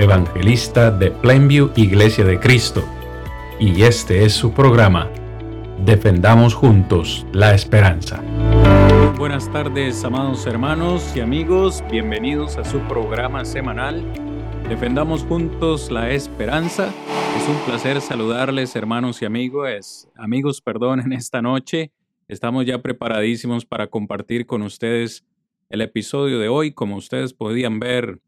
evangelista 0.00 0.90
de 0.90 1.10
Plainview 1.10 1.72
Iglesia 1.76 2.24
de 2.24 2.40
Cristo, 2.40 2.82
y 3.58 3.82
este 3.82 4.24
es 4.24 4.32
su 4.32 4.52
programa, 4.52 5.10
Defendamos 5.84 6.54
Juntos 6.54 7.26
la 7.32 7.54
Esperanza. 7.54 8.22
Buenas 9.18 9.52
tardes, 9.52 10.02
amados 10.02 10.46
hermanos 10.46 11.12
y 11.14 11.20
amigos, 11.20 11.84
bienvenidos 11.90 12.56
a 12.56 12.64
su 12.64 12.78
programa 12.80 13.44
semanal, 13.44 14.02
Defendamos 14.70 15.22
Juntos 15.24 15.90
la 15.90 16.10
Esperanza. 16.10 16.88
Es 17.36 17.46
un 17.46 17.56
placer 17.66 18.00
saludarles, 18.00 18.74
hermanos 18.76 19.20
y 19.20 19.26
amigos, 19.26 20.08
amigos, 20.16 20.62
perdón, 20.62 21.00
en 21.00 21.12
esta 21.12 21.42
noche. 21.42 21.92
Estamos 22.26 22.64
ya 22.64 22.80
preparadísimos 22.80 23.66
para 23.66 23.88
compartir 23.88 24.46
con 24.46 24.62
ustedes 24.62 25.26
el 25.68 25.82
episodio 25.82 26.38
de 26.38 26.48
hoy, 26.48 26.72
como 26.72 26.96
ustedes 26.96 27.34
podían 27.34 27.80
ver 27.80 28.18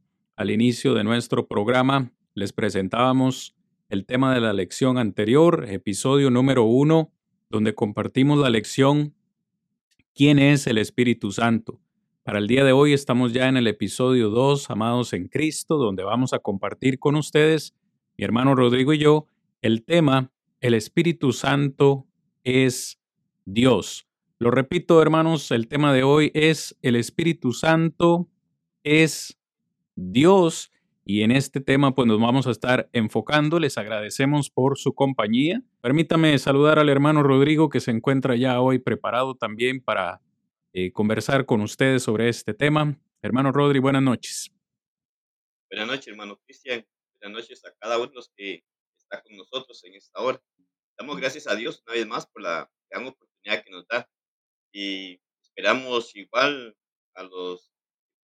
al 0.43 0.51
inicio 0.51 0.95
de 0.95 1.05
nuestro 1.05 1.47
programa, 1.47 2.11
les 2.35 2.53
presentábamos 2.53 3.55
el 3.89 4.05
tema 4.07 4.35
de 4.35 4.41
la 4.41 4.53
lección 4.53 4.99
anterior, 4.99 5.67
episodio 5.69 6.31
número 6.31 6.65
uno, 6.65 7.13
donde 7.49 7.77
compartimos 7.77 8.41
la 8.41 8.51
lección 8.51 9.15
¿Quién 10.15 10.41
es 10.41 10.67
el 10.67 10.79
Espíritu 10.79 11.31
Santo? 11.31 11.81
Para 12.25 12.41
el 12.41 12.49
día 12.49 12.65
de 12.65 12.73
hoy 12.73 12.93
estamos 12.93 13.33
ya 13.33 13.47
en 13.47 13.57
el 13.57 13.69
episodio 13.69 14.31
2, 14.31 14.69
Amados 14.69 15.13
en 15.13 15.29
Cristo, 15.29 15.77
donde 15.77 16.03
vamos 16.03 16.33
a 16.33 16.41
compartir 16.41 16.99
con 16.99 17.15
ustedes, 17.15 17.77
mi 18.19 18.25
hermano 18.25 18.57
Rodrigo 18.57 18.93
y 18.93 18.99
yo, 18.99 19.27
el 19.61 19.85
tema 19.85 20.33
El 20.61 20.75
Espíritu 20.75 21.33
Santo 21.33 22.09
es 22.43 23.01
Dios. 23.45 24.09
Lo 24.41 24.51
repito, 24.51 25.01
hermanos, 25.01 25.53
el 25.53 25.69
tema 25.69 25.93
de 25.93 26.03
hoy 26.03 26.33
es 26.35 26.77
el 26.83 26.97
Espíritu 26.97 27.53
Santo 27.53 28.29
es 28.83 29.39
Dios 30.11 30.73
y 31.05 31.23
en 31.23 31.31
este 31.31 31.61
tema 31.61 31.95
pues 31.95 32.07
nos 32.07 32.21
vamos 32.21 32.47
a 32.47 32.51
estar 32.51 32.89
enfocando. 32.93 33.59
Les 33.59 33.79
agradecemos 33.79 34.51
por 34.51 34.79
su 34.79 34.95
compañía. 34.95 35.63
Permítame 35.81 36.39
saludar 36.39 36.79
al 36.79 36.89
hermano 36.89 37.23
Rodrigo 37.23 37.69
que 37.69 37.81
se 37.81 37.91
encuentra 37.91 38.37
ya 38.37 38.61
hoy 38.61 38.79
preparado 38.79 39.35
también 39.35 39.81
para 39.81 40.21
eh, 40.73 40.93
conversar 40.93 41.47
con 41.47 41.61
ustedes 41.61 42.03
sobre 42.03 42.29
este 42.29 42.55
tema. 42.55 42.99
Hermano 43.21 43.53
Rodri, 43.53 43.79
buenas 43.79 44.03
noches. 44.03 44.51
Buenas 45.71 45.87
noches, 45.87 46.09
hermano 46.09 46.39
Cristian. 46.45 46.85
Buenas 47.21 47.43
noches 47.43 47.65
a 47.65 47.73
cada 47.79 47.99
uno 47.99 48.13
que 48.37 48.65
está 48.97 49.23
con 49.23 49.37
nosotros 49.37 49.83
en 49.85 49.95
esta 49.95 50.21
hora. 50.21 50.43
Damos 50.99 51.17
gracias 51.17 51.47
a 51.47 51.55
Dios 51.55 51.83
una 51.87 51.95
vez 51.95 52.07
más 52.07 52.27
por 52.27 52.43
la 52.43 52.71
gran 52.91 53.07
oportunidad 53.07 53.65
que 53.65 53.71
nos 53.71 53.87
da 53.87 54.09
y 54.73 55.21
esperamos 55.43 56.15
igual 56.15 56.77
a 57.15 57.23
los 57.25 57.72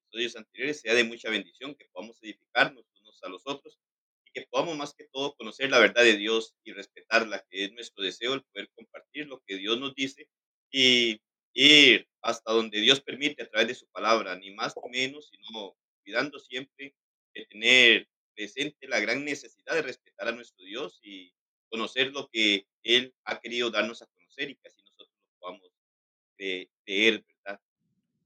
episodios 0.08 0.36
anteriores 0.36 0.80
sea 0.80 0.94
de 0.94 1.04
mucha 1.04 1.30
bendición, 1.30 1.74
que 1.74 1.86
podamos 1.92 2.18
edificarnos 2.22 2.84
unos 3.00 3.22
a 3.22 3.28
los 3.28 3.42
otros 3.46 3.78
y 4.24 4.30
que 4.32 4.46
podamos 4.50 4.76
más 4.76 4.94
que 4.94 5.04
todo 5.12 5.34
conocer 5.36 5.70
la 5.70 5.78
verdad 5.78 6.02
de 6.02 6.16
Dios 6.16 6.54
y 6.64 6.72
respetarla, 6.72 7.44
que 7.50 7.64
es 7.64 7.72
nuestro 7.72 8.02
deseo 8.02 8.34
el 8.34 8.42
poder 8.44 8.70
compartir 8.74 9.26
lo 9.26 9.40
que 9.46 9.56
Dios 9.56 9.78
nos 9.78 9.94
dice 9.94 10.28
y 10.70 11.20
ir 11.54 12.08
hasta 12.22 12.52
donde 12.52 12.80
Dios 12.80 13.00
permite 13.00 13.42
a 13.42 13.48
través 13.48 13.68
de 13.68 13.74
su 13.74 13.86
palabra, 13.88 14.36
ni 14.36 14.50
más 14.54 14.74
ni 14.84 14.90
menos, 14.90 15.28
sino 15.28 15.76
cuidando 16.02 16.38
siempre 16.38 16.94
de 17.34 17.46
tener 17.46 18.08
presente 18.34 18.88
la 18.88 19.00
gran 19.00 19.24
necesidad 19.24 19.74
de 19.74 19.82
respetar 19.82 20.28
a 20.28 20.32
nuestro 20.32 20.64
Dios 20.64 21.00
y 21.02 21.32
conocer 21.68 22.12
lo 22.12 22.28
que 22.28 22.66
Él 22.82 23.14
ha 23.24 23.40
querido 23.40 23.70
darnos 23.70 24.02
a 24.02 24.06
conocer 24.06 24.50
y 24.50 24.56
que 24.56 24.68
así 24.68 24.80
nosotros 24.80 25.10
lo 25.10 25.38
podamos 25.38 25.68
¿verdad? 26.38 27.24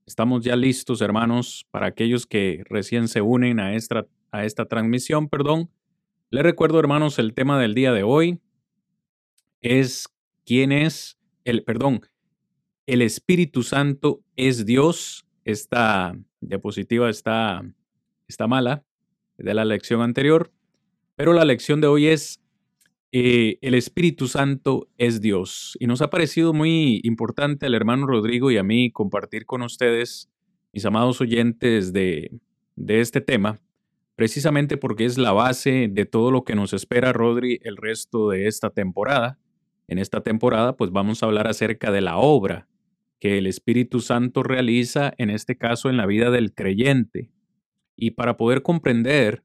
Estamos 0.06 0.44
ya 0.44 0.56
listos, 0.56 1.00
hermanos, 1.00 1.66
para 1.70 1.86
aquellos 1.86 2.26
que 2.26 2.64
recién 2.68 3.06
se 3.06 3.20
unen 3.20 3.60
a 3.60 3.74
esta, 3.74 4.06
a 4.32 4.44
esta 4.44 4.66
transmisión, 4.66 5.28
perdón. 5.28 5.70
Les 6.30 6.42
recuerdo, 6.42 6.80
hermanos, 6.80 7.18
el 7.18 7.34
tema 7.34 7.60
del 7.60 7.74
día 7.74 7.92
de 7.92 8.02
hoy 8.02 8.40
es 9.60 10.08
quién 10.44 10.72
es 10.72 11.18
el, 11.44 11.62
perdón, 11.62 12.00
el 12.86 13.00
Espíritu 13.00 13.62
Santo 13.62 14.24
es 14.36 14.66
Dios. 14.66 15.24
Esta 15.44 16.18
diapositiva 16.40 17.08
está, 17.08 17.62
está 18.26 18.48
mala 18.48 18.84
de 19.38 19.54
la 19.54 19.64
lección 19.64 20.02
anterior, 20.02 20.52
pero 21.14 21.32
la 21.32 21.44
lección 21.44 21.80
de 21.80 21.86
hoy 21.86 22.08
es 22.08 22.41
eh, 23.14 23.58
el 23.60 23.74
Espíritu 23.74 24.26
Santo 24.26 24.88
es 24.96 25.20
Dios. 25.20 25.76
Y 25.78 25.86
nos 25.86 26.00
ha 26.00 26.08
parecido 26.08 26.54
muy 26.54 27.00
importante 27.04 27.66
al 27.66 27.74
hermano 27.74 28.06
Rodrigo 28.06 28.50
y 28.50 28.56
a 28.56 28.62
mí 28.62 28.90
compartir 28.90 29.44
con 29.44 29.60
ustedes, 29.60 30.30
mis 30.72 30.86
amados 30.86 31.20
oyentes, 31.20 31.92
de, 31.92 32.30
de 32.74 33.00
este 33.00 33.20
tema, 33.20 33.60
precisamente 34.16 34.78
porque 34.78 35.04
es 35.04 35.18
la 35.18 35.32
base 35.32 35.88
de 35.90 36.06
todo 36.06 36.30
lo 36.30 36.44
que 36.44 36.54
nos 36.54 36.72
espera, 36.72 37.12
Rodri, 37.12 37.60
el 37.64 37.76
resto 37.76 38.30
de 38.30 38.46
esta 38.46 38.70
temporada. 38.70 39.38
En 39.88 39.98
esta 39.98 40.22
temporada, 40.22 40.74
pues 40.76 40.90
vamos 40.90 41.22
a 41.22 41.26
hablar 41.26 41.48
acerca 41.48 41.90
de 41.90 42.00
la 42.00 42.16
obra 42.16 42.66
que 43.20 43.36
el 43.36 43.46
Espíritu 43.46 44.00
Santo 44.00 44.42
realiza, 44.42 45.12
en 45.18 45.28
este 45.28 45.58
caso 45.58 45.90
en 45.90 45.98
la 45.98 46.06
vida 46.06 46.30
del 46.30 46.54
creyente. 46.54 47.30
Y 47.94 48.12
para 48.12 48.38
poder 48.38 48.62
comprender 48.62 49.42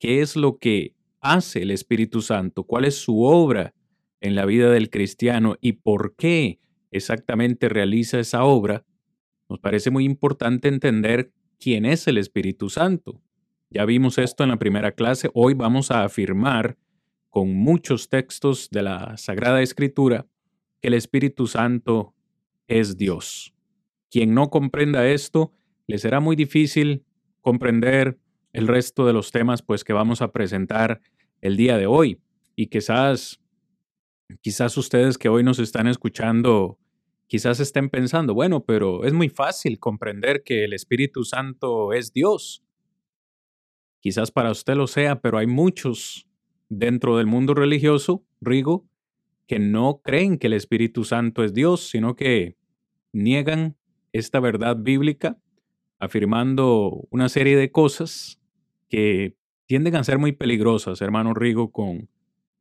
qué 0.00 0.22
es 0.22 0.34
lo 0.34 0.58
que 0.58 0.95
hace 1.32 1.62
el 1.62 1.70
Espíritu 1.70 2.22
Santo, 2.22 2.64
cuál 2.64 2.84
es 2.84 2.96
su 2.96 3.22
obra 3.22 3.74
en 4.20 4.34
la 4.34 4.44
vida 4.44 4.70
del 4.70 4.90
cristiano 4.90 5.56
y 5.60 5.72
por 5.72 6.14
qué 6.16 6.60
exactamente 6.90 7.68
realiza 7.68 8.18
esa 8.18 8.44
obra, 8.44 8.84
nos 9.48 9.60
parece 9.60 9.90
muy 9.90 10.04
importante 10.04 10.68
entender 10.68 11.32
quién 11.58 11.84
es 11.84 12.06
el 12.06 12.18
Espíritu 12.18 12.68
Santo. 12.68 13.22
Ya 13.70 13.84
vimos 13.84 14.18
esto 14.18 14.44
en 14.44 14.50
la 14.50 14.58
primera 14.58 14.92
clase, 14.92 15.30
hoy 15.34 15.54
vamos 15.54 15.90
a 15.90 16.04
afirmar 16.04 16.76
con 17.30 17.54
muchos 17.54 18.08
textos 18.08 18.70
de 18.70 18.82
la 18.82 19.16
Sagrada 19.16 19.60
Escritura 19.60 20.26
que 20.80 20.88
el 20.88 20.94
Espíritu 20.94 21.46
Santo 21.46 22.14
es 22.68 22.96
Dios. 22.96 23.54
Quien 24.10 24.34
no 24.34 24.50
comprenda 24.50 25.06
esto, 25.08 25.52
le 25.86 25.98
será 25.98 26.20
muy 26.20 26.36
difícil 26.36 27.04
comprender 27.40 28.18
el 28.52 28.66
resto 28.66 29.06
de 29.06 29.12
los 29.12 29.32
temas 29.32 29.62
pues 29.62 29.84
que 29.84 29.92
vamos 29.92 30.22
a 30.22 30.32
presentar 30.32 31.00
el 31.40 31.56
día 31.56 31.76
de 31.76 31.86
hoy. 31.86 32.20
Y 32.54 32.68
quizás, 32.68 33.40
quizás 34.40 34.76
ustedes 34.76 35.18
que 35.18 35.28
hoy 35.28 35.42
nos 35.42 35.58
están 35.58 35.86
escuchando, 35.86 36.78
quizás 37.26 37.60
estén 37.60 37.90
pensando, 37.90 38.34
bueno, 38.34 38.64
pero 38.64 39.04
es 39.04 39.12
muy 39.12 39.28
fácil 39.28 39.78
comprender 39.78 40.42
que 40.42 40.64
el 40.64 40.72
Espíritu 40.72 41.24
Santo 41.24 41.92
es 41.92 42.12
Dios. 42.12 42.62
Quizás 44.00 44.30
para 44.30 44.50
usted 44.50 44.74
lo 44.74 44.86
sea, 44.86 45.20
pero 45.20 45.38
hay 45.38 45.46
muchos 45.46 46.26
dentro 46.68 47.16
del 47.16 47.26
mundo 47.26 47.54
religioso, 47.54 48.24
Rigo, 48.40 48.86
que 49.46 49.58
no 49.58 50.00
creen 50.02 50.38
que 50.38 50.48
el 50.48 50.52
Espíritu 50.54 51.04
Santo 51.04 51.44
es 51.44 51.54
Dios, 51.54 51.88
sino 51.88 52.16
que 52.16 52.56
niegan 53.12 53.76
esta 54.12 54.40
verdad 54.40 54.76
bíblica, 54.78 55.38
afirmando 55.98 57.06
una 57.10 57.28
serie 57.28 57.56
de 57.56 57.70
cosas 57.70 58.40
que 58.88 59.36
tienden 59.66 59.96
a 59.96 60.04
ser 60.04 60.18
muy 60.18 60.32
peligrosas, 60.32 61.00
hermano 61.00 61.34
Rigo, 61.34 61.72
con, 61.72 62.08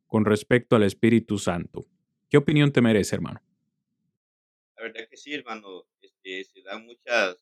con 0.08 0.26
respecto 0.26 0.76
al 0.76 0.84
Espíritu 0.84 1.38
Santo. 1.38 1.86
¿Qué 2.30 2.38
opinión 2.38 2.72
te 2.72 2.82
merece, 2.82 3.16
hermano? 3.16 3.42
La 4.76 4.84
verdad 4.84 5.08
que 5.10 5.18
sí, 5.18 5.34
hermano. 5.34 5.86
Este, 6.02 6.44
se 6.44 6.62
dan 6.64 6.86
muchas, 6.86 7.38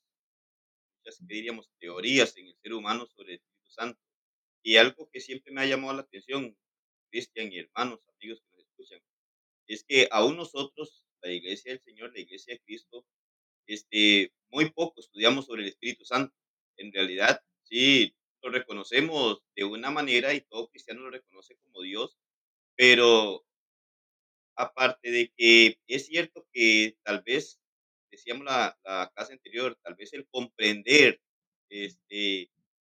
muchas, 0.98 1.26
diríamos, 1.26 1.70
teorías 1.80 2.36
en 2.38 2.48
el 2.48 2.56
ser 2.62 2.74
humano 2.74 3.06
sobre 3.08 3.34
el 3.34 3.40
Espíritu 3.40 3.72
Santo. 3.72 4.00
Y 4.62 4.78
algo 4.78 5.10
que 5.12 5.20
siempre 5.20 5.52
me 5.52 5.62
ha 5.62 5.66
llamado 5.66 5.94
la 5.94 6.02
atención, 6.02 6.56
Cristian 7.10 7.52
y 7.52 7.60
hermanos, 7.60 8.00
amigos 8.16 8.42
que 8.42 8.58
nos 8.58 8.66
escuchan, 8.66 9.00
es 9.68 9.84
que 9.84 10.08
aún 10.12 10.38
nosotros, 10.38 11.06
la 11.22 11.32
Iglesia 11.32 11.72
del 11.72 11.82
Señor, 11.82 12.14
la 12.14 12.20
Iglesia 12.20 12.54
de 12.54 12.60
Cristo, 12.60 13.06
este, 13.66 14.34
muy 14.52 14.70
poco 14.72 15.00
estudiamos 15.00 15.46
sobre 15.46 15.64
el 15.64 15.70
Espíritu 15.70 16.06
Santo. 16.06 16.34
En 16.78 16.92
realidad, 16.92 17.42
sí, 17.64 18.16
lo 18.44 18.52
reconocemos 18.52 19.44
de 19.56 19.64
una 19.64 19.92
manera 19.92 20.34
y 20.34 20.42
todo 20.42 20.70
cristiano 20.70 21.02
lo 21.02 21.12
reconoce 21.12 21.56
como 21.64 21.82
Dios, 21.82 22.18
pero 22.76 23.46
aparte 24.56 25.12
de 25.12 25.32
que 25.36 25.80
es 25.88 26.06
cierto 26.08 26.48
que 26.54 26.96
tal 27.04 27.22
vez, 27.26 27.60
decíamos 28.12 28.46
la, 28.46 28.78
la 28.84 29.12
clase 29.16 29.34
anterior, 29.34 29.78
tal 29.84 29.96
vez 29.96 30.14
el 30.14 30.28
comprender 30.28 31.20
este, 31.70 32.52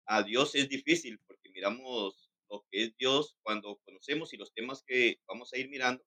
a 0.05 0.23
Dios 0.23 0.55
es 0.55 0.69
difícil 0.69 1.19
porque 1.25 1.49
miramos 1.49 2.31
lo 2.49 2.65
que 2.71 2.83
es 2.83 2.97
Dios, 2.97 3.35
cuando 3.43 3.79
conocemos 3.85 4.33
y 4.33 4.37
los 4.37 4.53
temas 4.53 4.83
que 4.85 5.19
vamos 5.27 5.51
a 5.53 5.57
ir 5.57 5.69
mirando, 5.69 6.03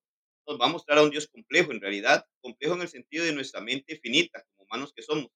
nos 0.46 0.58
va 0.60 0.66
a 0.66 0.70
mostrar 0.70 0.98
a 0.98 1.02
un 1.02 1.10
Dios 1.10 1.28
complejo, 1.28 1.70
en 1.72 1.80
realidad, 1.80 2.26
complejo 2.40 2.74
en 2.74 2.82
el 2.82 2.88
sentido 2.88 3.24
de 3.24 3.32
nuestra 3.32 3.60
mente 3.60 4.00
finita, 4.02 4.42
como 4.56 4.66
humanos 4.66 4.92
que 4.94 5.02
somos. 5.02 5.30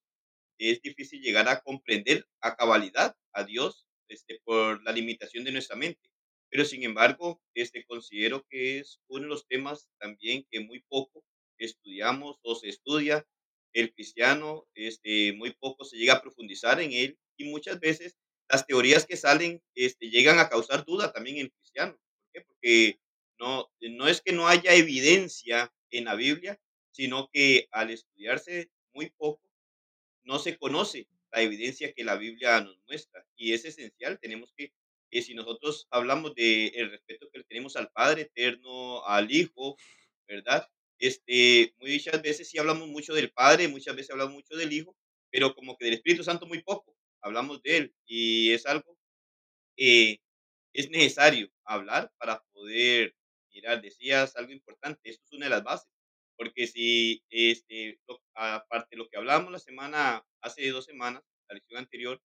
Es 0.59 0.81
difícil 0.81 1.21
llegar 1.21 1.49
a 1.49 1.61
comprender 1.61 2.27
a 2.41 2.57
cabalidad 2.57 3.17
a 3.33 3.45
Dios 3.45 3.84
este, 4.09 4.41
por 4.45 4.83
la 4.85 4.93
limitación 4.93 5.45
de 5.45 5.53
nuestra 5.53 5.77
mente. 5.77 6.11
Pero 6.51 6.65
sin 6.65 6.83
embargo, 6.85 7.43
este, 7.55 7.85
considero 7.85 8.47
que 8.49 8.79
es 8.79 9.01
uno 9.09 9.23
de 9.23 9.29
los 9.29 9.47
temas 9.49 9.89
también 9.99 10.47
que 10.51 10.61
muy 10.61 10.81
poco 10.89 11.25
estudiamos 11.59 12.39
o 12.43 12.55
se 12.55 12.69
estudia. 12.69 13.27
El 13.73 13.93
cristiano, 13.93 14.67
este, 14.75 15.33
muy 15.33 15.53
poco 15.53 15.85
se 15.85 15.97
llega 15.97 16.15
a 16.15 16.23
profundizar 16.23 16.81
en 16.81 16.93
él 16.93 17.19
y 17.37 17.45
muchas 17.45 17.81
veces 17.81 18.17
las 18.49 18.67
teorías 18.67 19.07
que 19.07 19.17
salen 19.17 19.63
este, 19.75 20.11
llegan 20.11 20.39
a 20.39 20.49
causar 20.49 20.85
duda 20.85 21.13
también 21.13 21.39
en 21.39 21.43
el 21.47 21.53
cristiano. 21.53 21.93
¿Por 21.95 22.31
qué? 22.33 22.41
Porque 22.43 23.01
no, 23.39 23.71
no 23.81 24.07
es 24.09 24.21
que 24.23 24.33
no 24.33 24.47
haya 24.47 24.75
evidencia 24.75 25.75
en 25.91 26.05
la 26.05 26.15
Biblia, 26.15 26.61
sino 26.93 27.29
que 27.33 27.67
al 27.73 27.91
estudiarse 27.91 28.71
muy 28.93 29.11
poco, 29.11 29.43
no 30.25 30.39
se 30.39 30.57
conoce 30.59 31.09
la 31.35 31.43
evidencia 31.43 31.93
que 31.93 32.05
la 32.05 32.17
Biblia 32.17 32.61
nos 32.61 32.79
muestra. 32.87 33.27
Y 33.37 33.53
es 33.53 33.65
esencial, 33.65 34.19
tenemos 34.21 34.53
que, 34.57 34.73
que 35.11 35.23
si 35.23 35.35
nosotros 35.35 35.87
hablamos 35.91 36.35
del 36.35 36.73
el 36.75 36.91
respeto 36.91 37.29
que 37.33 37.39
le 37.39 37.45
tenemos 37.45 37.77
al 37.77 37.91
Padre 37.91 38.23
eterno, 38.23 39.05
al 39.07 39.31
Hijo, 39.33 39.77
¿verdad? 40.29 40.69
Este, 40.99 41.75
muchas 41.79 42.23
veces 42.23 42.49
sí 42.49 42.59
hablamos 42.59 42.89
mucho 42.89 43.15
del 43.15 43.33
Padre, 43.33 43.69
muchas 43.69 43.97
veces 43.97 44.11
hablamos 44.13 44.35
mucho 44.35 44.57
del 44.57 44.73
Hijo, 44.73 44.97
pero 45.31 45.55
como 45.55 45.77
que 45.77 45.87
del 45.87 45.95
Espíritu 45.95 46.25
Santo 46.25 46.47
muy 46.47 46.63
poco 46.63 46.97
hablamos 47.21 47.63
de 47.63 47.77
él. 47.79 47.95
Y 48.07 48.53
es 48.53 48.67
algo 48.67 48.97
que 49.77 50.21
es 50.75 50.91
necesario 50.91 51.51
hablar 51.65 52.13
para 52.19 52.43
poder 52.53 53.15
mirar. 53.51 53.83
Decías 53.83 54.37
algo 54.37 54.53
importante, 54.53 55.11
esto 55.11 55.25
es 55.27 55.33
una 55.33 55.47
de 55.47 55.51
las 55.51 55.65
bases. 55.65 55.89
Porque 56.37 56.67
si, 56.67 57.23
este, 57.31 57.99
lo- 58.09 58.23
aparte 58.35 58.89
de 58.93 58.99
lo 58.99 59.09
que 59.09 59.17
hablábamos 59.19 59.53
la 59.53 59.59
semana, 59.59 60.25
hace 60.43 60.69
dos 60.71 60.85
semanas, 60.87 61.23
la 61.49 61.55
lección 61.55 61.79
anterior, 61.81 62.21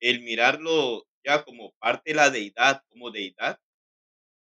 el 0.00 0.22
mirarlo 0.22 1.06
ya 1.24 1.44
como 1.44 1.72
parte 1.80 2.10
de 2.12 2.16
la 2.16 2.30
deidad, 2.30 2.82
como 2.90 3.10
deidad, 3.10 3.60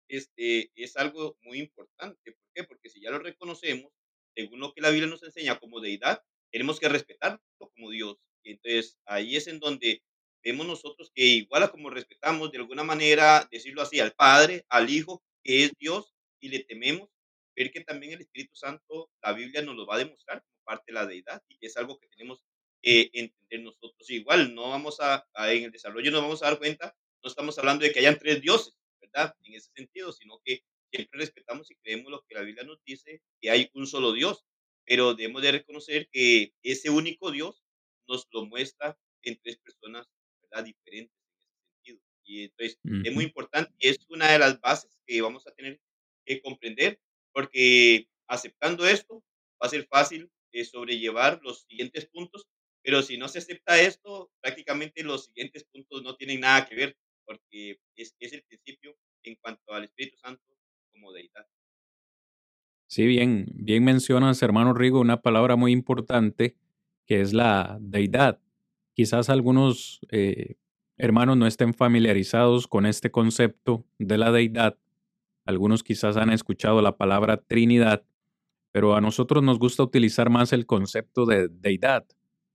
este, 0.09 0.71
es 0.75 0.97
algo 0.97 1.37
muy 1.43 1.59
importante. 1.61 2.33
¿Por 2.33 2.49
qué? 2.55 2.65
Porque 2.65 2.91
si 2.91 3.01
ya 3.01 3.11
lo 3.11 3.19
reconocemos, 3.19 3.93
según 4.37 4.61
lo 4.61 4.73
que 4.73 4.81
la 4.81 4.91
Biblia 4.91 5.09
nos 5.09 5.23
enseña 5.23 5.59
como 5.59 5.81
deidad, 5.81 6.23
tenemos 6.53 6.79
que 6.81 6.89
respetarlo 6.89 7.41
como 7.59 7.91
Dios. 7.91 8.17
Y 8.43 8.53
entonces 8.53 8.99
ahí 9.07 9.37
es 9.37 9.47
en 9.47 9.61
donde 9.61 10.03
vemos 10.43 10.67
nosotros 10.67 11.11
que 11.15 11.25
igual 11.25 11.63
a 11.63 11.71
como 11.71 11.91
respetamos 11.91 12.53
de 12.53 12.59
alguna 12.59 12.85
manera, 12.85 13.49
decirlo 13.51 13.83
así, 13.83 14.01
al 14.01 14.13
Padre, 14.13 14.65
al 14.69 14.91
Hijo, 14.91 15.23
que 15.43 15.65
es 15.65 15.73
Dios, 15.79 16.15
y 16.41 16.49
le 16.49 16.61
tememos, 16.65 17.09
ver 17.57 17.71
que 17.73 17.83
también 17.83 18.13
el 18.15 18.21
Espíritu 18.23 18.55
Santo, 18.57 19.11
la 19.23 19.33
Biblia 19.33 19.63
nos 19.63 19.77
lo 19.77 19.87
va 19.87 19.97
a 19.97 19.99
demostrar 19.99 20.43
como 20.43 20.63
parte 20.65 20.85
de 20.89 20.95
la 20.95 21.07
deidad 21.07 21.43
y 21.49 21.57
que 21.59 21.67
es 21.67 21.77
algo 21.77 21.99
que 21.99 22.09
tenemos 22.09 22.45
que 22.83 23.11
entender 23.13 23.61
nosotros. 23.63 24.09
Igual 24.11 24.55
no 24.55 24.71
vamos 24.71 25.01
a, 25.01 25.27
a- 25.35 25.53
en 25.53 25.65
el 25.65 25.71
desarrollo 25.73 26.11
nos 26.11 26.23
vamos 26.23 26.43
a 26.43 26.47
dar 26.47 26.59
cuenta, 26.59 26.97
no 27.23 27.29
estamos 27.31 27.59
hablando 27.59 27.85
de 27.85 27.93
que 27.93 28.01
hayan 28.01 28.19
tres 28.19 28.41
dioses, 28.43 28.75
¿verdad? 29.01 29.35
En 29.45 29.55
ese 29.55 29.71
sentido, 29.75 30.13
sino 30.13 30.41
que 30.45 30.63
siempre 30.93 31.19
respetamos 31.21 31.71
y 31.71 31.77
creemos 31.77 32.11
lo 32.11 32.23
que 32.29 32.35
la 32.35 32.43
Biblia 32.43 32.65
nos 32.65 32.83
dice, 32.85 33.23
que 33.41 33.51
hay 33.51 33.71
un 33.75 33.87
solo 33.87 34.13
Dios, 34.13 34.45
pero 34.85 35.15
debemos 35.15 35.43
de 35.43 35.53
reconocer 35.53 36.09
que 36.13 36.53
ese 36.63 36.91
único 36.91 37.31
Dios 37.31 37.65
nos 38.07 38.27
lo 38.33 38.45
muestra 38.47 38.99
en 39.23 39.39
tres 39.43 39.59
personas, 39.59 40.07
¿verdad? 40.43 40.65
Diferentes 40.65 41.17
en 41.27 41.39
ese 41.41 41.57
sentido. 41.73 42.01
Y 42.25 42.43
entonces 42.45 42.79
es 43.03 43.13
muy 43.15 43.25
importante 43.25 43.73
y 43.79 43.89
es 43.89 43.99
una 44.09 44.31
de 44.33 44.39
las 44.39 44.61
bases 44.61 44.99
que 45.07 45.21
vamos 45.23 45.47
a 45.47 45.53
tener 45.55 45.81
que 46.27 46.41
comprender, 46.43 47.01
porque 47.35 48.09
aceptando 48.29 48.87
esto 48.87 49.23
va 49.63 49.67
a 49.67 49.69
ser 49.69 49.87
fácil 49.87 50.31
eh, 50.53 50.65
sobrellevar 50.65 51.41
los 51.43 51.65
siguientes 51.69 52.07
puntos, 52.07 52.47
pero 52.83 53.03
si 53.03 53.19
no 53.19 53.29
se 53.29 53.39
acepta 53.39 53.81
esto, 53.81 54.31
prácticamente 54.41 55.03
los 55.03 55.27
siguientes 55.27 55.65
puntos 55.65 56.03
no 56.03 56.17
tienen 56.17 56.41
nada 56.41 56.65
que 56.67 56.77
ver, 56.77 56.97
porque 57.27 57.81
es, 57.97 58.15
el 58.21 58.43
principio 58.45 58.97
en 59.25 59.37
cuanto 59.37 59.73
al 59.73 59.85
Espíritu 59.85 60.17
Santo 60.19 60.43
como 60.93 61.13
deidad. 61.13 61.47
Sí, 62.87 63.07
bien, 63.07 63.47
bien 63.53 63.83
mencionas, 63.83 64.43
hermano 64.43 64.73
Rigo, 64.75 65.01
una 65.01 65.23
palabra 65.23 65.57
muy 65.57 65.73
importante 65.73 66.57
que 67.07 67.21
es 67.21 67.33
la 67.33 67.79
deidad. 67.81 68.41
Quizás 68.95 69.29
algunos 69.29 70.01
eh, 70.11 70.55
hermanos 70.97 71.37
no 71.37 71.47
estén 71.47 71.75
familiarizados 71.75 72.69
con 72.69 72.87
este 72.87 73.11
concepto 73.11 73.85
de 73.99 74.19
la 74.19 74.31
deidad. 74.31 74.79
Algunos 75.45 75.83
quizás 75.83 76.17
han 76.17 76.31
escuchado 76.31 76.81
la 76.83 76.97
palabra 76.97 77.37
Trinidad, 77.37 78.05
pero 78.73 78.97
a 78.97 79.01
nosotros 79.01 79.43
nos 79.43 79.59
gusta 79.59 79.83
utilizar 79.83 80.31
más 80.31 80.53
el 80.53 80.67
concepto 80.67 81.27
de 81.27 81.49
deidad, 81.49 82.07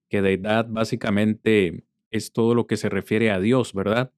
que 0.09 0.21
deidad 0.21 0.67
básicamente 0.67 1.85
es 2.11 2.33
todo 2.33 2.55
lo 2.55 2.67
que 2.67 2.77
se 2.77 2.89
refiere 2.89 3.31
a 3.31 3.39
Dios, 3.39 3.73
¿verdad? 3.73 4.11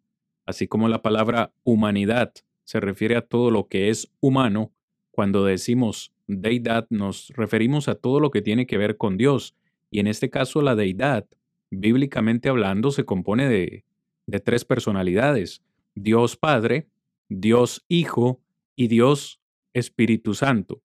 Así 0.45 0.67
como 0.67 0.87
la 0.87 1.01
palabra 1.01 1.53
humanidad 1.63 2.33
se 2.63 2.79
refiere 2.79 3.15
a 3.17 3.21
todo 3.21 3.51
lo 3.51 3.67
que 3.67 3.89
es 3.89 4.11
humano, 4.21 4.71
cuando 5.11 5.43
decimos 5.43 6.13
deidad 6.27 6.87
nos 6.89 7.29
referimos 7.35 7.87
a 7.87 7.95
todo 7.95 8.19
lo 8.19 8.31
que 8.31 8.41
tiene 8.41 8.65
que 8.65 8.77
ver 8.77 8.97
con 8.97 9.17
Dios. 9.17 9.55
Y 9.89 9.99
en 9.99 10.07
este 10.07 10.29
caso 10.29 10.61
la 10.61 10.75
deidad, 10.75 11.27
bíblicamente 11.69 12.49
hablando, 12.49 12.91
se 12.91 13.03
compone 13.03 13.49
de, 13.49 13.83
de 14.25 14.39
tres 14.39 14.63
personalidades. 14.63 15.61
Dios 15.95 16.37
Padre, 16.37 16.87
Dios 17.27 17.83
Hijo 17.89 18.39
y 18.75 18.87
Dios 18.87 19.39
Espíritu 19.73 20.33
Santo. 20.33 20.81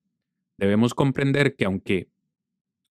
Debemos 0.58 0.94
comprender 0.94 1.56
que 1.56 1.64
aunque 1.64 2.08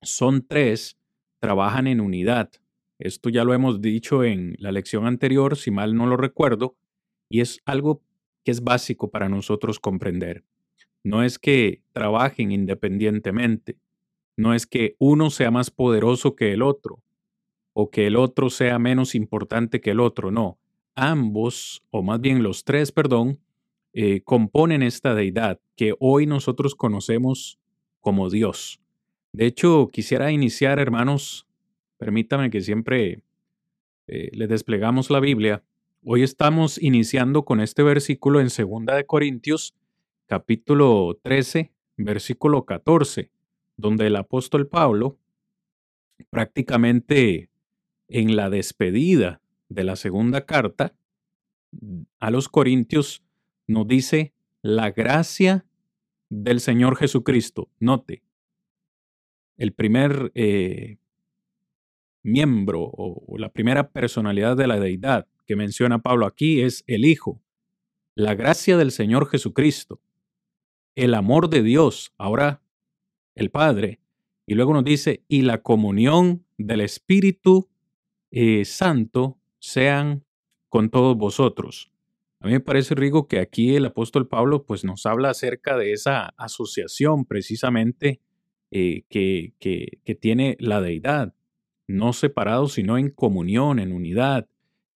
son 0.02 0.46
tres, 0.46 0.98
trabajan 1.40 1.88
en 1.88 2.00
unidad. 2.00 2.52
Esto 3.00 3.30
ya 3.30 3.44
lo 3.44 3.54
hemos 3.54 3.82
dicho 3.82 4.24
en 4.24 4.56
la 4.60 4.72
lección 4.72 5.06
anterior, 5.06 5.58
si 5.58 5.72
mal 5.72 5.96
no 5.96 6.06
lo 6.06 6.18
recuerdo, 6.18 6.78
y 7.30 7.42
es 7.42 7.62
algo 7.66 8.02
que 8.44 8.52
es 8.52 8.64
básico 8.64 9.10
para 9.10 9.30
nosotros 9.30 9.80
comprender. 9.80 10.44
No 11.04 11.24
es 11.24 11.40
que 11.40 11.82
trabajen 11.92 12.52
independientemente, 12.52 13.78
no 14.38 14.54
es 14.54 14.66
que 14.68 14.96
uno 15.00 15.30
sea 15.30 15.52
más 15.52 15.72
poderoso 15.72 16.36
que 16.36 16.54
el 16.54 16.62
otro 16.62 17.04
o 17.74 17.90
que 17.90 18.08
el 18.08 18.16
otro 18.16 18.50
sea 18.50 18.80
menos 18.80 19.16
importante 19.16 19.82
que 19.82 19.92
el 19.92 20.00
otro, 20.00 20.32
no. 20.32 20.60
Ambos, 20.96 21.84
o 21.92 22.02
más 22.04 22.22
bien 22.22 22.42
los 22.42 22.64
tres, 22.64 22.92
perdón, 22.92 23.40
eh, 23.98 24.24
componen 24.26 24.84
esta 24.84 25.16
deidad 25.16 25.62
que 25.78 25.94
hoy 26.02 26.26
nosotros 26.26 26.76
conocemos 26.76 27.60
como 28.02 28.30
Dios. 28.30 28.82
De 29.32 29.46
hecho, 29.46 29.88
quisiera 29.88 30.34
iniciar, 30.34 30.80
hermanos, 30.80 31.48
permítame 31.98 32.50
que 32.50 32.60
siempre 32.60 33.24
eh, 34.08 34.32
le 34.34 34.48
desplegamos 34.48 35.10
la 35.10 35.22
Biblia. 35.22 35.64
Hoy 36.04 36.24
estamos 36.24 36.78
iniciando 36.78 37.46
con 37.46 37.62
este 37.62 37.84
versículo 37.84 38.42
en 38.42 38.48
2 38.48 38.86
de 38.98 39.06
Corintios, 39.06 39.74
capítulo 40.26 41.18
13, 41.24 41.72
versículo 41.96 42.66
14, 42.66 43.32
donde 43.78 44.08
el 44.08 44.18
apóstol 44.18 44.68
Pablo 44.68 45.18
prácticamente 46.30 47.50
en 48.10 48.36
la 48.36 48.50
despedida 48.50 49.40
de 49.70 49.86
la 49.86 49.96
segunda 49.96 50.46
carta 50.46 50.94
a 52.20 52.30
los 52.30 52.50
Corintios 52.50 53.25
nos 53.68 53.88
dice 53.88 54.34
la 54.62 54.92
gracia 54.92 55.66
del 56.30 56.60
Señor 56.60 56.98
Jesucristo. 56.98 57.70
Note, 57.80 58.24
el 59.58 59.74
primer 59.74 60.32
eh, 60.36 60.98
miembro 62.24 62.82
o, 62.82 63.38
la 63.38 63.50
primera 63.50 63.92
personalidad 63.92 64.58
de 64.58 64.68
la 64.68 64.80
deidad 64.80 65.28
que 65.46 65.56
menciona 65.56 66.02
Pablo 66.02 66.26
aquí 66.26 66.62
es 66.62 66.84
el 66.88 67.06
Hijo. 67.06 67.42
La 68.16 68.34
gracia 68.34 68.78
del 68.78 68.92
Señor 68.92 69.28
Jesucristo, 69.28 70.02
el 70.96 71.14
amor 71.14 71.50
de 71.50 71.62
Dios, 71.62 72.14
ahora 72.18 72.62
el 73.36 73.52
Padre, 73.52 74.00
y 74.48 74.56
luego 74.56 74.74
nos 74.74 74.84
dice, 74.84 75.24
y 75.28 75.42
la 75.42 75.62
comunión 75.62 76.46
del 76.58 76.82
Espíritu 76.82 77.70
eh, 78.32 78.64
Santo 78.64 79.38
sean 79.60 80.24
con 80.70 80.90
todos 80.90 81.18
vosotros. 81.18 81.92
A 82.46 82.48
mí 82.48 82.54
me 82.54 82.60
parece, 82.60 82.94
Rigo, 82.94 83.28
que 83.28 83.40
aquí 83.40 83.76
el 83.76 83.88
apóstol 83.88 84.28
Pablo 84.28 84.68
pues, 84.68 84.86
nos 84.86 85.08
habla 85.08 85.32
acerca 85.32 85.76
de 85.78 85.94
esa 85.94 86.28
asociación 86.38 87.26
precisamente 87.26 88.22
eh, 88.70 89.02
que, 89.10 89.56
que, 89.58 89.98
que 90.06 90.14
tiene 90.14 90.56
la 90.60 90.80
deidad, 90.80 91.34
no 91.88 92.14
separados, 92.14 92.74
sino 92.74 93.00
en 93.00 93.10
comunión, 93.10 93.80
en 93.80 93.92
unidad. 93.92 94.48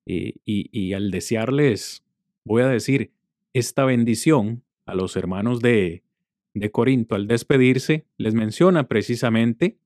Eh, 0.05 0.33
y, 0.45 0.69
y 0.71 0.93
al 0.93 1.09
desearles, 1.09 2.03
voy 2.43 2.61
a 2.61 2.67
decir, 2.67 3.13
esta 3.53 3.83
bendición 3.83 4.63
a 4.85 4.93
los 4.93 5.15
hermanos 5.15 5.59
de, 5.59 6.03
de 6.53 6.69
Corinto, 6.69 7.15
al 7.15 7.25
despedirse, 7.25 8.05
les 8.17 8.35
menciona 8.35 8.87
precisamente 8.87 9.79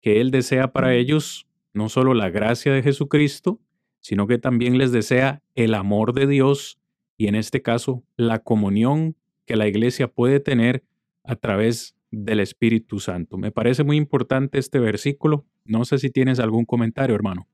que 0.00 0.20
Él 0.20 0.32
desea 0.32 0.72
para 0.72 0.96
ellos 0.96 1.46
no 1.72 1.88
solo 1.88 2.14
la 2.14 2.30
gracia 2.30 2.72
de 2.72 2.82
Jesucristo, 2.82 3.60
sino 4.00 4.26
que 4.26 4.38
también 4.38 4.76
les 4.76 4.90
desea 4.90 5.44
el 5.54 5.72
amor 5.74 6.12
de 6.12 6.26
Dios 6.26 6.80
y 7.16 7.28
en 7.28 7.34
este 7.34 7.62
caso 7.62 8.04
la 8.16 8.40
comunión 8.42 9.16
que 9.46 9.56
la 9.56 9.68
iglesia 9.68 10.08
puede 10.08 10.40
tener 10.40 10.84
a 11.24 11.36
través 11.36 11.96
del 12.10 12.40
Espíritu 12.40 13.00
Santo. 13.00 13.36
Me 13.36 13.52
parece 13.52 13.84
muy 13.84 13.96
importante 13.96 14.58
este 14.58 14.78
versículo. 14.78 15.46
No 15.64 15.84
sé 15.84 15.98
si 15.98 16.10
tienes 16.10 16.38
algún 16.38 16.64
comentario, 16.64 17.14
hermano. 17.14 17.48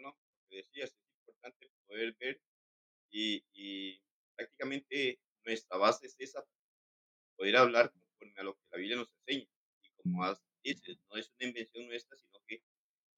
No, 0.00 0.16
decías, 0.50 0.90
es 0.90 0.96
importante 1.18 1.70
poder 1.86 2.16
ver 2.18 2.40
y, 3.10 3.44
y 3.52 4.00
prácticamente 4.36 5.20
nuestra 5.44 5.78
base 5.78 6.06
es 6.06 6.16
esa, 6.18 6.44
poder 7.36 7.56
hablar 7.56 7.92
conforme 7.92 8.34
a 8.40 8.42
lo 8.44 8.54
que 8.54 8.62
la 8.72 8.78
Biblia 8.78 8.96
nos 8.96 9.10
enseña. 9.20 9.46
Y 9.82 9.90
como 10.02 10.24
dices, 10.62 10.98
no 11.10 11.16
es 11.16 11.30
una 11.38 11.48
invención 11.48 11.86
nuestra, 11.86 12.16
sino 12.16 12.38
que 12.46 12.62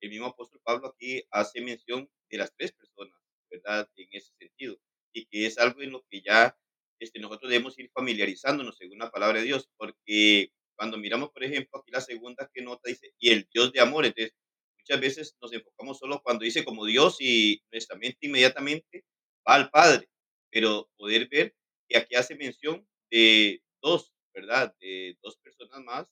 el 0.00 0.10
mismo 0.10 0.26
apóstol 0.26 0.60
Pablo 0.62 0.88
aquí 0.88 1.22
hace 1.30 1.60
mención 1.60 2.08
de 2.28 2.38
las 2.38 2.54
tres 2.54 2.72
personas, 2.72 3.16
¿verdad? 3.50 3.88
En 3.96 4.08
ese 4.10 4.32
sentido. 4.38 4.78
Y 5.16 5.24
que 5.26 5.46
es 5.46 5.56
algo 5.56 5.80
en 5.80 5.92
lo 5.92 6.04
que 6.10 6.20
ya 6.20 6.54
este, 6.98 7.20
nosotros 7.20 7.50
debemos 7.50 7.78
ir 7.78 7.90
familiarizándonos 7.94 8.76
según 8.76 8.98
la 8.98 9.10
palabra 9.10 9.40
de 9.40 9.46
Dios, 9.46 9.70
porque 9.78 10.50
cuando 10.76 10.98
miramos, 10.98 11.30
por 11.30 11.42
ejemplo, 11.42 11.78
aquí 11.78 11.90
la 11.90 12.02
segunda 12.02 12.50
que 12.52 12.60
nota 12.62 12.90
dice, 12.90 13.14
y 13.18 13.30
el 13.30 13.48
Dios 13.50 13.72
de 13.72 13.80
amor, 13.80 14.04
entonces 14.04 14.34
muchas 14.78 15.00
veces 15.00 15.36
nos 15.40 15.52
enfocamos 15.54 15.98
solo 15.98 16.20
cuando 16.22 16.44
dice 16.44 16.64
como 16.66 16.84
Dios 16.84 17.16
y 17.20 17.62
nuestra 17.72 17.96
mente 17.96 18.26
inmediatamente 18.26 19.04
va 19.48 19.54
al 19.54 19.70
Padre, 19.70 20.08
pero 20.50 20.90
poder 20.98 21.28
ver 21.28 21.54
que 21.88 21.96
aquí 21.96 22.14
hace 22.14 22.34
mención 22.36 22.86
de 23.10 23.62
dos, 23.80 24.12
¿verdad? 24.34 24.74
De 24.80 25.16
dos 25.22 25.38
personas 25.38 25.80
más, 25.82 26.06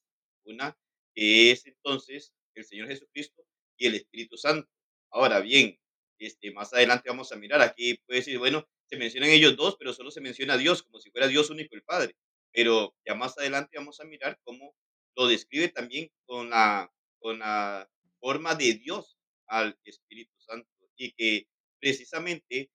una 0.47 0.79
que 1.15 1.51
es 1.51 1.67
entonces 1.67 2.33
el 2.55 2.65
Señor 2.65 2.89
Jesucristo 2.89 3.45
y 3.77 3.87
el 3.87 3.97
Espíritu 3.97 4.39
Santo. 4.39 4.67
Ahora 5.11 5.41
bien, 5.41 5.79
este, 6.19 6.53
más 6.53 6.73
adelante 6.73 7.11
vamos 7.11 7.33
a 7.33 7.37
mirar, 7.37 7.61
aquí 7.61 7.99
puede 8.07 8.21
decir, 8.21 8.39
bueno, 8.39 8.67
se 8.95 9.01
mencionan 9.01 9.31
ellos 9.31 9.57
dos, 9.57 9.77
pero 9.77 9.93
solo 9.93 10.13
se 10.13 10.21
menciona 10.21 10.55
a 10.55 10.57
Dios, 10.57 10.85
como 10.85 11.01
si 11.01 11.11
fuera 11.11 11.27
Dios 11.27 11.51
único 11.51 11.75
el 11.75 11.83
Padre. 11.83 12.17
Pero 12.53 12.95
ya 13.05 13.17
más 13.17 13.37
adelante 13.37 13.77
vamos 13.77 13.99
a 14.01 14.05
mirar 14.05 14.39
cómo 14.45 14.77
lo 15.17 15.27
describe 15.27 15.69
también 15.69 16.13
con 16.27 16.51
la, 16.51 16.93
con 17.19 17.41
la 17.41 17.91
forma 18.21 18.55
de 18.55 18.75
Dios 18.75 19.19
al 19.49 19.77
Espíritu 19.85 20.33
Santo 20.39 20.69
y 20.97 21.13
que 21.13 21.49
precisamente 21.81 22.71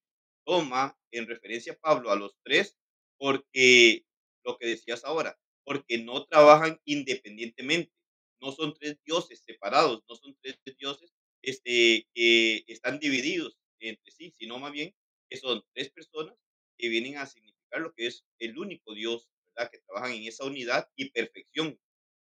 toma 0.46 0.98
en 1.12 1.26
referencia 1.26 1.78
Pablo 1.80 2.12
a 2.12 2.18
los 2.18 2.36
tres 2.44 2.78
porque 3.18 4.06
lo 4.44 4.58
que 4.58 4.68
decías 4.68 5.06
ahora, 5.06 5.40
porque 5.64 6.00
no 6.00 6.26
trabajan 6.26 6.82
independientemente, 6.84 7.94
no 8.42 8.52
son 8.52 8.74
tres 8.74 8.98
dioses 9.06 9.42
separados, 9.46 10.04
no 10.10 10.16
son 10.16 10.38
tres 10.42 10.60
dioses 10.78 11.14
este, 11.42 12.08
que 12.14 12.66
están 12.68 13.00
divididos 13.00 13.58
entre 13.80 14.12
sí, 14.12 14.34
sino 14.38 14.60
más 14.60 14.74
bien 14.74 14.94
que 15.30 15.38
son 15.38 15.62
tres 15.74 15.92
personas 15.92 16.36
que 16.78 16.90
vienen 16.90 17.18
a 17.18 17.26
significar 17.26 17.82
lo 17.82 17.94
que 17.94 18.08
es 18.08 18.26
el 18.40 18.58
único 18.58 18.94
Dios, 18.94 19.30
¿verdad? 19.56 19.70
Que 19.72 19.80
trabajan 19.80 20.14
en 20.14 20.24
esa 20.24 20.46
unidad 20.46 20.90
y 20.96 21.12
perfección 21.12 21.78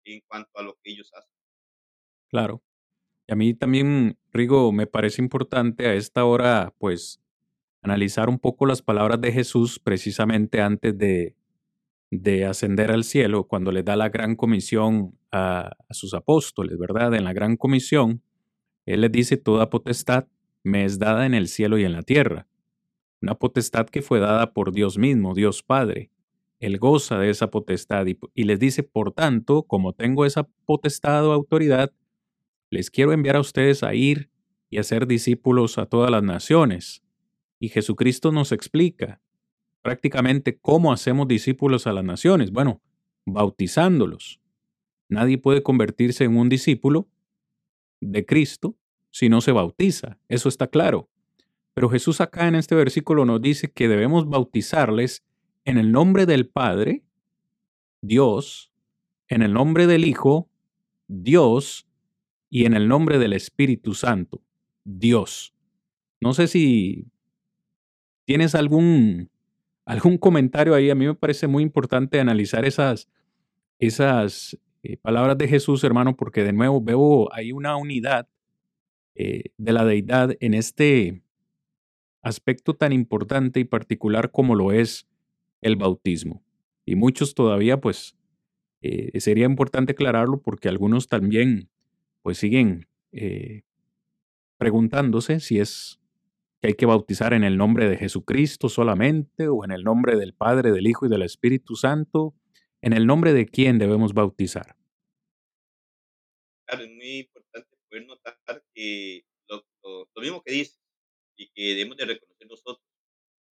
en 0.06 0.22
cuanto 0.28 0.52
a 0.56 0.64
lo 0.64 0.78
que 0.82 0.92
ellos 0.92 1.12
hacen. 1.14 1.34
Claro. 2.30 2.64
Y 3.28 3.34
a 3.34 3.36
mí 3.36 3.54
también, 3.54 4.18
Rigo, 4.32 4.72
me 4.72 4.88
parece 4.88 5.22
importante 5.22 5.88
a 5.88 5.94
esta 5.94 6.26
hora, 6.26 6.74
pues, 6.78 7.22
analizar 7.82 8.30
un 8.30 8.40
poco 8.40 8.66
las 8.66 8.82
palabras 8.82 9.20
de 9.22 9.32
Jesús 9.32 9.80
precisamente 9.80 10.62
antes 10.62 10.98
de, 10.98 11.36
de 12.12 12.46
ascender 12.46 12.92
al 12.92 13.04
cielo, 13.04 13.48
cuando 13.48 13.72
le 13.72 13.84
da 13.84 13.96
la 13.96 14.10
gran 14.10 14.36
comisión 14.36 15.18
a, 15.32 15.72
a 15.90 15.94
sus 15.94 16.14
apóstoles, 16.14 16.78
¿verdad? 16.78 17.14
En 17.14 17.24
la 17.24 17.34
gran 17.34 17.58
comisión, 17.58 18.22
Él 18.86 19.02
les 19.02 19.12
dice, 19.12 19.38
toda 19.38 19.70
potestad 19.70 20.28
me 20.64 20.86
es 20.86 21.00
dada 21.00 21.26
en 21.26 21.34
el 21.34 21.48
cielo 21.48 21.78
y 21.78 21.84
en 21.84 21.94
la 21.94 22.04
tierra 22.04 22.48
una 23.24 23.36
potestad 23.36 23.88
que 23.88 24.02
fue 24.02 24.20
dada 24.20 24.52
por 24.52 24.74
Dios 24.74 24.98
mismo, 24.98 25.34
Dios 25.34 25.64
Padre. 25.64 26.12
Él 26.60 26.78
goza 26.78 27.18
de 27.18 27.30
esa 27.30 27.50
potestad 27.50 28.06
y, 28.06 28.44
les 28.44 28.60
dice, 28.60 28.84
por 28.84 29.14
tanto, 29.14 29.64
como 29.64 29.94
tengo 29.94 30.26
esa 30.26 30.44
potestad 30.66 31.26
o 31.26 31.32
autoridad, 31.32 31.94
les 32.70 32.92
quiero 32.92 33.14
enviar 33.14 33.38
a 33.38 33.40
ustedes 33.40 33.82
a 33.82 33.94
ir 33.94 34.30
y 34.70 34.78
a 34.78 34.84
ser 34.84 35.08
discípulos 35.08 35.78
a 35.78 35.86
todas 35.86 36.12
las 36.12 36.22
naciones. 36.22 37.02
Y 37.60 37.70
Jesucristo 37.70 38.34
nos 38.34 38.52
explica 38.52 39.22
prácticamente 39.82 40.58
cómo 40.58 40.92
hacemos 40.92 41.26
discípulos 41.26 41.88
a 41.88 41.94
las 41.94 42.04
naciones. 42.04 42.52
Bueno, 42.52 42.82
bautizándolos. 43.26 44.42
Nadie 45.08 45.38
puede 45.38 45.64
convertirse 45.64 46.26
en 46.26 46.36
un 46.36 46.50
discípulo 46.50 47.08
de 48.02 48.26
Cristo 48.26 48.76
si 49.12 49.30
no 49.30 49.40
se 49.40 49.54
bautiza. 49.54 50.20
Eso 50.28 50.50
está 50.50 50.68
claro. 50.68 51.08
Pero 51.74 51.90
Jesús 51.90 52.22
acá 52.22 52.48
en 52.48 52.56
este 52.56 52.76
versículo 52.76 53.26
nos 53.26 53.42
dice 53.42 53.72
que 53.72 53.88
debemos 53.88 54.30
bautizarles 54.30 55.24
en 55.66 55.78
el 55.78 55.92
nombre 55.92 56.26
del 56.26 56.48
Padre, 56.48 57.04
Dios, 58.02 58.72
en 59.28 59.42
el 59.42 59.54
nombre 59.54 59.88
del 59.88 60.06
Hijo, 60.06 60.50
Dios, 61.08 61.88
y 62.54 62.68
en 62.68 62.76
el 62.76 62.88
nombre 62.88 63.18
del 63.18 63.34
Espíritu 63.34 63.96
Santo, 63.96 64.40
Dios. 64.84 65.56
No 66.22 66.36
sé 66.36 66.46
si 66.48 67.08
tienes 68.26 68.54
algún, 68.54 69.32
algún 69.86 70.20
comentario 70.20 70.76
ahí. 70.76 70.92
A 70.92 70.96
mí 70.96 71.08
me 71.08 71.16
parece 71.16 71.48
muy 71.48 71.64
importante 71.64 72.20
analizar 72.20 72.64
esas, 72.64 73.10
esas 73.80 74.56
eh, 74.84 74.98
palabras 74.98 75.36
de 75.40 75.48
Jesús, 75.48 75.84
hermano, 75.84 76.16
porque 76.16 76.44
de 76.44 76.54
nuevo 76.54 76.80
veo 76.80 77.34
ahí 77.34 77.52
una 77.52 77.76
unidad 77.76 78.28
eh, 79.16 79.46
de 79.58 79.74
la 79.74 79.84
deidad 79.84 80.38
en 80.40 80.54
este, 80.54 81.24
aspecto 82.24 82.74
tan 82.74 82.94
importante 82.94 83.60
y 83.60 83.66
particular 83.66 84.32
como 84.32 84.56
lo 84.56 84.72
es 84.72 85.08
el 85.62 85.76
bautismo. 85.76 86.44
Y 86.86 86.96
muchos 86.96 87.36
todavía, 87.36 87.80
pues, 87.80 88.16
eh, 88.82 89.20
sería 89.20 89.46
importante 89.46 89.92
aclararlo 89.92 90.42
porque 90.42 90.70
algunos 90.70 91.08
también, 91.08 91.70
pues, 92.22 92.38
siguen 92.38 92.88
eh, 93.12 93.64
preguntándose 94.58 95.40
si 95.40 95.60
es 95.60 96.00
que 96.62 96.70
hay 96.70 96.74
que 96.76 96.86
bautizar 96.86 97.34
en 97.34 97.44
el 97.44 97.58
nombre 97.58 97.90
de 97.90 97.98
Jesucristo 97.98 98.70
solamente 98.70 99.50
o 99.50 99.66
en 99.66 99.72
el 99.72 99.84
nombre 99.84 100.16
del 100.16 100.34
Padre, 100.34 100.72
del 100.72 100.88
Hijo 100.88 101.06
y 101.06 101.10
del 101.10 101.22
Espíritu 101.22 101.76
Santo. 101.76 102.34
¿En 102.82 102.94
el 102.94 103.06
nombre 103.06 103.34
de 103.34 103.46
quién 103.46 103.78
debemos 103.78 104.14
bautizar? 104.14 104.78
Claro, 106.66 106.86
es 106.86 106.92
muy 106.92 107.20
importante 107.20 107.70
poder 107.90 108.06
notar 108.08 108.64
que 108.74 109.26
lo, 109.50 109.66
lo 110.16 110.22
mismo 110.22 110.42
que 110.42 110.54
dice, 110.54 110.83
y 111.36 111.50
que 111.50 111.76
debemos 111.76 111.98
de 111.98 112.06
reconocer 112.06 112.48
nosotros. 112.48 112.80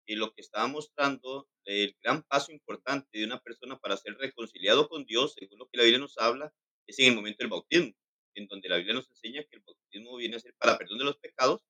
que 0.06 0.16
lo 0.16 0.34
que 0.34 0.42
estaba 0.42 0.68
mostrando, 0.68 1.48
el 1.66 1.96
gran 2.02 2.24
paso 2.24 2.52
importante 2.52 3.20
de 3.20 3.26
una 3.26 3.40
persona 3.40 3.78
para 3.80 3.98
ser 3.98 4.16
reconciliado 4.18 4.90
con 4.90 5.06
Dios, 5.06 5.36
según 5.38 5.60
lo 5.60 5.68
que 5.70 5.78
la 5.78 5.84
Biblia 5.84 6.00
nos 6.00 6.18
habla, 6.18 6.54
es 6.88 7.00
en 7.00 7.08
el 7.08 7.16
momento 7.16 7.40
del 7.40 7.50
bautismo, 7.50 7.94
en 8.36 8.48
donde 8.48 8.70
la 8.70 8.78
Biblia 8.78 8.96
nos 8.96 9.10
enseña 9.10 9.44
que 9.44 9.58
el 9.58 9.64
bautismo 9.66 10.18
viene 10.18 10.36
a 10.38 10.40
ser 10.40 10.56
para 10.58 10.78
perdón 10.78 11.00
de 11.00 11.06
los 11.06 11.18
pecados, 11.18 11.62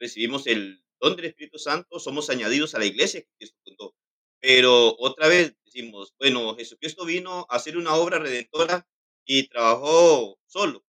recibimos 0.00 0.46
el 0.46 0.82
don 1.00 1.16
del 1.16 1.26
Espíritu 1.26 1.58
Santo, 1.58 2.00
somos 2.00 2.30
añadidos 2.30 2.74
a 2.74 2.78
la 2.80 2.86
iglesia 2.86 3.22
que 3.22 3.30
Cristo 3.38 3.58
fundó. 3.64 3.94
Pero 4.40 4.96
otra 4.98 5.28
vez 5.28 5.56
decimos, 5.64 6.14
bueno, 6.18 6.56
Jesucristo 6.56 7.04
vino 7.04 7.46
a 7.48 7.56
hacer 7.56 7.76
una 7.76 7.94
obra 7.94 8.18
redentora 8.18 8.88
y 9.24 9.48
trabajó 9.48 10.38
solo. 10.46 10.84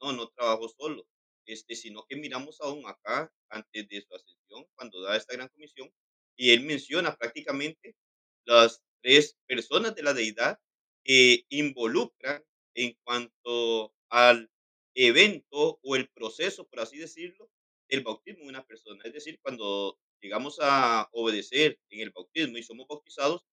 No, 0.00 0.12
no 0.12 0.28
trabajó 0.28 0.68
solo 0.68 1.06
este, 1.46 1.74
sino 1.76 2.04
que 2.08 2.16
miramos 2.16 2.60
aún 2.60 2.86
acá, 2.86 3.32
antes 3.48 3.88
de 3.88 4.02
su 4.02 4.14
ascensión, 4.14 4.66
cuando 4.74 5.00
da 5.02 5.16
esta 5.16 5.34
gran 5.34 5.48
comisión, 5.48 5.90
y 6.36 6.50
él 6.52 6.62
menciona 6.62 7.16
prácticamente 7.16 7.96
las 8.44 8.82
tres 9.02 9.36
personas 9.46 9.94
de 9.94 10.02
la 10.02 10.14
deidad 10.14 10.58
que 11.04 11.44
involucran 11.50 12.42
en 12.74 12.96
cuanto 13.04 13.94
al 14.08 14.50
evento 14.94 15.78
o 15.82 15.96
el 15.96 16.08
proceso, 16.10 16.66
por 16.66 16.80
así 16.80 16.98
decirlo, 16.98 17.50
del 17.88 18.02
bautismo 18.02 18.44
de 18.44 18.48
una 18.48 18.66
persona. 18.66 19.02
Es 19.04 19.12
decir, 19.12 19.38
cuando 19.42 19.98
llegamos 20.20 20.58
a 20.60 21.08
obedecer 21.12 21.78
en 21.90 22.00
el 22.00 22.10
bautismo 22.10 22.58
y 22.58 22.62
somos 22.62 22.86
bautizados, 22.88 23.44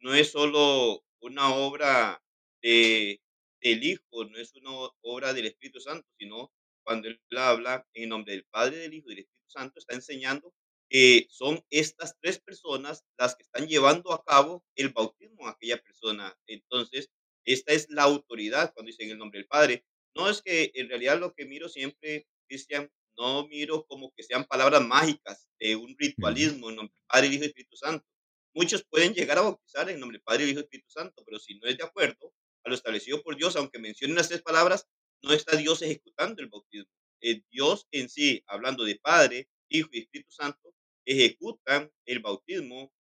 no 0.00 0.14
es 0.14 0.30
solo 0.30 1.04
una 1.20 1.54
obra 1.54 2.22
de, 2.62 3.20
del 3.60 3.84
Hijo, 3.84 4.24
no 4.24 4.38
es 4.38 4.54
una 4.54 4.70
obra 5.02 5.32
del 5.34 5.46
Espíritu 5.46 5.80
Santo, 5.80 6.06
sino 6.18 6.52
cuando 6.84 7.08
él 7.08 7.20
habla 7.36 7.86
en 7.94 8.08
nombre 8.08 8.32
del 8.32 8.44
Padre, 8.44 8.78
del 8.78 8.94
Hijo 8.94 9.08
y 9.08 9.14
del 9.14 9.24
Espíritu 9.24 9.50
Santo, 9.50 9.78
está 9.78 9.94
enseñando 9.94 10.54
que 10.88 11.26
son 11.30 11.64
estas 11.70 12.16
tres 12.20 12.40
personas 12.40 13.04
las 13.16 13.36
que 13.36 13.44
están 13.44 13.68
llevando 13.68 14.12
a 14.12 14.24
cabo 14.24 14.64
el 14.74 14.88
bautismo 14.88 15.46
a 15.46 15.52
aquella 15.52 15.78
persona. 15.78 16.36
Entonces, 16.46 17.10
esta 17.44 17.72
es 17.72 17.88
la 17.90 18.02
autoridad 18.02 18.72
cuando 18.74 18.88
dicen 18.88 19.10
el 19.10 19.18
nombre 19.18 19.38
del 19.38 19.46
Padre. 19.46 19.84
No 20.14 20.28
es 20.28 20.42
que 20.42 20.72
en 20.74 20.88
realidad 20.88 21.18
lo 21.18 21.32
que 21.32 21.46
miro 21.46 21.68
siempre, 21.68 22.26
Cristian, 22.48 22.90
no 23.16 23.46
miro 23.46 23.86
como 23.86 24.12
que 24.16 24.22
sean 24.22 24.44
palabras 24.44 24.82
mágicas 24.82 25.48
de 25.60 25.76
un 25.76 25.94
ritualismo 25.96 26.70
en 26.70 26.76
nombre 26.76 26.94
del 26.96 27.06
Padre, 27.06 27.26
Hijo 27.28 27.44
y 27.44 27.46
Espíritu 27.46 27.76
Santo. 27.76 28.06
Muchos 28.52 28.84
pueden 28.84 29.14
llegar 29.14 29.38
a 29.38 29.42
bautizar 29.42 29.88
en 29.90 30.00
nombre 30.00 30.16
del 30.18 30.22
Padre, 30.22 30.46
Hijo 30.46 30.58
y 30.58 30.62
Espíritu 30.62 30.90
Santo, 30.90 31.22
pero 31.24 31.38
si 31.38 31.54
no 31.58 31.68
es 31.68 31.78
de 31.78 31.84
acuerdo 31.84 32.34
a 32.64 32.68
lo 32.68 32.74
establecido 32.74 33.22
por 33.22 33.36
Dios, 33.36 33.54
aunque 33.56 33.78
mencionen 33.78 34.16
las 34.16 34.28
tres 34.28 34.42
palabras, 34.42 34.88
no 35.22 35.32
está 35.32 35.56
Dios 35.56 35.82
ejecutando 35.82 36.42
el 36.42 36.48
bautismo. 36.48 36.90
Eh, 37.20 37.42
Dios 37.50 37.86
en 37.90 38.08
sí, 38.08 38.42
hablando 38.46 38.84
de 38.84 38.96
Padre, 38.96 39.48
Hijo 39.68 39.88
y 39.92 40.00
Espíritu 40.00 40.30
Santo, 40.32 40.74
ejecutan 41.04 41.90
el 42.06 42.20
bautismo 42.20 42.92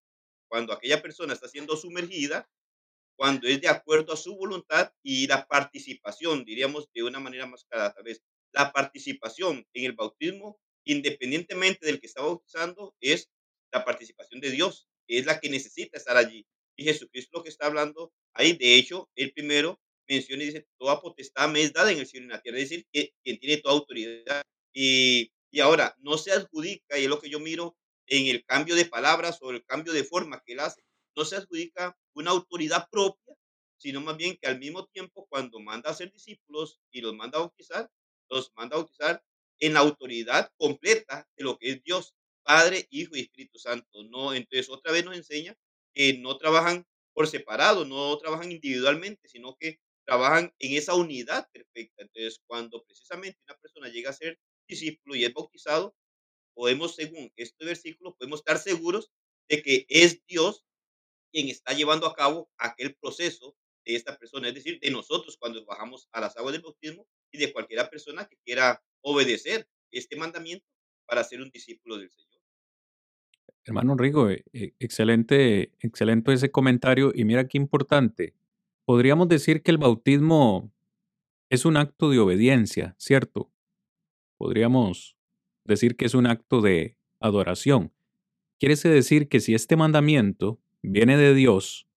cuando 0.49 0.73
aquella 0.73 1.01
persona 1.01 1.33
está 1.33 1.47
siendo 1.47 1.77
sumergida, 1.77 2.49
cuando 3.15 3.47
es 3.47 3.61
de 3.61 3.67
acuerdo 3.67 4.13
a 4.13 4.17
su 4.17 4.35
voluntad 4.35 4.93
y 5.03 5.27
la 5.27 5.45
participación, 5.47 6.45
diríamos 6.45 6.89
de 6.93 7.03
una 7.03 7.19
manera 7.19 7.45
más 7.45 7.65
clara 7.65 7.93
tal 7.93 8.03
vez, 8.03 8.23
la 8.53 8.71
participación 8.71 9.65
en 9.73 9.85
el 9.85 9.93
bautismo, 9.93 10.59
independientemente 10.85 11.85
del 11.85 11.99
que 11.99 12.07
está 12.07 12.21
bautizando, 12.21 12.95
es 12.99 13.29
la 13.71 13.85
participación 13.85 14.41
de 14.41 14.51
Dios, 14.51 14.87
es 15.07 15.25
la 15.25 15.39
que 15.39 15.49
necesita 15.49 15.97
estar 15.97 16.17
allí. 16.17 16.45
Y 16.75 16.85
Jesucristo 16.85 17.37
lo 17.37 17.43
que 17.43 17.49
está 17.49 17.67
hablando 17.67 18.11
ahí, 18.33 18.53
de 18.53 18.75
hecho, 18.75 19.09
el 19.15 19.33
primero 19.33 19.79
menciona 20.09 20.43
y 20.43 20.47
dice, 20.47 20.67
toda 20.79 21.01
potestad 21.01 21.49
me 21.49 21.61
es 21.61 21.73
dada 21.73 21.91
en 21.91 21.99
el 21.99 22.07
cielo 22.07 22.25
y 22.25 22.27
en 22.27 22.31
la 22.33 22.41
tierra, 22.41 22.57
es 22.59 22.69
decir, 22.69 22.85
que 22.91 23.13
quien 23.23 23.39
tiene 23.39 23.57
toda 23.57 23.75
autoridad. 23.75 24.41
Y, 24.73 25.31
y 25.51 25.59
ahora, 25.61 25.95
no 25.99 26.17
se 26.17 26.31
adjudica, 26.31 26.97
y 26.97 27.03
es 27.03 27.09
lo 27.09 27.19
que 27.19 27.29
yo 27.29 27.39
miro 27.39 27.75
en 28.07 28.27
el 28.27 28.43
cambio 28.45 28.75
de 28.75 28.85
palabras 28.85 29.39
o 29.41 29.51
el 29.51 29.63
cambio 29.65 29.93
de 29.93 30.03
forma 30.03 30.41
que 30.45 30.53
él 30.53 30.59
hace, 30.59 30.81
no 31.15 31.25
se 31.25 31.37
adjudica 31.37 31.97
una 32.13 32.31
autoridad 32.31 32.87
propia, 32.91 33.35
sino 33.77 34.01
más 34.01 34.17
bien 34.17 34.37
que 34.37 34.47
al 34.47 34.59
mismo 34.59 34.85
tiempo 34.87 35.27
cuando 35.29 35.59
manda 35.59 35.89
a 35.89 35.93
ser 35.93 36.11
discípulos 36.11 36.79
y 36.91 37.01
los 37.01 37.15
manda 37.15 37.37
a 37.37 37.41
bautizar, 37.41 37.89
los 38.29 38.51
manda 38.55 38.75
a 38.75 38.79
bautizar 38.79 39.23
en 39.59 39.73
la 39.73 39.81
autoridad 39.81 40.51
completa 40.57 41.27
de 41.37 41.43
lo 41.43 41.57
que 41.57 41.71
es 41.71 41.83
Dios, 41.83 42.13
Padre, 42.43 42.87
Hijo 42.89 43.15
y 43.15 43.21
Espíritu 43.21 43.59
Santo. 43.59 44.03
No, 44.05 44.33
entonces 44.33 44.69
otra 44.69 44.91
vez 44.91 45.05
nos 45.05 45.15
enseña 45.15 45.55
que 45.93 46.17
no 46.17 46.37
trabajan 46.37 46.85
por 47.13 47.27
separado, 47.27 47.85
no 47.85 48.17
trabajan 48.17 48.51
individualmente, 48.51 49.27
sino 49.27 49.55
que 49.59 49.79
trabajan 50.09 50.51
en 50.57 50.75
esa 50.75 50.95
unidad 50.95 51.47
perfecta. 51.51 52.01
Entonces, 52.01 52.41
cuando 52.47 52.83
precisamente 52.83 53.37
una 53.47 53.57
persona 53.59 53.89
llega 53.89 54.09
a 54.09 54.13
ser 54.13 54.39
discípulo 54.67 55.15
y 55.15 55.23
es 55.23 55.31
bautizado, 55.31 55.95
podemos, 56.55 56.95
según 56.95 57.31
este 57.35 57.63
versículo, 57.63 58.15
podemos 58.15 58.39
estar 58.39 58.57
seguros 58.57 59.11
de 59.47 59.61
que 59.61 59.85
es 59.87 60.25
Dios 60.25 60.65
quien 61.31 61.47
está 61.49 61.73
llevando 61.73 62.07
a 62.07 62.15
cabo 62.15 62.49
aquel 62.57 62.95
proceso 62.95 63.55
de 63.85 63.95
esta 63.95 64.17
persona, 64.17 64.47
es 64.47 64.55
decir, 64.55 64.79
de 64.79 64.89
nosotros 64.89 65.37
cuando 65.37 65.63
bajamos 65.63 66.09
a 66.11 66.21
las 66.21 66.35
aguas 66.37 66.53
del 66.53 66.63
bautismo 66.63 67.07
y 67.31 67.37
de 67.37 67.53
cualquiera 67.53 67.87
persona 67.87 68.27
que 68.27 68.37
quiera 68.43 68.81
obedecer 69.01 69.67
este 69.91 70.15
mandamiento 70.15 70.65
para 71.05 71.23
ser 71.23 71.39
un 71.41 71.51
discípulo 71.51 71.99
del 71.99 72.09
Señor. 72.09 72.41
Hermano 73.63 73.95
Rigo, 73.95 74.27
eh, 74.31 74.43
eh, 74.53 74.73
excelente, 74.79 75.71
excelente 75.81 76.33
ese 76.33 76.49
comentario 76.49 77.11
y 77.13 77.25
mira 77.25 77.47
qué 77.47 77.59
importante. 77.59 78.33
Podríamos 78.89 79.27
decir 79.27 79.61
que 79.61 79.69
el 79.69 79.77
bautismo 79.77 80.73
es 81.51 81.63
un 81.63 81.77
acto 81.77 82.09
de 82.09 82.17
obediencia, 82.17 82.95
¿cierto? 82.97 83.51
Podríamos 84.35 85.15
decir 85.63 85.95
que 85.95 86.05
es 86.05 86.15
un 86.15 86.25
acto 86.25 86.59
de 86.61 86.97
adoración. 87.19 87.93
Quiere 88.59 88.75
decir 88.75 89.29
que 89.29 89.41
si 89.41 89.53
este 89.53 89.75
mandamiento 89.75 90.59
viene 90.81 91.17
de 91.17 91.35
Dios 91.35 91.87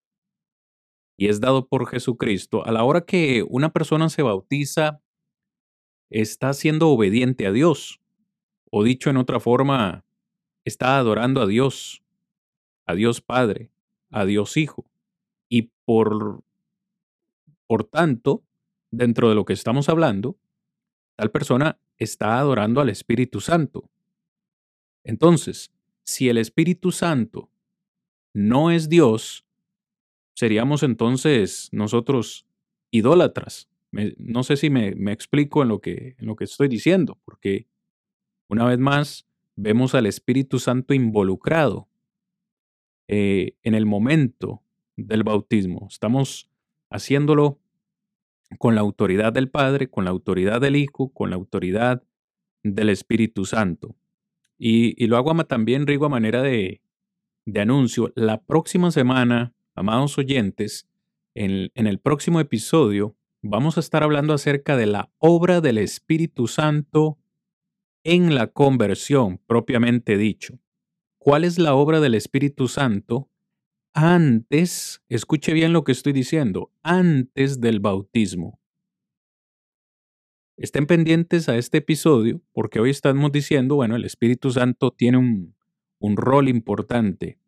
y 1.17 1.29
es 1.29 1.41
dado 1.41 1.67
por 1.67 1.89
Jesucristo, 1.89 2.67
a 2.67 2.73
la 2.73 2.85
hora 2.85 3.07
que 3.07 3.43
una 3.49 3.73
persona 3.73 4.11
se 4.11 4.21
bautiza, 4.21 5.01
está 6.11 6.53
siendo 6.53 6.91
obediente 6.91 7.47
a 7.47 7.53
Dios. 7.53 8.03
O 8.71 8.85
dicho 8.85 9.09
en 9.09 9.17
otra 9.17 9.41
forma, 9.41 10.05
está 10.67 10.99
adorando 10.99 11.41
a 11.41 11.47
Dios, 11.47 12.05
a 12.85 12.95
Dios 12.95 13.23
Padre, 13.23 13.71
a 14.11 14.27
Dios 14.27 14.59
Hijo. 14.59 14.85
Y 15.49 15.71
por, 15.87 16.45
por 17.73 17.85
tanto, 17.85 18.45
dentro 18.91 19.31
de 19.31 19.35
lo 19.35 19.47
que 19.47 19.55
estamos 19.55 19.89
hablando, 19.89 20.37
tal 21.17 21.31
persona 21.31 21.81
está 21.97 22.39
adorando 22.39 22.83
al 22.83 22.91
Espíritu 22.91 23.41
Santo. 23.41 23.89
Entonces, 25.05 25.73
si 26.05 26.29
el 26.29 26.37
Espíritu 26.37 26.93
Santo 26.93 27.49
no 28.35 28.71
es 28.71 28.91
Dios, 28.91 29.47
seríamos 30.35 30.83
entonces 30.83 31.71
nosotros 31.73 32.47
idólatras. 32.91 33.71
no 34.19 34.43
sé 34.43 34.59
si 34.59 34.69
me, 34.69 34.89
explico 35.11 35.63
en 35.63 35.69
lo, 35.69 35.81
que, 35.81 36.15
en 36.19 36.27
lo 36.27 36.37
que 36.37 36.45
estoy 36.45 36.69
diciendo, 36.69 37.19
porque 37.25 37.69
una 38.51 38.67
vez 38.67 38.79
más 38.79 39.27
vemos 39.57 39.95
al 39.95 40.05
Espíritu 40.05 40.59
Santo 40.59 40.93
involucrado 40.93 41.89
eh, 43.09 43.57
en 43.63 43.75
el 43.75 43.87
momento 43.87 44.63
del 44.95 45.23
bautismo. 45.23 45.87
Estamos 45.91 46.52
haciéndolo 46.93 47.59
con 48.59 48.75
la 48.75 48.83
autoridad 48.83 49.33
del 49.33 49.51
Padre, 49.51 49.89
con 49.89 50.05
la 50.05 50.11
autoridad 50.11 50.61
del 50.61 50.77
Hijo, 50.77 51.13
con 51.13 51.31
la 51.31 51.37
autoridad 51.37 52.03
del 52.63 52.91
Espíritu 52.91 53.45
Santo. 53.45 53.97
Y, 54.59 55.07
lo 55.07 55.17
hago 55.17 55.35
también, 55.45 55.87
Rigo, 55.87 56.07
a 56.07 56.11
manera 56.11 56.43
de, 56.43 56.83
de, 57.47 57.61
anuncio. 57.61 58.13
La 58.15 58.43
próxima 58.43 58.93
semana, 58.93 59.55
amados 59.75 60.19
oyentes, 60.19 60.89
en, 61.35 61.73
en 61.75 61.87
el 61.87 61.99
próximo 61.99 62.39
episodio, 62.39 63.17
vamos 63.41 63.77
a 63.77 63.81
estar 63.81 64.05
hablando 64.05 64.35
acerca 64.35 64.77
de 64.77 64.87
la 64.87 65.11
obra 65.19 65.61
del 65.61 65.79
Espíritu 65.79 66.47
Santo 66.47 67.19
en 68.05 68.35
la 68.35 68.49
conversión, 68.49 69.39
propiamente 69.47 70.17
dicho. 70.17 70.61
¿Cuál 71.19 71.45
es 71.45 71.59
la 71.59 71.75
obra 71.75 72.01
del 72.01 72.15
Espíritu 72.15 72.69
Santo 72.69 73.32
antes, 73.95 75.03
escuche 75.09 75.53
bien 75.53 75.73
lo 75.73 75.85
que 75.85 75.93
estoy 75.93 76.13
diciendo, 76.13 76.71
antes 76.83 77.61
del 77.61 77.81
bautismo. 77.81 78.61
Estén 80.57 80.87
pendientes 80.87 81.49
a 81.49 81.57
este 81.57 81.79
episodio 81.79 82.41
porque 82.53 82.81
hoy 82.81 82.91
estamos 82.91 83.33
diciendo, 83.33 83.77
bueno, 83.77 83.97
el 83.97 84.05
Espíritu 84.05 84.51
Santo 84.51 84.93
tiene 84.93 85.19
un, 85.19 85.55
un 85.99 86.17
rol 86.17 86.49
importante 86.49 87.39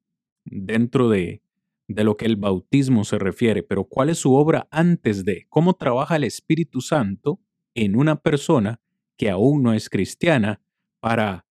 dentro 0.44 1.08
de, 1.08 1.42
de 1.86 2.04
lo 2.04 2.16
que 2.16 2.26
el 2.26 2.36
bautismo 2.36 3.04
se 3.04 3.18
refiere, 3.18 3.62
pero 3.62 3.84
¿cuál 3.84 4.08
es 4.10 4.18
su 4.18 4.34
obra 4.34 4.66
antes 4.70 5.24
de? 5.24 5.46
¿Cómo 5.48 5.74
trabaja 5.74 6.16
el 6.16 6.24
Espíritu 6.24 6.80
Santo 6.80 7.40
en 7.74 7.96
una 7.96 8.16
persona 8.16 8.80
que 9.16 9.30
aún 9.30 9.62
no 9.62 9.72
es 9.74 9.88
cristiana 9.88 10.60
para, 11.00 11.46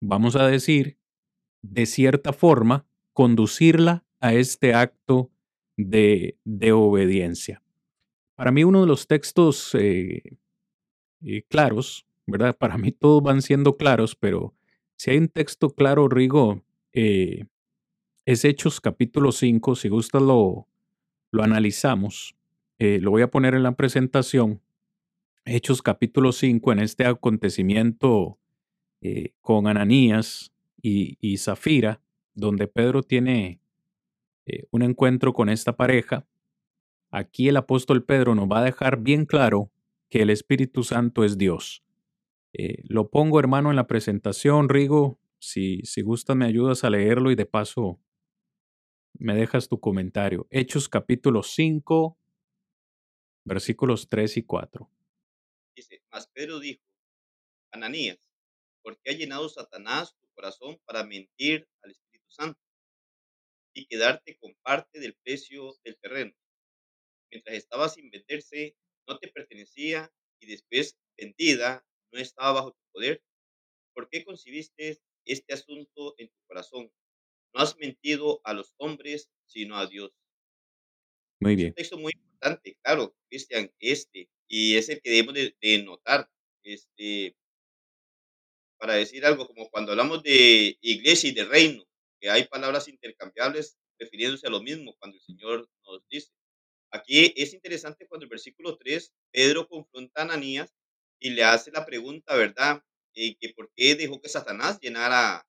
vamos 0.00 0.36
a 0.36 0.46
decir, 0.46 0.98
de 1.62 1.86
cierta 1.86 2.32
forma, 2.32 2.86
conducirla 3.12 4.04
a 4.22 4.32
este 4.32 4.72
acto 4.72 5.30
de, 5.76 6.38
obediencia. 6.72 7.60
Para 8.36 8.52
mí 8.52 8.62
uno 8.62 8.80
de 8.82 8.86
los 8.86 9.08
textos 9.08 9.74
eh, 9.74 10.38
eh, 11.24 11.42
claros, 11.48 12.06
¿verdad? 12.26 12.56
Para 12.56 12.78
mí 12.78 12.92
todos 12.92 13.20
van 13.20 13.42
siendo 13.42 13.76
claros, 13.76 14.14
pero 14.14 14.54
si 14.96 15.10
hay 15.10 15.18
un 15.18 15.28
texto 15.28 15.70
claro, 15.70 16.08
Rigo, 16.08 16.62
eh, 16.92 17.46
es 18.24 18.44
Hechos 18.44 18.80
capítulo 18.80 19.32
5, 19.32 19.74
si 19.74 19.88
gusta 19.88 20.20
lo, 20.20 20.68
lo 21.32 21.42
analizamos, 21.42 22.36
lo 22.78 23.12
voy 23.12 23.22
a 23.22 23.30
poner 23.30 23.54
en 23.54 23.62
la 23.62 23.76
presentación. 23.76 24.60
Hechos 25.44 25.82
capítulo 25.82 26.32
5, 26.32 26.72
en 26.72 26.78
este 26.80 27.06
acontecimiento 27.06 28.40
con 29.40 29.68
Ananías 29.68 30.52
y, 30.80 31.16
y 31.20 31.36
Zafira, 31.38 32.00
donde 32.34 32.66
Pedro 32.66 33.04
tiene 33.04 33.61
eh, 34.46 34.64
un 34.70 34.82
encuentro 34.82 35.32
con 35.32 35.48
esta 35.48 35.76
pareja, 35.76 36.26
aquí 37.10 37.48
el 37.48 37.56
apóstol 37.56 38.04
Pedro 38.04 38.34
nos 38.34 38.48
va 38.48 38.60
a 38.60 38.64
dejar 38.64 38.98
bien 39.00 39.26
claro 39.26 39.70
que 40.08 40.22
el 40.22 40.30
Espíritu 40.30 40.82
Santo 40.84 41.24
es 41.24 41.38
Dios. 41.38 41.84
Eh, 42.52 42.82
lo 42.84 43.10
pongo, 43.10 43.40
hermano, 43.40 43.70
en 43.70 43.76
la 43.76 43.86
presentación, 43.86 44.68
Rigo. 44.68 45.18
Si, 45.38 45.80
si 45.84 46.02
gustas, 46.02 46.36
me 46.36 46.44
ayudas 46.44 46.84
a 46.84 46.90
leerlo 46.90 47.30
y 47.30 47.34
de 47.34 47.46
paso 47.46 48.00
me 49.18 49.34
dejas 49.34 49.68
tu 49.68 49.80
comentario. 49.80 50.46
Hechos 50.50 50.88
capítulo 50.88 51.42
5, 51.42 52.18
versículos 53.44 54.08
3 54.08 54.38
y 54.38 54.42
4. 54.42 54.90
Dice, 55.76 56.02
mas 56.10 56.28
Pedro 56.28 56.58
dijo, 56.58 56.82
Ananías, 57.72 58.18
¿por 58.82 58.98
qué 59.00 59.12
ha 59.12 59.14
llenado 59.14 59.48
Satanás 59.48 60.14
tu 60.20 60.26
corazón 60.34 60.78
para 60.84 61.04
mentir 61.04 61.68
al 61.82 61.92
Espíritu 61.92 62.30
Santo? 62.30 62.61
Y 63.74 63.86
quedarte 63.86 64.36
con 64.38 64.54
parte 64.62 65.00
del 65.00 65.14
precio 65.14 65.74
del 65.84 65.98
terreno. 65.98 66.32
Mientras 67.30 67.56
estaba 67.56 67.88
sin 67.88 68.10
venderse, 68.10 68.76
no 69.08 69.18
te 69.18 69.28
pertenecía 69.28 70.12
y 70.40 70.46
después 70.46 70.98
vendida, 71.16 71.86
no 72.12 72.20
estaba 72.20 72.52
bajo 72.52 72.72
tu 72.72 72.80
poder. 72.92 73.22
¿Por 73.94 74.08
qué 74.08 74.24
concibiste 74.24 75.00
este 75.24 75.54
asunto 75.54 76.14
en 76.18 76.28
tu 76.28 76.36
corazón? 76.46 76.92
No 77.54 77.60
has 77.60 77.76
mentido 77.78 78.40
a 78.44 78.54
los 78.54 78.74
hombres, 78.78 79.30
sino 79.46 79.76
a 79.78 79.86
Dios. 79.86 80.12
Muy 81.40 81.56
bien. 81.56 81.70
un 81.70 81.74
texto 81.74 81.98
muy 81.98 82.12
importante, 82.14 82.76
claro, 82.82 83.16
Cristian, 83.28 83.72
este, 83.80 84.28
y 84.48 84.76
es 84.76 84.88
el 84.88 85.00
que 85.02 85.10
debemos 85.10 85.34
de, 85.34 85.56
de 85.60 85.82
notar. 85.82 86.30
Este, 86.62 87.36
para 88.78 88.94
decir 88.94 89.24
algo, 89.24 89.46
como 89.46 89.70
cuando 89.70 89.92
hablamos 89.92 90.22
de 90.22 90.76
iglesia 90.80 91.30
y 91.30 91.34
de 91.34 91.44
reino, 91.44 91.84
que 92.22 92.30
hay 92.30 92.44
palabras 92.46 92.86
intercambiables 92.86 93.76
refiriéndose 93.98 94.46
a 94.46 94.50
lo 94.50 94.62
mismo 94.62 94.94
cuando 95.00 95.16
el 95.16 95.22
Señor 95.22 95.68
nos 95.84 96.06
dice. 96.08 96.30
Aquí 96.92 97.34
es 97.36 97.52
interesante 97.52 98.06
cuando 98.06 98.24
el 98.24 98.30
versículo 98.30 98.78
3, 98.78 99.12
Pedro 99.32 99.66
confronta 99.66 100.20
a 100.20 100.24
Ananías 100.24 100.72
y 101.18 101.30
le 101.30 101.42
hace 101.42 101.72
la 101.72 101.84
pregunta, 101.84 102.36
¿verdad? 102.36 102.80
Eh, 103.14 103.34
que 103.40 103.52
por 103.54 103.72
qué 103.74 103.96
dejó 103.96 104.20
que 104.20 104.28
Satanás 104.28 104.78
llenara 104.80 105.44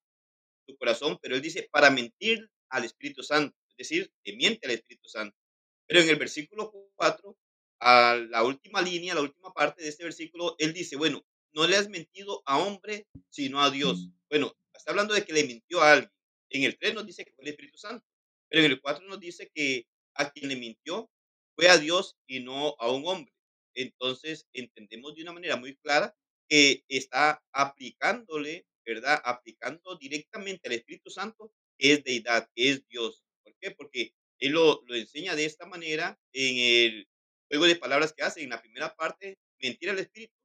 tu 0.66 0.76
corazón, 0.78 1.20
pero 1.22 1.36
él 1.36 1.44
dice 1.44 1.70
para 1.72 1.92
mentir 1.92 2.50
al 2.70 2.86
Espíritu 2.86 3.22
Santo, 3.22 3.56
es 3.70 3.78
decir, 3.78 4.12
que 4.24 4.36
miente 4.36 4.66
al 4.66 4.74
Espíritu 4.74 5.08
Santo. 5.08 5.38
Pero 5.86 6.02
en 6.02 6.10
el 6.10 6.16
versículo 6.16 6.74
4, 6.96 7.38
a 7.82 8.16
la 8.16 8.44
última 8.44 8.82
línea, 8.82 9.14
la 9.14 9.22
última 9.22 9.54
parte 9.54 9.84
de 9.84 9.90
este 9.90 10.06
versículo, 10.06 10.56
él 10.58 10.74
dice, 10.74 10.96
bueno, 10.96 11.24
no 11.54 11.68
le 11.68 11.76
has 11.76 11.88
mentido 11.88 12.42
a 12.46 12.58
hombre, 12.58 13.06
sino 13.30 13.62
a 13.62 13.70
Dios. 13.70 14.10
Bueno, 14.30 14.56
está 14.74 14.92
hablando 14.92 15.14
de 15.14 15.24
que 15.24 15.34
le 15.34 15.44
mintió 15.44 15.82
a 15.82 15.92
alguien. 15.92 16.14
En 16.54 16.64
el 16.64 16.78
3 16.78 16.94
nos 16.94 17.06
dice 17.06 17.26
que 17.26 17.32
fue 17.34 17.44
el 17.44 17.50
Espíritu 17.50 17.78
Santo, 17.80 18.06
pero 18.48 18.64
en 18.64 18.72
el 18.72 18.80
4 18.80 19.06
nos 19.08 19.20
dice 19.20 19.52
que 19.54 19.88
a 20.14 20.30
quien 20.32 20.50
le 20.50 20.56
mintió 20.56 21.10
fue 21.56 21.68
a 21.68 21.80
Dios 21.80 22.16
y 22.28 22.42
no 22.42 22.76
a 22.80 22.92
un 22.92 23.06
hombre. 23.08 23.34
Entonces, 23.76 24.48
entendemos 24.54 25.16
de 25.16 25.24
una 25.24 25.34
manera 25.34 25.58
muy 25.58 25.76
clara 25.78 26.16
que 26.48 26.84
está 26.88 27.44
aplicándole, 27.52 28.68
¿verdad? 28.86 29.20
Aplicando 29.26 29.98
directamente 29.98 30.68
al 30.68 30.76
Espíritu 30.76 31.10
Santo, 31.10 31.52
que 31.80 31.94
es 31.94 32.04
deidad, 32.04 32.48
que 32.56 32.70
es 32.70 32.88
Dios. 32.88 33.24
¿Por 33.44 33.58
qué? 33.60 33.72
Porque 33.72 34.14
él 34.38 34.52
lo, 34.52 34.84
lo 34.86 34.96
enseña 34.96 35.36
de 35.36 35.46
esta 35.46 35.66
manera 35.66 36.20
en 36.34 36.58
el 36.58 37.10
juego 37.50 37.66
de 37.66 37.78
palabras 37.78 38.14
que 38.14 38.24
hace. 38.24 38.44
En 38.44 38.52
la 38.52 38.62
primera 38.62 38.96
parte, 38.96 39.40
mentir 39.60 39.90
al 39.90 39.98
Espíritu 39.98 40.36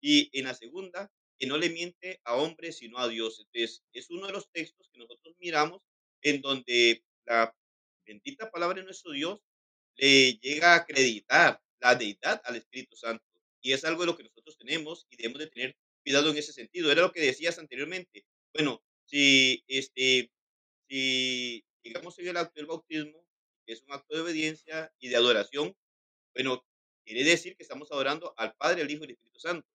y 0.00 0.30
en 0.38 0.44
la 0.44 0.54
segunda, 0.54 1.10
que 1.38 1.46
no 1.46 1.58
le 1.58 1.70
miente 1.70 2.20
a 2.24 2.36
hombres 2.36 2.78
sino 2.78 2.98
a 2.98 3.08
Dios. 3.08 3.40
Entonces, 3.40 3.84
es 3.92 4.10
uno 4.10 4.26
de 4.26 4.32
los 4.32 4.50
textos 4.50 4.88
que 4.90 4.98
nosotros 4.98 5.34
miramos 5.38 5.82
en 6.22 6.40
donde 6.40 7.02
la 7.24 7.54
bendita 8.06 8.50
palabra 8.50 8.80
de 8.80 8.84
nuestro 8.84 9.12
Dios 9.12 9.40
le 9.96 10.34
llega 10.34 10.72
a 10.72 10.76
acreditar 10.76 11.60
la 11.80 11.94
deidad 11.94 12.40
al 12.44 12.56
Espíritu 12.56 12.96
Santo. 12.96 13.24
Y 13.60 13.72
es 13.72 13.84
algo 13.84 14.02
de 14.02 14.06
lo 14.06 14.16
que 14.16 14.24
nosotros 14.24 14.56
tenemos 14.56 15.06
y 15.10 15.16
debemos 15.16 15.40
de 15.40 15.48
tener 15.48 15.76
cuidado 16.02 16.30
en 16.30 16.36
ese 16.36 16.52
sentido. 16.52 16.90
Era 16.90 17.02
lo 17.02 17.12
que 17.12 17.20
decías 17.20 17.58
anteriormente. 17.58 18.24
Bueno, 18.54 18.82
si, 19.04 19.64
este, 19.66 20.30
si 20.88 21.64
digamos 21.82 22.18
en 22.18 22.28
el 22.28 22.36
acto 22.36 22.54
del 22.56 22.66
bautismo, 22.66 23.26
que 23.66 23.72
es 23.72 23.82
un 23.82 23.92
acto 23.92 24.14
de 24.14 24.22
obediencia 24.22 24.92
y 24.98 25.08
de 25.08 25.16
adoración, 25.16 25.76
bueno, 26.34 26.64
quiere 27.04 27.24
decir 27.24 27.56
que 27.56 27.62
estamos 27.62 27.90
adorando 27.90 28.34
al 28.36 28.54
Padre, 28.54 28.82
al 28.82 28.90
Hijo 28.90 29.02
y 29.02 29.06
al 29.06 29.10
Espíritu 29.12 29.40
Santo. 29.40 29.68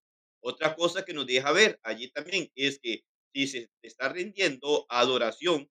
Otra 0.43 0.75
cosa 0.75 1.05
que 1.05 1.13
nos 1.13 1.27
deja 1.27 1.51
ver 1.51 1.79
allí 1.83 2.09
también 2.09 2.51
es 2.55 2.79
que 2.79 3.03
si 3.33 3.47
se 3.47 3.69
está 3.81 4.09
rindiendo 4.09 4.85
adoración 4.89 5.69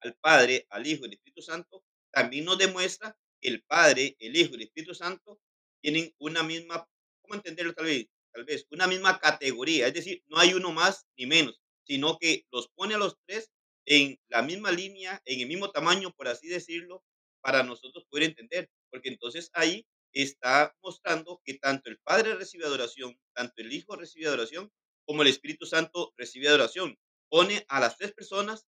al 0.00 0.14
Padre, 0.20 0.66
al 0.70 0.86
Hijo 0.86 1.02
y 1.02 1.06
al 1.06 1.12
Espíritu 1.14 1.42
Santo, 1.42 1.84
también 2.12 2.44
nos 2.44 2.58
demuestra 2.58 3.16
que 3.40 3.48
el 3.48 3.62
Padre, 3.62 4.16
el 4.18 4.36
Hijo 4.36 4.52
y 4.52 4.56
el 4.56 4.62
Espíritu 4.62 4.94
Santo 4.94 5.40
tienen 5.80 6.12
una 6.18 6.42
misma, 6.42 6.86
¿cómo 7.22 7.34
entenderlo 7.34 7.72
tal 7.74 7.86
vez? 7.86 8.06
Tal 8.32 8.44
vez, 8.44 8.66
una 8.70 8.86
misma 8.88 9.18
categoría, 9.20 9.86
es 9.86 9.94
decir, 9.94 10.22
no 10.26 10.38
hay 10.38 10.54
uno 10.54 10.72
más 10.72 11.06
ni 11.16 11.26
menos, 11.26 11.60
sino 11.86 12.18
que 12.18 12.44
los 12.50 12.68
pone 12.74 12.94
a 12.94 12.98
los 12.98 13.16
tres 13.26 13.50
en 13.86 14.18
la 14.28 14.42
misma 14.42 14.72
línea, 14.72 15.22
en 15.24 15.40
el 15.40 15.46
mismo 15.46 15.70
tamaño, 15.70 16.12
por 16.12 16.26
así 16.26 16.48
decirlo, 16.48 17.04
para 17.42 17.62
nosotros 17.62 18.04
poder 18.08 18.24
entender, 18.24 18.68
porque 18.90 19.10
entonces 19.10 19.50
ahí 19.52 19.86
está 20.22 20.74
mostrando 20.82 21.40
que 21.44 21.54
tanto 21.54 21.90
el 21.90 21.98
Padre 21.98 22.34
recibe 22.34 22.64
adoración, 22.64 23.18
tanto 23.34 23.54
el 23.58 23.72
Hijo 23.72 23.96
recibe 23.96 24.28
adoración, 24.28 24.72
como 25.06 25.22
el 25.22 25.28
Espíritu 25.28 25.66
Santo 25.66 26.14
recibe 26.16 26.48
adoración. 26.48 26.96
Pone 27.28 27.64
a 27.68 27.80
las 27.80 27.98
tres 27.98 28.12
personas 28.12 28.66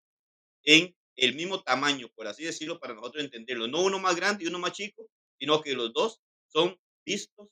en 0.64 0.94
el 1.16 1.34
mismo 1.34 1.62
tamaño, 1.62 2.08
por 2.14 2.26
así 2.26 2.44
decirlo, 2.44 2.78
para 2.78 2.94
nosotros 2.94 3.24
entenderlo. 3.24 3.68
No 3.68 3.82
uno 3.82 3.98
más 3.98 4.16
grande 4.16 4.44
y 4.44 4.48
uno 4.48 4.58
más 4.58 4.72
chico, 4.72 5.08
sino 5.38 5.62
que 5.62 5.74
los 5.74 5.92
dos 5.92 6.20
son 6.48 6.78
vistos 7.06 7.48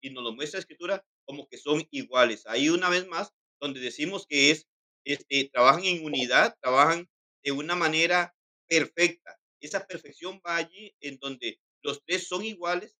y 0.00 0.10
nos 0.10 0.22
lo 0.22 0.32
muestra 0.32 0.58
la 0.58 0.62
Escritura 0.62 1.04
como 1.24 1.48
que 1.48 1.58
son 1.58 1.86
iguales. 1.90 2.46
Ahí 2.46 2.68
una 2.68 2.88
vez 2.88 3.06
más, 3.06 3.32
donde 3.60 3.80
decimos 3.80 4.26
que 4.26 4.50
es, 4.50 4.66
este, 5.04 5.48
trabajan 5.52 5.84
en 5.84 6.04
unidad, 6.04 6.56
trabajan 6.60 7.08
de 7.42 7.52
una 7.52 7.74
manera 7.74 8.34
perfecta. 8.68 9.38
Esa 9.60 9.86
perfección 9.86 10.40
va 10.46 10.56
allí 10.56 10.94
en 11.00 11.18
donde 11.18 11.58
los 11.82 12.02
tres 12.04 12.28
son 12.28 12.44
iguales 12.44 12.96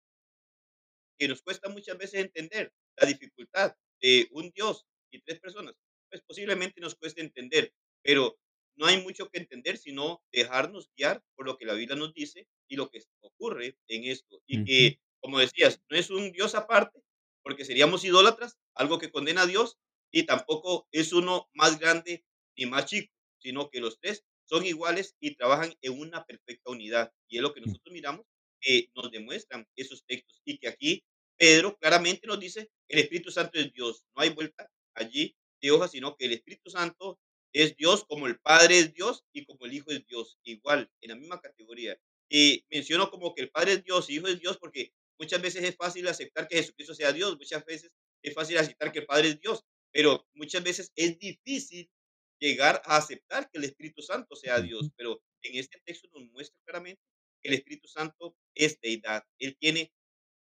que 1.20 1.28
nos 1.28 1.42
cuesta 1.42 1.68
muchas 1.68 1.98
veces 1.98 2.20
entender 2.24 2.72
la 2.96 3.06
dificultad 3.06 3.76
de 4.00 4.26
un 4.30 4.50
Dios 4.52 4.86
y 5.12 5.20
tres 5.20 5.38
personas, 5.38 5.74
pues 6.08 6.22
posiblemente 6.22 6.80
nos 6.80 6.94
cueste 6.94 7.20
entender, 7.20 7.74
pero 8.02 8.38
no 8.76 8.86
hay 8.86 9.02
mucho 9.02 9.28
que 9.28 9.38
entender, 9.38 9.76
sino 9.76 10.22
dejarnos 10.32 10.90
guiar 10.96 11.22
por 11.36 11.44
lo 11.44 11.58
que 11.58 11.66
la 11.66 11.74
Biblia 11.74 11.94
nos 11.96 12.14
dice 12.14 12.48
y 12.68 12.76
lo 12.76 12.88
que 12.88 13.02
ocurre 13.20 13.76
en 13.88 14.04
esto. 14.04 14.42
Y 14.46 14.64
que, 14.64 14.98
como 15.20 15.38
decías, 15.38 15.82
no 15.90 15.98
es 15.98 16.08
un 16.08 16.32
Dios 16.32 16.54
aparte, 16.54 17.02
porque 17.42 17.66
seríamos 17.66 18.02
idólatras, 18.04 18.58
algo 18.74 18.98
que 18.98 19.10
condena 19.10 19.42
a 19.42 19.46
Dios, 19.46 19.76
y 20.10 20.22
tampoco 20.24 20.88
es 20.90 21.12
uno 21.12 21.50
más 21.52 21.78
grande 21.78 22.24
ni 22.56 22.64
más 22.64 22.86
chico, 22.86 23.12
sino 23.38 23.68
que 23.68 23.80
los 23.80 24.00
tres 24.00 24.24
son 24.46 24.64
iguales 24.64 25.14
y 25.20 25.36
trabajan 25.36 25.74
en 25.82 26.00
una 26.00 26.24
perfecta 26.24 26.70
unidad. 26.70 27.12
Y 27.28 27.36
es 27.36 27.42
lo 27.42 27.52
que 27.52 27.60
nosotros 27.60 27.92
miramos 27.92 28.24
que 28.60 28.90
nos 28.94 29.10
demuestran 29.10 29.66
esos 29.76 30.04
textos 30.06 30.40
y 30.44 30.58
que 30.58 30.68
aquí 30.68 31.04
Pedro 31.40 31.74
claramente 31.78 32.26
nos 32.26 32.38
dice, 32.38 32.70
el 32.86 32.98
Espíritu 32.98 33.30
Santo 33.30 33.58
es 33.58 33.72
Dios. 33.72 34.04
No 34.14 34.20
hay 34.20 34.28
vuelta 34.28 34.70
allí 34.94 35.34
de 35.62 35.70
hoja, 35.70 35.88
sino 35.88 36.14
que 36.14 36.26
el 36.26 36.32
Espíritu 36.32 36.68
Santo 36.68 37.18
es 37.54 37.74
Dios 37.76 38.04
como 38.04 38.26
el 38.26 38.38
Padre 38.38 38.78
es 38.78 38.92
Dios 38.92 39.24
y 39.32 39.46
como 39.46 39.64
el 39.64 39.72
Hijo 39.72 39.90
es 39.90 40.06
Dios, 40.06 40.38
igual, 40.44 40.90
en 41.00 41.08
la 41.08 41.16
misma 41.16 41.40
categoría. 41.40 41.98
Y 42.28 42.66
menciono 42.70 43.10
como 43.10 43.34
que 43.34 43.40
el 43.40 43.50
Padre 43.50 43.72
es 43.72 43.84
Dios 43.84 44.10
y 44.10 44.16
Hijo 44.16 44.26
es 44.26 44.38
Dios 44.38 44.58
porque 44.58 44.92
muchas 45.18 45.40
veces 45.40 45.64
es 45.64 45.76
fácil 45.76 46.06
aceptar 46.08 46.46
que 46.46 46.56
Jesucristo 46.56 46.94
sea 46.94 47.10
Dios, 47.10 47.38
muchas 47.38 47.64
veces 47.64 47.90
es 48.22 48.34
fácil 48.34 48.58
aceptar 48.58 48.92
que 48.92 48.98
el 48.98 49.06
Padre 49.06 49.28
es 49.28 49.40
Dios, 49.40 49.64
pero 49.92 50.28
muchas 50.34 50.62
veces 50.62 50.92
es 50.94 51.18
difícil 51.18 51.90
llegar 52.38 52.82
a 52.84 52.98
aceptar 52.98 53.50
que 53.50 53.58
el 53.58 53.64
Espíritu 53.64 54.02
Santo 54.02 54.36
sea 54.36 54.60
Dios. 54.60 54.90
Pero 54.94 55.22
en 55.42 55.56
este 55.56 55.80
texto 55.86 56.06
nos 56.12 56.30
muestra 56.32 56.60
claramente 56.66 57.00
que 57.42 57.48
el 57.48 57.54
Espíritu 57.54 57.88
Santo 57.88 58.36
es 58.54 58.78
deidad. 58.82 59.24
Él 59.38 59.56
tiene 59.58 59.90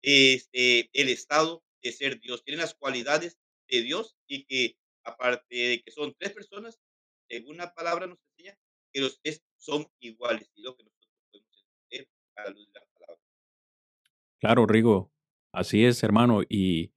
este, 0.05 0.89
el 0.93 1.09
estado 1.09 1.63
de 1.81 1.91
ser 1.91 2.19
Dios, 2.19 2.43
tienen 2.43 2.61
las 2.61 2.75
cualidades 2.75 3.39
de 3.67 3.81
Dios 3.81 4.15
y 4.27 4.45
que 4.45 4.77
aparte 5.03 5.55
de 5.55 5.81
que 5.83 5.91
son 5.91 6.15
tres 6.17 6.31
personas, 6.33 6.79
en 7.29 7.47
una 7.47 7.73
palabra 7.73 8.07
nos 8.07 8.19
enseña 8.29 8.57
que 8.93 9.01
los 9.01 9.19
tres 9.21 9.43
son 9.57 9.87
iguales 9.99 10.51
y 10.55 10.61
lo 10.61 10.75
que 10.75 10.83
nosotros 10.83 11.11
podemos 11.31 11.65
entender 11.89 12.09
a 12.35 12.43
la 12.43 12.49
luz 12.51 12.71
de 12.71 12.79
la 12.79 12.85
palabra. 12.93 13.21
Claro, 14.39 14.65
Rigo, 14.67 15.11
así 15.51 15.85
es, 15.85 16.03
hermano. 16.03 16.41
Y 16.47 16.93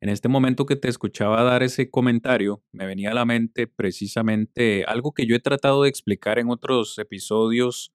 en 0.00 0.08
este 0.08 0.28
momento 0.28 0.66
que 0.66 0.76
te 0.76 0.88
escuchaba 0.88 1.42
dar 1.42 1.62
ese 1.62 1.90
comentario, 1.90 2.62
me 2.72 2.86
venía 2.86 3.10
a 3.10 3.14
la 3.14 3.24
mente 3.24 3.66
precisamente 3.66 4.84
algo 4.84 5.12
que 5.12 5.26
yo 5.26 5.34
he 5.34 5.40
tratado 5.40 5.82
de 5.82 5.88
explicar 5.88 6.38
en 6.38 6.48
otros 6.48 6.96
episodios 6.98 7.92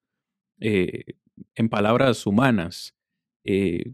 eh, 0.59 1.15
en 1.55 1.69
palabras 1.69 2.25
humanas. 2.25 2.95
Eh, 3.43 3.91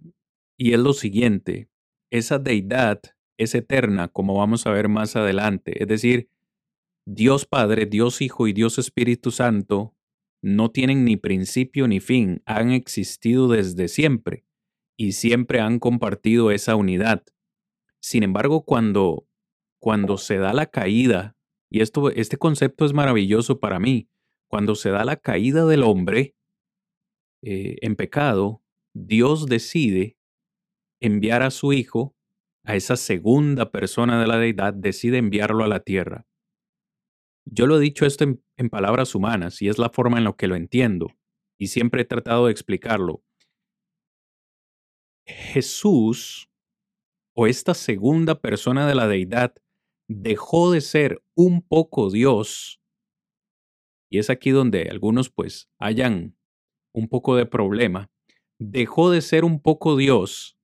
y 0.61 0.73
es 0.73 0.79
lo 0.79 0.93
siguiente, 0.93 1.71
esa 2.11 2.37
deidad 2.37 3.01
es 3.35 3.55
eterna, 3.55 4.09
como 4.09 4.35
vamos 4.35 4.67
a 4.67 4.71
ver 4.71 4.89
más 4.89 5.15
adelante. 5.15 5.81
Es 5.81 5.87
decir, 5.87 6.29
Dios 7.03 7.47
Padre, 7.47 7.87
Dios 7.87 8.21
Hijo 8.21 8.47
y 8.47 8.53
Dios 8.53 8.77
Espíritu 8.77 9.31
Santo 9.31 9.95
no 10.39 10.69
tienen 10.69 11.03
ni 11.03 11.17
principio 11.17 11.87
ni 11.87 11.99
fin, 11.99 12.43
han 12.45 12.69
existido 12.69 13.47
desde 13.47 13.87
siempre 13.87 14.45
y 14.95 15.13
siempre 15.13 15.61
han 15.61 15.79
compartido 15.79 16.51
esa 16.51 16.75
unidad. 16.75 17.23
Sin 17.99 18.21
embargo, 18.21 18.63
cuando, 18.63 19.27
cuando 19.79 20.19
se 20.19 20.37
da 20.37 20.53
la 20.53 20.67
caída, 20.67 21.35
y 21.71 21.81
esto, 21.81 22.11
este 22.11 22.37
concepto 22.37 22.85
es 22.85 22.93
maravilloso 22.93 23.59
para 23.59 23.79
mí, 23.79 24.09
cuando 24.47 24.75
se 24.75 24.91
da 24.91 25.05
la 25.05 25.15
caída 25.15 25.65
del 25.65 25.81
hombre 25.81 26.35
eh, 27.41 27.77
en 27.81 27.95
pecado, 27.95 28.61
Dios 28.93 29.47
decide 29.47 30.19
enviar 31.01 31.43
a 31.43 31.51
su 31.51 31.73
Hijo, 31.73 32.15
a 32.63 32.75
esa 32.75 32.95
segunda 32.95 33.71
persona 33.71 34.21
de 34.21 34.27
la 34.27 34.37
deidad, 34.37 34.73
decide 34.73 35.17
enviarlo 35.17 35.63
a 35.63 35.67
la 35.67 35.81
tierra. 35.81 36.25
Yo 37.45 37.67
lo 37.67 37.77
he 37.77 37.81
dicho 37.81 38.05
esto 38.05 38.23
en, 38.23 38.69
palabras 38.69 39.15
humanas 39.15 39.61
y 39.61 39.67
es 39.67 39.79
la 39.79 39.89
forma 39.89 40.19
en 40.19 40.23
la 40.23 40.33
que 40.33 40.47
lo 40.47 40.55
entiendo 40.55 41.07
y 41.57 41.67
siempre 41.67 42.03
he 42.03 42.05
tratado 42.05 42.45
de 42.45 42.51
explicarlo. 42.51 43.23
Jesús 45.25 46.49
o 47.35 47.47
esta 47.47 47.73
segunda 47.73 48.39
persona 48.39 48.87
de 48.87 48.95
la 48.95 49.07
deidad 49.07 49.55
dejó 50.07 50.71
de 50.71 50.81
ser 50.81 51.23
un 51.35 51.61
poco 51.61 52.11
Dios 52.11 52.81
y 54.11 54.19
es 54.19 54.29
aquí 54.29 54.51
donde 54.51 54.89
algunos 54.91 55.29
pues 55.29 55.69
hayan 55.79 56.37
un 56.93 57.07
poco 57.07 57.37
de 57.37 57.45
problema, 57.45 58.11
dejó 58.59 59.09
de 59.09 59.21
ser 59.21 59.45
un 59.45 59.61
poco 59.61 59.95
Dios 59.95 60.57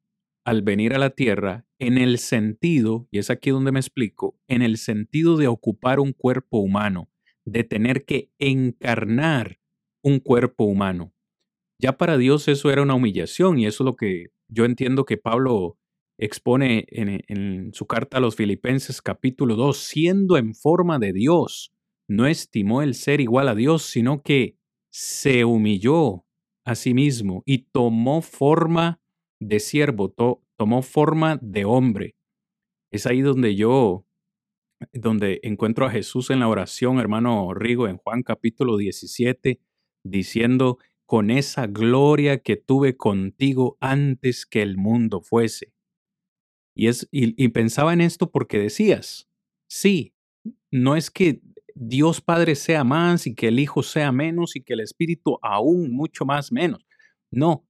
al 0.48 0.62
venir 0.62 0.94
a 0.94 0.98
la 0.98 1.10
tierra 1.10 1.66
en 1.78 1.98
el 1.98 2.20
sentido, 2.20 3.10
y 3.12 3.20
es 3.20 3.30
aquí 3.30 3.50
donde 3.50 3.74
me 3.74 3.82
explico, 3.82 4.40
en 4.48 4.62
el 4.62 4.78
sentido 4.78 5.36
de 5.36 5.50
ocupar 5.50 6.00
un 6.00 6.14
cuerpo 6.14 6.60
humano, 6.60 7.10
de 7.44 7.66
tener 7.66 8.06
que 8.06 8.32
encarnar 8.40 9.60
un 10.02 10.22
cuerpo 10.22 10.64
humano. 10.64 11.14
Ya 11.82 11.98
para 11.98 12.18
Dios 12.18 12.48
eso 12.48 12.72
era 12.72 12.82
una 12.82 12.94
humillación 12.94 13.60
y 13.60 13.66
eso 13.66 13.84
es 13.84 13.86
lo 13.86 13.98
que 13.98 14.28
yo 14.48 14.64
entiendo 14.64 15.04
que 15.04 15.18
Pablo 15.18 15.78
expone 16.18 16.86
en, 16.92 17.74
su 17.74 17.86
carta 17.86 18.16
a 18.16 18.22
los 18.22 18.38
Filipenses 18.38 19.02
capítulo 19.02 19.58
2, 19.58 19.78
siendo 19.78 20.38
en 20.38 20.56
forma 20.56 20.98
de 20.98 21.12
Dios, 21.12 21.74
no 22.08 22.26
estimó 22.26 22.82
el 22.82 22.94
ser 22.94 23.20
igual 23.20 23.50
a 23.50 23.56
Dios, 23.56 23.84
sino 23.84 24.24
que 24.24 24.56
se 24.94 25.44
humilló 25.44 26.24
a 26.64 26.76
sí 26.76 26.94
mismo 26.94 27.44
y 27.46 27.70
tomó 27.70 28.22
forma 28.22 29.02
de 29.40 29.60
siervo, 29.60 30.14
tomó 30.56 30.82
forma 30.82 31.40
de 31.42 31.66
hombre. 31.66 32.16
Es 32.92 33.06
ahí 33.06 33.22
donde 33.22 33.56
yo, 33.56 34.06
donde 34.94 35.40
encuentro 35.44 35.86
a 35.86 35.92
Jesús 35.92 36.30
en 36.30 36.40
la 36.40 36.48
oración, 36.48 37.00
hermano 37.00 37.54
Rigo, 37.54 37.88
en 37.88 37.98
Juan 37.98 38.24
capítulo 38.24 38.78
17, 38.78 39.60
diciendo, 40.04 40.78
con 41.06 41.32
esa 41.32 41.68
gloria 41.68 42.40
que 42.40 42.58
tuve 42.58 42.98
contigo 42.98 43.78
antes 43.80 44.46
que 44.46 44.62
el 44.62 44.78
mundo 44.78 45.22
fuese. 45.22 45.74
Y, 46.76 46.88
es, 46.88 47.08
y 47.12 47.48
pensaba 47.50 47.94
en 47.94 48.02
esto 48.02 48.30
porque 48.30 48.60
decías, 48.60 49.28
sí, 49.68 50.14
no 50.70 50.96
es 50.96 51.10
que 51.10 51.42
Dios 51.80 52.22
Padre 52.22 52.56
sea 52.56 52.84
más 52.84 53.28
y 53.28 53.36
que 53.36 53.50
el 53.50 53.60
Hijo 53.60 53.84
sea 53.84 54.12
menos 54.12 54.56
y 54.56 54.62
que 54.62 54.74
el 54.74 54.80
Espíritu 54.80 55.38
aún 55.42 55.92
mucho 55.92 56.26
más 56.26 56.52
menos. 56.52 56.86
No, 57.32 57.67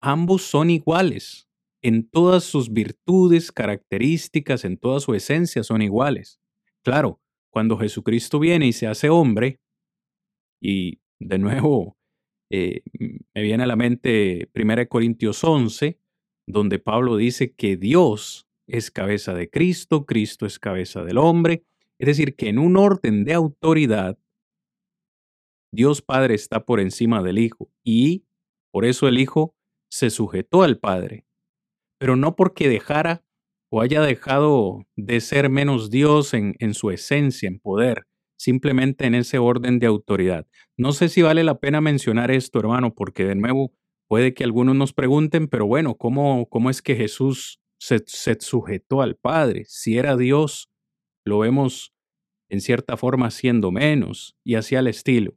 ambos 0.00 0.42
son 0.42 0.70
iguales. 0.70 1.48
En 1.82 2.08
todas 2.08 2.44
sus 2.44 2.72
virtudes, 2.72 3.52
características, 3.52 4.64
en 4.64 4.76
toda 4.76 5.00
su 5.00 5.14
esencia 5.14 5.62
son 5.62 5.82
iguales. 5.82 6.40
Claro, 6.82 7.20
cuando 7.50 7.78
Jesucristo 7.78 8.38
viene 8.38 8.66
y 8.66 8.72
se 8.72 8.86
hace 8.86 9.08
hombre, 9.08 9.60
y 10.60 11.00
de 11.18 11.38
nuevo 11.38 11.96
eh, 12.50 12.82
me 13.34 13.42
viene 13.42 13.62
a 13.62 13.66
la 13.66 13.76
mente 13.76 14.50
1 14.54 14.88
Corintios 14.88 15.42
11, 15.44 15.98
donde 16.46 16.78
Pablo 16.78 17.16
dice 17.16 17.54
que 17.54 17.76
Dios 17.76 18.48
es 18.66 18.90
cabeza 18.90 19.34
de 19.34 19.48
Cristo, 19.48 20.04
Cristo 20.04 20.46
es 20.46 20.58
cabeza 20.58 21.02
del 21.04 21.18
hombre. 21.18 21.64
Es 21.98 22.06
decir, 22.06 22.34
que 22.34 22.48
en 22.48 22.58
un 22.58 22.76
orden 22.76 23.24
de 23.24 23.34
autoridad, 23.34 24.18
Dios 25.72 26.02
Padre 26.02 26.34
está 26.34 26.64
por 26.64 26.80
encima 26.80 27.22
del 27.22 27.38
Hijo 27.38 27.70
y 27.84 28.24
por 28.72 28.84
eso 28.84 29.06
el 29.06 29.18
Hijo 29.18 29.54
se 29.90 30.10
sujetó 30.10 30.62
al 30.62 30.78
Padre, 30.78 31.26
pero 31.98 32.16
no 32.16 32.36
porque 32.36 32.68
dejara 32.68 33.24
o 33.70 33.80
haya 33.80 34.00
dejado 34.00 34.86
de 34.96 35.20
ser 35.20 35.48
menos 35.48 35.90
Dios 35.90 36.34
en, 36.34 36.74
su 36.74 36.90
esencia, 36.90 37.48
en 37.48 37.60
poder, 37.60 38.06
simplemente 38.36 39.06
en 39.06 39.14
ese 39.14 39.38
orden 39.38 39.78
de 39.78 39.86
autoridad. 39.86 40.46
No 40.76 40.92
sé 40.92 41.08
si 41.08 41.22
vale 41.22 41.44
la 41.44 41.60
pena 41.60 41.80
mencionar 41.80 42.30
esto, 42.30 42.58
hermano, 42.58 42.94
porque 42.94 43.24
de 43.24 43.36
nuevo 43.36 43.72
puede 44.08 44.34
que 44.34 44.44
algunos 44.44 44.74
nos 44.74 44.92
pregunten, 44.92 45.46
pero 45.46 45.66
bueno, 45.66 45.94
¿cómo, 45.94 46.48
cómo 46.48 46.70
es 46.70 46.82
que 46.82 46.96
Jesús 46.96 47.60
se, 47.78 48.02
se 48.06 48.36
sujetó 48.40 49.02
al 49.02 49.16
Padre? 49.16 49.64
Si 49.66 49.98
era 49.98 50.16
Dios, 50.16 50.68
lo 51.24 51.38
vemos 51.38 51.94
en 52.48 52.60
cierta 52.60 52.96
forma 52.96 53.30
siendo 53.30 53.70
menos 53.70 54.36
y 54.44 54.56
así 54.56 54.74
al 54.74 54.88
estilo. 54.88 55.34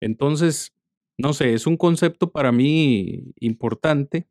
Entonces, 0.00 0.75
no 1.18 1.32
sé, 1.32 1.54
es 1.54 1.66
un 1.66 1.76
concepto 1.76 2.30
para 2.30 2.52
mí 2.52 3.32
importante. 3.40 4.28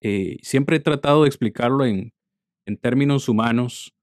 Eh, 0.00 0.38
siempre 0.42 0.76
he 0.76 0.80
tratado 0.80 1.22
de 1.22 1.28
explicarlo 1.28 1.84
en, 1.84 2.12
en 2.66 2.76
términos 2.76 3.28
humanos. 3.28 3.94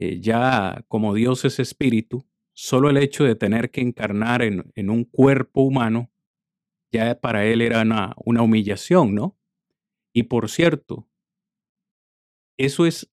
Eh, 0.00 0.20
ya 0.20 0.84
como 0.88 1.14
Dios 1.14 1.44
es 1.44 1.60
espíritu, 1.60 2.26
solo 2.54 2.90
el 2.90 2.96
hecho 2.96 3.24
de 3.24 3.36
tener 3.36 3.70
que 3.70 3.80
encarnar 3.80 4.42
en, 4.42 4.70
en 4.74 4.90
un 4.90 5.04
cuerpo 5.04 5.62
humano, 5.62 6.10
ya 6.92 7.20
para 7.20 7.44
él 7.46 7.60
era 7.60 7.82
una, 7.82 8.14
una 8.16 8.42
humillación, 8.42 9.14
¿no? 9.14 9.38
Y 10.12 10.24
por 10.24 10.50
cierto, 10.50 11.08
eso 12.58 12.84
es, 12.84 13.10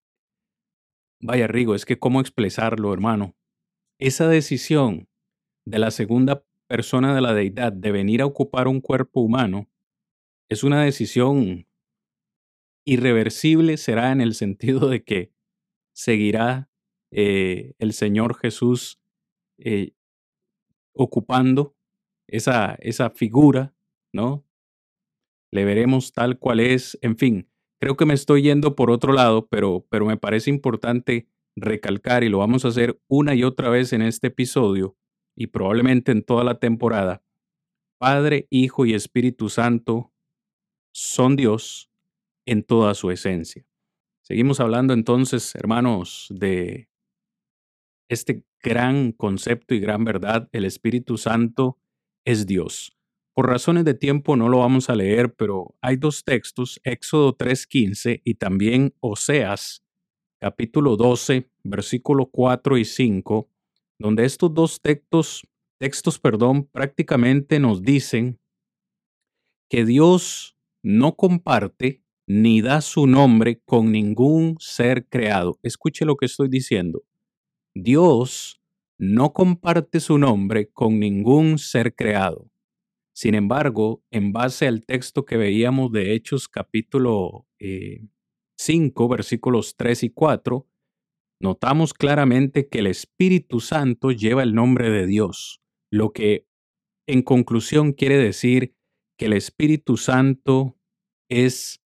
vaya 1.22 1.48
Rigo, 1.48 1.76
es 1.76 1.86
que 1.86 2.00
cómo 2.00 2.22
expresarlo, 2.22 2.92
hermano. 2.92 3.36
Esa 4.00 4.28
decisión 4.28 5.08
de 5.66 5.80
la 5.80 5.92
segunda 5.92 6.44
persona 6.70 7.16
de 7.16 7.22
la 7.22 7.34
deidad 7.34 7.74
de 7.74 7.92
venir 7.92 8.22
a 8.22 8.28
ocupar 8.28 8.68
un 8.68 8.80
cuerpo 8.80 9.22
humano 9.22 9.68
es 10.50 10.64
una 10.64 10.84
decisión 10.84 11.68
irreversible, 12.86 13.78
será 13.78 14.12
en 14.12 14.22
el 14.22 14.34
sentido 14.34 14.88
de 14.88 15.04
que 15.04 15.34
seguirá 15.94 16.70
eh, 17.12 17.74
el 17.80 17.94
Señor 17.94 18.36
Jesús 18.38 19.02
eh, 19.58 19.94
ocupando 20.94 21.76
esa, 22.28 22.76
esa 22.80 23.10
figura, 23.10 23.76
¿no? 24.14 24.46
Le 25.52 25.66
veremos 25.66 26.14
tal 26.14 26.38
cual 26.38 26.60
es, 26.60 26.98
en 27.02 27.18
fin, 27.18 27.50
creo 27.80 27.98
que 27.98 28.06
me 28.06 28.14
estoy 28.14 28.44
yendo 28.44 28.76
por 28.76 28.92
otro 28.92 29.14
lado, 29.14 29.48
pero, 29.48 29.88
pero 29.90 30.06
me 30.06 30.18
parece 30.18 30.52
importante 30.52 31.28
recalcar 31.56 32.24
y 32.24 32.30
lo 32.30 32.38
vamos 32.38 32.64
a 32.64 32.70
hacer 32.70 33.02
una 33.08 33.34
y 33.34 33.44
otra 33.44 33.70
vez 33.70 33.92
en 33.94 34.04
este 34.04 34.28
episodio, 34.28 34.96
y 35.36 35.48
probablemente 35.48 36.12
en 36.12 36.24
toda 36.24 36.44
la 36.44 36.60
temporada, 36.60 37.24
Padre, 38.00 38.48
Hijo 38.50 38.86
y 38.86 38.94
Espíritu 38.94 39.50
Santo 39.50 40.14
son 40.94 41.36
Dios 41.36 41.92
en 42.46 42.64
toda 42.64 42.94
su 42.94 43.12
esencia. 43.12 43.66
Seguimos 44.22 44.60
hablando 44.60 44.94
entonces, 44.94 45.54
hermanos, 45.56 46.28
de 46.30 46.90
este 48.10 48.44
gran 48.62 49.12
concepto 49.12 49.74
y 49.74 49.80
gran 49.80 50.04
verdad. 50.04 50.50
El 50.52 50.66
Espíritu 50.66 51.18
Santo 51.18 51.80
es 52.26 52.46
Dios. 52.46 52.96
Por 53.34 53.48
razones 53.48 53.86
de 53.86 53.94
tiempo 53.94 54.36
no 54.36 54.50
lo 54.50 54.60
vamos 54.60 54.90
a 54.90 54.96
leer, 54.96 55.34
pero 55.34 55.76
hay 55.82 55.96
dos 55.96 56.24
textos, 56.24 56.80
Éxodo 56.84 57.38
3.15 57.38 58.22
y 58.24 58.36
también 58.36 58.94
Oseas, 59.00 59.84
capítulo 60.42 60.98
12, 60.98 61.50
versículo 61.64 62.26
4 62.26 62.78
y 62.78 62.86
5, 62.86 63.50
donde 64.00 64.26
estos 64.26 64.54
dos 64.54 64.82
textos, 64.82 65.46
textos 65.80 66.20
perdón, 66.20 66.66
prácticamente 66.66 67.60
nos 67.60 67.82
dicen 67.82 68.40
que 69.70 69.86
Dios 69.86 70.58
no 70.84 71.16
comparte 71.16 72.04
ni 72.28 72.62
da 72.62 72.82
su 72.82 73.08
nombre 73.08 73.62
con 73.66 73.92
ningún 73.92 74.56
ser 74.60 75.08
creado. 75.08 75.60
Escuche 75.64 76.06
lo 76.06 76.16
que 76.16 76.28
estoy 76.28 76.48
diciendo. 76.48 77.04
Dios 77.76 78.62
no 79.00 79.34
comparte 79.34 80.00
su 80.00 80.18
nombre 80.18 80.70
con 80.70 81.00
ningún 81.00 81.58
ser 81.58 81.96
creado. 81.96 82.50
Sin 83.16 83.36
embargo, 83.36 84.04
en 84.12 84.32
base 84.32 84.68
al 84.68 84.86
texto 84.86 85.26
que 85.26 85.38
veíamos 85.38 85.92
de 85.92 86.14
Hechos 86.14 86.48
capítulo 86.48 87.48
5, 88.58 89.06
eh, 89.06 89.08
versículos 89.10 89.76
3 89.76 90.04
y 90.04 90.10
4, 90.10 90.69
notamos 91.42 91.94
claramente 91.94 92.68
que 92.68 92.80
el 92.80 92.88
Espíritu 92.88 93.60
Santo 93.60 94.12
lleva 94.12 94.44
el 94.44 94.54
nombre 94.54 94.90
de 94.90 95.06
Dios, 95.06 95.62
lo 95.92 96.12
que 96.12 96.46
en 97.08 97.22
conclusión 97.22 97.94
quiere 97.94 98.18
decir 98.18 98.76
que 99.18 99.26
el 99.26 99.34
Espíritu 99.34 99.98
Santo 99.98 100.78
es 101.30 101.82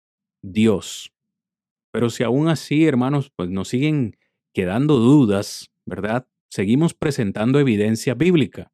Dios. 0.43 1.13
Pero 1.93 2.09
si 2.09 2.23
aún 2.23 2.47
así, 2.47 2.85
hermanos, 2.85 3.31
pues 3.35 3.49
nos 3.49 3.67
siguen 3.67 4.17
quedando 4.53 4.97
dudas, 4.97 5.71
¿verdad? 5.85 6.27
Seguimos 6.49 6.93
presentando 6.93 7.59
evidencia 7.59 8.13
bíblica. 8.13 8.71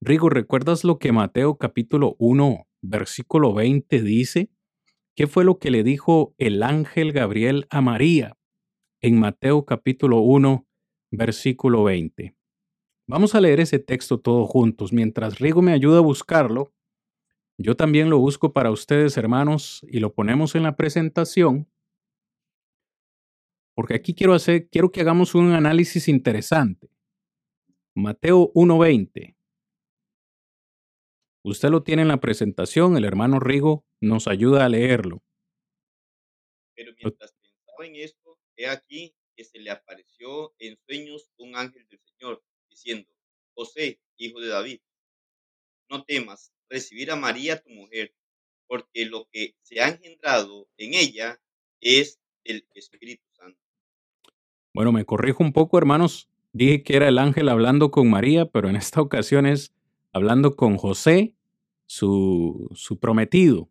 Rigo, 0.00 0.28
¿recuerdas 0.28 0.84
lo 0.84 0.98
que 0.98 1.12
Mateo 1.12 1.56
capítulo 1.56 2.16
1, 2.18 2.66
versículo 2.82 3.54
20 3.54 4.02
dice? 4.02 4.50
¿Qué 5.16 5.26
fue 5.26 5.44
lo 5.44 5.58
que 5.58 5.70
le 5.70 5.84
dijo 5.84 6.34
el 6.38 6.62
ángel 6.62 7.12
Gabriel 7.12 7.66
a 7.70 7.80
María? 7.80 8.36
En 9.02 9.18
Mateo 9.18 9.64
capítulo 9.66 10.20
1, 10.20 10.64
versículo 11.10 11.82
20. 11.82 12.36
Vamos 13.08 13.34
a 13.34 13.40
leer 13.40 13.58
ese 13.58 13.80
texto 13.80 14.20
todos 14.20 14.48
juntos. 14.48 14.92
Mientras 14.92 15.40
Rigo 15.40 15.60
me 15.60 15.72
ayuda 15.72 15.98
a 15.98 16.02
buscarlo, 16.02 16.72
yo 17.58 17.76
también 17.76 18.10
lo 18.10 18.18
busco 18.18 18.52
para 18.52 18.70
ustedes, 18.70 19.16
hermanos, 19.16 19.84
y 19.88 19.98
lo 19.98 20.14
ponemos 20.14 20.54
en 20.54 20.62
la 20.62 20.76
presentación. 20.76 21.68
Porque 23.74 23.94
aquí 23.94 24.14
quiero 24.14 24.34
hacer, 24.34 24.68
quiero 24.68 24.92
que 24.92 25.00
hagamos 25.00 25.34
un 25.34 25.52
análisis 25.52 26.06
interesante. 26.06 26.88
Mateo 27.94 28.52
1:20. 28.54 29.34
Usted 31.44 31.70
lo 31.70 31.82
tiene 31.82 32.02
en 32.02 32.08
la 32.08 32.20
presentación, 32.20 32.96
el 32.96 33.04
hermano 33.04 33.40
Rigo 33.40 33.84
nos 34.00 34.28
ayuda 34.28 34.64
a 34.64 34.68
leerlo. 34.68 35.22
Pero 36.76 36.92
mientras 36.96 37.32
pensaba 37.32 37.86
en 37.86 37.96
esto, 37.96 38.21
Aquí 38.68 39.14
que 39.36 39.44
se 39.44 39.58
le 39.58 39.70
apareció 39.70 40.54
en 40.58 40.78
sueños 40.86 41.30
un 41.38 41.56
ángel 41.56 41.86
del 41.88 42.00
Señor, 42.04 42.42
diciendo, 42.68 43.10
José, 43.54 44.00
hijo 44.16 44.40
de 44.40 44.48
David, 44.48 44.80
no 45.88 46.04
temas 46.04 46.52
recibir 46.68 47.10
a 47.10 47.16
María 47.16 47.62
tu 47.62 47.70
mujer, 47.70 48.14
porque 48.66 49.04
lo 49.04 49.28
que 49.30 49.54
se 49.62 49.80
ha 49.80 49.88
engendrado 49.88 50.68
en 50.76 50.94
ella 50.94 51.40
es 51.80 52.20
el 52.44 52.66
Espíritu 52.74 53.24
Santo. 53.32 53.60
Bueno, 54.72 54.92
me 54.92 55.04
corrijo 55.04 55.42
un 55.42 55.52
poco, 55.52 55.76
hermanos. 55.76 56.28
Dije 56.52 56.82
que 56.82 56.96
era 56.96 57.08
el 57.08 57.18
ángel 57.18 57.48
hablando 57.48 57.90
con 57.90 58.08
María, 58.08 58.46
pero 58.46 58.68
en 58.68 58.76
esta 58.76 59.00
ocasión 59.00 59.46
es 59.46 59.74
hablando 60.12 60.56
con 60.56 60.76
José, 60.76 61.34
su, 61.86 62.70
su 62.74 62.98
prometido. 62.98 63.68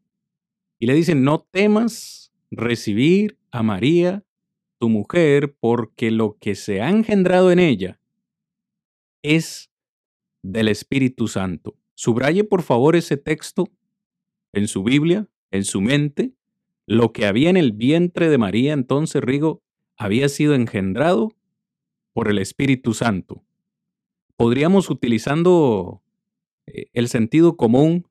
Y 0.79 0.85
le 0.85 0.93
dicen, 0.93 1.23
no 1.23 1.41
temas 1.41 2.31
recibir 2.51 3.37
a 3.51 3.63
María 3.63 4.23
tu 4.81 4.89
mujer, 4.89 5.55
porque 5.59 6.09
lo 6.09 6.39
que 6.39 6.55
se 6.55 6.81
ha 6.81 6.89
engendrado 6.89 7.51
en 7.51 7.59
ella 7.59 7.99
es 9.21 9.69
del 10.41 10.69
Espíritu 10.69 11.27
Santo. 11.27 11.77
Subraye 11.93 12.43
por 12.43 12.63
favor 12.63 12.95
ese 12.95 13.15
texto 13.15 13.69
en 14.53 14.67
su 14.67 14.83
Biblia, 14.83 15.27
en 15.51 15.65
su 15.65 15.81
mente. 15.81 16.33
Lo 16.87 17.13
que 17.13 17.27
había 17.27 17.51
en 17.51 17.57
el 17.57 17.73
vientre 17.73 18.27
de 18.27 18.39
María 18.39 18.73
entonces, 18.73 19.21
Rigo, 19.21 19.61
había 19.97 20.27
sido 20.29 20.55
engendrado 20.55 21.31
por 22.11 22.27
el 22.27 22.39
Espíritu 22.39 22.95
Santo. 22.95 23.43
Podríamos, 24.35 24.89
utilizando 24.89 26.01
eh, 26.65 26.87
el 26.93 27.07
sentido 27.07 27.55
común 27.55 28.07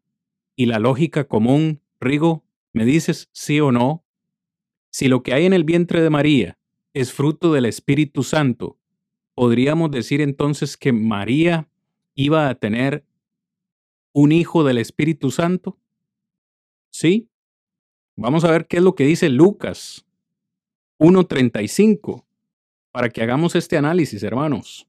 y 0.55 0.67
la 0.67 0.79
lógica 0.79 1.25
común, 1.27 1.81
Rigo, 1.99 2.45
¿me 2.73 2.85
dices 2.85 3.29
sí 3.33 3.59
o 3.59 3.73
no? 3.73 4.05
Si 4.93 5.09
lo 5.09 5.25
que 5.25 5.35
hay 5.35 5.47
en 5.47 5.53
el 5.53 5.65
vientre 5.65 6.01
de 6.01 6.11
María 6.11 6.60
es 6.92 7.12
fruto 7.12 7.53
del 7.53 7.66
Espíritu 7.66 8.22
Santo, 8.22 8.79
¿podríamos 9.35 9.90
decir 9.90 10.20
entonces 10.20 10.76
que 10.76 10.92
María 10.92 11.68
iba 12.14 12.48
a 12.48 12.55
tener 12.55 13.05
un 14.12 14.33
hijo 14.33 14.64
del 14.64 14.79
Espíritu 14.79 15.31
Santo? 15.31 15.79
¿Sí? 16.90 17.29
Vamos 18.16 18.44
a 18.44 18.50
ver 18.50 18.66
qué 18.66 18.79
es 18.79 18.83
lo 18.83 18.94
que 18.94 19.05
dice 19.05 19.29
Lucas 19.29 20.05
1.35 20.98 22.24
para 22.90 23.09
que 23.09 23.22
hagamos 23.22 23.55
este 23.55 23.76
análisis, 23.76 24.22
hermanos. 24.22 24.87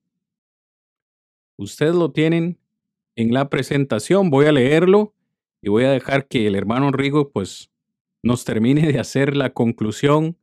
Ustedes 1.57 1.95
lo 1.95 2.11
tienen 2.11 2.57
en 3.15 3.33
la 3.33 3.49
presentación, 3.49 4.29
voy 4.29 4.47
a 4.47 4.51
leerlo 4.51 5.13
y 5.61 5.69
voy 5.69 5.83
a 5.83 5.91
dejar 5.91 6.27
que 6.27 6.47
el 6.47 6.55
hermano 6.55 6.91
Rigo 6.91 7.29
pues 7.29 7.71
nos 8.23 8.43
termine 8.43 8.91
de 8.91 8.99
hacer 8.99 9.35
la 9.37 9.51
conclusión 9.53 10.37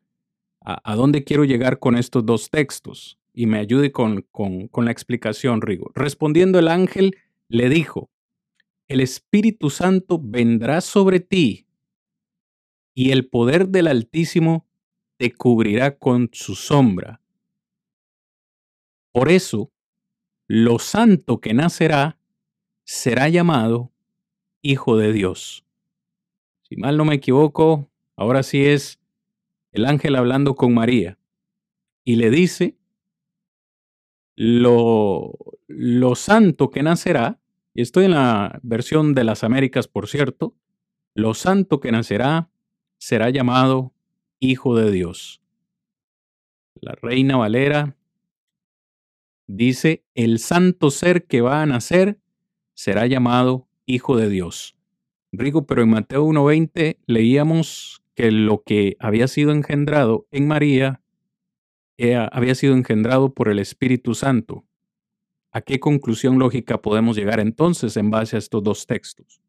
a, 0.68 0.96
dónde 0.96 1.24
quiero 1.24 1.44
llegar 1.44 1.78
con 1.78 1.96
estos 1.96 2.26
dos 2.26 2.50
textos 2.50 3.18
y 3.33 3.46
me 3.46 3.59
ayude 3.59 3.90
con, 3.90 4.26
con, 4.31 4.85
la 4.85 4.90
explicación, 4.90 5.62
Rigo. 5.62 5.90
Respondiendo 5.94 6.59
el 6.59 6.68
ángel, 6.68 7.16
le 7.48 7.70
dijo, 7.70 8.11
el 8.87 9.00
Espíritu 9.00 9.70
Santo 9.70 10.20
vendrá 10.22 10.83
sobre 10.83 11.20
ti 11.20 11.66
y 12.94 13.12
el 13.12 13.26
poder 13.28 13.68
del 13.68 13.87
Altísimo 13.87 14.66
te 15.16 15.33
cubrirá 15.33 15.96
con 15.96 16.28
su 16.33 16.54
sombra. 16.54 17.22
Por 19.12 19.31
eso, 19.31 19.72
lo 20.46 20.78
santo 20.78 21.40
que 21.40 21.54
nacerá 21.54 22.18
será 22.85 23.28
llamado 23.31 23.90
Hijo 24.61 24.98
de 24.98 25.12
Dios. 25.12 25.64
Si 26.62 26.76
mal 26.76 26.98
no 26.98 27.07
me 27.07 27.14
equivoco, 27.14 27.88
ahora 28.16 28.42
sí 28.42 28.66
es 28.66 28.97
el 29.72 29.85
ángel 29.85 30.16
hablando 30.16 30.54
con 30.54 30.74
María 30.74 31.18
y 32.04 32.16
le 32.16 32.31
dice, 32.31 32.76
lo, 34.35 35.37
lo 35.66 36.14
santo 36.14 36.70
que 36.70 36.83
nacerá, 36.83 37.40
y 37.74 37.83
estoy 37.83 38.07
en 38.07 38.12
la 38.12 38.61
versión 38.62 39.14
de 39.14 39.24
las 39.24 39.44
Américas, 39.44 39.88
por 39.88 40.09
cierto, 40.09 40.54
lo 41.14 41.35
santo 41.35 41.81
que 41.81 41.92
nacerá 41.92 42.50
será 42.98 43.31
llamado 43.31 43.92
Hijo 44.40 44.76
de 44.76 44.90
Dios. 44.90 45.42
La 46.81 46.92
reina 46.92 47.37
Valera 47.37 47.96
dice, 49.48 50.04
el 50.14 50.38
santo 50.38 50.90
ser 50.90 51.26
que 51.26 51.40
va 51.40 51.62
a 51.62 51.66
nacer 51.66 52.20
será 52.74 53.07
llamado 53.07 53.68
Hijo 53.87 54.16
de 54.16 54.28
Dios. 54.28 54.76
Rigo, 55.33 55.66
pero 55.66 55.83
en 55.83 55.90
Mateo 55.90 56.24
1.20 56.24 56.98
leíamos 57.07 58.02
que 58.18 58.33
lo 58.33 58.64
que 58.64 58.96
había 58.98 59.28
sido 59.28 59.52
engendrado 59.52 60.26
en 60.33 60.48
María 60.48 61.00
había 62.33 62.57
sido 62.57 62.74
engendrado 62.74 63.33
por 63.33 63.48
el 63.48 63.61
Espíritu 63.61 64.16
Santo. 64.16 64.66
¿A 65.52 65.61
qué 65.61 65.78
conclusión 65.78 66.37
lógica 66.40 66.83
podemos 66.83 67.16
llegar 67.16 67.38
entonces 67.38 67.96
en 67.96 68.11
base 68.11 68.35
a 68.35 68.40
estos 68.40 68.64
dos 68.64 68.87
textos? 68.87 69.40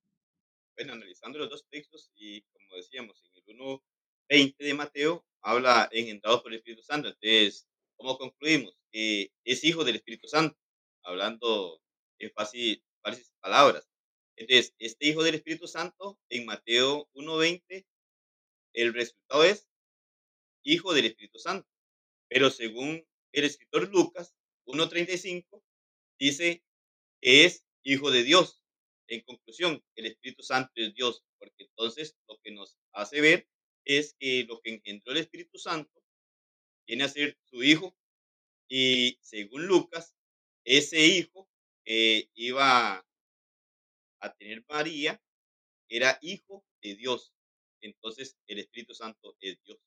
Bueno, 0.77 0.93
analizando 0.93 1.39
los 1.39 1.49
dos 1.49 1.65
textos 1.67 2.11
y 2.15 2.41
como 2.41 2.75
decíamos, 2.75 3.23
en 3.23 3.31
el 3.37 3.57
1.20 3.57 4.55
de 4.59 4.73
Mateo 4.75 5.25
habla 5.41 5.89
engendrado 5.91 6.43
por 6.43 6.51
el 6.51 6.59
Espíritu 6.59 6.83
Santo. 6.83 7.07
Entonces, 7.07 7.67
¿cómo 7.95 8.19
concluimos? 8.19 8.77
Que 8.91 9.31
es 9.45 9.63
hijo 9.63 9.83
del 9.83 9.95
Espíritu 9.95 10.27
Santo, 10.27 10.55
hablando 11.03 11.81
en 12.19 12.29
fácil, 12.35 12.83
fáciles 13.01 13.33
palabras. 13.39 13.89
Entonces, 14.35 14.75
este 14.77 15.07
hijo 15.07 15.23
del 15.23 15.33
Espíritu 15.33 15.67
Santo, 15.67 16.19
en 16.29 16.45
Mateo 16.45 17.09
1.20, 17.15 17.83
el 18.73 18.93
resultado 18.93 19.43
es 19.43 19.67
hijo 20.63 20.93
del 20.93 21.05
Espíritu 21.05 21.39
Santo. 21.39 21.67
Pero 22.29 22.49
según 22.49 23.05
el 23.31 23.43
escritor 23.43 23.89
Lucas 23.89 24.35
1.35, 24.65 25.63
dice 26.19 26.63
que 27.21 27.45
es 27.45 27.65
hijo 27.83 28.11
de 28.11 28.23
Dios. 28.23 28.61
En 29.07 29.21
conclusión, 29.21 29.83
el 29.95 30.05
Espíritu 30.05 30.43
Santo 30.43 30.71
es 30.75 30.93
Dios, 30.93 31.23
porque 31.39 31.63
entonces 31.63 32.15
lo 32.27 32.37
que 32.39 32.51
nos 32.51 32.77
hace 32.93 33.21
ver 33.21 33.47
es 33.85 34.15
que 34.19 34.43
lo 34.43 34.61
que 34.61 34.75
engendró 34.75 35.11
el 35.11 35.19
Espíritu 35.19 35.57
Santo 35.57 36.03
viene 36.85 37.05
a 37.05 37.09
ser 37.09 37.37
su 37.45 37.63
hijo 37.63 37.95
y 38.67 39.17
según 39.21 39.65
Lucas, 39.65 40.15
ese 40.63 41.03
hijo 41.07 41.49
que 41.83 42.29
iba 42.35 43.03
a 44.19 44.33
tener 44.35 44.63
María 44.69 45.19
era 45.87 46.19
hijo 46.21 46.63
de 46.83 46.95
Dios. 46.95 47.33
Entonces 47.81 48.37
el 48.47 48.59
Espíritu 48.59 48.93
Santo 48.93 49.35
es 49.39 49.57
Dios. 49.65 49.79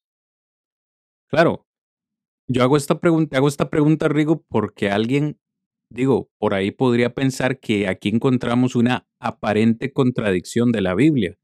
Claro. 1.29 1.67
Yo 2.49 2.63
hago 2.63 2.77
esta 2.77 3.01
pregunta, 3.01 3.37
hago 3.37 3.49
esta 3.49 3.71
pregunta, 3.71 4.09
Rigo, 4.09 4.43
porque 4.49 4.91
alguien, 4.91 5.41
digo, 5.89 6.31
por 6.39 6.55
ahí 6.55 6.71
podría 6.71 7.15
pensar 7.15 7.61
que 7.61 7.89
aquí 7.89 8.09
encontramos 8.09 8.75
una 8.75 9.09
aparente 9.19 9.93
contradicción 9.93 10.73
de 10.73 10.81
la 10.81 10.95
Biblia, 10.95 11.39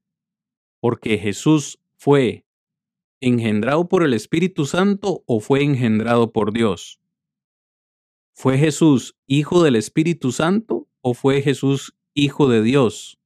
porque 0.80 1.16
Jesús 1.16 1.80
fue 1.96 2.44
engendrado 3.20 3.88
por 3.88 4.02
el 4.02 4.12
Espíritu 4.12 4.66
Santo 4.66 5.22
o 5.26 5.40
fue 5.40 5.62
engendrado 5.62 6.32
por 6.32 6.52
Dios. 6.52 7.00
¿Fue 8.34 8.58
Jesús 8.58 9.16
hijo 9.26 9.62
del 9.62 9.76
Espíritu 9.76 10.32
Santo 10.32 10.88
o 11.00 11.14
fue 11.14 11.42
Jesús 11.42 11.96
hijo 12.18 12.48
de 12.48 12.62
Dios. 12.62 13.20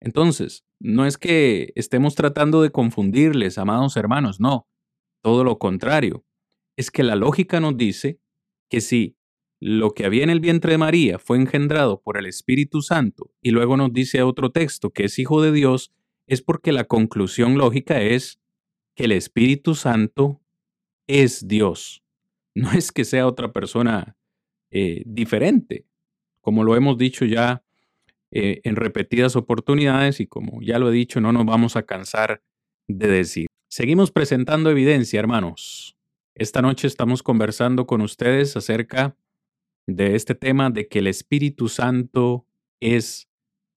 Entonces, 0.00 0.64
no 0.82 1.06
es 1.06 1.18
que 1.18 1.72
estemos 1.76 2.14
tratando 2.14 2.62
de 2.62 2.70
confundirles, 2.70 3.58
amados 3.58 3.96
hermanos, 3.96 4.40
no, 4.40 4.66
todo 5.22 5.44
lo 5.44 5.58
contrario. 5.58 6.24
Es 6.76 6.90
que 6.90 7.02
la 7.02 7.16
lógica 7.16 7.60
nos 7.60 7.76
dice 7.76 8.18
que 8.68 8.80
si 8.80 9.16
lo 9.60 9.92
que 9.92 10.04
había 10.04 10.24
en 10.24 10.30
el 10.30 10.40
vientre 10.40 10.72
de 10.72 10.78
María 10.78 11.18
fue 11.18 11.36
engendrado 11.36 12.02
por 12.02 12.18
el 12.18 12.26
Espíritu 12.26 12.82
Santo 12.82 13.30
y 13.40 13.50
luego 13.50 13.76
nos 13.76 13.92
dice 13.92 14.22
otro 14.22 14.50
texto 14.50 14.90
que 14.90 15.04
es 15.04 15.18
hijo 15.18 15.40
de 15.40 15.52
Dios, 15.52 15.92
es 16.26 16.42
porque 16.42 16.72
la 16.72 16.84
conclusión 16.84 17.58
lógica 17.58 18.00
es 18.00 18.40
que 18.96 19.04
el 19.04 19.12
Espíritu 19.12 19.74
Santo 19.74 20.40
es 21.06 21.46
Dios. 21.46 22.02
No 22.54 22.70
es 22.72 22.92
que 22.92 23.06
sea 23.06 23.26
otra 23.26 23.50
persona 23.50 24.18
eh, 24.70 25.04
diferente 25.06 25.86
como 26.42 26.64
lo 26.64 26.76
hemos 26.76 26.98
dicho 26.98 27.24
ya 27.24 27.64
eh, 28.34 28.60
en 28.64 28.76
repetidas 28.76 29.36
oportunidades 29.36 30.18
y 30.18 30.26
como 30.26 30.62
ya 30.62 30.78
lo 30.78 30.88
he 30.90 30.92
dicho, 30.92 31.20
no 31.20 31.32
nos 31.32 31.44
vamos 31.44 31.76
a 31.76 31.82
cansar 31.82 32.42
de 32.88 33.06
decir. 33.06 33.46
Seguimos 33.68 34.10
presentando 34.10 34.70
evidencia, 34.70 35.20
hermanos. 35.20 35.96
Esta 36.34 36.62
noche 36.62 36.86
estamos 36.86 37.22
conversando 37.22 37.86
con 37.86 38.00
ustedes 38.00 38.56
acerca 38.56 39.16
de 39.86 40.14
este 40.14 40.34
tema 40.34 40.70
de 40.70 40.88
que 40.88 41.00
el 41.00 41.08
Espíritu 41.08 41.68
Santo 41.68 42.46
es 42.80 43.28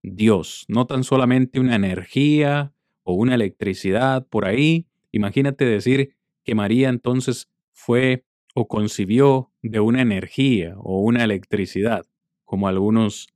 Dios, 0.01 0.65
no 0.69 0.87
tan 0.87 1.03
solamente 1.03 1.59
una 1.59 1.75
energía 1.75 2.73
o 3.03 3.13
una 3.13 3.35
electricidad 3.35 4.25
por 4.27 4.45
ahí. 4.45 4.87
Imagínate 5.11 5.65
decir 5.65 6.15
que 6.45 6.55
María 6.55 6.87
entonces 6.87 7.49
fue 7.73 8.23
o 8.53 8.69
concibió 8.69 9.51
de 9.61 9.81
una 9.81 10.01
energía 10.01 10.75
o 10.77 11.01
una 11.01 11.25
electricidad 11.25 12.05
como 12.45 12.69
algunos 12.69 13.27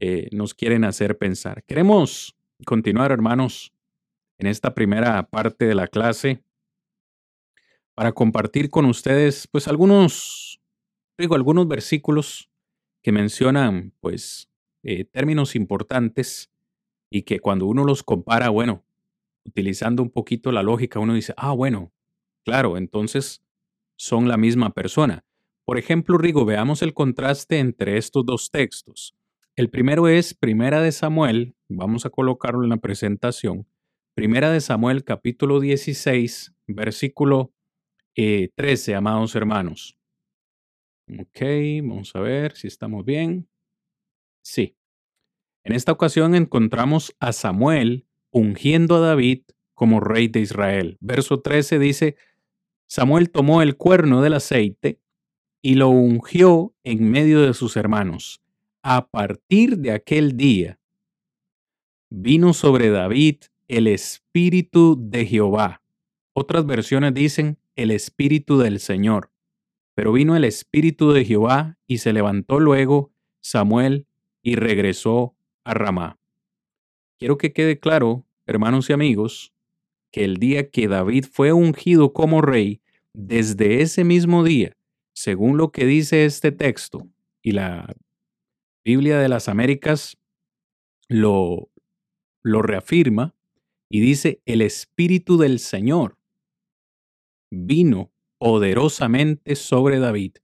eh, 0.00 0.28
nos 0.32 0.54
quieren 0.54 0.84
hacer 0.84 1.18
pensar. 1.18 1.64
Queremos 1.64 2.36
continuar, 2.64 3.12
hermanos, 3.12 3.72
en 4.38 4.46
esta 4.46 4.74
primera 4.74 5.22
parte 5.28 5.66
de 5.66 5.74
la 5.74 5.88
clase 5.88 6.42
para 7.94 8.12
compartir 8.12 8.68
con 8.68 8.84
ustedes, 8.84 9.48
pues, 9.50 9.68
algunos, 9.68 10.60
digo, 11.18 11.34
algunos 11.34 11.66
versículos 11.66 12.50
que 13.02 13.12
mencionan, 13.12 13.94
pues, 14.00 14.50
eh, 14.82 15.04
términos 15.04 15.56
importantes 15.56 16.50
y 17.10 17.22
que 17.22 17.40
cuando 17.40 17.66
uno 17.66 17.84
los 17.84 18.02
compara, 18.02 18.50
bueno, 18.50 18.84
utilizando 19.44 20.02
un 20.02 20.10
poquito 20.10 20.52
la 20.52 20.62
lógica, 20.62 20.98
uno 21.00 21.14
dice, 21.14 21.32
ah, 21.36 21.52
bueno, 21.52 21.92
claro, 22.44 22.76
entonces 22.76 23.42
son 23.96 24.28
la 24.28 24.36
misma 24.36 24.74
persona. 24.74 25.24
Por 25.64 25.78
ejemplo, 25.78 26.18
Rigo, 26.18 26.44
veamos 26.44 26.82
el 26.82 26.94
contraste 26.94 27.58
entre 27.58 27.96
estos 27.96 28.24
dos 28.26 28.50
textos. 28.50 29.15
El 29.56 29.70
primero 29.70 30.06
es 30.06 30.34
Primera 30.34 30.82
de 30.82 30.92
Samuel, 30.92 31.56
vamos 31.66 32.04
a 32.04 32.10
colocarlo 32.10 32.62
en 32.62 32.68
la 32.68 32.76
presentación. 32.76 33.66
Primera 34.14 34.50
de 34.50 34.60
Samuel 34.60 35.02
capítulo 35.02 35.60
16, 35.60 36.54
versículo 36.66 37.54
13, 38.14 38.92
eh, 38.92 38.94
amados 38.94 39.34
hermanos. 39.34 39.98
Ok, 41.08 41.40
vamos 41.82 42.14
a 42.14 42.20
ver 42.20 42.54
si 42.54 42.66
estamos 42.66 43.06
bien. 43.06 43.48
Sí. 44.44 44.76
En 45.64 45.72
esta 45.72 45.90
ocasión 45.90 46.34
encontramos 46.34 47.16
a 47.18 47.32
Samuel 47.32 48.06
ungiendo 48.30 48.96
a 48.96 49.00
David 49.00 49.44
como 49.72 50.00
rey 50.00 50.28
de 50.28 50.40
Israel. 50.40 50.98
Verso 51.00 51.40
13 51.40 51.78
dice, 51.78 52.16
Samuel 52.88 53.30
tomó 53.30 53.62
el 53.62 53.78
cuerno 53.78 54.20
del 54.20 54.34
aceite 54.34 55.00
y 55.62 55.76
lo 55.76 55.88
ungió 55.88 56.74
en 56.84 57.10
medio 57.10 57.40
de 57.40 57.54
sus 57.54 57.78
hermanos. 57.78 58.42
A 58.88 59.08
partir 59.08 59.78
de 59.78 59.90
aquel 59.90 60.36
día 60.36 60.78
vino 62.08 62.52
sobre 62.52 62.88
David 62.88 63.38
el 63.66 63.88
espíritu 63.88 64.96
de 64.96 65.26
Jehová. 65.26 65.82
Otras 66.34 66.64
versiones 66.66 67.12
dicen 67.12 67.58
el 67.74 67.90
espíritu 67.90 68.58
del 68.58 68.78
Señor. 68.78 69.32
Pero 69.96 70.12
vino 70.12 70.36
el 70.36 70.44
espíritu 70.44 71.10
de 71.10 71.24
Jehová 71.24 71.76
y 71.88 71.98
se 71.98 72.12
levantó 72.12 72.60
luego 72.60 73.10
Samuel 73.40 74.06
y 74.40 74.54
regresó 74.54 75.34
a 75.64 75.74
Ramá. 75.74 76.20
Quiero 77.18 77.38
que 77.38 77.52
quede 77.52 77.80
claro, 77.80 78.24
hermanos 78.46 78.88
y 78.88 78.92
amigos, 78.92 79.52
que 80.12 80.22
el 80.22 80.36
día 80.36 80.70
que 80.70 80.86
David 80.86 81.24
fue 81.28 81.52
ungido 81.52 82.12
como 82.12 82.40
rey, 82.40 82.80
desde 83.12 83.82
ese 83.82 84.04
mismo 84.04 84.44
día, 84.44 84.76
según 85.12 85.56
lo 85.56 85.72
que 85.72 85.86
dice 85.86 86.24
este 86.24 86.52
texto 86.52 87.08
y 87.42 87.50
la 87.50 87.92
Biblia 88.86 89.18
de 89.18 89.28
las 89.28 89.48
Américas 89.48 90.16
lo, 91.08 91.72
lo 92.44 92.62
reafirma 92.62 93.34
y 93.90 93.98
dice, 93.98 94.42
el 94.46 94.62
Espíritu 94.62 95.38
del 95.38 95.58
Señor 95.58 96.20
vino 97.50 98.12
poderosamente 98.38 99.56
sobre 99.56 99.98
David. 99.98 100.36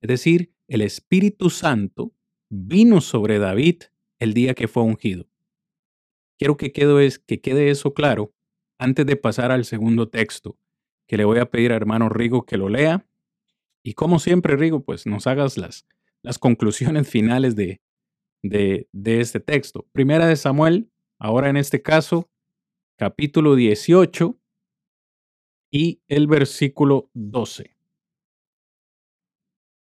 Es 0.00 0.08
decir, 0.08 0.50
el 0.66 0.80
Espíritu 0.80 1.50
Santo 1.50 2.14
vino 2.48 3.02
sobre 3.02 3.38
David 3.38 3.82
el 4.18 4.32
día 4.32 4.54
que 4.54 4.66
fue 4.66 4.82
ungido. 4.82 5.28
Quiero 6.38 6.56
que 6.56 6.72
quede, 6.72 7.12
que 7.26 7.42
quede 7.42 7.68
eso 7.68 7.92
claro 7.92 8.32
antes 8.78 9.04
de 9.04 9.16
pasar 9.16 9.52
al 9.52 9.66
segundo 9.66 10.08
texto, 10.08 10.56
que 11.06 11.18
le 11.18 11.26
voy 11.26 11.38
a 11.38 11.50
pedir 11.50 11.70
a 11.72 11.76
hermano 11.76 12.08
Rigo 12.08 12.46
que 12.46 12.56
lo 12.56 12.70
lea. 12.70 13.06
Y 13.82 13.92
como 13.92 14.18
siempre, 14.18 14.56
Rigo, 14.56 14.82
pues 14.84 15.04
nos 15.04 15.26
hagas 15.26 15.58
las, 15.58 15.86
las 16.22 16.38
conclusiones 16.38 17.06
finales 17.10 17.56
de, 17.56 17.82
de, 18.42 18.88
de 18.92 19.20
este 19.20 19.40
texto. 19.40 19.86
Primera 19.92 20.26
de 20.26 20.36
Samuel, 20.36 20.90
ahora 21.18 21.50
en 21.50 21.56
este 21.56 21.82
caso, 21.82 22.30
capítulo 22.96 23.54
18, 23.54 24.40
y 25.70 26.02
el 26.08 26.26
versículo 26.26 27.10
12. 27.14 27.76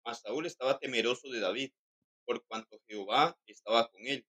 Mas 0.06 0.22
Saúl 0.22 0.46
estaba 0.46 0.80
temeroso 0.80 1.30
de 1.30 1.40
David, 1.40 1.72
por 2.26 2.44
cuanto 2.46 2.80
Jehová 2.88 3.38
estaba 3.48 3.90
con 3.90 4.02
él, 4.06 4.26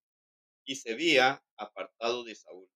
y 0.64 0.77
se 0.77 0.93
había 0.93 1.43
apartado 1.57 2.25
de 2.25 2.35
Saúl. 2.35 2.68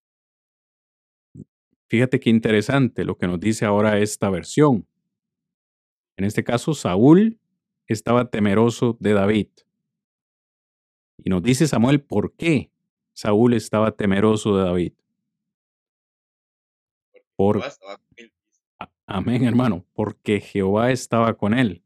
Fíjate 1.89 2.19
qué 2.19 2.31
interesante 2.31 3.05
lo 3.05 3.17
que 3.17 3.27
nos 3.27 3.39
dice 3.39 3.65
ahora 3.65 3.99
esta 3.99 4.31
versión. 4.31 4.89
En 6.17 6.25
este 6.25 6.43
caso, 6.43 6.75
Saúl 6.75 7.39
estaba 7.87 8.31
temeroso 8.31 8.97
de 9.01 9.13
David. 9.13 9.49
Y 11.25 11.31
nos 11.31 11.43
dice 11.43 11.67
Samuel 11.67 12.03
por 12.03 12.35
qué 12.35 12.71
Saúl 13.15 13.55
estaba 13.55 13.93
temeroso 13.93 14.57
de 14.57 14.65
David. 14.65 14.93
Por, 17.35 17.63
amén, 19.07 19.45
hermano, 19.45 19.87
porque 19.95 20.41
Jehová 20.41 20.93
estaba 20.93 21.35
con 21.35 21.55
él. 21.55 21.83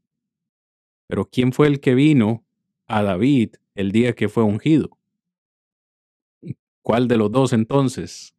Pero 1.07 1.25
¿quién 1.25 1.53
fue 1.53 1.69
el 1.69 1.81
que 1.81 1.95
vino 1.95 2.45
a 2.87 3.03
David 3.03 3.55
el 3.75 3.93
día 3.93 4.15
que 4.15 4.29
fue 4.29 4.43
ungido? 4.43 4.99
¿Cuál 6.83 7.07
de 7.07 7.17
los 7.17 7.31
dos 7.31 7.53
entonces? 7.53 8.35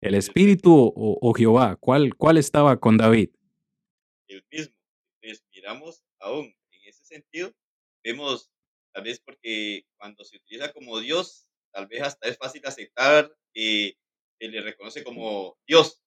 ¿El 0.00 0.14
Espíritu 0.14 0.72
o, 0.74 0.92
o 0.94 1.32
Jehová? 1.32 1.76
¿Cuál, 1.76 2.14
¿Cuál 2.14 2.36
estaba 2.36 2.78
con 2.78 2.98
David? 2.98 3.30
el 4.28 4.44
mismo. 4.50 4.74
Entonces, 5.22 5.44
miramos 5.52 6.04
aún 6.20 6.54
en 6.70 6.80
ese 6.84 7.04
sentido, 7.04 7.52
vemos, 8.04 8.50
tal 8.98 9.04
vez 9.04 9.20
porque 9.20 9.86
cuando 9.96 10.24
se 10.24 10.38
utiliza 10.38 10.72
como 10.72 10.98
Dios, 10.98 11.46
tal 11.70 11.86
vez 11.86 12.02
hasta 12.02 12.28
es 12.28 12.36
fácil 12.36 12.62
aceptar 12.64 13.32
que 13.54 13.96
se 14.40 14.48
le 14.48 14.60
reconoce 14.60 15.04
como 15.04 15.56
Dios, 15.68 16.02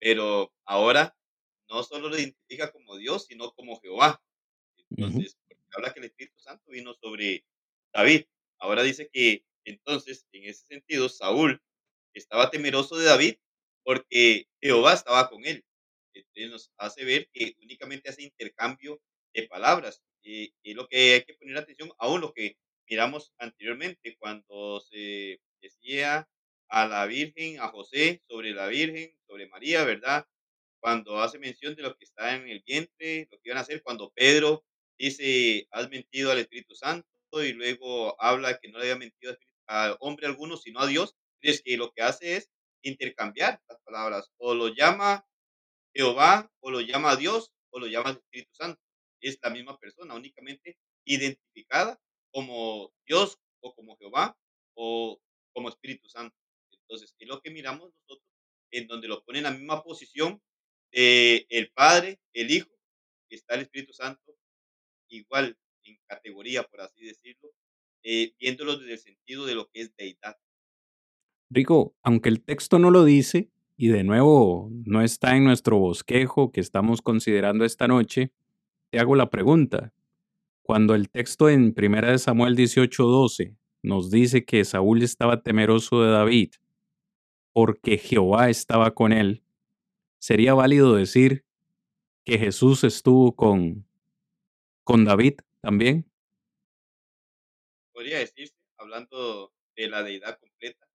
pero 0.00 0.50
ahora 0.64 1.14
no 1.68 1.82
solo 1.82 2.08
lo 2.08 2.16
identifica 2.16 2.72
como 2.72 2.96
Dios, 2.96 3.26
sino 3.26 3.52
como 3.52 3.78
Jehová. 3.78 4.22
Entonces, 4.88 5.36
porque 5.46 5.62
habla 5.72 5.92
que 5.92 6.00
el 6.00 6.06
Espíritu 6.06 6.40
Santo 6.40 6.70
vino 6.70 6.94
sobre 6.94 7.44
David. 7.92 8.24
Ahora 8.58 8.82
dice 8.82 9.10
que 9.12 9.44
entonces, 9.66 10.26
en 10.32 10.44
ese 10.44 10.64
sentido, 10.64 11.10
Saúl 11.10 11.62
estaba 12.14 12.50
temeroso 12.50 12.96
de 12.96 13.04
David 13.04 13.34
porque 13.82 14.48
Jehová 14.62 14.94
estaba 14.94 15.28
con 15.28 15.44
él. 15.44 15.62
Entonces 16.14 16.50
nos 16.50 16.72
hace 16.78 17.04
ver 17.04 17.28
que 17.34 17.54
únicamente 17.60 18.08
hace 18.08 18.22
intercambio 18.22 19.02
de 19.34 19.46
palabras. 19.46 20.02
Y, 20.24 20.54
y 20.62 20.74
lo 20.74 20.88
que 20.88 21.14
hay 21.14 21.24
que 21.24 21.34
poner 21.34 21.58
atención, 21.58 21.92
aún 21.98 22.20
lo 22.22 22.32
que 22.32 22.56
miramos 22.88 23.32
anteriormente, 23.38 24.16
cuando 24.18 24.80
se 24.80 25.40
decía 25.60 26.28
a 26.68 26.86
la 26.88 27.06
Virgen, 27.06 27.60
a 27.60 27.68
José, 27.68 28.22
sobre 28.28 28.52
la 28.52 28.66
Virgen, 28.66 29.14
sobre 29.26 29.48
María, 29.48 29.84
¿verdad? 29.84 30.26
Cuando 30.80 31.20
hace 31.20 31.38
mención 31.38 31.74
de 31.74 31.82
lo 31.82 31.96
que 31.96 32.04
está 32.04 32.34
en 32.34 32.48
el 32.48 32.62
vientre, 32.66 33.28
lo 33.30 33.38
que 33.38 33.50
iban 33.50 33.58
a 33.58 33.62
hacer, 33.62 33.82
cuando 33.82 34.10
Pedro 34.12 34.64
dice, 34.98 35.66
has 35.70 35.90
mentido 35.90 36.32
al 36.32 36.38
Espíritu 36.38 36.74
Santo, 36.74 37.08
y 37.42 37.52
luego 37.52 38.20
habla 38.22 38.58
que 38.58 38.68
no 38.68 38.78
le 38.78 38.84
había 38.84 38.96
mentido 38.96 39.36
a 39.66 39.96
hombre 40.00 40.26
alguno, 40.26 40.56
sino 40.56 40.80
a 40.80 40.86
Dios, 40.86 41.16
es 41.40 41.62
que 41.62 41.76
lo 41.76 41.92
que 41.92 42.02
hace 42.02 42.36
es 42.36 42.50
intercambiar 42.82 43.60
las 43.68 43.80
palabras, 43.80 44.30
o 44.36 44.54
lo 44.54 44.68
llama 44.68 45.26
Jehová, 45.94 46.50
o 46.60 46.70
lo 46.70 46.80
llama 46.80 47.16
Dios, 47.16 47.52
o 47.70 47.80
lo 47.80 47.86
llama 47.86 48.10
Espíritu 48.10 48.54
Santo. 48.54 48.83
Es 49.24 49.38
la 49.42 49.50
misma 49.50 49.78
persona, 49.78 50.14
únicamente 50.14 50.76
identificada 51.06 51.98
como 52.30 52.92
Dios, 53.06 53.38
o 53.60 53.74
como 53.74 53.96
Jehová, 53.96 54.36
o 54.74 55.18
como 55.52 55.68
Espíritu 55.68 56.08
Santo. 56.08 56.36
Entonces, 56.70 57.14
es 57.18 57.28
lo 57.28 57.40
que 57.40 57.50
miramos 57.50 57.90
nosotros, 57.94 58.28
en 58.70 58.86
donde 58.86 59.08
lo 59.08 59.24
pone 59.24 59.38
en 59.38 59.44
la 59.44 59.50
misma 59.50 59.82
posición 59.82 60.42
de 60.92 61.46
el 61.48 61.70
Padre, 61.72 62.20
el 62.34 62.50
Hijo, 62.50 62.70
está 63.30 63.54
el 63.54 63.62
Espíritu 63.62 63.92
Santo, 63.92 64.36
igual 65.08 65.56
en 65.84 65.98
categoría, 66.06 66.62
por 66.64 66.80
así 66.82 67.04
decirlo, 67.04 67.50
eh, 68.02 68.34
viéndolo 68.38 68.76
desde 68.76 68.92
el 68.92 68.98
sentido 68.98 69.46
de 69.46 69.54
lo 69.54 69.68
que 69.70 69.80
es 69.82 69.96
deidad. 69.96 70.36
Rico, 71.50 71.96
aunque 72.02 72.28
el 72.28 72.42
texto 72.42 72.78
no 72.78 72.90
lo 72.90 73.04
dice, 73.04 73.50
y 73.76 73.88
de 73.88 74.04
nuevo 74.04 74.70
no 74.84 75.02
está 75.02 75.36
en 75.36 75.44
nuestro 75.44 75.78
bosquejo 75.78 76.52
que 76.52 76.60
estamos 76.60 77.02
considerando 77.02 77.64
esta 77.64 77.88
noche, 77.88 78.32
te 78.94 79.00
hago 79.00 79.16
la 79.16 79.28
pregunta. 79.28 79.92
Cuando 80.62 80.94
el 80.94 81.10
texto 81.10 81.48
en 81.48 81.74
1 81.76 82.18
Samuel 82.18 82.54
18:12 82.54 83.56
nos 83.82 84.08
dice 84.08 84.44
que 84.44 84.64
Saúl 84.64 85.02
estaba 85.02 85.42
temeroso 85.42 86.04
de 86.04 86.12
David 86.12 86.52
porque 87.52 87.98
Jehová 87.98 88.50
estaba 88.50 88.94
con 88.94 89.12
él, 89.12 89.42
¿sería 90.20 90.54
válido 90.54 90.94
decir 90.94 91.44
que 92.24 92.38
Jesús 92.38 92.84
estuvo 92.84 93.34
con, 93.34 93.84
con 94.84 95.04
David 95.04 95.40
también? 95.60 96.08
Podría 97.92 98.20
decirse, 98.20 98.54
hablando 98.76 99.52
de 99.74 99.88
la 99.88 100.04
deidad 100.04 100.38
completa 100.38 100.86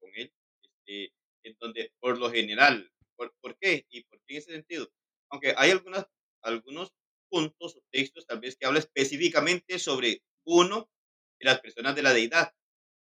con, 0.00 0.10
él, 0.16 0.32
este, 0.62 1.12
en 1.44 1.56
donde 1.60 1.92
por 2.00 2.18
lo 2.18 2.28
general, 2.28 2.90
¿por, 3.14 3.32
por 3.40 3.56
qué? 3.56 3.86
¿Y 3.88 4.02
por 4.02 4.18
qué 4.26 4.34
en 4.34 4.38
ese 4.38 4.50
sentido? 4.50 4.90
Aunque 5.28 5.54
hay 5.56 5.70
algunas, 5.70 6.08
algunos 6.42 6.92
puntos 7.30 7.76
o 7.76 7.82
textos 7.90 8.26
tal 8.26 8.40
vez 8.40 8.56
que 8.56 8.66
habla 8.66 8.78
específicamente 8.80 9.78
sobre 9.78 10.22
uno 10.44 10.90
de 11.38 11.46
las 11.46 11.60
personas 11.60 11.94
de 11.94 12.02
la 12.02 12.14
deidad, 12.14 12.54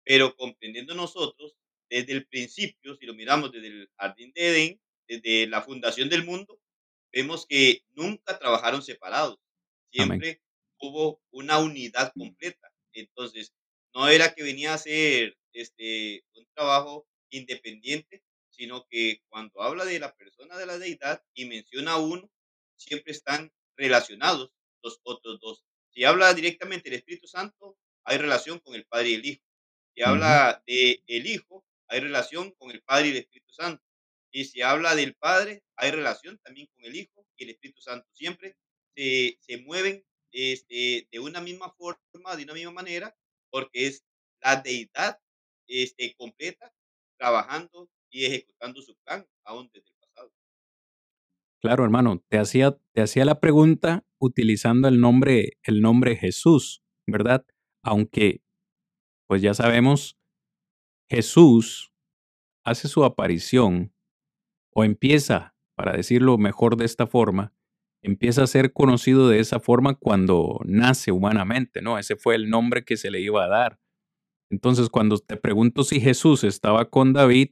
pero 0.03 0.35
comprendiendo 0.35 0.95
nosotros 0.95 1.55
desde 1.89 2.13
el 2.13 2.27
principio, 2.27 2.95
si 2.95 3.05
lo 3.05 3.13
miramos 3.13 3.51
desde 3.51 3.67
el 3.67 3.89
jardín 3.97 4.31
de 4.33 4.49
Edén, 4.49 4.81
desde 5.07 5.47
la 5.47 5.61
fundación 5.61 6.09
del 6.09 6.23
mundo, 6.25 6.59
vemos 7.11 7.45
que 7.47 7.83
nunca 7.95 8.37
trabajaron 8.39 8.81
separados, 8.83 9.39
Amén. 9.97 10.19
siempre 10.19 10.41
hubo 10.79 11.21
una 11.31 11.59
unidad 11.59 12.13
completa. 12.15 12.71
Entonces, 12.93 13.53
no 13.93 14.07
era 14.07 14.33
que 14.33 14.43
venía 14.43 14.71
a 14.71 14.75
hacer 14.75 15.37
este, 15.53 16.23
un 16.35 16.47
trabajo 16.55 17.07
independiente, 17.31 18.23
sino 18.49 18.85
que 18.89 19.21
cuando 19.29 19.61
habla 19.61 19.85
de 19.85 19.99
la 19.99 20.15
persona 20.15 20.57
de 20.57 20.65
la 20.65 20.77
deidad 20.77 21.23
y 21.33 21.45
menciona 21.45 21.93
a 21.93 21.97
uno, 21.99 22.29
siempre 22.79 23.11
están 23.11 23.51
relacionados 23.75 24.51
los 24.83 24.99
otros 25.03 25.39
dos. 25.39 25.63
Si 25.91 26.03
habla 26.03 26.33
directamente 26.33 26.89
del 26.89 26.99
Espíritu 26.99 27.27
Santo, 27.27 27.77
hay 28.03 28.17
relación 28.17 28.59
con 28.59 28.75
el 28.75 28.85
Padre 28.85 29.09
y 29.09 29.13
el 29.15 29.25
Hijo. 29.25 29.43
Si 29.93 30.01
habla 30.01 30.63
de 30.65 31.03
el 31.07 31.27
Hijo, 31.27 31.65
hay 31.87 31.99
relación 31.99 32.51
con 32.51 32.71
el 32.71 32.81
Padre 32.83 33.07
y 33.07 33.11
el 33.11 33.17
Espíritu 33.17 33.51
Santo. 33.51 33.83
Y 34.31 34.45
si 34.45 34.61
habla 34.61 34.95
del 34.95 35.15
Padre, 35.15 35.63
hay 35.75 35.91
relación 35.91 36.37
también 36.39 36.67
con 36.67 36.85
el 36.85 36.95
Hijo 36.95 37.25
y 37.35 37.43
el 37.43 37.49
Espíritu 37.51 37.81
Santo. 37.81 38.07
Siempre 38.13 38.55
se, 38.95 39.37
se 39.41 39.57
mueven 39.57 40.05
este, 40.31 41.07
de 41.11 41.19
una 41.19 41.41
misma 41.41 41.73
forma, 41.73 42.35
de 42.35 42.43
una 42.43 42.53
misma 42.53 42.71
manera, 42.71 43.15
porque 43.49 43.87
es 43.87 44.03
la 44.41 44.57
deidad 44.57 45.19
este, 45.67 46.13
completa 46.15 46.73
trabajando 47.17 47.89
y 48.09 48.25
ejecutando 48.25 48.81
su 48.81 48.95
plan 48.97 49.27
aún 49.43 49.69
desde 49.73 49.89
el. 49.89 49.98
Claro, 51.61 51.83
hermano, 51.83 52.23
te 52.29 52.37
hacía, 52.37 52.77
la 53.25 53.39
pregunta 53.41 54.05
utilizando 54.17 54.87
el 54.87 55.01
nombre, 55.01 55.57
el 55.63 55.81
nombre 55.81 56.15
Jesús, 56.15 56.81
¿verdad? 57.05 57.45
Aunque, 57.83 58.41
pues 59.27 59.41
ya 59.41 59.53
sabemos, 59.53 60.17
Jesús 61.09 61.91
hace 62.65 62.87
su 62.87 63.03
aparición 63.03 63.93
o 64.73 64.85
empieza, 64.85 65.55
para 65.75 65.93
decirlo 65.93 66.37
mejor 66.37 66.77
de 66.77 66.85
esta 66.85 67.07
forma, 67.07 67.53
empieza 68.01 68.43
a 68.43 68.47
ser 68.47 68.71
conocido 68.71 69.27
de 69.27 69.39
esa 69.39 69.59
forma 69.59 69.95
cuando 69.95 70.61
nace 70.65 71.11
humanamente, 71.11 71.81
¿no? 71.81 71.99
Ese 71.99 72.15
fue 72.15 72.35
el 72.35 72.49
nombre 72.49 72.85
que 72.85 72.95
se 72.95 73.11
le 73.11 73.19
iba 73.19 73.43
a 73.43 73.49
dar. 73.49 73.79
Entonces, 74.49 74.89
cuando 74.89 75.17
te 75.17 75.35
pregunto 75.35 75.83
si 75.83 75.99
Jesús 75.99 76.45
estaba 76.45 76.89
con 76.89 77.11
David, 77.13 77.49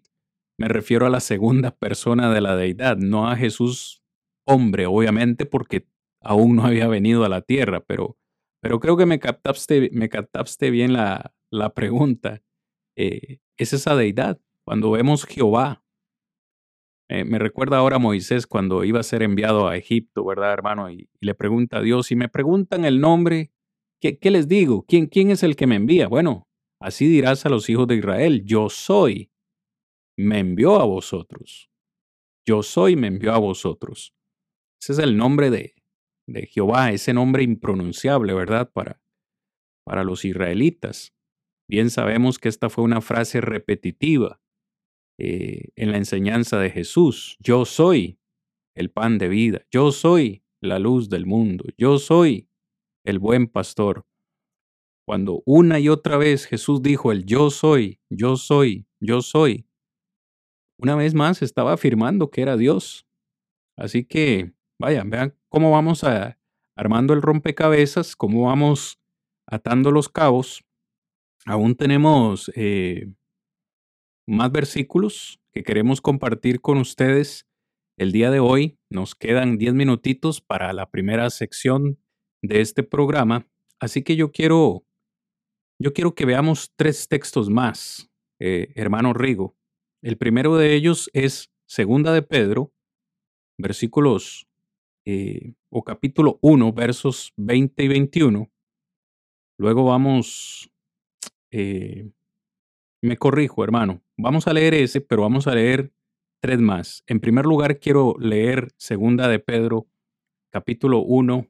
me 0.57 0.67
refiero 0.67 1.05
a 1.05 1.09
la 1.09 1.19
segunda 1.19 1.71
persona 1.71 2.33
de 2.33 2.41
la 2.41 2.55
deidad, 2.55 2.97
no 2.97 3.29
a 3.29 3.35
Jesús 3.35 4.03
hombre, 4.45 4.85
obviamente, 4.85 5.45
porque 5.45 5.87
aún 6.21 6.55
no 6.55 6.65
había 6.65 6.87
venido 6.87 7.25
a 7.25 7.29
la 7.29 7.41
tierra, 7.41 7.81
pero, 7.81 8.17
pero 8.61 8.79
creo 8.79 8.97
que 8.97 9.05
me 9.05 9.19
captaste, 9.19 9.89
me 9.91 10.09
captaste 10.09 10.71
bien 10.71 10.93
la, 10.93 11.33
la 11.51 11.73
pregunta. 11.73 12.41
Eh, 12.95 13.39
es 13.57 13.73
esa 13.73 13.95
deidad. 13.95 14.39
Cuando 14.63 14.91
vemos 14.91 15.25
Jehová, 15.25 15.83
eh, 17.09 17.23
me 17.23 17.39
recuerda 17.39 17.77
ahora 17.77 17.97
a 17.97 17.99
Moisés 17.99 18.47
cuando 18.47 18.83
iba 18.83 18.99
a 18.99 19.03
ser 19.03 19.23
enviado 19.23 19.67
a 19.67 19.77
Egipto, 19.77 20.25
¿verdad, 20.25 20.51
hermano? 20.51 20.89
Y, 20.89 21.09
le 21.21 21.35
pregunta 21.35 21.77
a 21.77 21.81
Dios, 21.81 22.07
si 22.07 22.15
me 22.15 22.27
preguntan 22.27 22.83
el 22.83 22.99
nombre, 22.99 23.51
¿qué, 24.01 24.17
¿qué, 24.17 24.31
les 24.31 24.47
digo? 24.47 24.85
¿Quién, 24.87 25.07
¿Quién 25.07 25.31
es 25.31 25.43
el 25.43 25.55
que 25.55 25.67
me 25.67 25.75
envía? 25.75 26.07
Bueno, 26.07 26.47
así 26.81 27.07
dirás 27.07 27.45
a 27.45 27.49
los 27.49 27.69
hijos 27.69 27.87
de 27.87 27.95
Israel, 27.95 28.43
yo 28.43 28.69
soy, 28.69 29.31
me 30.17 30.39
envió 30.39 30.79
a 30.81 30.85
vosotros. 30.85 31.69
Yo 32.45 32.63
soy, 32.63 32.95
me 32.95 33.07
envió 33.07 33.33
a 33.33 33.37
vosotros. 33.37 34.15
Ese 34.81 34.93
es 34.93 34.99
el 34.99 35.17
nombre 35.17 35.49
de, 35.49 35.75
de 36.27 36.47
Jehová, 36.47 36.91
ese 36.91 37.13
nombre 37.13 37.43
impronunciable, 37.43 38.33
¿verdad? 38.33 38.71
Para, 38.71 39.01
para 39.85 40.03
los 40.03 40.25
israelitas. 40.25 41.13
Bien 41.69 41.89
sabemos 41.89 42.39
que 42.39 42.49
esta 42.49 42.69
fue 42.69 42.83
una 42.83 43.01
frase 43.01 43.41
repetitiva 43.41 44.41
eh, 45.19 45.69
en 45.75 45.91
la 45.91 45.97
enseñanza 45.97 46.59
de 46.59 46.69
Jesús. 46.69 47.37
Yo 47.39 47.65
soy 47.65 48.19
el 48.75 48.91
pan 48.91 49.17
de 49.17 49.27
vida, 49.27 49.65
yo 49.71 49.91
soy 49.91 50.43
la 50.61 50.79
luz 50.79 51.09
del 51.09 51.25
mundo, 51.25 51.65
yo 51.77 51.99
soy 51.99 52.49
el 53.03 53.19
buen 53.19 53.47
pastor. 53.47 54.05
Cuando 55.05 55.41
una 55.45 55.79
y 55.79 55.89
otra 55.89 56.17
vez 56.17 56.45
Jesús 56.45 56.81
dijo 56.81 57.11
el 57.11 57.25
yo 57.25 57.49
soy, 57.49 57.99
yo 58.09 58.35
soy, 58.35 58.87
yo 58.99 59.21
soy, 59.21 59.66
una 60.77 60.95
vez 60.95 61.13
más 61.13 61.41
estaba 61.41 61.73
afirmando 61.73 62.29
que 62.29 62.41
era 62.41 62.57
Dios. 62.57 63.07
Así 63.77 64.03
que, 64.05 64.53
vayan, 64.79 65.09
vean 65.09 65.35
cómo 65.49 65.71
vamos 65.71 66.03
a, 66.03 66.39
armando 66.75 67.13
el 67.13 67.21
rompecabezas, 67.21 68.15
cómo 68.15 68.45
vamos 68.45 68.99
atando 69.45 69.91
los 69.91 70.09
cabos. 70.09 70.63
Aún 71.45 71.75
tenemos 71.75 72.51
eh, 72.55 73.11
más 74.27 74.51
versículos 74.51 75.39
que 75.53 75.63
queremos 75.63 76.01
compartir 76.01 76.61
con 76.61 76.77
ustedes 76.77 77.47
el 77.97 78.11
día 78.11 78.29
de 78.31 78.39
hoy. 78.39 78.77
Nos 78.89 79.15
quedan 79.15 79.57
10 79.57 79.73
minutitos 79.73 80.41
para 80.41 80.73
la 80.73 80.89
primera 80.89 81.29
sección 81.29 81.99
de 82.43 82.61
este 82.61 82.83
programa, 82.83 83.47
así 83.79 84.03
que 84.03 84.15
yo 84.15 84.31
quiero, 84.31 84.85
yo 85.81 85.93
quiero 85.93 86.13
que 86.13 86.25
veamos 86.25 86.71
tres 86.75 87.07
textos 87.07 87.49
más, 87.49 88.11
eh, 88.39 88.71
hermano 88.75 89.13
Rigo. 89.13 89.56
El 90.01 90.17
primero 90.17 90.57
de 90.57 90.73
ellos 90.75 91.09
es 91.13 91.51
Segunda 91.65 92.13
de 92.13 92.21
Pedro, 92.21 92.71
versículos 93.57 94.47
eh, 95.05 95.53
o 95.69 95.83
capítulo 95.83 96.39
1, 96.41 96.73
versos 96.73 97.33
20 97.37 97.83
y 97.83 97.87
21. 97.87 98.51
Luego 99.57 99.85
vamos 99.85 100.69
eh, 101.51 102.11
me 103.01 103.17
corrijo, 103.17 103.63
hermano. 103.63 104.01
Vamos 104.17 104.47
a 104.47 104.53
leer 104.53 104.73
ese, 104.73 105.01
pero 105.01 105.21
vamos 105.21 105.47
a 105.47 105.55
leer 105.55 105.91
tres 106.41 106.59
más. 106.59 107.03
En 107.07 107.19
primer 107.19 107.45
lugar, 107.45 107.79
quiero 107.79 108.15
leer 108.19 108.69
Segunda 108.77 109.27
de 109.27 109.39
Pedro, 109.39 109.87
capítulo 110.51 110.99
1, 110.99 111.47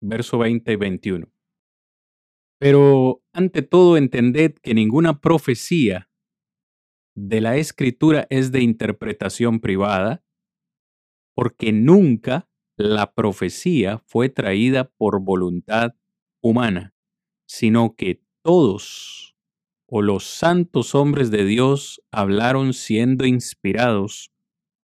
verso 0.00 0.38
20 0.38 0.72
y 0.72 0.76
21. 0.76 1.28
Pero 2.58 3.22
ante 3.32 3.62
todo, 3.62 3.96
entended 3.96 4.54
que 4.54 4.74
ninguna 4.74 5.20
profecía 5.20 6.07
de 7.26 7.40
la 7.40 7.56
escritura 7.56 8.26
es 8.30 8.52
de 8.52 8.62
interpretación 8.62 9.58
privada, 9.58 10.22
porque 11.34 11.72
nunca 11.72 12.48
la 12.76 13.12
profecía 13.12 13.98
fue 14.06 14.28
traída 14.28 14.84
por 14.84 15.20
voluntad 15.20 15.94
humana, 16.40 16.94
sino 17.46 17.96
que 17.96 18.22
todos 18.42 19.36
o 19.86 20.00
los 20.02 20.24
santos 20.24 20.94
hombres 20.94 21.30
de 21.30 21.44
Dios 21.44 22.00
hablaron 22.12 22.72
siendo 22.72 23.26
inspirados 23.26 24.30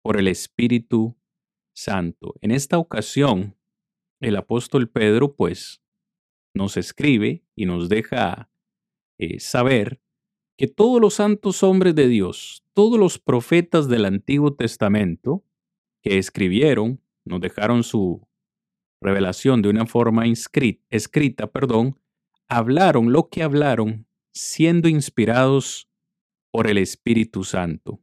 por 0.01 0.19
el 0.19 0.29
Espíritu 0.29 1.19
Santo. 1.75 2.35
En 2.41 2.51
esta 2.51 2.79
ocasión, 2.79 3.59
el 4.21 4.37
apóstol 4.37 4.89
Pedro, 4.89 5.35
pues, 5.35 5.83
nos 6.55 6.77
escribe 6.77 7.45
y 7.55 7.67
nos 7.67 7.89
deja 7.89 8.51
eh, 9.19 9.39
saber 9.41 10.02
que 10.63 10.69
todos 10.69 11.01
los 11.01 11.15
santos 11.15 11.65
hombres 11.65 11.93
de 11.97 12.07
Dios, 12.07 12.63
todos 12.73 12.97
los 12.97 13.19
profetas 13.19 13.89
del 13.89 14.05
Antiguo 14.05 14.55
Testamento 14.55 15.43
que 16.05 16.19
escribieron, 16.19 17.03
nos 17.25 17.41
dejaron 17.41 17.83
su 17.83 18.25
revelación 19.01 19.61
de 19.61 19.71
una 19.71 19.87
forma 19.87 20.29
inscrita, 20.29 20.81
escrita, 20.89 21.51
perdón, 21.51 21.99
hablaron 22.47 23.11
lo 23.11 23.29
que 23.29 23.43
hablaron 23.43 24.07
siendo 24.33 24.89
inspirados 24.89 25.89
por 26.53 26.69
el 26.69 26.79
Espíritu 26.79 27.43
Santo. 27.43 28.01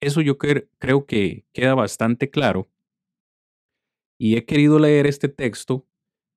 Eso 0.00 0.22
yo 0.22 0.38
creo 0.38 1.04
que 1.04 1.44
queda 1.52 1.74
bastante 1.74 2.30
claro. 2.30 2.70
Y 4.16 4.38
he 4.38 4.46
querido 4.46 4.78
leer 4.78 5.06
este 5.06 5.28
texto 5.28 5.86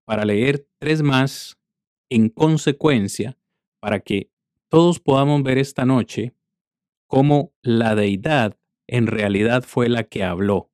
para 0.03 0.25
leer 0.25 0.67
tres 0.79 1.01
más 1.01 1.57
en 2.09 2.27
consecuencia 2.27 3.37
para 3.79 4.01
que 4.01 4.29
todos 4.69 4.99
podamos 4.99 5.43
ver 5.43 5.57
esta 5.57 5.85
noche 5.85 6.35
cómo 7.07 7.53
la 7.61 7.95
deidad 7.95 8.57
en 8.87 9.07
realidad 9.07 9.63
fue 9.63 9.89
la 9.89 10.03
que 10.03 10.23
habló. 10.23 10.71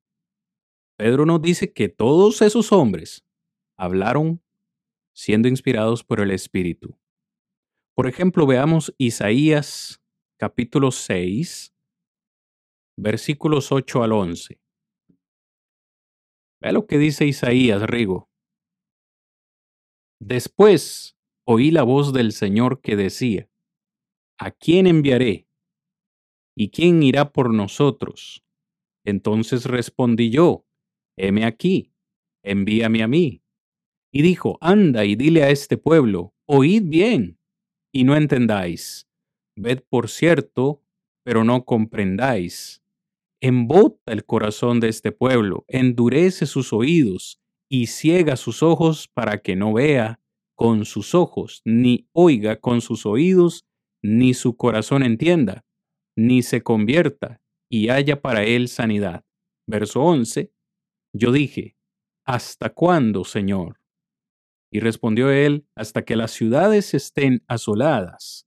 Pedro 0.98 1.26
nos 1.26 1.42
dice 1.42 1.72
que 1.72 1.88
todos 1.88 2.40
esos 2.42 2.72
hombres 2.72 3.26
hablaron 3.76 4.42
siendo 5.14 5.48
inspirados 5.48 6.04
por 6.04 6.20
el 6.20 6.30
Espíritu. 6.30 6.98
Por 7.94 8.06
ejemplo, 8.06 8.46
veamos 8.46 8.94
Isaías 8.98 10.02
capítulo 10.38 10.90
6, 10.90 11.74
versículos 12.98 13.72
8 13.72 14.02
al 14.02 14.12
11. 14.12 14.60
Vea 16.60 16.72
lo 16.72 16.86
que 16.86 16.98
dice 16.98 17.26
Isaías, 17.26 17.82
Rigo. 17.82 18.30
Después 20.20 21.18
oí 21.46 21.70
la 21.70 21.82
voz 21.82 22.12
del 22.12 22.32
Señor 22.32 22.80
que 22.80 22.96
decía, 22.96 23.48
¿A 24.38 24.50
quién 24.50 24.86
enviaré? 24.86 25.48
¿Y 26.54 26.70
quién 26.70 27.02
irá 27.02 27.32
por 27.32 27.52
nosotros? 27.52 28.44
Entonces 29.04 29.64
respondí 29.64 30.30
yo, 30.30 30.66
heme 31.16 31.44
aquí, 31.44 31.92
envíame 32.42 33.02
a 33.02 33.08
mí. 33.08 33.42
Y 34.12 34.22
dijo, 34.22 34.58
anda 34.60 35.04
y 35.04 35.16
dile 35.16 35.42
a 35.42 35.50
este 35.50 35.76
pueblo, 35.78 36.34
oíd 36.46 36.84
bien 36.84 37.38
y 37.92 38.04
no 38.04 38.16
entendáis. 38.16 39.08
Ved 39.56 39.80
por 39.88 40.08
cierto, 40.08 40.82
pero 41.24 41.44
no 41.44 41.64
comprendáis. 41.64 42.82
Embota 43.40 44.12
el 44.12 44.24
corazón 44.24 44.80
de 44.80 44.88
este 44.88 45.12
pueblo, 45.12 45.64
endurece 45.68 46.46
sus 46.46 46.72
oídos 46.72 47.40
y 47.70 47.86
ciega 47.86 48.36
sus 48.36 48.62
ojos 48.62 49.08
para 49.08 49.38
que 49.38 49.56
no 49.56 49.72
vea 49.72 50.20
con 50.54 50.84
sus 50.84 51.14
ojos, 51.14 51.62
ni 51.64 52.08
oiga 52.12 52.56
con 52.56 52.80
sus 52.80 53.04
oídos, 53.06 53.65
ni 54.06 54.34
su 54.34 54.56
corazón 54.56 55.02
entienda, 55.02 55.64
ni 56.16 56.42
se 56.42 56.62
convierta 56.62 57.42
y 57.68 57.88
haya 57.88 58.22
para 58.22 58.44
él 58.44 58.68
sanidad. 58.68 59.24
Verso 59.68 60.00
11. 60.02 60.52
Yo 61.12 61.32
dije, 61.32 61.76
¿hasta 62.24 62.72
cuándo, 62.72 63.24
Señor? 63.24 63.80
Y 64.72 64.78
respondió 64.78 65.30
él, 65.30 65.66
hasta 65.74 66.04
que 66.04 66.14
las 66.14 66.30
ciudades 66.30 66.94
estén 66.94 67.42
asoladas 67.48 68.46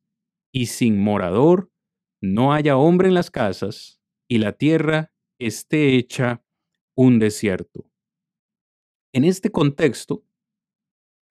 y 0.53 0.68
sin 0.68 0.97
morador, 0.97 1.70
no 2.22 2.53
haya 2.53 2.78
hombre 2.78 3.10
en 3.10 3.14
las 3.14 3.30
casas, 3.30 4.01
y 4.30 4.38
la 4.38 4.53
tierra 4.53 5.12
esté 5.39 5.95
hecha 5.95 6.43
un 6.95 7.20
desierto. 7.20 7.89
En 9.14 9.26
este 9.26 9.51
contexto, 9.51 10.24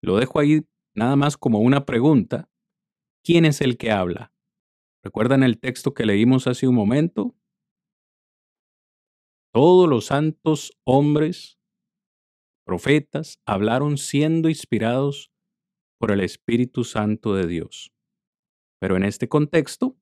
lo 0.03 0.17
dejo 0.17 0.39
ahí 0.39 0.67
nada 0.95 1.17
más 1.17 1.37
como 1.37 1.61
una 1.61 1.87
pregunta. 1.87 2.51
¿Quién 3.29 3.45
es 3.45 3.61
el 3.61 3.77
que 3.77 3.91
habla? 3.91 4.33
¿Recuerdan 5.05 5.43
el 5.43 5.61
texto 5.61 5.93
que 5.93 6.07
leímos 6.07 6.47
hace 6.47 6.67
un 6.67 6.75
momento? 6.75 7.37
Todos 9.53 9.87
los 9.87 10.07
santos 10.07 10.73
hombres, 10.85 11.61
profetas, 12.65 13.39
hablaron 13.45 13.99
siendo 13.99 14.49
inspirados 14.49 15.31
por 16.01 16.11
el 16.11 16.21
Espíritu 16.21 16.85
Santo 16.85 17.35
de 17.35 17.47
Dios. 17.47 17.93
Pero 18.81 18.97
en 18.97 19.05
este 19.05 19.29
contexto 19.29 19.99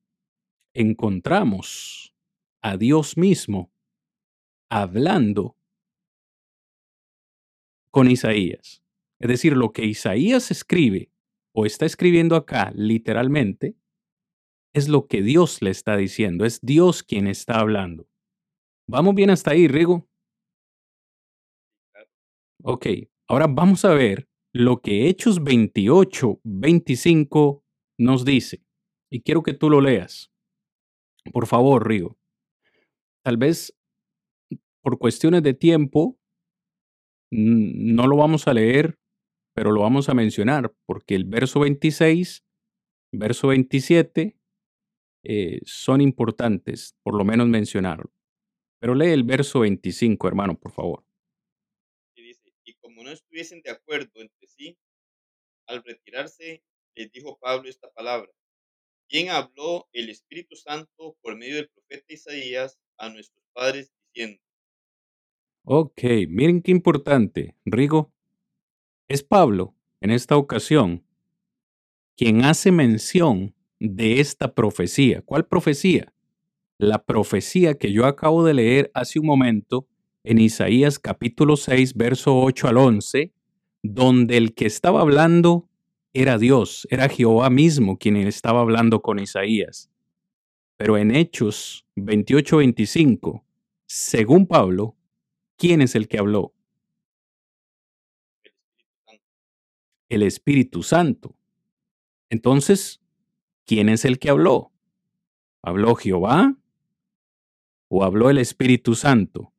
encontramos 0.73 2.15
a 2.61 2.77
Dios 2.77 3.17
mismo 3.17 3.73
hablando 4.71 5.57
con 7.91 8.09
Isaías. 8.09 8.85
Es 9.19 9.27
decir, 9.27 9.57
lo 9.57 9.73
que 9.73 9.83
Isaías 9.83 10.49
escribe 10.49 11.11
o 11.59 11.65
está 11.65 11.87
escribiendo 11.87 12.35
acá 12.35 12.71
literalmente 12.75 13.75
es 14.75 14.87
lo 14.89 15.07
que 15.07 15.23
Dios 15.23 15.63
le 15.63 15.71
está 15.71 15.97
diciendo, 15.97 16.45
es 16.45 16.61
Dios 16.61 17.01
quien 17.01 17.25
está 17.25 17.59
hablando. 17.59 18.07
¿Vamos 18.87 19.15
bien 19.15 19.31
hasta 19.31 19.51
ahí, 19.51 19.67
Rigo? 19.67 20.07
Ok, 22.61 22.85
ahora 23.27 23.47
vamos 23.49 23.85
a 23.85 23.95
ver 23.95 24.29
lo 24.53 24.81
que 24.81 25.09
Hechos 25.09 25.43
28, 25.43 26.41
25 26.43 27.63
nos 27.97 28.23
dice. 28.23 28.63
Y 29.09 29.21
quiero 29.21 29.41
que 29.41 29.55
tú 29.55 29.71
lo 29.71 29.81
leas. 29.81 30.31
Por 31.33 31.47
favor, 31.47 31.87
Rigo. 31.87 32.19
Tal 33.23 33.37
vez 33.37 33.75
por 34.83 34.99
cuestiones 34.99 35.41
de 35.41 35.55
tiempo 35.55 36.19
no 37.31 38.05
lo 38.05 38.15
vamos 38.15 38.47
a 38.47 38.53
leer, 38.53 38.99
pero 39.57 39.71
lo 39.71 39.81
vamos 39.81 40.07
a 40.07 40.13
mencionar, 40.13 40.71
porque 40.85 41.15
el 41.15 41.25
verso 41.25 41.61
26, 41.61 42.45
verso 43.11 43.47
27 43.47 44.37
eh, 45.23 45.59
son 45.65 45.99
importantes, 45.99 46.95
por 47.01 47.15
lo 47.15 47.25
menos 47.25 47.47
mencionarlo. 47.47 48.13
Pero 48.79 48.93
lee 48.93 49.07
el 49.07 49.23
verso 49.23 49.61
25, 49.61 50.27
hermano, 50.27 50.59
por 50.59 50.71
favor. 50.71 51.03
Y 52.15 52.21
dice, 52.21 52.53
y 52.65 52.75
como 52.75 53.01
no 53.01 53.09
estuviesen 53.09 53.63
de 53.63 53.71
acuerdo 53.71 54.21
entre 54.21 54.47
sí, 54.47 54.77
al 55.65 55.83
retirarse, 55.83 56.63
les 56.93 57.11
dijo 57.11 57.39
Pablo 57.39 57.67
esta 57.67 57.91
palabra. 57.93 58.29
¿Quién 59.09 59.29
habló 59.29 59.89
el 59.91 60.11
Espíritu 60.11 60.55
Santo 60.55 61.17
por 61.19 61.35
medio 61.35 61.55
del 61.55 61.69
profeta 61.69 62.13
Isaías 62.13 62.79
a 62.99 63.09
nuestros 63.09 63.43
padres 63.53 63.91
diciendo? 64.13 64.39
Ok, 65.63 66.03
miren 66.29 66.61
qué 66.61 66.69
importante, 66.69 67.55
Rigo. 67.65 68.13
Es 69.09 69.23
Pablo, 69.23 69.73
en 70.01 70.11
esta 70.11 70.35
ocasión, 70.35 71.05
quien 72.17 72.43
hace 72.43 72.73
mención 72.73 73.55
de 73.79 74.19
esta 74.19 74.53
profecía. 74.53 75.21
¿Cuál 75.21 75.45
profecía? 75.45 76.11
La 76.77 77.05
profecía 77.05 77.75
que 77.75 77.93
yo 77.93 78.05
acabo 78.05 78.43
de 78.43 78.53
leer 78.53 78.91
hace 78.93 79.19
un 79.19 79.25
momento 79.25 79.87
en 80.25 80.39
Isaías 80.39 80.99
capítulo 80.99 81.55
6, 81.55 81.93
verso 81.95 82.37
8 82.37 82.67
al 82.67 82.77
11, 82.77 83.31
donde 83.81 84.35
el 84.35 84.53
que 84.53 84.65
estaba 84.65 84.99
hablando 84.99 85.69
era 86.11 86.37
Dios, 86.37 86.85
era 86.91 87.07
Jehová 87.07 87.49
mismo 87.49 87.97
quien 87.97 88.17
estaba 88.17 88.59
hablando 88.59 89.01
con 89.01 89.19
Isaías. 89.19 89.89
Pero 90.75 90.97
en 90.97 91.15
Hechos 91.15 91.85
28-25, 91.95 93.41
según 93.85 94.47
Pablo, 94.47 94.97
¿quién 95.55 95.81
es 95.81 95.95
el 95.95 96.09
que 96.09 96.17
habló? 96.17 96.56
El 100.09 100.23
Espíritu 100.23 100.83
Santo. 100.83 101.35
Entonces, 102.29 103.01
¿quién 103.65 103.89
es 103.89 104.05
el 104.05 104.19
que 104.19 104.29
habló? 104.29 104.71
¿Habló 105.61 105.95
Jehová 105.95 106.55
o 107.89 108.03
habló 108.03 108.29
el 108.29 108.37
Espíritu 108.37 108.95
Santo? 108.95 109.53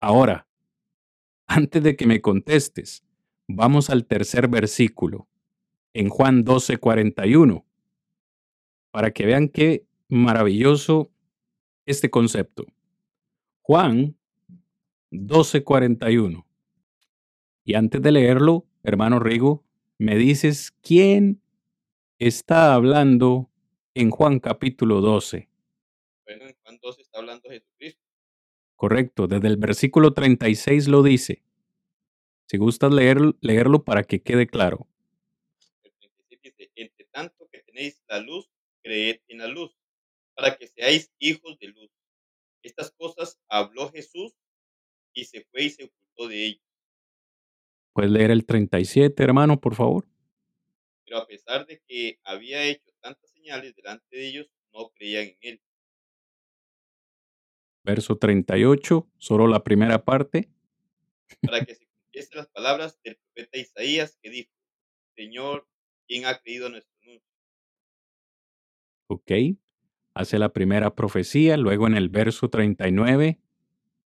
Ahora, 0.00 0.46
antes 1.46 1.82
de 1.82 1.96
que 1.96 2.06
me 2.06 2.20
contestes, 2.20 3.04
vamos 3.46 3.90
al 3.90 4.06
tercer 4.06 4.48
versículo 4.48 5.28
en 5.92 6.08
Juan 6.08 6.44
12, 6.44 6.78
41, 6.78 7.64
para 8.90 9.12
que 9.12 9.26
vean 9.26 9.48
qué 9.48 9.86
maravilloso 10.08 11.10
este 11.86 12.10
concepto. 12.10 12.66
Juan 13.62 14.16
12, 15.10 15.62
41. 15.62 16.46
Y 17.64 17.74
antes 17.74 18.02
de 18.02 18.12
leerlo, 18.12 18.66
hermano 18.82 19.20
Rigo, 19.20 19.63
me 19.98 20.16
dices 20.16 20.72
quién 20.82 21.42
está 22.18 22.74
hablando 22.74 23.50
en 23.94 24.10
Juan 24.10 24.40
capítulo 24.40 25.00
12. 25.00 25.48
Bueno, 26.26 26.46
en 26.46 26.56
Juan 26.62 26.78
12 26.82 27.02
está 27.02 27.18
hablando 27.18 27.48
Jesucristo. 27.48 28.00
Correcto, 28.76 29.26
desde 29.26 29.48
el 29.48 29.56
versículo 29.56 30.12
36 30.12 30.88
lo 30.88 31.02
dice. 31.02 31.42
Si 32.46 32.56
gustas 32.56 32.92
leer, 32.92 33.18
leerlo 33.40 33.84
para 33.84 34.04
que 34.04 34.22
quede 34.22 34.46
claro 34.46 34.88
entre 36.74 37.04
tanto 37.06 37.48
que 37.50 37.60
tenéis 37.60 38.02
la 38.08 38.20
luz, 38.20 38.50
creed 38.82 39.20
en 39.28 39.38
la 39.38 39.48
luz, 39.48 39.76
para 40.34 40.56
que 40.56 40.66
seáis 40.66 41.10
hijos 41.18 41.58
de 41.58 41.68
luz. 41.68 41.90
Estas 42.62 42.90
cosas 42.92 43.38
habló 43.48 43.90
Jesús 43.90 44.32
y 45.12 45.24
se 45.24 45.44
fue 45.44 45.64
y 45.64 45.70
se 45.70 45.84
ocultó 45.84 46.28
de 46.28 46.46
ellos. 46.46 46.62
¿Puedes 47.94 48.10
leer 48.10 48.30
el 48.30 48.44
37, 48.44 49.22
hermano, 49.22 49.58
por 49.58 49.74
favor? 49.74 50.06
Pero 51.06 51.18
a 51.18 51.26
pesar 51.26 51.64
de 51.64 51.80
que 51.86 52.18
había 52.24 52.62
hecho 52.64 52.92
tantas 53.00 53.30
señales 53.30 53.74
delante 53.74 54.04
de 54.14 54.28
ellos, 54.28 54.50
no 54.72 54.90
creían 54.90 55.28
en 55.28 55.38
él. 55.40 55.62
Verso 57.84 58.18
38, 58.18 59.08
solo 59.16 59.46
la 59.46 59.64
primera 59.64 60.04
parte. 60.04 60.50
Para 61.40 61.64
que 61.64 61.74
se 61.74 61.86
cumpliesen 61.86 62.38
las 62.38 62.48
palabras 62.48 63.00
del 63.02 63.16
profeta 63.16 63.58
Isaías 63.58 64.18
que 64.20 64.28
dijo, 64.28 64.50
Señor, 65.16 65.66
¿Quién 66.06 66.26
ha 66.26 66.38
creído 66.38 66.68
nuestro 66.68 66.92
anuncio? 67.02 67.28
Ok. 69.08 69.32
Hace 70.14 70.38
la 70.38 70.52
primera 70.52 70.94
profecía, 70.94 71.56
luego 71.56 71.86
en 71.86 71.96
el 71.96 72.08
verso 72.08 72.48
39 72.48 73.40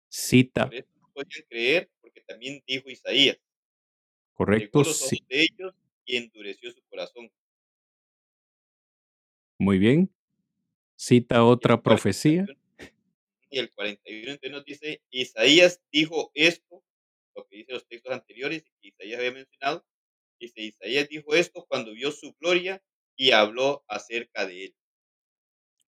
cita. 0.10 0.70
Por 0.70 0.76
no 0.76 1.10
podían 1.14 1.46
creer 1.48 1.92
porque 2.02 2.22
también 2.22 2.64
dijo 2.68 2.90
Isaías. 2.90 3.38
Correcto. 4.36 4.84
sí. 4.84 5.18
de 5.28 5.42
ellos 5.42 5.74
y 6.06 6.18
endureció 6.18 6.72
su 6.72 6.82
corazón. 6.84 7.32
Muy 9.58 9.80
bien. 9.80 10.14
Cita 10.96 11.44
otra 11.44 11.82
profecía. 11.82 12.46
Y 13.50 13.60
el 13.60 13.72
41 13.72 14.32
entonces 14.32 14.52
nos 14.52 14.66
dice, 14.66 15.02
Isaías 15.10 15.82
dijo 15.92 16.32
esto, 16.34 16.84
lo 17.36 17.48
que 17.48 17.58
dice 17.58 17.74
los 17.74 17.88
textos 17.88 18.14
anteriores 18.14 18.64
que 18.82 18.90
Isaías 18.90 19.20
había 19.20 19.32
mencionado, 19.32 19.86
Dice, 20.40 20.62
Isaías 20.62 21.08
dijo 21.10 21.34
esto 21.34 21.66
cuando 21.68 21.94
vio 21.94 22.12
su 22.12 22.36
gloria 22.40 22.82
y 23.16 23.32
habló 23.32 23.84
acerca 23.88 24.46
de 24.46 24.66
él. 24.66 24.76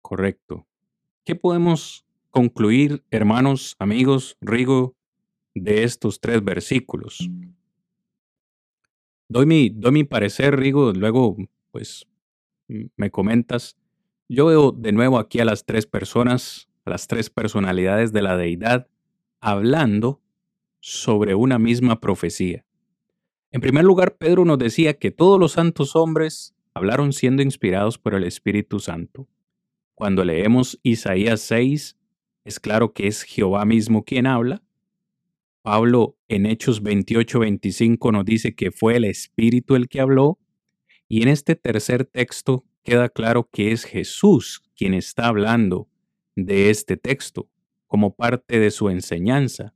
Correcto. 0.00 0.66
¿Qué 1.24 1.36
podemos 1.36 2.06
concluir, 2.30 3.04
hermanos, 3.10 3.76
amigos, 3.78 4.36
Rigo, 4.40 4.96
de 5.54 5.82
estos 5.82 6.20
tres 6.20 6.42
versículos? 6.42 7.28
Doy 9.28 9.46
mi, 9.46 9.68
doy 9.68 9.92
mi 9.92 10.04
parecer, 10.04 10.56
Rigo, 10.56 10.92
luego, 10.92 11.36
pues, 11.70 12.06
me 12.66 13.10
comentas. 13.10 13.76
Yo 14.28 14.46
veo 14.46 14.72
de 14.72 14.92
nuevo 14.92 15.18
aquí 15.18 15.40
a 15.40 15.44
las 15.44 15.64
tres 15.64 15.86
personas, 15.86 16.68
a 16.84 16.90
las 16.90 17.06
tres 17.06 17.28
personalidades 17.28 18.12
de 18.12 18.22
la 18.22 18.36
deidad, 18.36 18.88
hablando 19.40 20.20
sobre 20.80 21.34
una 21.34 21.58
misma 21.58 22.00
profecía. 22.00 22.64
En 23.50 23.60
primer 23.60 23.84
lugar, 23.84 24.16
Pedro 24.16 24.44
nos 24.44 24.58
decía 24.58 24.94
que 24.94 25.10
todos 25.10 25.38
los 25.38 25.52
santos 25.52 25.96
hombres 25.96 26.54
hablaron 26.74 27.12
siendo 27.12 27.42
inspirados 27.42 27.98
por 27.98 28.14
el 28.14 28.24
Espíritu 28.24 28.78
Santo. 28.78 29.28
Cuando 29.94 30.24
leemos 30.24 30.78
Isaías 30.82 31.40
6, 31.40 31.96
es 32.44 32.60
claro 32.60 32.92
que 32.92 33.06
es 33.06 33.22
Jehová 33.22 33.64
mismo 33.64 34.04
quien 34.04 34.26
habla. 34.26 34.62
Pablo 35.62 36.16
en 36.28 36.46
Hechos 36.46 36.82
28-25 36.82 38.12
nos 38.12 38.24
dice 38.24 38.54
que 38.54 38.70
fue 38.70 38.96
el 38.96 39.04
Espíritu 39.04 39.76
el 39.76 39.88
que 39.88 40.00
habló. 40.00 40.38
Y 41.08 41.22
en 41.22 41.28
este 41.28 41.56
tercer 41.56 42.04
texto 42.04 42.64
queda 42.82 43.08
claro 43.08 43.48
que 43.50 43.72
es 43.72 43.84
Jesús 43.84 44.62
quien 44.76 44.94
está 44.94 45.26
hablando 45.26 45.88
de 46.36 46.70
este 46.70 46.96
texto 46.96 47.50
como 47.86 48.14
parte 48.14 48.58
de 48.60 48.70
su 48.70 48.90
enseñanza. 48.90 49.74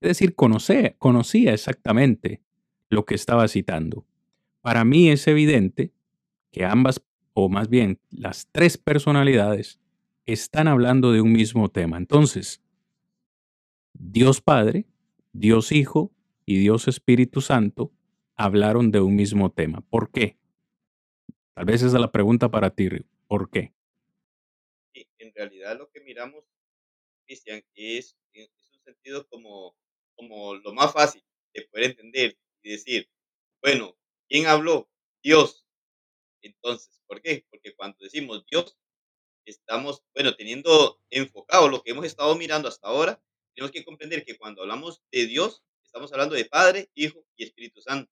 Es 0.00 0.10
decir, 0.10 0.34
conocía 0.34 1.52
exactamente 1.52 2.42
lo 2.88 3.04
que 3.04 3.14
estaba 3.14 3.48
citando. 3.48 4.06
Para 4.60 4.84
mí 4.84 5.10
es 5.10 5.26
evidente 5.26 5.92
que 6.50 6.64
ambas, 6.64 7.02
o 7.34 7.48
más 7.48 7.68
bien 7.68 8.00
las 8.10 8.48
tres 8.52 8.78
personalidades, 8.78 9.80
están 10.24 10.68
hablando 10.68 11.12
de 11.12 11.20
un 11.20 11.32
mismo 11.32 11.68
tema. 11.68 11.96
Entonces, 11.96 12.62
Dios 13.92 14.40
Padre, 14.40 14.86
Dios 15.38 15.72
Hijo, 15.72 16.12
y 16.48 16.58
Dios 16.58 16.88
Espíritu 16.88 17.42
Santo 17.42 17.92
hablaron 18.34 18.90
de 18.90 19.00
un 19.00 19.14
mismo 19.14 19.52
tema. 19.52 19.82
¿Por 19.82 20.10
qué? 20.10 20.38
Tal 21.54 21.66
vez 21.66 21.82
esa 21.82 21.96
es 21.96 22.00
la 22.00 22.10
pregunta 22.10 22.50
para 22.50 22.70
ti, 22.70 22.88
¿por 23.26 23.50
qué? 23.50 23.74
en 25.18 25.34
realidad 25.34 25.76
lo 25.78 25.90
que 25.90 26.00
miramos, 26.00 26.42
Cristian, 27.26 27.62
es, 27.74 28.16
es 28.32 28.50
un 28.72 28.82
sentido 28.82 29.28
como, 29.28 29.76
como 30.16 30.54
lo 30.54 30.72
más 30.72 30.92
fácil 30.92 31.22
de 31.52 31.62
poder 31.66 31.90
entender 31.90 32.38
y 32.62 32.70
decir, 32.70 33.10
bueno, 33.60 33.94
¿quién 34.26 34.46
habló? 34.46 34.88
Dios. 35.22 35.66
Entonces, 36.40 37.02
¿por 37.06 37.20
qué? 37.20 37.44
Porque 37.50 37.74
cuando 37.76 37.98
decimos 38.00 38.44
Dios, 38.50 38.78
estamos, 39.44 40.02
bueno, 40.14 40.34
teniendo 40.34 40.98
enfocado 41.10 41.68
lo 41.68 41.82
que 41.82 41.90
hemos 41.90 42.06
estado 42.06 42.34
mirando 42.36 42.68
hasta 42.68 42.88
ahora, 42.88 43.22
tenemos 43.58 43.72
que 43.72 43.84
comprender 43.84 44.24
que 44.24 44.38
cuando 44.38 44.62
hablamos 44.62 45.02
de 45.10 45.26
Dios, 45.26 45.64
estamos 45.82 46.12
hablando 46.12 46.36
de 46.36 46.44
Padre, 46.44 46.88
Hijo 46.94 47.26
y 47.34 47.42
Espíritu 47.42 47.80
Santo. 47.80 48.08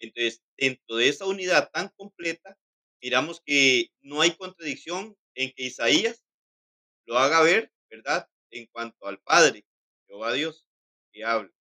Entonces, 0.00 0.42
dentro 0.56 0.96
de 0.96 1.08
esa 1.08 1.26
unidad 1.26 1.70
tan 1.72 1.90
completa, 1.90 2.58
miramos 3.00 3.40
que 3.40 3.92
no 4.00 4.20
hay 4.20 4.32
contradicción 4.32 5.16
en 5.36 5.52
que 5.52 5.62
Isaías 5.62 6.24
lo 7.06 7.18
haga 7.18 7.40
ver, 7.40 7.70
¿verdad? 7.88 8.28
En 8.50 8.66
cuanto 8.66 9.06
al 9.06 9.20
Padre, 9.20 9.64
Jehová 10.08 10.32
Dios, 10.32 10.66
que 11.12 11.24
habla. 11.24 11.52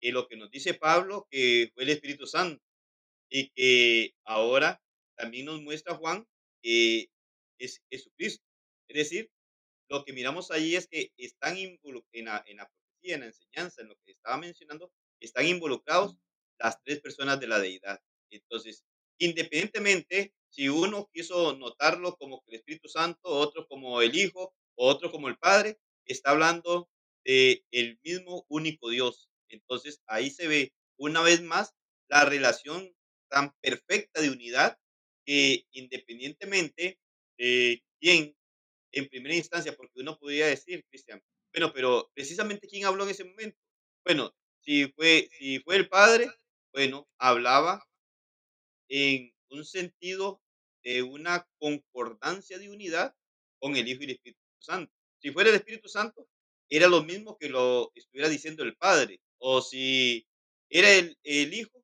Y 0.00 0.12
lo 0.12 0.28
que 0.28 0.36
nos 0.36 0.52
dice 0.52 0.72
Pablo, 0.74 1.26
que 1.28 1.72
fue 1.74 1.82
el 1.82 1.90
Espíritu 1.90 2.24
Santo, 2.28 2.62
y 3.28 3.48
que 3.48 4.14
ahora 4.22 4.80
también 5.16 5.46
nos 5.46 5.60
muestra 5.60 5.96
Juan 5.96 6.24
que 6.62 7.10
es 7.58 7.82
Jesucristo. 7.90 8.44
Es 8.86 8.96
decir, 8.96 9.28
lo 9.88 10.04
que 10.04 10.12
miramos 10.12 10.50
allí 10.50 10.76
es 10.76 10.88
que 10.88 11.12
están 11.16 11.56
en 11.56 11.78
la, 12.24 12.42
en 12.46 12.56
la 12.56 12.68
profecía, 12.68 13.14
en 13.14 13.20
la 13.20 13.26
enseñanza, 13.26 13.82
en 13.82 13.88
lo 13.88 13.96
que 14.04 14.12
estaba 14.12 14.36
mencionando, 14.36 14.92
están 15.20 15.46
involucrados 15.46 16.16
las 16.58 16.82
tres 16.82 17.00
personas 17.00 17.38
de 17.40 17.46
la 17.46 17.58
deidad. 17.58 18.00
Entonces, 18.30 18.84
independientemente 19.18 20.34
si 20.50 20.68
uno 20.68 21.10
quiso 21.12 21.54
notarlo 21.56 22.16
como 22.16 22.42
el 22.46 22.54
Espíritu 22.54 22.88
Santo, 22.88 23.28
otro 23.28 23.66
como 23.68 24.00
el 24.00 24.16
Hijo, 24.16 24.54
otro 24.74 25.10
como 25.10 25.28
el 25.28 25.36
Padre, 25.36 25.78
está 26.06 26.30
hablando 26.30 26.88
de 27.24 27.64
el 27.72 27.98
mismo 28.02 28.46
único 28.48 28.88
Dios. 28.88 29.28
Entonces, 29.48 30.00
ahí 30.06 30.30
se 30.30 30.48
ve 30.48 30.72
una 30.98 31.20
vez 31.20 31.42
más 31.42 31.74
la 32.08 32.24
relación 32.24 32.94
tan 33.28 33.52
perfecta 33.60 34.22
de 34.22 34.30
unidad 34.30 34.78
que 35.26 35.66
independientemente 35.72 36.98
de 37.36 37.82
quién 38.00 38.36
en 38.96 39.08
primera 39.08 39.34
instancia, 39.34 39.74
porque 39.76 40.00
uno 40.00 40.18
podría 40.18 40.46
decir, 40.46 40.84
Cristian, 40.88 41.22
bueno, 41.52 41.72
pero 41.72 42.10
precisamente 42.14 42.68
quién 42.68 42.84
habló 42.86 43.04
en 43.04 43.10
ese 43.10 43.24
momento. 43.24 43.58
Bueno, 44.04 44.34
si 44.60 44.86
fue, 44.92 45.28
si 45.38 45.58
fue 45.60 45.76
el 45.76 45.88
Padre, 45.88 46.30
bueno, 46.72 47.08
hablaba 47.18 47.86
en 48.88 49.32
un 49.50 49.64
sentido 49.64 50.40
de 50.82 51.02
una 51.02 51.46
concordancia 51.58 52.58
de 52.58 52.70
unidad 52.70 53.14
con 53.60 53.76
el 53.76 53.88
Hijo 53.88 54.02
y 54.02 54.04
el 54.04 54.10
Espíritu 54.12 54.40
Santo. 54.60 54.92
Si 55.20 55.30
fuera 55.30 55.50
el 55.50 55.56
Espíritu 55.56 55.88
Santo, 55.88 56.28
era 56.68 56.88
lo 56.88 57.02
mismo 57.02 57.36
que 57.38 57.48
lo 57.48 57.90
estuviera 57.94 58.28
diciendo 58.28 58.62
el 58.64 58.76
Padre. 58.76 59.20
O 59.38 59.60
si 59.62 60.26
era 60.70 60.90
el, 60.92 61.16
el 61.22 61.54
Hijo, 61.54 61.82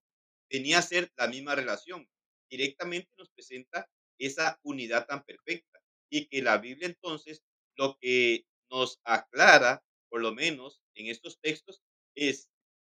tenía 0.48 0.78
a 0.78 0.82
ser 0.82 1.10
la 1.16 1.28
misma 1.28 1.54
relación. 1.54 2.08
Directamente 2.50 3.10
nos 3.16 3.30
presenta 3.30 3.88
esa 4.18 4.58
unidad 4.62 5.06
tan 5.06 5.24
perfecta. 5.24 5.71
Y 6.12 6.26
que 6.26 6.42
la 6.42 6.58
Biblia 6.58 6.88
entonces 6.88 7.42
lo 7.78 7.96
que 7.98 8.44
nos 8.70 9.00
aclara, 9.04 9.82
por 10.10 10.20
lo 10.20 10.34
menos 10.34 10.82
en 10.94 11.06
estos 11.06 11.40
textos, 11.40 11.82
es, 12.14 12.50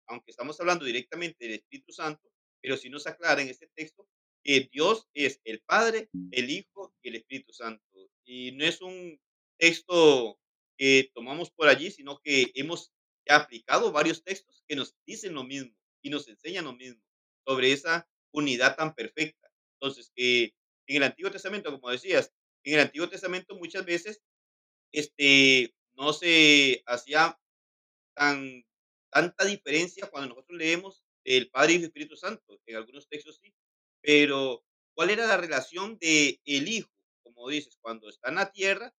aunque 0.07 0.31
estamos 0.31 0.57
hablando 0.61 0.85
directamente 0.85 1.43
del 1.43 1.55
Espíritu 1.55 1.91
Santo, 1.91 2.31
pero 2.61 2.77
si 2.77 2.89
nos 2.89 3.07
aclara 3.07 3.41
en 3.41 3.49
este 3.49 3.67
texto 3.75 4.07
que 4.41 4.69
Dios 4.71 5.05
es 5.13 5.41
el 5.43 5.61
Padre, 5.65 6.09
el 6.31 6.49
Hijo 6.49 6.93
y 7.01 7.09
el 7.09 7.17
Espíritu 7.17 7.51
Santo. 7.51 7.83
Y 8.23 8.53
no 8.53 8.63
es 8.63 8.81
un 8.81 9.19
texto 9.57 10.39
que 10.77 11.11
tomamos 11.13 11.51
por 11.51 11.67
allí, 11.67 11.91
sino 11.91 12.21
que 12.23 12.51
hemos 12.55 12.93
aplicado 13.27 13.91
varios 13.91 14.23
textos 14.23 14.63
que 14.65 14.77
nos 14.77 14.95
dicen 15.05 15.33
lo 15.33 15.43
mismo 15.43 15.75
y 16.01 16.09
nos 16.09 16.25
enseñan 16.29 16.63
lo 16.63 16.73
mismo 16.73 17.03
sobre 17.45 17.73
esa 17.73 18.07
unidad 18.31 18.77
tan 18.77 18.95
perfecta. 18.95 19.51
Entonces, 19.73 20.13
en 20.15 20.53
el 20.87 21.03
Antiguo 21.03 21.31
Testamento, 21.31 21.69
como 21.71 21.91
decías, 21.91 22.31
en 22.69 22.75
el 22.75 22.85
Antiguo 22.85 23.09
Testamento 23.09 23.55
muchas 23.55 23.85
veces 23.85 24.21
este, 24.91 25.73
no 25.93 26.13
se 26.13 26.83
hacía 26.85 27.39
tan, 28.15 28.63
tanta 29.11 29.45
diferencia 29.45 30.07
cuando 30.09 30.29
nosotros 30.29 30.57
leemos 30.57 31.03
el 31.23 31.49
Padre 31.49 31.73
y 31.73 31.75
el 31.77 31.83
Espíritu 31.85 32.15
Santo. 32.15 32.59
En 32.65 32.75
algunos 32.75 33.07
textos 33.07 33.39
sí. 33.41 33.53
Pero, 34.01 34.63
¿cuál 34.93 35.09
era 35.09 35.27
la 35.27 35.37
relación 35.37 35.97
de 35.99 36.39
el 36.45 36.67
Hijo? 36.67 36.89
Como 37.23 37.49
dices, 37.49 37.77
cuando 37.81 38.09
está 38.09 38.29
en 38.29 38.35
la 38.35 38.51
tierra, 38.51 38.93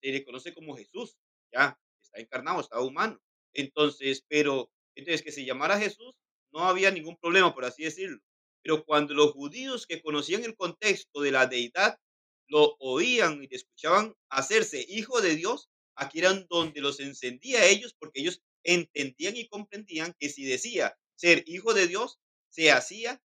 se 0.00 0.10
le 0.10 0.24
conoce 0.24 0.52
como 0.54 0.76
Jesús, 0.76 1.16
ya, 1.52 1.78
está 2.02 2.20
encarnado, 2.20 2.60
está 2.60 2.80
humano. 2.80 3.20
Entonces, 3.54 4.24
pero, 4.28 4.70
entonces 4.94 5.22
que 5.22 5.32
se 5.32 5.44
llamara 5.44 5.78
Jesús, 5.78 6.14
no 6.52 6.64
había 6.64 6.90
ningún 6.90 7.16
problema, 7.16 7.54
por 7.54 7.64
así 7.64 7.84
decirlo. 7.84 8.20
Pero 8.62 8.84
cuando 8.84 9.14
los 9.14 9.32
judíos 9.32 9.86
que 9.86 10.02
conocían 10.02 10.44
el 10.44 10.56
contexto 10.56 11.20
de 11.20 11.30
la 11.30 11.46
deidad 11.46 11.98
lo 12.52 12.76
oían 12.80 13.42
y 13.42 13.48
le 13.48 13.56
escuchaban 13.56 14.14
hacerse 14.28 14.84
hijo 14.86 15.22
de 15.22 15.34
Dios, 15.36 15.70
aquí 15.96 16.18
eran 16.18 16.46
donde 16.50 16.82
los 16.82 17.00
encendía 17.00 17.60
a 17.60 17.66
ellos, 17.66 17.96
porque 17.98 18.20
ellos 18.20 18.42
entendían 18.62 19.36
y 19.36 19.48
comprendían 19.48 20.14
que 20.18 20.28
si 20.28 20.44
decía 20.44 20.96
ser 21.16 21.42
hijo 21.46 21.72
de 21.72 21.86
Dios, 21.86 22.20
se 22.50 22.70
hacía 22.70 23.22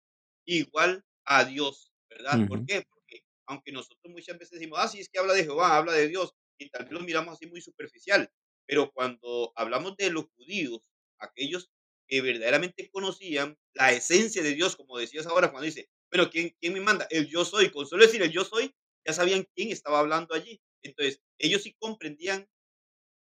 igual 0.47 1.05
a 1.25 1.45
Dios, 1.45 1.93
¿verdad? 2.09 2.47
¿Por 2.47 2.65
qué? 2.65 2.85
Porque 2.89 3.25
aunque 3.49 3.73
nosotros 3.73 4.13
muchas 4.13 4.39
veces 4.39 4.59
decimos, 4.59 4.79
ah, 4.81 4.87
sí, 4.87 5.01
es 5.01 5.09
que 5.09 5.19
habla 5.19 5.35
de 5.35 5.43
Jehová, 5.43 5.77
habla 5.77 5.93
de 5.93 6.09
Dios, 6.09 6.33
y 6.59 6.71
tal 6.71 6.85
vez 6.85 6.93
lo 6.93 7.01
miramos 7.01 7.35
así 7.35 7.47
muy 7.47 7.61
superficial, 7.61 8.31
pero 8.65 8.93
cuando 8.93 9.53
hablamos 9.57 9.97
de 9.97 10.11
los 10.11 10.27
judíos, 10.37 10.89
aquellos 11.19 11.69
que 12.09 12.21
verdaderamente 12.21 12.89
conocían 12.93 13.59
la 13.75 13.91
esencia 13.93 14.43
de 14.43 14.55
Dios, 14.55 14.77
como 14.77 14.99
decías 14.99 15.27
ahora 15.27 15.51
cuando 15.51 15.67
dice, 15.67 15.89
pero 16.09 16.31
¿quién, 16.31 16.55
quién 16.61 16.73
me 16.75 16.81
manda? 16.81 17.09
El 17.11 17.27
yo 17.27 17.45
soy, 17.45 17.71
con 17.71 17.87
solo 17.87 18.05
decir 18.05 18.23
el 18.23 18.31
yo 18.31 18.45
soy, 18.45 18.73
ya 19.07 19.13
sabían 19.13 19.47
quién 19.55 19.71
estaba 19.71 20.01
hablando 20.01 20.35
allí. 20.35 20.61
Entonces, 20.83 21.21
ellos 21.39 21.63
sí 21.63 21.75
comprendían, 21.79 22.49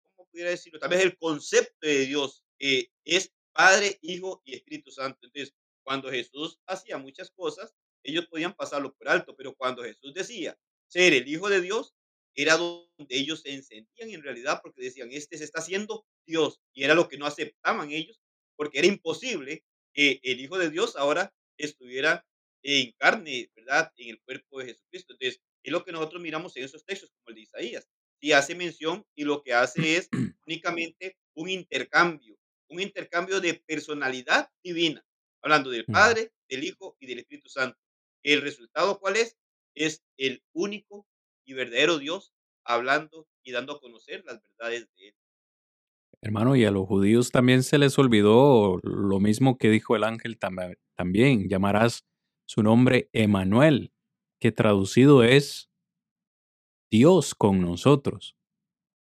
¿cómo 0.03 0.29
pudiera 0.29 0.51
decirlo? 0.51 0.79
Tal 0.79 0.91
vez 0.91 1.01
el 1.03 1.17
concepto 1.17 1.87
de 1.87 2.07
Dios, 2.07 2.45
que 2.59 2.91
es 3.05 3.33
Padre, 3.53 3.99
Hijo 4.03 4.43
y 4.45 4.55
Espíritu 4.55 4.91
Santo. 4.91 5.19
Entonces, 5.23 5.55
cuando 5.83 6.11
Jesús 6.11 6.59
hacía 6.67 6.99
muchas 6.99 7.31
cosas, 7.31 7.75
ellos 8.03 8.27
podían 8.27 8.55
pasarlo 8.55 8.95
por 8.95 9.09
alto, 9.09 9.35
pero 9.37 9.55
cuando 9.55 9.83
Jesús 9.83 10.15
decía 10.15 10.59
ser 10.89 11.13
el 11.13 11.29
Hijo 11.29 11.49
de 11.49 11.61
Dios, 11.61 11.95
era 12.35 12.57
donde 12.57 12.87
ellos 13.11 13.43
se 13.43 13.55
encendían 13.55 14.11
en 14.11 14.23
realidad 14.23 14.61
porque 14.63 14.83
decían, 14.83 15.11
este 15.13 15.39
se 15.39 15.45
está 15.45 15.61
haciendo 15.61 16.05
Dios, 16.27 16.61
y 16.73 16.85
era 16.85 16.95
lo 16.95 17.09
que 17.09 17.17
no 17.17 17.27
aceptaban 17.27 17.91
ellos, 17.93 18.21
porque 18.57 18.79
era 18.79 18.89
imposible 18.89 19.65
que 19.93 20.21
el 20.23 20.41
Hijo 20.41 20.59
de 20.59 20.71
Dios 20.71 20.97
ahora 20.97 21.33
estuviera 21.57 22.27
en 22.63 22.93
carne, 22.93 23.51
¿verdad? 23.55 23.93
En 23.97 24.11
el 24.11 24.21
cuerpo 24.23 24.59
de 24.59 24.67
Jesucristo. 24.67 25.13
Entonces, 25.13 25.41
es 25.65 25.73
lo 25.73 25.85
que 25.85 25.93
nosotros 25.93 26.23
miramos 26.23 26.57
en 26.57 26.65
esos 26.65 26.85
textos, 26.85 27.11
como 27.11 27.31
el 27.31 27.37
de 27.37 27.41
Isaías. 27.41 27.89
Y 28.21 28.33
hace 28.33 28.55
mención 28.55 29.05
y 29.17 29.25
lo 29.25 29.43
que 29.43 29.55
hace 29.55 29.97
es 29.97 30.09
únicamente 30.47 31.17
un 31.35 31.49
intercambio, 31.49 32.39
un 32.69 32.81
intercambio 32.81 33.41
de 33.41 33.55
personalidad 33.67 34.51
divina, 34.63 35.05
hablando 35.43 35.71
del 35.71 35.85
Padre, 35.87 36.33
del 36.49 36.65
Hijo 36.65 36.97
y 37.01 37.07
del 37.07 37.19
Espíritu 37.21 37.49
Santo. 37.49 37.79
¿El 38.23 38.43
resultado 38.43 39.01
cuál 39.01 39.17
es? 39.17 39.37
Es 39.75 40.05
el 40.17 40.43
único 40.53 41.07
y 41.45 41.55
verdadero 41.55 41.99
Dios 41.99 42.33
hablando 42.65 43.27
y 43.43 43.53
dando 43.53 43.75
a 43.75 43.81
conocer 43.81 44.23
las 44.25 44.41
verdades 44.43 44.89
de 44.97 45.09
Él. 45.09 45.15
Hermano, 46.21 46.57
y 46.57 46.65
a 46.65 46.71
los 46.71 46.87
judíos 46.87 47.31
también 47.31 47.63
se 47.63 47.77
les 47.77 47.99
olvidó 47.99 48.79
lo 48.83 49.21
mismo 49.21 49.59
que 49.59 49.69
dijo 49.69 49.95
el 49.95 50.05
ángel 50.05 50.39
también, 50.39 51.49
llamarás 51.49 52.07
su 52.47 52.63
nombre 52.63 53.11
Emanuel, 53.13 53.93
que 54.45 54.53
traducido 54.53 55.25
es 55.25 55.71
Dios 56.93 57.35
con 57.35 57.63
nosotros. 57.63 58.37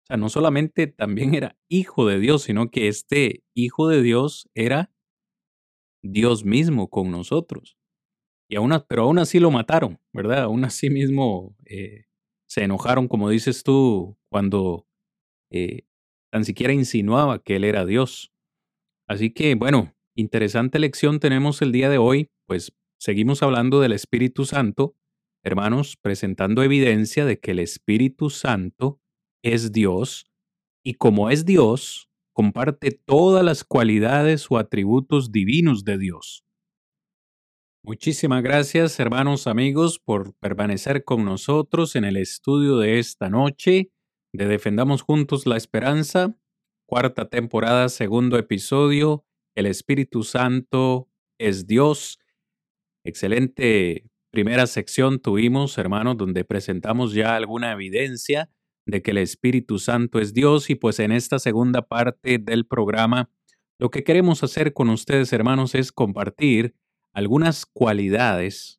O 0.02 0.06
sea, 0.08 0.16
no 0.16 0.28
solamente 0.28 0.88
también 0.88 1.36
era 1.36 1.56
hijo 1.68 2.04
de 2.08 2.18
Dios, 2.18 2.42
sino 2.42 2.68
que 2.68 2.88
este 2.88 3.44
hijo 3.54 3.86
de 3.86 4.02
Dios 4.02 4.50
era 4.56 4.92
Dios 6.02 6.44
mismo 6.44 6.90
con 6.90 7.12
nosotros. 7.12 7.78
Y 8.50 8.56
aún, 8.56 8.72
pero 8.88 9.02
aún 9.04 9.20
así 9.20 9.38
lo 9.38 9.52
mataron, 9.52 10.00
¿verdad? 10.12 10.42
Aún 10.42 10.64
así 10.64 10.90
mismo 10.90 11.56
eh, 11.64 12.06
se 12.48 12.64
enojaron, 12.64 13.06
como 13.06 13.30
dices 13.30 13.62
tú, 13.62 14.18
cuando 14.32 14.88
eh, 15.52 15.84
tan 16.32 16.44
siquiera 16.44 16.72
insinuaba 16.72 17.40
que 17.40 17.54
él 17.54 17.62
era 17.62 17.86
Dios. 17.86 18.32
Así 19.08 19.32
que, 19.32 19.54
bueno, 19.54 19.94
interesante 20.16 20.80
lección 20.80 21.20
tenemos 21.20 21.62
el 21.62 21.70
día 21.70 21.88
de 21.88 21.98
hoy, 21.98 22.32
pues 22.48 22.72
seguimos 22.98 23.44
hablando 23.44 23.78
del 23.78 23.92
Espíritu 23.92 24.44
Santo, 24.44 24.96
hermanos, 25.42 25.96
presentando 25.96 26.62
evidencia 26.62 27.24
de 27.24 27.38
que 27.38 27.52
el 27.52 27.58
Espíritu 27.58 28.30
Santo 28.30 29.00
es 29.42 29.72
Dios, 29.72 30.26
y 30.84 30.94
como 30.94 31.30
es 31.30 31.44
Dios, 31.44 32.08
comparte 32.32 32.90
todas 32.90 33.44
las 33.44 33.64
cualidades 33.64 34.46
o 34.50 34.58
atributos 34.58 35.32
divinos 35.32 35.84
de 35.84 35.98
Dios. 35.98 36.44
Muchísimas 37.82 38.42
gracias, 38.42 39.00
hermanos 39.00 39.46
amigos, 39.46 39.98
por 39.98 40.34
permanecer 40.34 41.04
con 41.04 41.24
nosotros 41.24 41.96
en 41.96 42.04
el 42.04 42.16
estudio 42.16 42.76
de 42.78 42.98
esta 42.98 43.30
noche 43.30 43.90
de 44.32 44.46
Defendamos 44.46 45.02
Juntos 45.02 45.46
la 45.46 45.56
Esperanza, 45.56 46.36
cuarta 46.86 47.28
temporada, 47.28 47.88
segundo 47.88 48.36
episodio, 48.36 49.24
El 49.54 49.66
Espíritu 49.66 50.22
Santo 50.22 51.08
es 51.38 51.66
Dios. 51.66 52.18
Excelente 53.02 54.10
primera 54.30 54.66
sección 54.66 55.20
tuvimos, 55.20 55.76
hermanos, 55.78 56.16
donde 56.16 56.44
presentamos 56.44 57.12
ya 57.12 57.36
alguna 57.36 57.72
evidencia 57.72 58.50
de 58.86 59.02
que 59.02 59.10
el 59.10 59.18
Espíritu 59.18 59.78
Santo 59.78 60.18
es 60.18 60.32
Dios 60.32 60.70
y 60.70 60.74
pues 60.74 60.98
en 61.00 61.12
esta 61.12 61.38
segunda 61.38 61.82
parte 61.82 62.38
del 62.38 62.66
programa 62.66 63.30
lo 63.80 63.90
que 63.90 64.04
queremos 64.04 64.44
hacer 64.44 64.74
con 64.74 64.90
ustedes, 64.90 65.32
hermanos, 65.32 65.74
es 65.74 65.90
compartir 65.90 66.74
algunas 67.14 67.64
cualidades, 67.64 68.78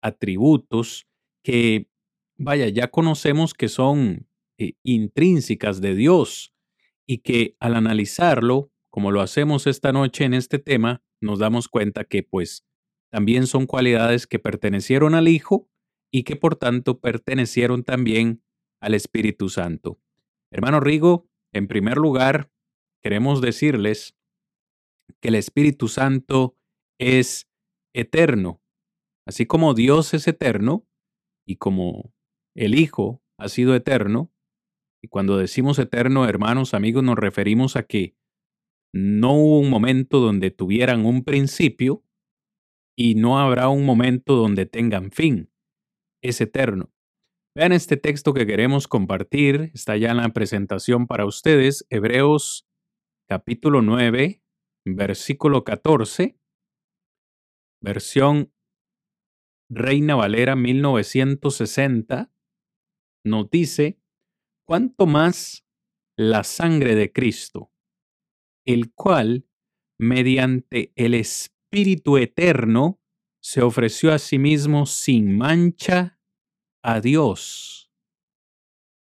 atributos 0.00 1.06
que, 1.44 1.90
vaya, 2.38 2.66
ya 2.68 2.88
conocemos 2.88 3.52
que 3.52 3.68
son 3.68 4.26
eh, 4.56 4.72
intrínsecas 4.84 5.82
de 5.82 5.94
Dios 5.94 6.54
y 7.06 7.18
que 7.18 7.56
al 7.60 7.74
analizarlo, 7.74 8.72
como 8.88 9.12
lo 9.12 9.20
hacemos 9.20 9.66
esta 9.66 9.92
noche 9.92 10.24
en 10.24 10.32
este 10.32 10.58
tema, 10.58 11.02
nos 11.20 11.40
damos 11.40 11.68
cuenta 11.68 12.04
que 12.04 12.22
pues 12.22 12.64
también 13.10 13.46
son 13.46 13.66
cualidades 13.66 14.26
que 14.26 14.38
pertenecieron 14.38 15.14
al 15.14 15.28
Hijo 15.28 15.68
y 16.12 16.24
que 16.24 16.36
por 16.36 16.56
tanto 16.56 17.00
pertenecieron 17.00 17.84
también 17.84 18.42
al 18.80 18.94
Espíritu 18.94 19.48
Santo. 19.48 20.00
Hermano 20.50 20.80
Rigo, 20.80 21.28
en 21.52 21.68
primer 21.68 21.96
lugar, 21.96 22.50
queremos 23.02 23.40
decirles 23.40 24.16
que 25.20 25.28
el 25.28 25.34
Espíritu 25.34 25.88
Santo 25.88 26.56
es 26.98 27.48
eterno. 27.94 28.62
Así 29.26 29.46
como 29.46 29.74
Dios 29.74 30.14
es 30.14 30.26
eterno 30.28 30.86
y 31.46 31.56
como 31.56 32.12
el 32.54 32.74
Hijo 32.78 33.22
ha 33.38 33.48
sido 33.48 33.74
eterno, 33.74 34.32
y 35.00 35.08
cuando 35.08 35.36
decimos 35.38 35.78
eterno, 35.78 36.26
hermanos, 36.26 36.74
amigos, 36.74 37.04
nos 37.04 37.16
referimos 37.16 37.76
a 37.76 37.84
que 37.84 38.16
no 38.92 39.34
hubo 39.34 39.60
un 39.60 39.70
momento 39.70 40.18
donde 40.18 40.50
tuvieran 40.50 41.06
un 41.06 41.22
principio 41.22 42.02
y 42.98 43.14
no 43.14 43.38
habrá 43.38 43.68
un 43.68 43.84
momento 43.84 44.34
donde 44.34 44.66
tengan 44.66 45.12
fin. 45.12 45.52
Es 46.20 46.40
eterno. 46.40 46.92
Vean 47.54 47.70
este 47.70 47.96
texto 47.96 48.34
que 48.34 48.44
queremos 48.44 48.88
compartir, 48.88 49.70
está 49.72 49.96
ya 49.96 50.10
en 50.10 50.16
la 50.16 50.28
presentación 50.30 51.06
para 51.06 51.24
ustedes, 51.24 51.86
Hebreos 51.90 52.66
capítulo 53.28 53.82
9, 53.82 54.42
versículo 54.84 55.62
14 55.62 56.40
versión 57.80 58.52
Reina 59.70 60.16
Valera 60.16 60.56
1960, 60.56 62.32
nos 63.24 63.48
dice, 63.48 64.00
cuanto 64.66 65.06
más 65.06 65.64
la 66.16 66.42
sangre 66.42 66.96
de 66.96 67.12
Cristo, 67.12 67.70
el 68.66 68.92
cual, 68.92 69.46
mediante 70.00 70.92
el 70.96 71.14
Espíritu 71.14 71.57
Eterno, 71.70 73.00
se 73.40 73.62
ofreció 73.62 74.12
a 74.12 74.18
sí 74.18 74.38
mismo 74.38 74.86
sin 74.86 75.36
mancha 75.36 76.18
a 76.82 77.00
Dios. 77.00 77.90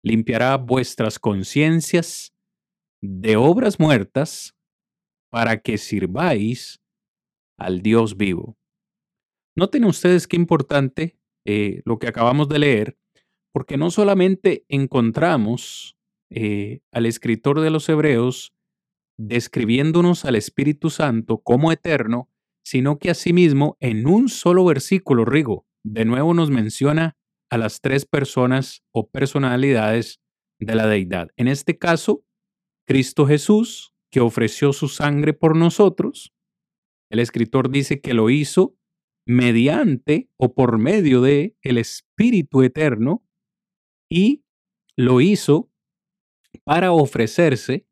Limpiará 0.02 0.56
vuestras 0.56 1.18
conciencias 1.18 2.34
de 3.02 3.36
obras 3.36 3.78
muertas 3.78 4.54
para 5.30 5.60
que 5.60 5.78
sirváis 5.78 6.80
al 7.58 7.80
Dios 7.82 8.16
vivo. 8.16 8.56
Noten 9.56 9.84
ustedes 9.84 10.26
qué 10.26 10.36
importante 10.36 11.18
eh, 11.44 11.82
lo 11.84 11.98
que 11.98 12.08
acabamos 12.08 12.48
de 12.48 12.58
leer, 12.58 12.98
porque 13.52 13.76
no 13.76 13.90
solamente 13.90 14.64
encontramos 14.68 15.96
eh, 16.30 16.80
al 16.92 17.06
escritor 17.06 17.60
de 17.60 17.70
los 17.70 17.88
Hebreos 17.88 18.52
describiéndonos 19.16 20.24
al 20.24 20.34
Espíritu 20.34 20.90
Santo 20.90 21.38
como 21.38 21.70
eterno, 21.70 22.28
sino 22.64 22.98
que 22.98 23.10
asimismo 23.10 23.76
en 23.80 24.06
un 24.06 24.28
solo 24.28 24.64
versículo, 24.64 25.24
Rigo, 25.24 25.66
de 25.84 26.04
nuevo 26.04 26.34
nos 26.34 26.50
menciona 26.50 27.16
a 27.50 27.58
las 27.58 27.80
tres 27.80 28.06
personas 28.06 28.82
o 28.92 29.08
personalidades 29.10 30.20
de 30.58 30.74
la 30.74 30.86
deidad. 30.86 31.28
En 31.36 31.46
este 31.46 31.78
caso, 31.78 32.24
Cristo 32.86 33.26
Jesús, 33.26 33.94
que 34.10 34.20
ofreció 34.20 34.72
su 34.72 34.88
sangre 34.88 35.34
por 35.34 35.56
nosotros, 35.56 36.32
el 37.10 37.18
escritor 37.18 37.70
dice 37.70 38.00
que 38.00 38.14
lo 38.14 38.30
hizo 38.30 38.76
mediante 39.26 40.30
o 40.36 40.54
por 40.54 40.78
medio 40.78 41.20
de 41.20 41.56
el 41.62 41.78
Espíritu 41.78 42.62
Eterno 42.62 43.24
y 44.10 44.44
lo 44.96 45.20
hizo 45.20 45.70
para 46.64 46.92
ofrecerse 46.92 47.86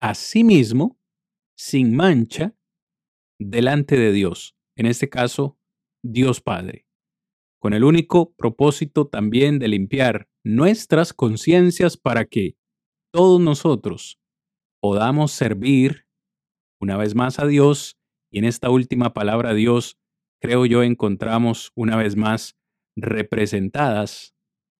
a 0.00 0.14
sí 0.14 0.44
mismo 0.44 0.98
sin 1.56 1.94
mancha 1.94 2.54
delante 3.50 3.96
de 3.98 4.12
Dios, 4.12 4.56
en 4.76 4.86
este 4.86 5.08
caso 5.08 5.58
Dios 6.02 6.40
Padre, 6.40 6.86
con 7.60 7.74
el 7.74 7.84
único 7.84 8.32
propósito 8.34 9.06
también 9.06 9.58
de 9.58 9.68
limpiar 9.68 10.28
nuestras 10.44 11.12
conciencias 11.12 11.96
para 11.96 12.24
que 12.24 12.56
todos 13.12 13.40
nosotros 13.40 14.18
podamos 14.80 15.32
servir 15.32 16.06
una 16.80 16.96
vez 16.96 17.14
más 17.14 17.38
a 17.38 17.46
Dios 17.46 17.98
y 18.32 18.38
en 18.38 18.44
esta 18.44 18.70
última 18.70 19.12
palabra 19.12 19.54
Dios, 19.54 19.98
creo 20.40 20.66
yo, 20.66 20.82
encontramos 20.82 21.70
una 21.76 21.96
vez 21.96 22.16
más 22.16 22.58
representadas 22.96 24.34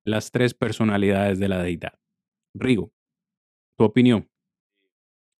las 0.04 0.32
tres 0.32 0.54
personalidades 0.54 1.38
de 1.38 1.48
la 1.48 1.62
deidad. 1.62 1.98
Rigo, 2.54 2.92
tu 3.78 3.84
opinión. 3.84 4.28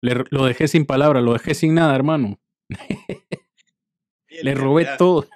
lo 0.02 0.44
dejé 0.44 0.68
sin 0.68 0.86
palabra, 0.86 1.20
lo 1.20 1.32
dejé 1.32 1.54
sin 1.54 1.74
nada, 1.74 1.94
hermano. 1.94 2.41
Le 4.28 4.54
robé 4.54 4.86
todo. 4.96 5.28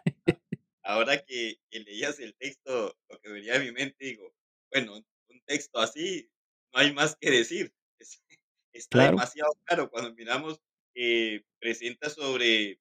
Ahora 0.82 1.18
que, 1.24 1.59
leías 1.70 2.18
el 2.20 2.34
texto, 2.37 2.97
lo 3.09 3.20
que 3.20 3.28
venía 3.28 3.57
a 3.57 3.59
mi 3.59 3.72
mente, 3.72 4.05
digo, 4.05 4.32
bueno, 4.72 4.95
un 4.95 5.43
texto 5.45 5.78
así, 5.78 6.30
no 6.72 6.80
hay 6.80 6.93
más 6.93 7.16
que 7.16 7.30
decir. 7.30 7.72
está 8.72 9.07
demasiado 9.07 9.53
claro 9.64 9.91
cuando 9.91 10.14
miramos 10.14 10.61
eh, 10.95 11.43
presenta 11.59 12.11
sobre 12.11 12.78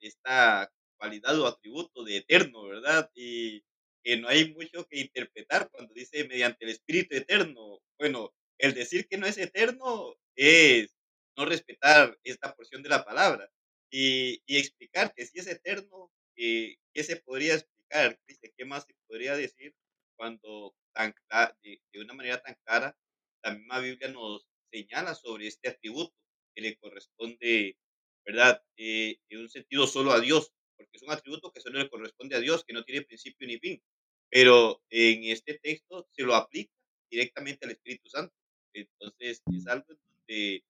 esta 0.00 0.70
cualidad 0.96 1.38
o 1.40 1.46
atributo 1.46 2.04
de 2.04 2.18
eterno, 2.18 2.64
¿verdad? 2.64 3.10
Y 3.14 3.62
que 4.02 4.16
no 4.16 4.28
hay 4.28 4.54
mucho 4.54 4.86
que 4.86 5.00
interpretar 5.00 5.70
cuando 5.70 5.92
dice 5.94 6.26
mediante 6.26 6.64
el 6.64 6.70
Espíritu 6.70 7.16
Eterno. 7.16 7.80
Bueno, 7.98 8.32
el 8.58 8.74
decir 8.74 9.06
que 9.08 9.18
no 9.18 9.26
es 9.26 9.38
eterno 9.38 10.14
es 10.36 10.96
no 11.36 11.44
respetar 11.44 12.18
esta 12.24 12.54
porción 12.54 12.82
de 12.82 12.88
la 12.88 13.04
palabra 13.04 13.50
y, 13.90 14.42
explicar 14.46 15.14
que 15.14 15.26
si 15.26 15.38
es 15.38 15.46
eterno, 15.46 16.10
eh, 16.36 16.76
¿qué 16.92 17.04
se 17.04 17.16
podría 17.16 17.54
explicar? 17.54 18.18
¿Qué 18.56 18.64
más 18.64 18.84
se 18.84 18.94
podría 19.06 19.36
decir 19.36 19.74
cuando 20.16 20.74
tan, 20.92 21.14
de, 21.62 21.80
de 21.92 22.00
una 22.00 22.14
manera 22.14 22.42
tan 22.42 22.56
clara 22.64 22.96
la 23.42 23.54
misma 23.54 23.78
Biblia 23.80 24.08
nos 24.08 24.48
señala 24.70 25.14
sobre 25.14 25.46
este 25.46 25.68
atributo? 25.68 26.14
que 26.58 26.62
le 26.62 26.76
corresponde, 26.76 27.76
¿verdad? 28.24 28.62
Eh, 28.76 29.18
en 29.28 29.38
un 29.40 29.48
sentido 29.48 29.86
solo 29.86 30.10
a 30.10 30.20
Dios, 30.20 30.52
porque 30.76 30.96
es 30.96 31.02
un 31.02 31.12
atributo 31.12 31.52
que 31.52 31.60
solo 31.60 31.78
le 31.78 31.88
corresponde 31.88 32.34
a 32.34 32.40
Dios, 32.40 32.64
que 32.64 32.72
no 32.72 32.84
tiene 32.84 33.06
principio 33.06 33.46
ni 33.46 33.58
fin. 33.58 33.80
Pero 34.28 34.82
en 34.90 35.24
este 35.24 35.54
texto 35.54 36.08
se 36.10 36.22
lo 36.24 36.34
aplica 36.34 36.72
directamente 37.10 37.64
al 37.64 37.72
Espíritu 37.72 38.08
Santo. 38.08 38.34
Entonces 38.72 39.42
es 39.52 39.66
algo 39.68 39.94
donde 39.94 40.64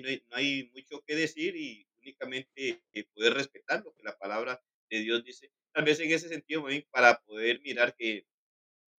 no, 0.00 0.36
hay, 0.36 0.70
mucho 0.72 1.02
que 1.04 1.16
decir 1.16 1.56
y 1.56 1.86
únicamente 2.02 2.82
eh, 2.92 3.04
poder 3.14 3.34
respetar 3.34 3.82
lo 3.84 3.94
que 3.94 4.02
la 4.02 4.16
palabra 4.18 4.62
de 4.90 5.00
Dios 5.00 5.24
dice. 5.24 5.50
Tal 5.72 5.84
vez 5.84 6.00
en 6.00 6.10
ese 6.10 6.28
sentido, 6.28 6.64
para 6.90 7.20
poder 7.22 7.60
mirar 7.62 7.94
que, 7.96 8.26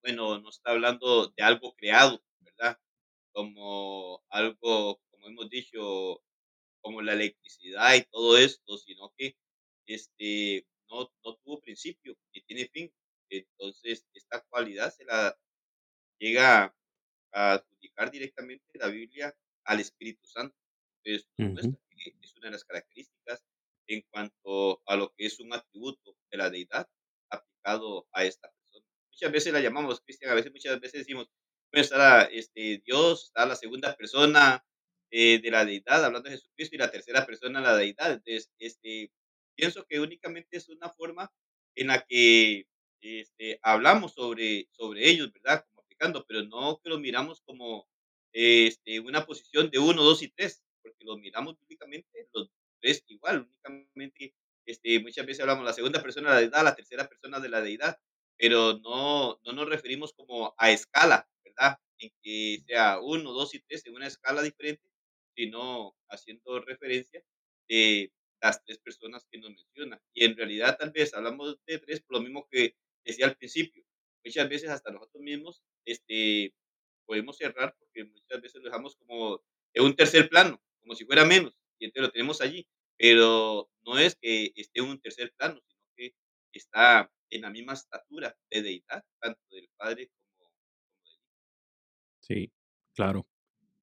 bueno, 0.02 0.40
no 0.40 0.50
está 0.50 0.72
hablando 0.72 1.28
de 1.36 1.44
algo 1.44 1.76
creado, 1.76 2.24
¿verdad? 2.40 2.80
Como 3.32 4.24
algo, 4.30 5.02
como 5.12 5.28
hemos 5.28 5.50
dicho, 5.50 6.24
como 6.82 7.02
la 7.02 7.14
electricidad 7.14 7.96
y 7.96 8.04
todo 8.04 8.38
esto, 8.38 8.78
sino 8.78 9.14
que 9.18 9.36
este, 9.86 10.66
no, 10.90 11.12
no 11.24 11.36
tuvo 11.38 11.62
principio 11.62 12.18
ni 12.34 12.42
tiene 12.42 12.68
fin. 12.68 12.94
Entonces, 13.30 14.06
esta 14.14 14.42
cualidad 14.50 14.94
se 14.94 15.06
la 15.06 15.38
llega 16.20 16.76
a 17.32 17.54
adjudicar 17.54 18.12
directamente 18.12 18.66
la 18.74 18.88
Biblia 18.88 19.36
al 19.66 19.80
Espíritu 19.80 20.26
Santo. 20.26 20.56
Entonces, 21.04 21.28
es 22.22 22.36
una 22.38 22.48
de 22.48 22.52
las 22.52 22.66
características 22.66 23.44
en 23.88 24.02
cuanto 24.10 24.82
a 24.86 24.96
lo 24.96 25.14
que 25.14 25.26
es 25.26 25.40
un 25.40 25.54
atributo 25.54 26.16
de 26.32 26.38
la 26.38 26.50
deidad 26.50 26.88
aplicado 27.30 28.08
a 28.12 28.24
esta 28.24 28.50
persona. 28.50 28.86
Muchas 29.12 29.32
veces 29.32 29.54
la 29.54 29.60
llamamos 29.60 30.02
Cristian, 30.02 30.32
a 30.32 30.36
veces 30.36 30.52
muchas 30.52 30.80
veces 30.80 31.02
decimos, 31.02 31.30
pues 31.72 31.84
está 31.84 32.24
este, 32.24 32.82
Dios, 32.86 33.26
está 33.26 33.46
la 33.46 33.56
segunda 33.56 33.96
persona 33.96 34.64
eh, 35.12 35.40
de 35.40 35.52
la 35.52 35.66
deidad, 35.66 36.04
hablando 36.06 36.30
de 36.30 36.38
Jesucristo, 36.38 36.76
y 36.76 36.80
la 36.80 36.92
tercera 36.92 37.26
persona 37.26 37.62
la 37.62 37.76
deidad. 37.76 38.14
Entonces, 38.14 38.52
este, 38.60 39.12
pienso 39.56 39.86
que 39.86 40.00
únicamente 40.00 40.58
es 40.58 40.70
una 40.70 40.90
forma 40.90 41.32
en 41.76 41.88
la 41.88 42.06
que 42.06 42.68
este, 43.02 43.60
hablamos 43.62 44.14
sobre, 44.14 44.68
sobre 44.72 45.10
ellos, 45.10 45.32
¿verdad? 45.34 45.66
Como 45.68 45.82
aplicando, 45.82 46.26
pero 46.28 46.44
no 46.44 46.80
que 46.82 46.90
lo 46.90 47.00
miramos 47.00 47.42
como 47.42 47.88
este, 48.32 49.00
una 49.00 49.26
posición 49.26 49.70
de 49.70 49.80
uno, 49.80 50.04
dos 50.04 50.24
y 50.24 50.30
tres, 50.30 50.63
porque 50.84 51.06
lo 51.06 51.18
miramos 51.18 51.58
bíblicamente 51.60 52.28
los 52.34 52.50
tres 52.82 53.04
igual, 53.08 53.48
únicamente 53.48 54.36
este, 54.66 55.00
muchas 55.00 55.26
veces 55.26 55.42
hablamos 55.42 55.66
la 55.66 55.74
segunda 55.74 56.02
persona 56.02 56.30
de 56.30 56.36
la 56.36 56.42
deidad, 56.42 56.64
la 56.64 56.76
tercera 56.76 57.08
persona 57.08 57.40
de 57.40 57.50
la 57.50 57.62
deidad, 57.62 58.00
pero 58.38 58.80
no, 58.80 59.40
no 59.44 59.54
nos 59.54 59.68
referimos 59.68 60.14
como 60.14 60.54
a 60.58 60.72
escala, 60.72 61.30
¿verdad? 61.44 61.80
En 61.98 62.12
que 62.22 62.60
sea 62.68 63.00
uno, 63.02 63.32
dos 63.32 63.54
y 63.56 63.60
tres 63.60 63.86
en 63.86 63.96
una 63.96 64.08
escala 64.08 64.42
diferente, 64.42 64.88
sino 65.36 65.96
haciendo 66.10 66.60
referencia 66.62 67.24
de 67.68 68.12
las 68.42 68.64
tres 68.64 68.80
personas 68.80 69.26
que 69.32 69.38
nos 69.38 69.52
menciona. 69.52 70.02
Y 70.14 70.26
en 70.26 70.36
realidad 70.38 70.78
tal 70.78 70.92
vez 70.92 71.14
hablamos 71.14 71.58
de 71.66 71.80
tres 71.80 72.02
por 72.02 72.18
lo 72.18 72.24
mismo 72.24 72.48
que 72.50 72.76
decía 73.06 73.26
al 73.26 73.38
principio. 73.38 73.84
Muchas 74.24 74.50
veces 74.50 74.70
hasta 74.70 74.92
nosotros 74.92 75.22
mismos 75.22 75.64
este, 75.86 76.54
podemos 77.06 77.38
cerrar 77.38 77.76
porque 77.78 78.06
muchas 78.06 78.42
veces 78.42 78.62
lo 78.62 78.70
dejamos 78.70 78.96
como 78.96 79.44
en 79.74 79.84
un 79.84 79.96
tercer 79.96 80.30
plano, 80.30 80.62
como 80.84 80.96
si 80.96 81.06
fuera 81.06 81.26
menos, 81.26 81.56
y 81.80 81.86
entonces 81.86 82.08
lo 82.10 82.12
tenemos 82.12 82.42
allí. 82.42 82.68
Pero 82.98 83.70
no 83.86 83.98
es 83.98 84.16
que 84.22 84.52
esté 84.56 84.82
en 84.82 84.90
un 84.90 85.02
tercer 85.02 85.34
plano, 85.38 85.60
sino 85.68 85.84
que 85.98 86.14
está 86.54 87.12
en 87.32 87.42
la 87.42 87.50
misma 87.50 87.74
estatura 87.74 88.36
de 88.52 88.62
deidad, 88.62 89.04
tanto 89.20 89.42
del 89.52 89.68
Padre 89.78 90.10
como, 90.38 90.52
como 91.00 91.10
del. 91.10 91.20
Sí, 92.22 92.52
claro. 92.96 93.28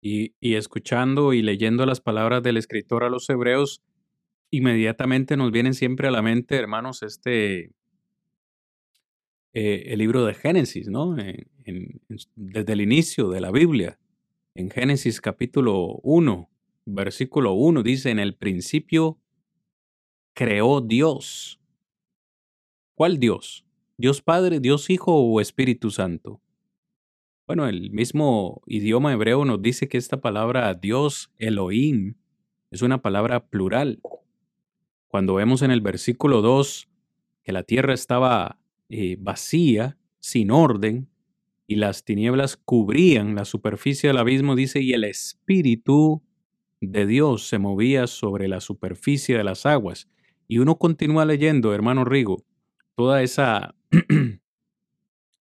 Y, 0.01 0.35
y 0.39 0.55
escuchando 0.55 1.33
y 1.33 1.41
leyendo 1.43 1.85
las 1.85 2.01
palabras 2.01 2.43
del 2.43 2.57
escritor 2.57 3.03
a 3.03 3.09
los 3.09 3.29
hebreos, 3.29 3.83
inmediatamente 4.51 5.37
nos 5.37 5.51
vienen 5.51 5.73
siempre 5.75 6.07
a 6.07 6.11
la 6.11 6.21
mente, 6.23 6.55
hermanos, 6.55 7.03
este, 7.03 7.71
eh, 9.53 9.83
el 9.87 9.99
libro 9.99 10.25
de 10.25 10.33
Génesis, 10.33 10.87
¿no? 10.87 11.17
En- 11.17 11.49
desde 12.35 12.73
el 12.73 12.81
inicio 12.81 13.29
de 13.29 13.41
la 13.41 13.51
Biblia. 13.51 13.99
En 14.55 14.69
Génesis 14.69 15.19
capítulo 15.21 15.99
1, 16.03 16.49
versículo 16.93 17.53
1, 17.53 17.83
dice, 17.83 18.09
en 18.09 18.19
el 18.19 18.35
principio 18.35 19.19
creó 20.33 20.81
Dios. 20.81 21.59
¿Cuál 22.95 23.19
Dios? 23.19 23.65
¿Dios 23.97 24.21
Padre, 24.21 24.59
Dios 24.59 24.89
Hijo 24.89 25.15
o 25.15 25.41
Espíritu 25.41 25.91
Santo? 25.91 26.41
Bueno, 27.45 27.67
el 27.67 27.91
mismo 27.91 28.61
idioma 28.65 29.13
hebreo 29.13 29.45
nos 29.45 29.61
dice 29.61 29.87
que 29.87 29.97
esta 29.97 30.19
palabra 30.19 30.73
Dios, 30.73 31.31
Elohim, 31.37 32.15
es 32.71 32.81
una 32.81 33.01
palabra 33.01 33.47
plural. 33.47 34.01
Cuando 35.07 35.35
vemos 35.35 35.61
en 35.61 35.71
el 35.71 35.81
versículo 35.81 36.41
2 36.41 36.89
que 37.43 37.51
la 37.53 37.63
tierra 37.63 37.93
estaba 37.93 38.59
eh, 38.89 39.17
vacía, 39.19 39.97
sin 40.19 40.51
orden, 40.51 41.09
y 41.67 41.75
las 41.75 42.03
tinieblas 42.03 42.57
cubrían 42.57 43.35
la 43.35 43.45
superficie 43.45 44.09
del 44.09 44.17
abismo, 44.17 44.55
dice, 44.55 44.81
y 44.81 44.93
el 44.93 45.03
Espíritu 45.03 46.21
de 46.81 47.05
Dios 47.05 47.47
se 47.47 47.59
movía 47.59 48.07
sobre 48.07 48.47
la 48.47 48.61
superficie 48.61 49.37
de 49.37 49.43
las 49.43 49.65
aguas. 49.65 50.09
Y 50.47 50.59
uno 50.59 50.77
continúa 50.77 51.25
leyendo, 51.25 51.73
hermano 51.73 52.05
Rigo, 52.05 52.43
toda 52.95 53.21
esa 53.21 53.75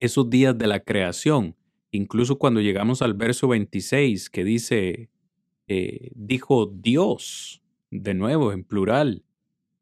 esos 0.00 0.28
días 0.28 0.56
de 0.58 0.66
la 0.66 0.80
creación, 0.80 1.56
incluso 1.90 2.38
cuando 2.38 2.60
llegamos 2.60 3.00
al 3.00 3.14
verso 3.14 3.48
26 3.48 4.28
que 4.28 4.44
dice, 4.44 5.10
eh, 5.66 6.10
dijo 6.14 6.66
Dios, 6.66 7.62
de 7.90 8.14
nuevo 8.14 8.52
en 8.52 8.64
plural, 8.64 9.24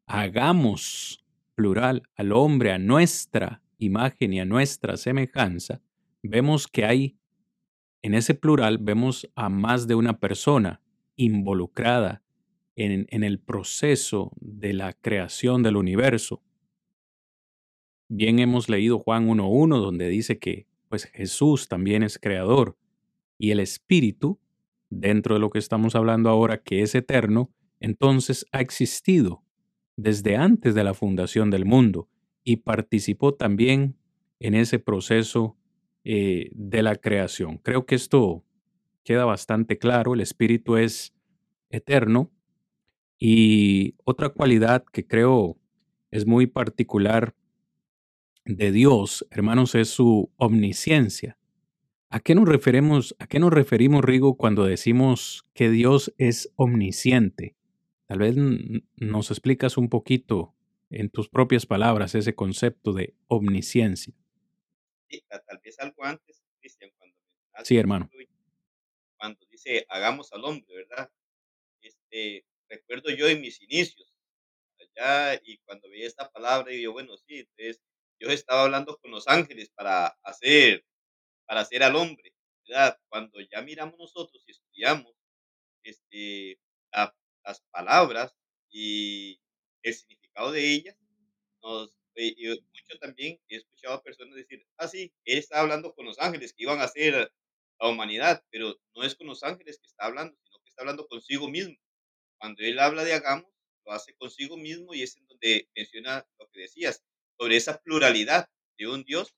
hagamos 0.05 1.25
plural 1.55 2.03
al 2.15 2.31
hombre 2.31 2.71
a 2.71 2.79
nuestra 2.79 3.61
imagen 3.79 4.33
y 4.33 4.39
a 4.39 4.45
nuestra 4.45 4.97
semejanza, 4.97 5.81
vemos 6.21 6.67
que 6.67 6.85
hay, 6.85 7.17
en 8.01 8.13
ese 8.13 8.33
plural, 8.33 8.77
vemos 8.77 9.29
a 9.35 9.49
más 9.49 9.87
de 9.87 9.95
una 9.95 10.19
persona 10.19 10.81
involucrada 11.15 12.23
en, 12.75 13.23
el 13.23 13.39
proceso 13.39 14.31
de 14.39 14.73
la 14.73 14.93
creación 14.93 15.63
del 15.63 15.77
universo. 15.77 16.41
Bien 18.09 18.39
hemos 18.39 18.69
leído 18.69 18.99
Juan 18.99 19.27
1.1, 19.27 19.79
donde 19.79 20.09
dice 20.09 20.39
que 20.39 20.67
pues 20.89 21.05
Jesús 21.05 21.67
también 21.67 22.03
es 22.03 22.19
creador 22.19 22.77
y 23.37 23.51
el 23.51 23.59
Espíritu, 23.59 24.39
dentro 24.89 25.35
de 25.35 25.41
lo 25.41 25.49
que 25.49 25.59
estamos 25.59 25.95
hablando 25.95 26.29
ahora, 26.29 26.61
que 26.61 26.81
es 26.81 26.93
eterno, 26.93 27.51
entonces 27.79 28.45
ha 28.51 28.61
existido 28.61 29.43
desde 29.95 30.35
antes 30.35 30.75
de 30.75 30.83
la 30.83 30.93
fundación 30.93 31.49
del 31.49 31.65
mundo 31.65 32.09
y 32.43 32.57
participó 32.57 33.33
también 33.33 33.97
en 34.39 34.53
ese 34.55 34.79
proceso 34.79 35.57
eh, 36.03 36.49
de 36.53 36.83
la 36.83 36.95
creación. 36.95 37.57
Creo 37.57 37.85
que 37.85 37.95
esto 37.95 38.43
queda 39.03 39.25
bastante 39.25 39.77
claro. 39.77 40.13
El 40.13 40.21
Espíritu 40.21 40.77
es 40.77 41.13
eterno 41.69 42.31
y 43.19 43.95
otra 44.05 44.29
cualidad 44.29 44.83
que 44.91 45.07
creo 45.07 45.57
es 46.11 46.25
muy 46.27 46.47
particular 46.47 47.35
de 48.45 48.71
Dios, 48.71 49.25
hermanos, 49.31 49.75
es 49.75 49.89
su 49.89 50.29
omnisciencia. 50.37 51.37
¿A 52.09 52.19
qué 52.19 52.35
nos 52.35 52.47
referimos, 52.47 53.15
a 53.19 53.27
qué 53.27 53.39
nos 53.39 53.51
referimos, 53.53 54.03
Rigo, 54.03 54.37
cuando 54.37 54.65
decimos 54.65 55.45
que 55.53 55.69
Dios 55.69 56.13
es 56.17 56.51
omnisciente? 56.55 57.55
Tal 58.07 58.19
vez 58.19 58.35
nos 58.97 59.31
explicas 59.31 59.77
un 59.77 59.89
poquito 59.89 60.53
en 60.89 61.09
tus 61.09 61.29
propias 61.29 61.65
palabras 61.65 62.13
ese 62.15 62.35
concepto 62.35 62.93
de 62.93 63.15
omnisciencia. 63.27 64.13
Sí, 65.09 65.23
ta- 65.27 65.41
tal 65.47 65.59
vez 65.63 65.79
algo 65.79 66.03
antes, 66.03 66.43
Cristian, 66.59 66.91
cuando 66.97 67.15
mencionabas 67.17 67.67
Sí, 67.67 67.77
hermano. 67.77 68.09
Cuando 69.23 69.45
dice 69.49 69.85
hagamos 69.89 70.33
al 70.33 70.43
hombre, 70.45 70.75
¿verdad? 70.75 71.09
Este, 71.81 72.45
recuerdo 72.69 73.11
yo 73.11 73.27
en 73.27 73.41
mis 73.41 73.61
inicios, 73.61 74.13
allá, 74.97 75.41
y 75.45 75.57
cuando 75.59 75.89
veía 75.89 76.07
esta 76.07 76.31
palabra, 76.31 76.73
y 76.73 76.81
yo, 76.83 76.93
bueno, 76.93 77.17
sí, 77.17 77.39
entonces 77.39 77.81
Dios 78.19 78.33
estaba 78.33 78.63
hablando 78.63 78.97
con 78.99 79.11
los 79.11 79.27
ángeles 79.27 79.69
para 79.71 80.07
hacer, 80.23 80.85
para 81.47 81.61
hacer 81.61 81.83
al 81.83 81.95
hombre, 81.95 82.33
¿verdad? 82.67 82.99
Cuando 83.09 83.39
ya 83.41 83.61
miramos 83.63 83.99
nosotros 83.99 84.43
y 84.47 84.51
estudiamos 84.51 85.15
este, 85.83 86.59
la- 86.93 87.15
las 87.45 87.61
palabras 87.71 88.35
y 88.69 89.39
el 89.83 89.93
significado 89.93 90.51
de 90.51 90.71
ellas, 90.73 90.97
nos, 91.63 91.95
eh, 92.15 92.35
yo 92.37 92.51
mucho 92.55 92.99
también 92.99 93.39
he 93.49 93.57
escuchado 93.57 93.95
a 93.95 94.03
personas 94.03 94.35
decir, 94.35 94.65
ah, 94.77 94.87
sí, 94.87 95.13
él 95.25 95.37
está 95.39 95.61
hablando 95.61 95.93
con 95.93 96.05
los 96.05 96.19
ángeles 96.19 96.53
que 96.53 96.63
iban 96.63 96.81
a 96.81 96.87
ser 96.87 97.31
la 97.79 97.89
humanidad, 97.89 98.43
pero 98.49 98.79
no 98.95 99.03
es 99.03 99.15
con 99.15 99.27
los 99.27 99.43
ángeles 99.43 99.79
que 99.79 99.87
está 99.87 100.05
hablando, 100.05 100.37
sino 100.43 100.59
que 100.59 100.69
está 100.69 100.81
hablando 100.83 101.07
consigo 101.07 101.49
mismo. 101.49 101.75
Cuando 102.39 102.63
él 102.63 102.79
habla 102.79 103.03
de 103.03 103.13
hagamos, 103.13 103.51
lo 103.85 103.91
hace 103.91 104.15
consigo 104.15 104.57
mismo 104.57 104.93
y 104.93 105.03
es 105.03 105.17
en 105.17 105.27
donde 105.27 105.69
menciona 105.75 106.25
lo 106.39 106.49
que 106.49 106.61
decías, 106.61 107.03
sobre 107.37 107.57
esa 107.57 107.79
pluralidad 107.81 108.49
de 108.77 108.87
un 108.87 109.03
Dios 109.03 109.35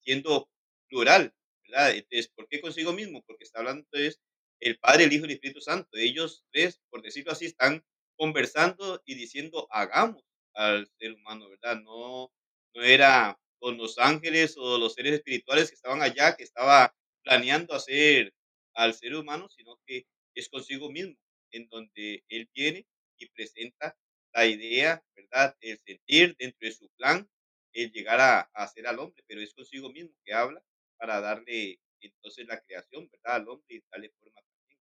siendo 0.00 0.48
plural, 0.88 1.34
¿verdad? 1.68 1.92
Entonces, 1.92 2.28
¿por 2.28 2.48
qué 2.48 2.60
consigo 2.60 2.92
mismo? 2.92 3.22
Porque 3.26 3.44
está 3.44 3.60
hablando 3.60 3.80
entonces 3.80 4.20
el 4.60 4.78
Padre, 4.78 5.04
el 5.04 5.12
Hijo 5.12 5.24
y 5.24 5.28
el 5.28 5.34
Espíritu 5.34 5.60
Santo. 5.60 5.90
Ellos 5.96 6.44
tres, 6.52 6.80
por 6.90 7.02
decirlo 7.02 7.32
así, 7.32 7.46
están 7.46 7.84
conversando 8.16 9.02
y 9.04 9.14
diciendo 9.14 9.66
hagamos 9.70 10.22
al 10.54 10.88
ser 10.98 11.12
humano, 11.12 11.48
¿verdad? 11.48 11.80
No, 11.82 12.32
no 12.74 12.82
era 12.82 13.38
con 13.58 13.76
los 13.78 13.98
ángeles 13.98 14.56
o 14.56 14.78
los 14.78 14.94
seres 14.94 15.14
espirituales 15.14 15.68
que 15.68 15.74
estaban 15.74 16.02
allá, 16.02 16.36
que 16.36 16.44
estaba 16.44 16.94
planeando 17.24 17.74
hacer 17.74 18.34
al 18.74 18.94
ser 18.94 19.14
humano, 19.16 19.48
sino 19.48 19.80
que 19.86 20.06
es 20.34 20.48
consigo 20.48 20.90
mismo, 20.90 21.16
en 21.52 21.68
donde 21.68 22.24
Él 22.28 22.50
viene 22.54 22.86
y 23.18 23.28
presenta 23.30 23.96
la 24.34 24.46
idea, 24.46 25.04
¿verdad? 25.16 25.56
El 25.60 25.78
sentir 25.78 26.36
dentro 26.38 26.58
de 26.68 26.72
su 26.72 26.88
plan, 26.98 27.28
el 27.72 27.92
llegar 27.92 28.20
a, 28.20 28.40
a 28.40 28.64
hacer 28.64 28.86
al 28.86 28.98
hombre, 28.98 29.24
pero 29.28 29.40
es 29.40 29.54
consigo 29.54 29.90
mismo 29.92 30.14
que 30.24 30.34
habla 30.34 30.62
para 30.98 31.20
darle 31.20 31.80
entonces 32.00 32.46
la 32.46 32.60
creación, 32.60 33.08
¿verdad? 33.10 33.36
Al 33.36 33.48
hombre 33.48 33.76
y 33.76 33.82
darle 33.90 34.10
forma 34.18 34.40
también. 34.42 34.80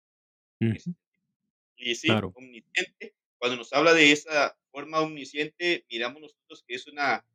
ese 0.71 0.91
Ujú, 0.91 0.97
y 1.77 1.95
sí, 1.97 2.23
Claro. 2.23 2.35
omnisciente, 2.35 3.15
cuando 3.39 3.57
nos 3.59 3.73
habla 3.73 3.95
de 3.95 4.13
esa 4.13 4.57
forma 4.71 5.01
omnisciente, 5.01 5.85
miramos 5.91 6.23
nosotros 6.23 6.65
que 6.67 6.75
es 6.77 6.87
una 6.87 7.27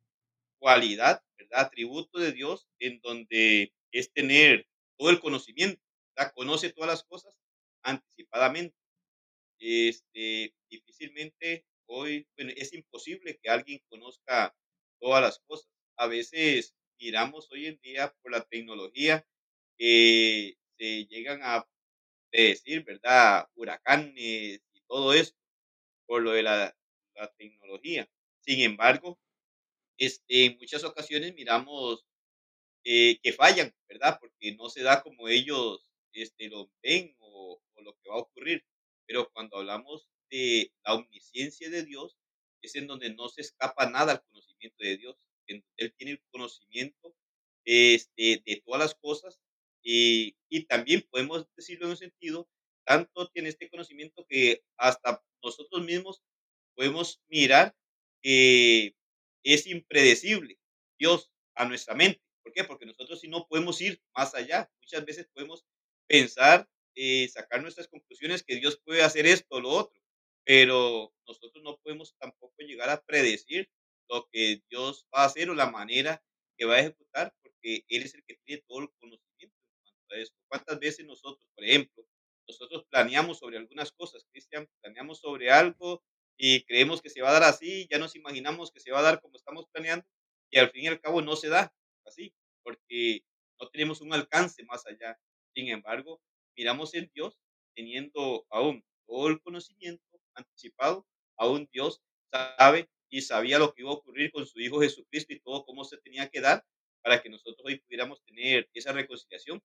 cualidad, 0.60 1.24
¿verdad? 1.38 1.60
Atributo 1.66 2.18
de 2.20 2.32
Dios 2.32 2.68
en 2.80 3.00
donde 3.02 3.74
es 3.92 4.12
tener 4.12 4.68
todo 4.98 5.10
el 5.10 5.20
conocimiento, 5.20 5.82
¿verdad? 6.16 6.32
Conoce 6.34 6.72
todas 6.72 6.90
las 6.90 7.04
cosas 7.04 7.36
anticipadamente. 7.82 8.76
Este, 9.60 10.54
difícilmente 10.70 11.66
hoy, 11.86 12.28
bueno, 12.36 12.52
es 12.56 12.72
imposible 12.72 13.38
que 13.42 13.50
alguien 13.50 13.80
conozca 13.88 14.56
todas 15.00 15.22
las 15.22 15.40
cosas. 15.40 15.68
A 15.96 16.06
veces 16.06 16.74
miramos 17.00 17.50
hoy 17.52 17.66
en 17.66 17.78
día 17.82 18.14
por 18.22 18.32
la 18.32 18.42
tecnología 18.44 19.26
que 19.78 20.56
se 20.78 21.06
llegan 21.06 21.40
a 21.42 21.68
decir, 22.32 22.84
¿verdad? 22.84 23.48
Huracanes 23.54 24.62
y 24.72 24.80
todo 24.88 25.14
eso, 25.14 25.34
por 26.06 26.22
lo 26.22 26.32
de 26.32 26.42
la, 26.42 26.76
la 27.14 27.32
tecnología. 27.34 28.10
Sin 28.40 28.60
embargo, 28.60 29.20
este, 29.98 30.46
en 30.46 30.58
muchas 30.58 30.84
ocasiones 30.84 31.34
miramos 31.34 32.04
eh, 32.90 33.18
que 33.22 33.32
fallan, 33.34 33.74
¿verdad? 33.88 34.18
Porque 34.20 34.54
no 34.56 34.70
se 34.70 34.82
da 34.82 35.02
como 35.02 35.28
ellos 35.28 35.86
este, 36.12 36.48
lo 36.48 36.70
ven 36.82 37.14
o, 37.18 37.60
o 37.74 37.82
lo 37.82 37.92
que 37.94 38.08
va 38.08 38.16
a 38.16 38.18
ocurrir. 38.20 38.64
Pero 39.06 39.30
cuando 39.32 39.58
hablamos 39.58 40.08
de 40.30 40.72
la 40.84 40.94
omnisciencia 40.94 41.68
de 41.70 41.84
Dios, 41.84 42.16
es 42.62 42.74
en 42.76 42.86
donde 42.86 43.14
no 43.14 43.28
se 43.28 43.42
escapa 43.42 43.88
nada 43.90 44.12
al 44.12 44.24
conocimiento 44.24 44.84
de 44.84 44.96
Dios. 44.96 45.16
Él 45.46 45.94
tiene 45.96 46.12
el 46.12 46.22
conocimiento 46.30 47.14
este, 47.64 48.42
de 48.44 48.62
todas 48.64 48.80
las 48.80 48.94
cosas 48.94 49.38
y, 49.82 50.36
y 50.48 50.64
también 50.64 51.06
podemos 51.10 51.46
decirlo 51.56 51.86
en 51.86 51.90
un 51.92 51.96
sentido, 51.96 52.48
tanto 52.86 53.28
tiene 53.28 53.50
este 53.50 53.68
conocimiento 53.68 54.26
que 54.28 54.62
hasta 54.76 55.22
nosotros 55.42 55.84
mismos 55.84 56.22
podemos 56.74 57.20
mirar 57.28 57.74
que 58.22 58.94
es 59.44 59.66
impredecible 59.66 60.58
Dios 60.98 61.30
a 61.54 61.64
nuestra 61.66 61.94
mente. 61.94 62.20
¿Por 62.48 62.54
qué? 62.54 62.64
Porque 62.64 62.86
nosotros 62.86 63.20
si 63.20 63.28
no 63.28 63.46
podemos 63.46 63.78
ir 63.82 64.00
más 64.16 64.34
allá. 64.34 64.70
Muchas 64.80 65.04
veces 65.04 65.28
podemos 65.34 65.66
pensar, 66.06 66.66
eh, 66.94 67.28
sacar 67.28 67.60
nuestras 67.60 67.88
conclusiones 67.88 68.42
que 68.42 68.56
Dios 68.56 68.80
puede 68.82 69.02
hacer 69.02 69.26
esto 69.26 69.56
o 69.56 69.60
lo 69.60 69.68
otro, 69.68 70.00
pero 70.44 71.12
nosotros 71.26 71.62
no 71.62 71.76
podemos 71.76 72.16
tampoco 72.18 72.54
llegar 72.60 72.88
a 72.88 73.02
predecir 73.02 73.68
lo 74.08 74.26
que 74.32 74.62
Dios 74.70 75.06
va 75.14 75.24
a 75.24 75.26
hacer 75.26 75.50
o 75.50 75.54
la 75.54 75.70
manera 75.70 76.24
que 76.56 76.64
va 76.64 76.76
a 76.76 76.80
ejecutar, 76.80 77.34
porque 77.42 77.84
Él 77.86 78.04
es 78.04 78.14
el 78.14 78.24
que 78.24 78.38
tiene 78.46 78.62
todo 78.66 78.80
el 78.80 78.88
conocimiento 78.98 79.54
en 79.60 79.82
cuanto 79.82 80.14
a. 80.14 80.34
¿Cuántas 80.48 80.80
veces 80.80 81.04
nosotros, 81.04 81.46
por 81.54 81.64
ejemplo, 81.66 82.02
nosotros 82.48 82.86
planeamos 82.88 83.40
sobre 83.40 83.58
algunas 83.58 83.92
cosas, 83.92 84.24
Cristian, 84.32 84.66
planeamos 84.80 85.18
sobre 85.18 85.50
algo 85.50 86.02
y 86.38 86.64
creemos 86.64 87.02
que 87.02 87.10
se 87.10 87.20
va 87.20 87.28
a 87.28 87.32
dar 87.32 87.42
así, 87.42 87.86
ya 87.90 87.98
nos 87.98 88.16
imaginamos 88.16 88.72
que 88.72 88.80
se 88.80 88.90
va 88.90 89.00
a 89.00 89.02
dar 89.02 89.20
como 89.20 89.36
estamos 89.36 89.66
planeando 89.70 90.06
y 90.50 90.58
al 90.58 90.70
fin 90.70 90.84
y 90.84 90.86
al 90.86 90.98
cabo 90.98 91.20
no 91.20 91.36
se 91.36 91.50
da 91.50 91.74
así, 92.08 92.32
porque 92.62 93.22
no 93.60 93.68
tenemos 93.68 94.00
un 94.00 94.12
alcance 94.12 94.64
más 94.64 94.86
allá. 94.86 95.18
Sin 95.54 95.68
embargo, 95.68 96.20
miramos 96.56 96.94
en 96.94 97.10
Dios 97.14 97.38
teniendo 97.74 98.46
aún 98.50 98.84
todo 99.06 99.28
el 99.28 99.40
conocimiento 99.40 100.02
anticipado, 100.34 101.06
aún 101.36 101.68
Dios 101.72 102.02
sabe 102.30 102.88
y 103.10 103.22
sabía 103.22 103.58
lo 103.58 103.72
que 103.72 103.82
iba 103.82 103.90
a 103.90 103.94
ocurrir 103.94 104.30
con 104.32 104.46
su 104.46 104.60
Hijo 104.60 104.80
Jesucristo 104.80 105.32
y 105.32 105.40
todo 105.40 105.64
cómo 105.64 105.84
se 105.84 105.96
tenía 105.98 106.28
que 106.28 106.40
dar 106.40 106.64
para 107.02 107.22
que 107.22 107.30
nosotros 107.30 107.64
hoy 107.64 107.78
pudiéramos 107.78 108.22
tener 108.24 108.68
esa 108.74 108.92
reconciliación. 108.92 109.62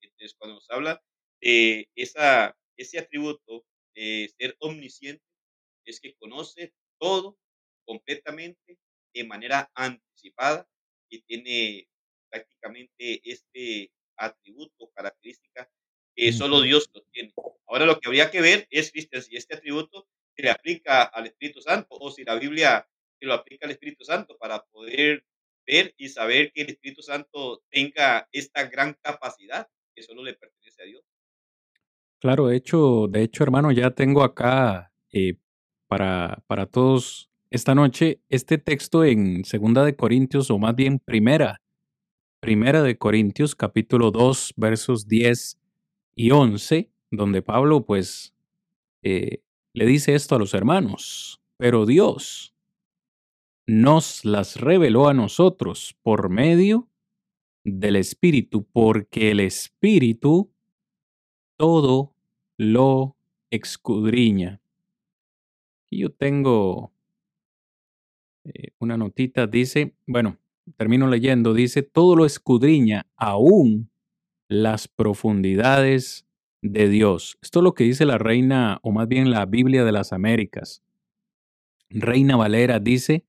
Entonces, 0.00 0.34
cuando 0.38 0.56
nos 0.56 0.70
habla 0.70 1.02
de 1.40 1.88
esa, 1.94 2.56
ese 2.76 2.98
atributo 2.98 3.64
de 3.94 4.32
ser 4.38 4.56
omnisciente, 4.60 5.24
es 5.84 6.00
que 6.00 6.14
conoce 6.14 6.72
todo 6.98 7.38
completamente 7.84 8.78
de 9.14 9.24
manera 9.24 9.70
anticipada 9.74 10.68
y 11.08 11.20
tiene 11.22 11.88
prácticamente 12.30 13.20
este 13.24 13.90
atributo, 14.16 14.90
característica 14.94 15.70
que 16.14 16.32
solo 16.32 16.60
Dios 16.62 16.90
lo 16.92 17.02
tiene. 17.12 17.32
Ahora 17.66 17.86
lo 17.86 18.00
que 18.00 18.08
habría 18.08 18.30
que 18.30 18.40
ver 18.40 18.66
es, 18.70 18.90
Cristian, 18.90 19.22
si 19.22 19.36
este 19.36 19.54
atributo 19.54 20.08
se 20.34 20.42
le 20.42 20.50
aplica 20.50 21.04
al 21.04 21.26
Espíritu 21.26 21.60
Santo 21.60 21.86
o 21.90 22.10
si 22.10 22.24
la 22.24 22.34
Biblia 22.34 22.88
se 23.18 23.26
lo 23.26 23.34
aplica 23.34 23.66
al 23.66 23.72
Espíritu 23.72 24.04
Santo 24.04 24.36
para 24.36 24.64
poder 24.64 25.24
ver 25.66 25.94
y 25.96 26.08
saber 26.08 26.50
que 26.52 26.62
el 26.62 26.70
Espíritu 26.70 27.02
Santo 27.02 27.62
tenga 27.70 28.28
esta 28.32 28.64
gran 28.64 28.94
capacidad 29.00 29.68
que 29.94 30.02
solo 30.02 30.24
le 30.24 30.34
pertenece 30.34 30.82
a 30.82 30.86
Dios. 30.86 31.04
Claro, 32.20 32.48
de 32.48 32.56
hecho, 32.56 33.06
de 33.08 33.22
hecho, 33.22 33.44
hermano, 33.44 33.70
ya 33.70 33.92
tengo 33.92 34.24
acá 34.24 34.92
eh, 35.12 35.34
para, 35.86 36.42
para 36.48 36.66
todos 36.66 37.27
esta 37.50 37.74
noche 37.74 38.20
este 38.28 38.58
texto 38.58 39.04
en 39.04 39.44
Segunda 39.44 39.84
de 39.84 39.96
Corintios, 39.96 40.50
o 40.50 40.58
más 40.58 40.74
bien 40.74 40.98
Primera, 40.98 41.62
Primera 42.40 42.82
de 42.82 42.98
Corintios, 42.98 43.54
capítulo 43.54 44.10
2, 44.10 44.54
versos 44.56 45.08
10 45.08 45.58
y 46.14 46.30
11, 46.30 46.90
donde 47.10 47.42
Pablo, 47.42 47.84
pues, 47.84 48.34
eh, 49.02 49.42
le 49.72 49.86
dice 49.86 50.14
esto 50.14 50.34
a 50.34 50.38
los 50.38 50.54
hermanos, 50.54 51.40
pero 51.56 51.86
Dios 51.86 52.54
nos 53.66 54.24
las 54.24 54.60
reveló 54.60 55.08
a 55.08 55.14
nosotros 55.14 55.96
por 56.02 56.28
medio 56.28 56.88
del 57.64 57.96
Espíritu, 57.96 58.64
porque 58.64 59.30
el 59.30 59.40
Espíritu 59.40 60.50
todo 61.56 62.14
lo 62.56 63.16
escudriña. 63.50 64.60
Y 65.90 66.00
yo 66.00 66.10
tengo 66.12 66.92
eh, 68.54 68.68
una 68.78 68.96
notita, 68.96 69.46
dice, 69.46 69.94
bueno, 70.06 70.38
termino 70.76 71.06
leyendo, 71.08 71.54
dice, 71.54 71.82
todo 71.82 72.16
lo 72.16 72.26
escudriña, 72.26 73.06
aún 73.16 73.90
las 74.48 74.88
profundidades 74.88 76.26
de 76.62 76.88
Dios. 76.88 77.38
Esto 77.42 77.60
es 77.60 77.64
lo 77.64 77.74
que 77.74 77.84
dice 77.84 78.06
la 78.06 78.18
reina, 78.18 78.78
o 78.82 78.92
más 78.92 79.08
bien 79.08 79.30
la 79.30 79.46
Biblia 79.46 79.84
de 79.84 79.92
las 79.92 80.12
Américas. 80.12 80.82
Reina 81.90 82.36
Valera 82.36 82.80
dice, 82.80 83.24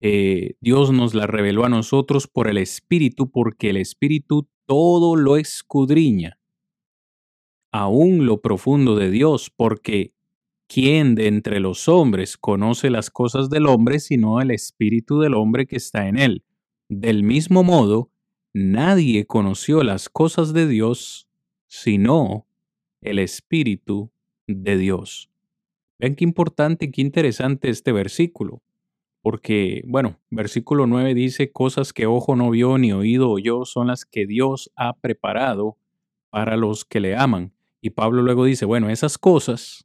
eh, 0.00 0.54
Dios 0.60 0.92
nos 0.92 1.14
la 1.14 1.26
reveló 1.26 1.64
a 1.64 1.68
nosotros 1.68 2.26
por 2.26 2.48
el 2.48 2.58
Espíritu, 2.58 3.30
porque 3.30 3.70
el 3.70 3.76
Espíritu 3.76 4.48
todo 4.66 5.16
lo 5.16 5.36
escudriña, 5.36 6.38
aún 7.72 8.26
lo 8.26 8.40
profundo 8.40 8.96
de 8.96 9.10
Dios, 9.10 9.50
porque 9.54 10.13
¿quién 10.74 11.14
de 11.14 11.28
entre 11.28 11.60
los 11.60 11.86
hombres 11.86 12.36
conoce 12.36 12.90
las 12.90 13.08
cosas 13.08 13.48
del 13.48 13.66
hombre 13.66 14.00
sino 14.00 14.40
el 14.40 14.50
Espíritu 14.50 15.20
del 15.20 15.34
hombre 15.34 15.66
que 15.66 15.76
está 15.76 16.08
en 16.08 16.18
él? 16.18 16.42
Del 16.88 17.22
mismo 17.22 17.62
modo, 17.62 18.10
nadie 18.52 19.24
conoció 19.24 19.84
las 19.84 20.08
cosas 20.08 20.52
de 20.52 20.66
Dios 20.66 21.28
sino 21.68 22.48
el 23.02 23.20
Espíritu 23.20 24.10
de 24.48 24.76
Dios. 24.76 25.30
Vean 26.00 26.16
qué 26.16 26.24
importante 26.24 26.86
y 26.86 26.90
qué 26.90 27.02
interesante 27.02 27.70
este 27.70 27.92
versículo, 27.92 28.60
porque, 29.22 29.84
bueno, 29.86 30.18
versículo 30.28 30.88
9 30.88 31.14
dice, 31.14 31.52
cosas 31.52 31.92
que 31.92 32.06
ojo 32.06 32.34
no 32.34 32.50
vio 32.50 32.78
ni 32.78 32.90
oído 32.90 33.30
oyó 33.30 33.64
son 33.64 33.86
las 33.86 34.04
que 34.04 34.26
Dios 34.26 34.72
ha 34.74 34.94
preparado 34.94 35.76
para 36.30 36.56
los 36.56 36.84
que 36.84 36.98
le 36.98 37.14
aman. 37.14 37.52
Y 37.80 37.90
Pablo 37.90 38.22
luego 38.22 38.44
dice, 38.44 38.64
bueno, 38.64 38.90
esas 38.90 39.18
cosas 39.18 39.83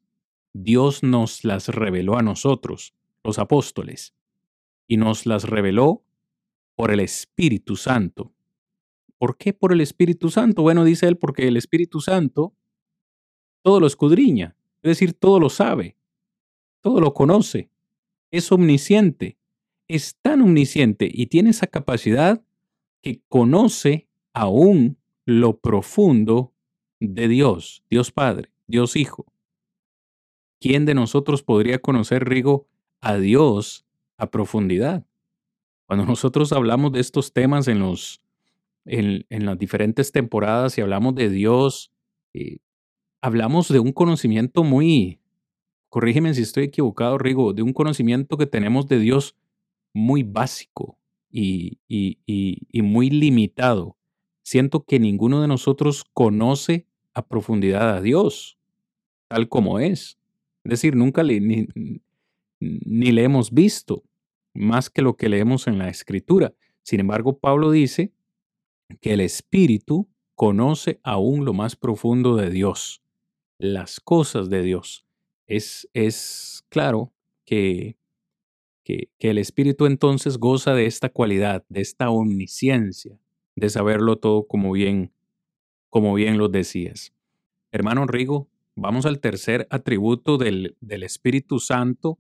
Dios 0.54 1.04
nos 1.04 1.44
las 1.44 1.68
reveló 1.68 2.18
a 2.18 2.24
nosotros, 2.24 2.94
los 3.24 3.40
apóstoles, 3.40 4.16
y 4.88 4.98
nos 4.98 5.26
las 5.26 5.44
reveló 5.44 6.04
por 6.76 6.92
el 6.92 7.00
Espíritu 7.00 7.76
Santo. 7.76 8.34
¿Por 9.18 9.38
qué 9.38 9.54
por 9.54 9.74
el 9.74 9.82
Espíritu 9.82 10.30
Santo? 10.30 10.62
Bueno, 10.62 10.84
dice 10.84 11.08
él, 11.08 11.18
porque 11.18 11.48
el 11.48 11.58
Espíritu 11.58 12.02
Santo 12.02 12.56
todo 13.62 13.80
lo 13.80 13.88
escudriña, 13.88 14.56
es 14.82 14.90
decir, 14.90 15.14
todo 15.14 15.40
lo 15.40 15.50
sabe, 15.50 15.98
todo 16.82 17.02
lo 17.02 17.14
conoce, 17.14 17.70
es 18.32 18.52
omnisciente, 18.52 19.38
es 19.88 20.16
tan 20.22 20.42
omnisciente 20.42 21.10
y 21.12 21.28
tiene 21.28 21.50
esa 21.50 21.68
capacidad 21.68 22.42
que 23.02 23.22
conoce 23.28 24.08
aún 24.34 24.98
lo 25.26 25.60
profundo 25.60 26.54
de 27.00 27.28
Dios, 27.28 27.84
Dios 27.90 28.12
Padre, 28.12 28.52
Dios 28.68 28.96
Hijo. 28.96 29.26
¿Quién 30.60 30.86
de 30.86 30.94
nosotros 30.94 31.44
podría 31.44 31.80
conocer, 31.80 32.26
Rigo, 32.27 32.68
a 33.02 33.18
Dios 33.18 33.86
a 34.18 34.30
profundidad? 34.30 35.06
Cuando 35.86 36.06
nosotros 36.06 36.52
hablamos 36.52 36.91
de 36.91 36.99
estos 36.99 37.34
temas 37.34 37.68
en, 37.68 37.80
los, 37.80 38.22
en, 38.86 39.26
las 39.30 39.57
diferentes 39.57 40.11
temporadas 40.11 40.77
y 40.77 40.81
hablamos 40.81 41.15
de 41.15 41.30
Dios, 41.30 41.91
eh, 42.34 42.57
hablamos 43.22 43.69
de 43.69 43.80
un 43.80 43.91
conocimiento 43.91 44.64
muy, 44.64 45.19
corrígeme 45.90 46.34
si 46.34 46.44
estoy 46.44 46.65
equivocado, 46.65 47.18
Rigo, 47.18 47.53
de 47.53 47.64
un 47.64 47.73
conocimiento 47.73 48.38
que 48.38 48.45
tenemos 48.45 48.88
de 48.88 48.99
Dios 48.99 49.36
muy 49.94 50.22
básico 50.22 50.99
y, 51.31 51.80
y, 51.88 52.81
muy 52.84 53.10
limitado. 53.10 53.98
Siento 54.44 54.84
que 54.84 54.99
ninguno 54.99 55.41
de 55.41 55.48
nosotros 55.48 56.06
conoce 56.14 56.86
a 57.14 57.26
profundidad 57.26 57.95
a 57.95 58.02
Dios, 58.02 58.60
tal 59.27 59.49
como 59.49 59.80
es. 59.80 60.19
Es 60.64 60.72
decir, 60.72 60.95
nunca 60.95 61.23
le, 61.23 61.40
ni, 61.40 61.68
ni 62.60 63.11
le 63.11 63.23
hemos 63.23 63.52
visto 63.52 64.03
más 64.53 64.90
que 64.90 65.02
lo 65.02 65.15
que 65.15 65.30
leemos 65.30 65.68
en 65.68 65.77
la 65.77 65.90
Escritura. 65.90 66.53
Sin 66.84 66.99
embargo, 66.99 67.38
Pablo 67.38 67.72
dice 67.72 68.11
que 69.02 69.14
el 69.14 69.22
Espíritu 69.22 70.07
conoce 70.36 70.99
aún 71.03 71.45
lo 71.45 71.53
más 71.53 71.76
profundo 71.76 72.36
de 72.36 72.49
Dios 72.49 73.02
las 73.60 73.99
cosas 73.99 74.49
de 74.49 74.64
Dios. 74.64 75.06
Es, 75.45 75.88
es 75.94 76.65
claro 76.69 77.11
que, 77.45 77.98
que, 78.84 79.10
el 79.19 79.38
Espíritu 79.38 79.86
entonces 79.86 80.38
goza 80.38 80.73
de 80.73 80.86
esta 80.86 81.10
cualidad, 81.10 81.64
de 81.69 81.81
esta 81.81 82.10
omnisciencia, 82.10 83.19
de 83.56 83.69
saberlo 83.69 84.18
todo 84.18 84.48
como 84.48 84.72
bien, 84.72 85.11
como 85.90 86.14
bien 86.14 86.38
lo 86.38 86.48
decías. 86.48 87.14
hermano 87.72 88.07
Rigo, 88.07 88.48
vamos 88.80 89.06
al 89.06 89.19
tercer 89.19 89.68
atributo 89.69 90.38
del, 90.38 90.76
del 90.81 91.03
Espíritu 91.03 91.60
Santo, 91.60 92.18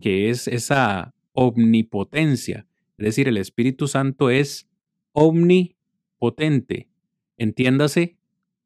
que 0.00 0.30
es 0.30 0.48
esa 0.48 1.14
omnipotencia. 1.32 2.66
Es 2.98 3.04
decir, 3.04 3.28
el 3.28 3.36
Espíritu 3.36 3.88
Santo 3.88 4.30
es 4.30 4.68
omnipotente. 5.12 6.88
Entiéndase, 7.36 8.18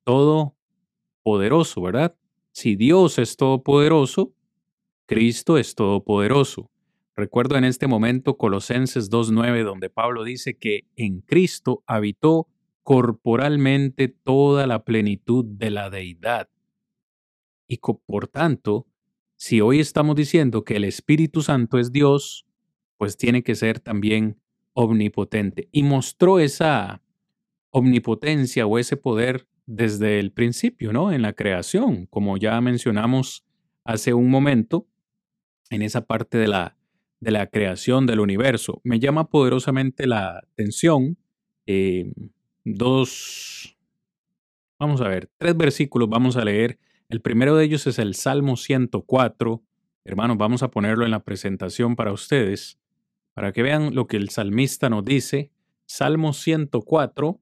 todo 0.05 0.56
poderoso, 1.23 1.82
¿verdad? 1.82 2.16
Si 2.52 2.77
Dios 2.77 3.19
es 3.19 3.36
todopoderoso, 3.36 4.32
Cristo 5.06 5.59
es 5.59 5.74
todopoderoso. 5.74 6.70
Recuerdo 7.16 7.56
en 7.56 7.65
este 7.65 7.86
momento 7.86 8.36
Colosenses 8.36 9.11
2.9, 9.11 9.65
donde 9.65 9.90
Pablo 9.90 10.24
dice 10.24 10.56
que 10.56 10.86
en 10.97 11.20
Cristo 11.20 11.82
habitó 11.86 12.48
corporalmente 12.82 14.09
toda 14.09 14.66
la 14.66 14.85
plenitud 14.85 15.44
de 15.44 15.70
la 15.70 15.90
deidad. 15.90 16.48
Y 17.66 17.78
por 17.78 18.28
tanto, 18.28 18.86
si 19.36 19.61
hoy 19.61 19.81
estamos 19.81 20.16
diciendo 20.16 20.65
que 20.65 20.77
el 20.77 20.85
Espíritu 20.85 21.43
Santo 21.43 21.78
es 21.78 21.93
Dios, 21.93 22.47
pues 22.97 23.16
tiene 23.16 23.43
que 23.43 23.55
ser 23.55 23.81
también 23.81 24.41
omnipotente. 24.73 25.69
Y 25.73 25.82
mostró 25.82 26.39
esa 26.39 27.03
omnipotencia 27.70 28.66
o 28.66 28.78
ese 28.78 28.97
poder 28.97 29.49
desde 29.66 30.20
el 30.20 30.32
principio, 30.32 30.93
¿no? 30.93 31.12
En 31.12 31.23
la 31.23 31.32
creación, 31.32 32.07
como 32.07 32.36
ya 32.36 32.61
mencionamos 32.61 33.45
hace 33.85 34.15
un 34.15 34.31
momento, 34.31 34.86
en 35.70 35.82
esa 35.82 36.07
parte 36.07 36.39
de 36.39 36.49
la, 36.49 36.77
de 37.20 37.31
la 37.31 37.47
creación 37.47 38.07
del 38.07 38.20
universo. 38.20 38.81
Me 38.85 39.01
llama 39.01 39.28
poderosamente 39.28 40.07
la 40.07 40.39
atención 40.39 41.16
eh, 41.66 42.12
dos, 42.65 43.77
vamos 44.78 45.01
a 45.01 45.09
ver, 45.09 45.31
tres 45.39 45.57
versículos 45.57 46.09
vamos 46.09 46.36
a 46.36 46.45
leer. 46.45 46.78
El 47.09 47.21
primero 47.21 47.57
de 47.57 47.65
ellos 47.65 47.87
es 47.87 47.99
el 47.99 48.15
Salmo 48.15 48.57
104. 48.57 49.63
Hermanos, 50.05 50.39
vamos 50.39 50.63
a 50.63 50.71
ponerlo 50.71 51.05
en 51.05 51.11
la 51.11 51.25
presentación 51.25 51.97
para 51.97 52.13
ustedes, 52.13 52.79
para 53.35 53.53
que 53.53 53.63
vean 53.63 53.95
lo 53.95 54.07
que 54.07 54.17
el 54.17 54.31
salmista 54.31 54.89
nos 54.89 55.05
dice. 55.05 55.51
Salmo 55.87 56.33
104, 56.33 57.41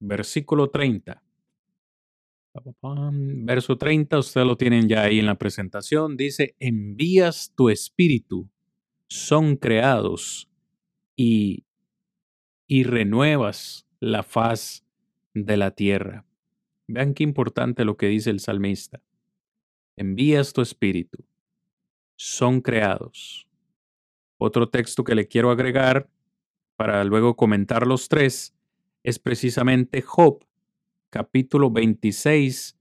versículo 0.00 0.70
30. 0.70 1.22
Verso 3.44 3.76
30, 3.76 4.18
ustedes 4.18 4.46
lo 4.46 4.56
tienen 4.56 4.88
ya 4.88 5.02
ahí 5.02 5.18
en 5.18 5.26
la 5.26 5.36
presentación. 5.36 6.16
Dice, 6.16 6.54
envías 6.60 7.52
tu 7.56 7.68
espíritu, 7.68 8.48
son 9.08 9.56
creados 9.56 10.48
y, 11.16 11.64
y 12.66 12.84
renuevas 12.84 13.86
la 13.98 14.22
faz 14.22 14.84
de 15.34 15.56
la 15.56 15.72
tierra. 15.72 16.24
Vean 16.86 17.14
qué 17.14 17.22
importante 17.22 17.84
lo 17.84 17.96
que 17.96 18.06
dice 18.06 18.30
el 18.30 18.40
salmista. 18.40 19.00
Envías 19.96 20.52
tu 20.52 20.60
espíritu, 20.60 21.24
son 22.16 22.60
creados. 22.60 23.48
Otro 24.38 24.68
texto 24.68 25.04
que 25.04 25.14
le 25.14 25.28
quiero 25.28 25.50
agregar 25.50 26.08
para 26.76 27.04
luego 27.04 27.36
comentar 27.36 27.86
los 27.86 28.08
tres 28.08 28.54
es 29.02 29.18
precisamente 29.18 30.02
Job 30.02 30.44
capítulo 31.10 31.70
26, 31.70 32.76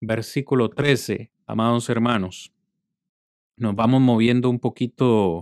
versículo 0.00 0.68
13, 0.68 1.30
amados 1.46 1.88
hermanos. 1.88 2.52
Nos 3.56 3.74
vamos 3.74 4.02
moviendo 4.02 4.50
un 4.50 4.60
poquito 4.60 5.40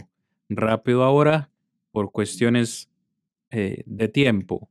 rápido 0.48 1.02
ahora 1.02 1.50
por 1.90 2.12
cuestiones 2.12 2.88
eh, 3.50 3.82
de 3.86 4.08
tiempo. 4.08 4.70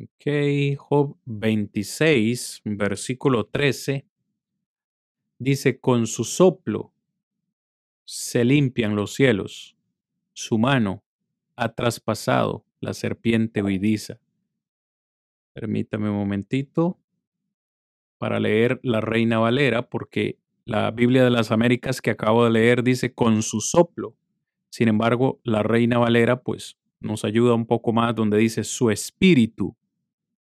Ok, 0.00 0.76
Job 0.76 1.16
26, 1.24 2.60
versículo 2.64 3.46
13, 3.46 4.06
dice, 5.40 5.80
con 5.80 6.06
su 6.06 6.22
soplo 6.22 6.92
se 8.04 8.44
limpian 8.44 8.94
los 8.94 9.14
cielos, 9.14 9.76
su 10.34 10.56
mano 10.56 11.02
ha 11.56 11.74
traspasado 11.74 12.64
la 12.78 12.94
serpiente 12.94 13.60
huidiza. 13.60 14.20
Permítame 15.52 16.10
un 16.10 16.16
momentito 16.16 17.00
para 18.18 18.38
leer 18.38 18.78
la 18.84 19.00
Reina 19.00 19.40
Valera, 19.40 19.88
porque 19.88 20.38
la 20.64 20.92
Biblia 20.92 21.24
de 21.24 21.30
las 21.30 21.50
Américas 21.50 22.00
que 22.00 22.10
acabo 22.10 22.44
de 22.44 22.50
leer 22.50 22.84
dice 22.84 23.14
con 23.14 23.42
su 23.42 23.60
soplo. 23.60 24.14
Sin 24.70 24.86
embargo, 24.86 25.40
la 25.42 25.64
Reina 25.64 25.98
Valera 25.98 26.40
pues 26.40 26.78
nos 27.00 27.24
ayuda 27.24 27.54
un 27.54 27.66
poco 27.66 27.92
más 27.92 28.14
donde 28.14 28.38
dice 28.38 28.62
su 28.62 28.92
espíritu 28.92 29.76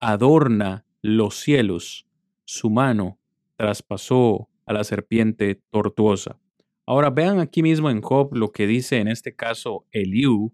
adorna 0.00 0.84
los 1.02 1.36
cielos, 1.36 2.06
su 2.44 2.70
mano 2.70 3.18
traspasó 3.56 4.48
a 4.66 4.72
la 4.72 4.84
serpiente 4.84 5.60
tortuosa. 5.70 6.38
Ahora 6.84 7.10
vean 7.10 7.40
aquí 7.40 7.62
mismo 7.62 7.90
en 7.90 8.00
Job 8.00 8.34
lo 8.34 8.52
que 8.52 8.66
dice 8.66 8.98
en 8.98 9.08
este 9.08 9.34
caso 9.34 9.86
Eliú, 9.90 10.52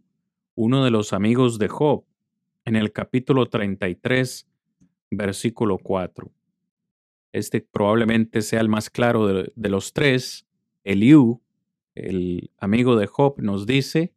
uno 0.55 0.85
de 0.85 0.91
los 0.91 1.13
amigos 1.13 1.59
de 1.59 1.69
Job 1.69 2.05
en 2.65 2.77
el 2.77 2.93
capítulo 2.93 3.47
33, 3.47 4.47
versículo 5.11 5.79
4. 5.79 6.31
Este 7.33 7.61
probablemente 7.61 8.43
sea 8.43 8.61
el 8.61 8.69
más 8.69 8.91
claro 8.91 9.27
de, 9.27 9.69
los 9.69 9.93
tres. 9.93 10.47
Eliú, 10.85 11.41
el 11.95 12.51
amigo 12.59 12.97
de 12.97 13.07
Job, 13.07 13.35
nos 13.39 13.67
dice, 13.67 14.13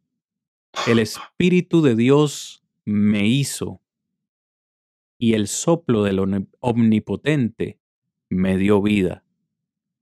el 0.86 0.98
Espíritu 0.98 1.82
de 1.82 1.96
Dios 1.96 2.62
me 2.84 3.26
hizo 3.26 3.80
y 5.18 5.34
el 5.34 5.48
soplo 5.48 6.02
del 6.02 6.46
Omnipotente 6.60 7.78
me 8.28 8.56
dio 8.56 8.82
vida. 8.82 9.24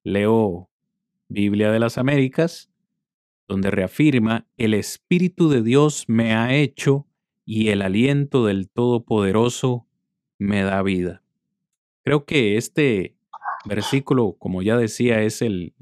Leo 0.02 0.70
Biblia 1.28 1.70
de 1.70 1.78
las 1.78 1.98
Américas, 1.98 2.70
donde 3.48 3.70
reafirma, 3.70 4.46
el 4.56 4.74
Espíritu 4.74 5.48
de 5.48 5.62
Dios 5.62 6.04
me 6.08 6.34
ha 6.34 6.54
hecho 6.54 7.06
y 7.44 7.68
el 7.68 7.82
aliento 7.82 8.46
del 8.46 8.68
Todopoderoso 8.68 9.86
me 10.38 10.62
da 10.62 10.82
vida. 10.82 11.22
Creo 12.02 12.24
que 12.24 12.56
este 12.56 13.16
versículo, 13.64 14.36
como 14.38 14.62
ya 14.62 14.76
decía, 14.76 15.22
es 15.22 15.42
el, 15.42 15.74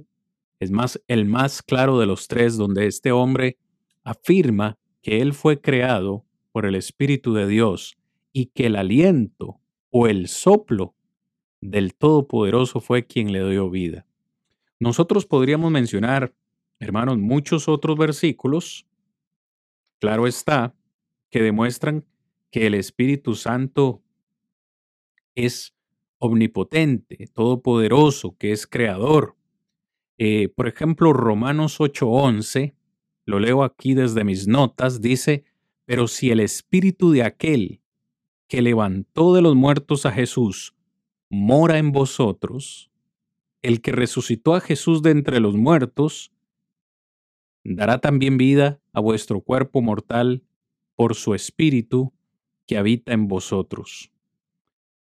es 0.60 0.70
más, 0.70 1.02
el 1.08 1.24
más 1.24 1.62
claro 1.62 1.98
de 1.98 2.06
los 2.06 2.28
tres, 2.28 2.56
donde 2.56 2.86
este 2.86 3.12
hombre 3.12 3.58
afirma 4.04 4.78
que 5.02 5.20
él 5.20 5.32
fue 5.32 5.60
creado 5.60 6.24
por 6.52 6.66
el 6.66 6.74
Espíritu 6.74 7.32
de 7.34 7.46
Dios 7.46 7.96
y 8.32 8.46
que 8.46 8.66
el 8.66 8.76
aliento 8.76 9.60
o 9.90 10.06
el 10.06 10.28
soplo 10.28 10.94
del 11.60 11.94
Todopoderoso 11.94 12.80
fue 12.80 13.06
quien 13.06 13.32
le 13.32 13.48
dio 13.48 13.70
vida. 13.70 14.06
Nosotros 14.80 15.26
podríamos 15.26 15.70
mencionar, 15.70 16.34
hermanos, 16.80 17.18
muchos 17.18 17.68
otros 17.68 17.96
versículos, 17.96 18.86
claro 20.00 20.26
está, 20.26 20.74
que 21.30 21.42
demuestran 21.42 22.04
que 22.50 22.66
el 22.66 22.74
Espíritu 22.74 23.34
Santo 23.34 24.02
es 25.34 25.74
omnipotente, 26.18 27.28
todopoderoso, 27.32 28.36
que 28.36 28.52
es 28.52 28.66
creador. 28.66 29.36
Eh, 30.18 30.48
por 30.48 30.68
ejemplo, 30.68 31.12
Romanos 31.12 31.80
8:11, 31.80 32.74
lo 33.24 33.38
leo 33.38 33.62
aquí 33.62 33.94
desde 33.94 34.24
mis 34.24 34.46
notas, 34.46 35.00
dice, 35.00 35.44
pero 35.84 36.08
si 36.08 36.30
el 36.30 36.40
Espíritu 36.40 37.12
de 37.12 37.22
aquel 37.22 37.81
que 38.52 38.60
levantó 38.60 39.32
de 39.32 39.40
los 39.40 39.56
muertos 39.56 40.04
a 40.04 40.12
Jesús 40.12 40.74
mora 41.30 41.78
en 41.78 41.90
vosotros, 41.90 42.90
el 43.62 43.80
que 43.80 43.92
resucitó 43.92 44.54
a 44.54 44.60
Jesús 44.60 45.00
de 45.00 45.10
entre 45.10 45.40
los 45.40 45.56
muertos, 45.56 46.32
dará 47.64 48.02
también 48.02 48.36
vida 48.36 48.78
a 48.92 49.00
vuestro 49.00 49.40
cuerpo 49.40 49.80
mortal 49.80 50.44
por 50.96 51.14
su 51.14 51.34
espíritu 51.34 52.12
que 52.66 52.76
habita 52.76 53.14
en 53.14 53.26
vosotros. 53.26 54.12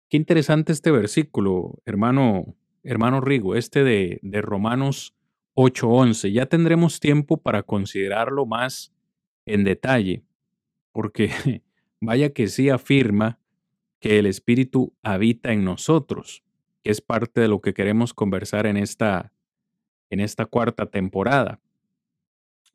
Qué 0.09 0.17
interesante 0.17 0.73
este 0.73 0.91
versículo, 0.91 1.83
hermano, 1.85 2.57
hermano 2.83 3.21
Rigo, 3.21 3.57
este 3.57 3.85
de, 3.85 4.21
de 4.23 4.41
Romanos 4.41 5.15
8:11. 5.53 6.33
Ya 6.33 6.47
tendremos 6.47 6.99
tiempo 6.99 7.37
para 7.37 7.63
considerarlo 7.63 8.47
más 8.47 8.95
en 9.45 9.65
detalle, 9.65 10.25
porque 10.93 11.29
vaya 12.01 12.33
que 12.33 12.49
sí 12.49 12.69
afirma 12.69 13.39
que 14.01 14.19
el 14.19 14.27
Espíritu 14.27 14.95
habita 15.03 15.53
en 15.53 15.65
nosotros, 15.65 16.43
que 16.83 16.91
es 16.91 17.01
parte 17.01 17.41
de 17.41 17.49
lo 17.49 17.61
que 17.61 17.75
queremos 17.75 18.13
conversar 18.13 18.67
en 18.67 18.77
esta, 18.77 19.33
en 20.11 20.21
esta 20.21 20.47
cuarta 20.47 20.87
temporada. 20.87 21.61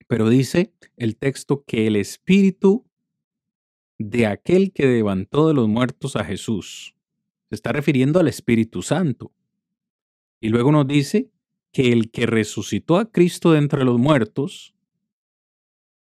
Pero 0.07 0.27
dice 0.29 0.73
el 0.97 1.17
texto 1.17 1.63
que 1.65 1.85
el 1.85 1.95
Espíritu 1.95 2.85
de 3.99 4.25
aquel 4.25 4.71
que 4.71 4.87
levantó 4.87 5.47
de 5.47 5.53
los 5.53 5.67
muertos 5.67 6.15
a 6.15 6.23
Jesús. 6.23 6.95
Se 7.49 7.55
está 7.55 7.73
refiriendo 7.73 8.19
al 8.19 8.27
Espíritu 8.27 8.81
Santo. 8.81 9.31
Y 10.39 10.49
luego 10.49 10.71
nos 10.71 10.87
dice 10.87 11.29
que 11.71 11.91
el 11.91 12.09
que 12.09 12.25
resucitó 12.25 12.97
a 12.97 13.11
Cristo 13.11 13.51
de 13.51 13.59
entre 13.59 13.83
los 13.83 13.99
muertos, 13.99 14.73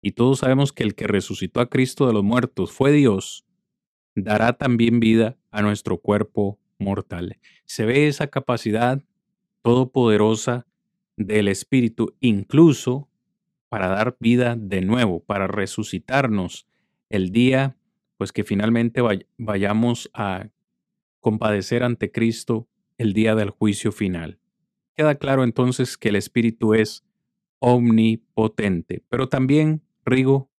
y 0.03 0.13
todos 0.13 0.41
sabemos 0.41 0.73
que 0.73 0.83
el 0.83 0.95
que 0.95 1.07
resucitó 1.07 1.61
a 1.61 1.71
Cristo 1.71 2.07
de 2.07 2.13
los 2.13 2.25
muertos 2.25 2.73
fue 2.73 2.93
Dios, 2.93 3.47
dará 4.15 4.53
también 4.53 5.01
vida 5.01 5.39
a 5.51 5.63
nuestro 5.63 5.99
cuerpo 5.99 6.59
mortal. 6.79 7.39
Se 7.65 7.87
ve 7.87 8.09
esa 8.09 8.27
capacidad 8.27 9.01
todopoderosa 9.63 10.67
del 11.17 11.49
Espíritu, 11.49 12.17
incluso 12.21 13.09
para 13.69 13.89
dar 13.89 14.17
vida 14.21 14.57
de 14.59 14.83
nuevo, 14.83 15.21
para 15.21 15.47
resucitarnos 15.47 16.67
el 17.09 17.31
día, 17.31 17.79
pues 18.19 18.33
que 18.33 18.45
finalmente 18.45 19.01
vayamos 19.39 20.11
a 20.13 20.49
compadecer 21.21 21.85
ante 21.85 22.11
Cristo 22.11 22.69
el 22.99 23.13
día 23.13 23.35
del 23.35 23.51
juicio 23.51 23.93
final. 23.93 24.39
Queda 24.95 25.15
claro 25.15 25.45
entonces 25.45 25.97
que 25.97 26.11
el 26.11 26.17
Espíritu 26.17 26.75
es 26.75 27.05
omnipotente, 27.61 29.05
pero 29.09 29.29
también, 29.29 29.83
Rigo, 30.05 30.51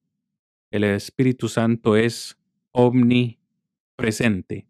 el 0.71 0.83
Espíritu 0.83 1.47
Santo 1.47 1.95
es 1.95 2.37
omnipresente. 2.71 4.67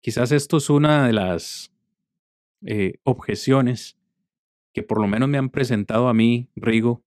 Quizás 0.00 0.32
esto 0.32 0.56
es 0.56 0.70
una 0.70 1.06
de 1.06 1.12
las 1.12 1.72
eh, 2.62 2.94
objeciones 3.02 3.98
que 4.72 4.82
por 4.82 5.00
lo 5.00 5.08
menos 5.08 5.28
me 5.28 5.38
han 5.38 5.50
presentado 5.50 6.08
a 6.08 6.14
mí, 6.14 6.48
Rigo. 6.56 7.02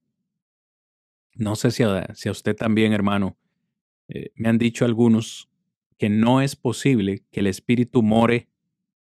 No 1.35 1.55
sé 1.55 1.71
si 1.71 1.83
a, 1.83 2.05
usted 2.29 2.55
también, 2.55 2.93
hermano. 2.93 3.37
Eh, 4.09 4.31
me 4.35 4.49
han 4.49 4.57
dicho 4.57 4.85
algunos 4.85 5.49
que 5.97 6.09
no 6.09 6.41
es 6.41 6.55
posible 6.55 7.23
que 7.31 7.39
el 7.39 7.47
Espíritu 7.47 8.03
more 8.03 8.49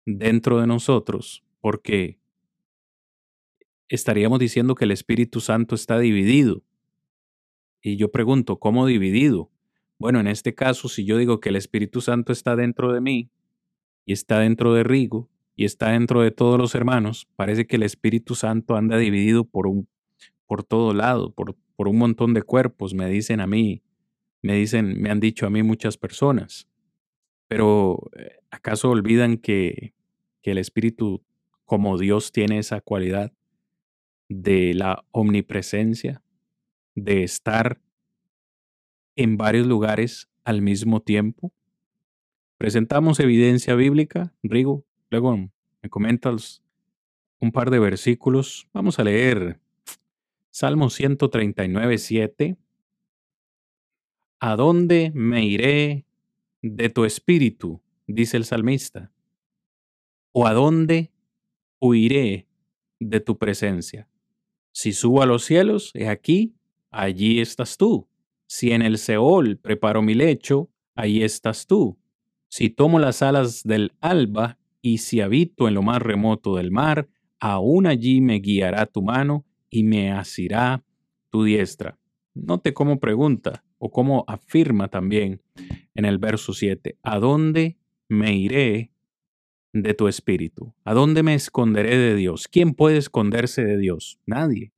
dentro 0.06 0.60
de 0.60 0.68
nosotros 0.68 1.44
porque 1.62 2.20
estaríamos 3.90 4.40
diciendo 4.40 4.76
que 4.76 4.86
el 4.86 4.92
Espíritu 4.92 5.40
Santo 5.40 5.76
está 5.76 6.00
dividido. 6.00 6.64
Y 7.88 7.96
yo 7.96 8.12
pregunto, 8.12 8.60
¿cómo 8.60 8.86
dividido? 8.86 9.50
Bueno, 9.98 10.20
en 10.20 10.28
este 10.28 10.54
caso, 10.54 10.90
si 10.90 11.06
yo 11.06 11.18
digo 11.18 11.40
que 11.40 11.48
el 11.48 11.56
Espíritu 11.56 12.02
Santo 12.02 12.34
está 12.34 12.58
dentro 12.58 12.92
de 12.92 13.00
mí 13.00 13.32
y 14.06 14.12
está 14.12 14.40
dentro 14.40 14.74
de 14.74 14.84
Rigo 14.84 15.30
y 15.56 15.64
está 15.64 15.92
dentro 15.92 16.22
de 16.22 16.32
todos 16.32 16.60
los 16.60 16.76
hermanos, 16.76 17.30
parece 17.38 17.66
que 17.66 17.78
el 17.78 17.84
Espíritu 17.84 18.36
Santo 18.36 18.76
anda 18.76 18.98
dividido 18.98 19.46
por 19.46 19.68
un 19.68 19.88
por 20.48 20.66
todo 20.66 20.94
lado, 20.94 21.32
por, 21.32 21.56
por 21.78 21.88
un 21.88 21.98
montón 21.98 22.34
de 22.34 22.42
cuerpos, 22.42 22.94
me 22.94 23.10
dicen 23.10 23.40
a 23.40 23.48
mí, 23.48 23.84
me 24.42 24.56
dicen, 24.56 25.02
me 25.02 25.10
han 25.10 25.22
dicho 25.22 25.46
a 25.46 25.50
mí 25.50 25.64
muchas 25.64 25.98
personas. 25.98 26.68
Pero 27.48 28.10
eh, 28.18 28.40
¿acaso 28.52 28.90
olvidan 28.90 29.38
que, 29.38 29.94
que 30.42 30.52
el 30.52 30.58
Espíritu, 30.58 31.24
como 31.64 31.98
Dios 31.98 32.34
tiene 32.34 32.60
esa 32.60 32.82
cualidad 32.82 33.32
de 34.28 34.74
la 34.74 35.06
omnipresencia, 35.12 36.22
de 36.98 37.24
estar 37.24 37.80
en 39.16 39.38
varios 39.38 39.68
lugares 39.68 40.30
al 40.44 40.64
mismo 40.64 41.00
tiempo. 41.02 41.54
Presentamos 42.58 43.20
evidencia 43.20 43.76
bíblica, 43.76 44.34
Rigo, 44.42 44.84
luego 45.12 45.38
me 45.38 45.90
comentas 45.90 46.64
un 47.40 47.52
par 47.52 47.70
de 47.70 47.78
versículos. 47.78 48.68
Vamos 48.74 48.98
a 48.98 49.04
leer 49.04 49.60
Salmo 50.50 50.90
139, 50.90 52.00
7. 52.00 52.58
¿A 54.40 54.56
dónde 54.56 55.12
me 55.14 55.46
iré 55.46 56.06
de 56.64 56.90
tu 56.90 57.06
espíritu? 57.06 57.80
dice 58.08 58.38
el 58.38 58.46
salmista. 58.46 59.12
¿O 60.32 60.48
a 60.48 60.54
dónde 60.54 61.12
huiré 61.80 62.48
de 63.00 63.20
tu 63.20 63.38
presencia? 63.38 64.10
Si 64.72 64.94
subo 64.94 65.22
a 65.22 65.28
los 65.28 65.44
cielos, 65.44 65.92
he 65.94 66.08
aquí, 66.08 66.57
allí 66.98 67.40
estás 67.40 67.78
tú. 67.78 68.10
Si 68.48 68.72
en 68.72 68.82
el 68.82 68.98
Seol 68.98 69.58
preparo 69.58 70.02
mi 70.02 70.16
lecho, 70.16 70.70
ahí 70.96 71.22
estás 71.24 71.68
tú. 71.68 71.98
Si 72.50 72.70
tomo 72.70 72.98
las 72.98 73.22
alas 73.22 73.64
del 73.64 73.94
alba 74.02 74.58
y 74.82 74.98
si 75.00 75.22
habito 75.22 75.68
en 75.68 75.76
lo 75.76 75.84
más 75.84 76.02
remoto 76.02 76.56
del 76.56 76.72
mar, 76.72 77.08
aún 77.40 77.86
allí 77.86 78.22
me 78.22 78.40
guiará 78.40 78.86
tu 78.88 79.02
mano 79.02 79.46
y 79.70 79.84
me 79.84 80.12
asirá 80.12 80.84
tu 81.30 81.44
diestra. 81.44 82.00
Note 82.34 82.74
cómo 82.74 83.00
pregunta 83.00 83.64
o 83.78 83.92
cómo 83.92 84.24
afirma 84.28 84.88
también 84.88 85.42
en 85.94 86.06
el 86.06 86.18
verso 86.18 86.54
7, 86.54 86.98
¿a 87.04 87.20
dónde 87.20 87.78
me 88.08 88.36
iré 88.36 88.92
de 89.74 89.94
tu 89.94 90.08
espíritu? 90.08 90.74
¿A 90.84 90.94
dónde 90.94 91.22
me 91.22 91.36
esconderé 91.36 91.98
de 91.98 92.16
Dios? 92.16 92.48
¿Quién 92.48 92.74
puede 92.74 92.98
esconderse 92.98 93.64
de 93.64 93.78
Dios? 93.78 94.20
Nadie. 94.26 94.72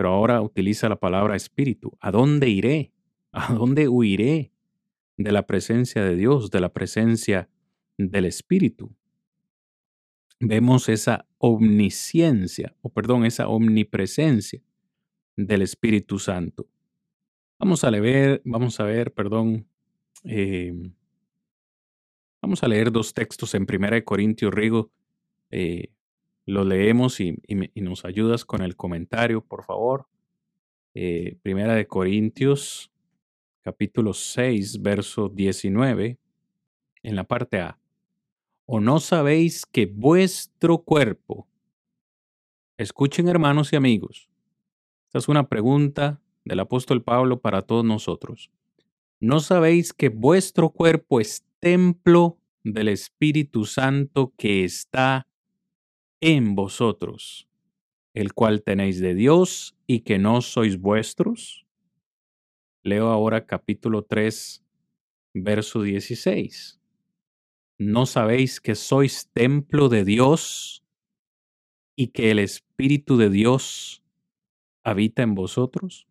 Pero 0.00 0.14
ahora 0.14 0.40
utiliza 0.40 0.88
la 0.88 0.96
palabra 0.98 1.36
espíritu. 1.36 1.94
¿A 2.00 2.10
dónde 2.10 2.48
iré? 2.48 2.90
¿A 3.32 3.52
dónde 3.52 3.86
huiré 3.86 4.50
de 5.18 5.30
la 5.30 5.46
presencia 5.46 6.02
de 6.02 6.16
Dios, 6.16 6.50
de 6.50 6.58
la 6.58 6.72
presencia 6.72 7.50
del 7.98 8.24
espíritu? 8.24 8.96
Vemos 10.40 10.88
esa 10.88 11.26
omnisciencia, 11.36 12.74
o 12.80 12.88
perdón, 12.88 13.26
esa 13.26 13.48
omnipresencia 13.48 14.62
del 15.36 15.60
Espíritu 15.60 16.18
Santo. 16.18 16.66
Vamos 17.58 17.84
a 17.84 17.90
leer, 17.90 18.40
vamos 18.46 18.80
a 18.80 18.84
ver, 18.84 19.12
perdón, 19.12 19.66
em, 20.24 20.94
Vamos 22.40 22.62
a 22.62 22.68
leer 22.68 22.90
dos 22.90 23.12
textos 23.12 23.54
en 23.54 23.66
Primera 23.66 23.96
de 23.96 24.04
Corintios, 24.04 24.54
Rigo. 24.54 24.90
Eh, 25.50 25.90
lo 26.50 26.64
leemos 26.64 27.20
y, 27.20 27.38
nos 27.76 28.04
ayudas 28.04 28.44
con 28.44 28.62
el 28.62 28.76
comentario, 28.76 29.40
por 29.40 29.64
favor. 29.64 30.06
Eh, 30.94 31.38
primera 31.42 31.74
de 31.74 31.86
Corintios, 31.86 32.90
capítulo 33.60 34.12
6, 34.12 34.82
verso 34.82 35.28
19, 35.28 36.18
en 37.02 37.16
la 37.16 37.24
parte 37.24 37.60
A. 37.60 37.78
¿O 38.66 38.80
no 38.80 38.98
sabéis 39.00 39.64
que 39.64 39.86
vuestro 39.86 40.78
cuerpo, 40.78 41.46
escuchen 42.76 43.28
hermanos 43.28 43.72
y 43.72 43.76
amigos, 43.76 44.28
esta 45.06 45.18
es 45.18 45.28
una 45.28 45.48
pregunta 45.48 46.20
del 46.44 46.60
apóstol 46.60 47.02
Pablo 47.02 47.40
para 47.40 47.62
todos 47.62 47.84
nosotros. 47.84 48.50
¿No 49.20 49.40
sabéis 49.40 49.92
que 49.92 50.08
vuestro 50.08 50.70
cuerpo 50.70 51.20
es 51.20 51.44
templo 51.60 52.38
del 52.64 52.88
Espíritu 52.88 53.64
Santo 53.64 54.32
que 54.36 54.64
está 54.64 55.26
en 56.20 56.54
vosotros, 56.54 57.48
el 58.14 58.34
cual 58.34 58.62
tenéis 58.62 59.00
de 59.00 59.14
Dios 59.14 59.76
y 59.86 60.00
que 60.00 60.18
no 60.18 60.42
sois 60.42 60.78
vuestros? 60.78 61.66
Leo 62.82 63.08
ahora 63.08 63.46
capítulo 63.46 64.02
3, 64.04 64.64
verso 65.34 65.82
16. 65.82 66.80
¿No 67.78 68.06
sabéis 68.06 68.60
que 68.60 68.74
sois 68.74 69.30
templo 69.32 69.88
de 69.88 70.04
Dios 70.04 70.84
y 71.96 72.08
que 72.08 72.30
el 72.30 72.38
Espíritu 72.38 73.16
de 73.16 73.30
Dios 73.30 74.02
habita 74.84 75.22
en 75.22 75.34
vosotros? 75.34 76.06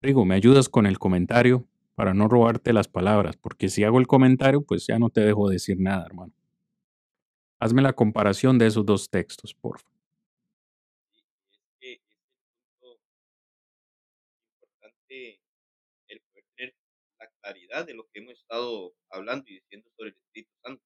Rigo, 0.00 0.24
¿me 0.24 0.34
ayudas 0.34 0.68
con 0.68 0.86
el 0.86 0.98
comentario 0.98 1.66
para 1.94 2.14
no 2.14 2.28
robarte 2.28 2.72
las 2.72 2.88
palabras? 2.88 3.36
Porque 3.36 3.68
si 3.68 3.84
hago 3.84 3.98
el 3.98 4.06
comentario, 4.06 4.62
pues 4.62 4.86
ya 4.86 4.98
no 4.98 5.10
te 5.10 5.20
dejo 5.20 5.48
decir 5.48 5.78
nada, 5.78 6.04
hermano. 6.06 6.32
Hazme 7.62 7.80
la 7.80 7.92
comparación 7.92 8.58
de 8.58 8.66
esos 8.66 8.84
dos 8.84 9.08
textos, 9.08 9.54
por 9.54 9.78
favor. 9.78 9.92
Claridad 17.40 17.86
de 17.86 17.94
lo 17.94 18.08
que 18.08 18.20
hemos 18.20 18.34
estado 18.34 18.94
hablando 19.10 19.48
y 19.48 19.54
diciendo 19.54 19.90
sobre 19.96 20.10
el 20.10 20.16
Espíritu 20.16 20.52
Santo. 20.62 20.84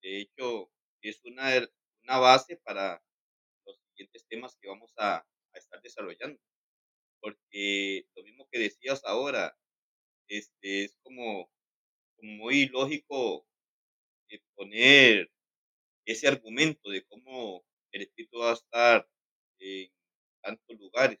De 0.00 0.20
hecho, 0.20 0.70
es 1.02 1.24
una, 1.24 1.50
una 2.04 2.18
base 2.18 2.56
para 2.56 3.02
los 3.66 3.76
siguientes 3.88 4.24
temas 4.28 4.56
que 4.60 4.68
vamos 4.68 4.92
a, 4.96 5.16
a 5.18 5.58
estar 5.58 5.82
desarrollando 5.82 6.40
porque 7.20 8.06
lo 8.14 8.22
mismo 8.22 8.48
que 8.50 8.60
decías 8.60 9.02
ahora, 9.04 9.56
este, 10.28 10.84
es 10.84 10.96
como, 11.02 11.50
muy 12.22 12.66
lógico 12.66 13.46
eh, 14.28 14.40
poner 14.54 15.30
ese 16.10 16.28
argumento 16.28 16.90
de 16.90 17.04
cómo 17.04 17.64
el 17.92 18.02
espíritu 18.02 18.38
va 18.38 18.50
a 18.50 18.54
estar 18.54 19.08
en 19.58 19.90
tantos 20.42 20.78
lugares 20.78 21.20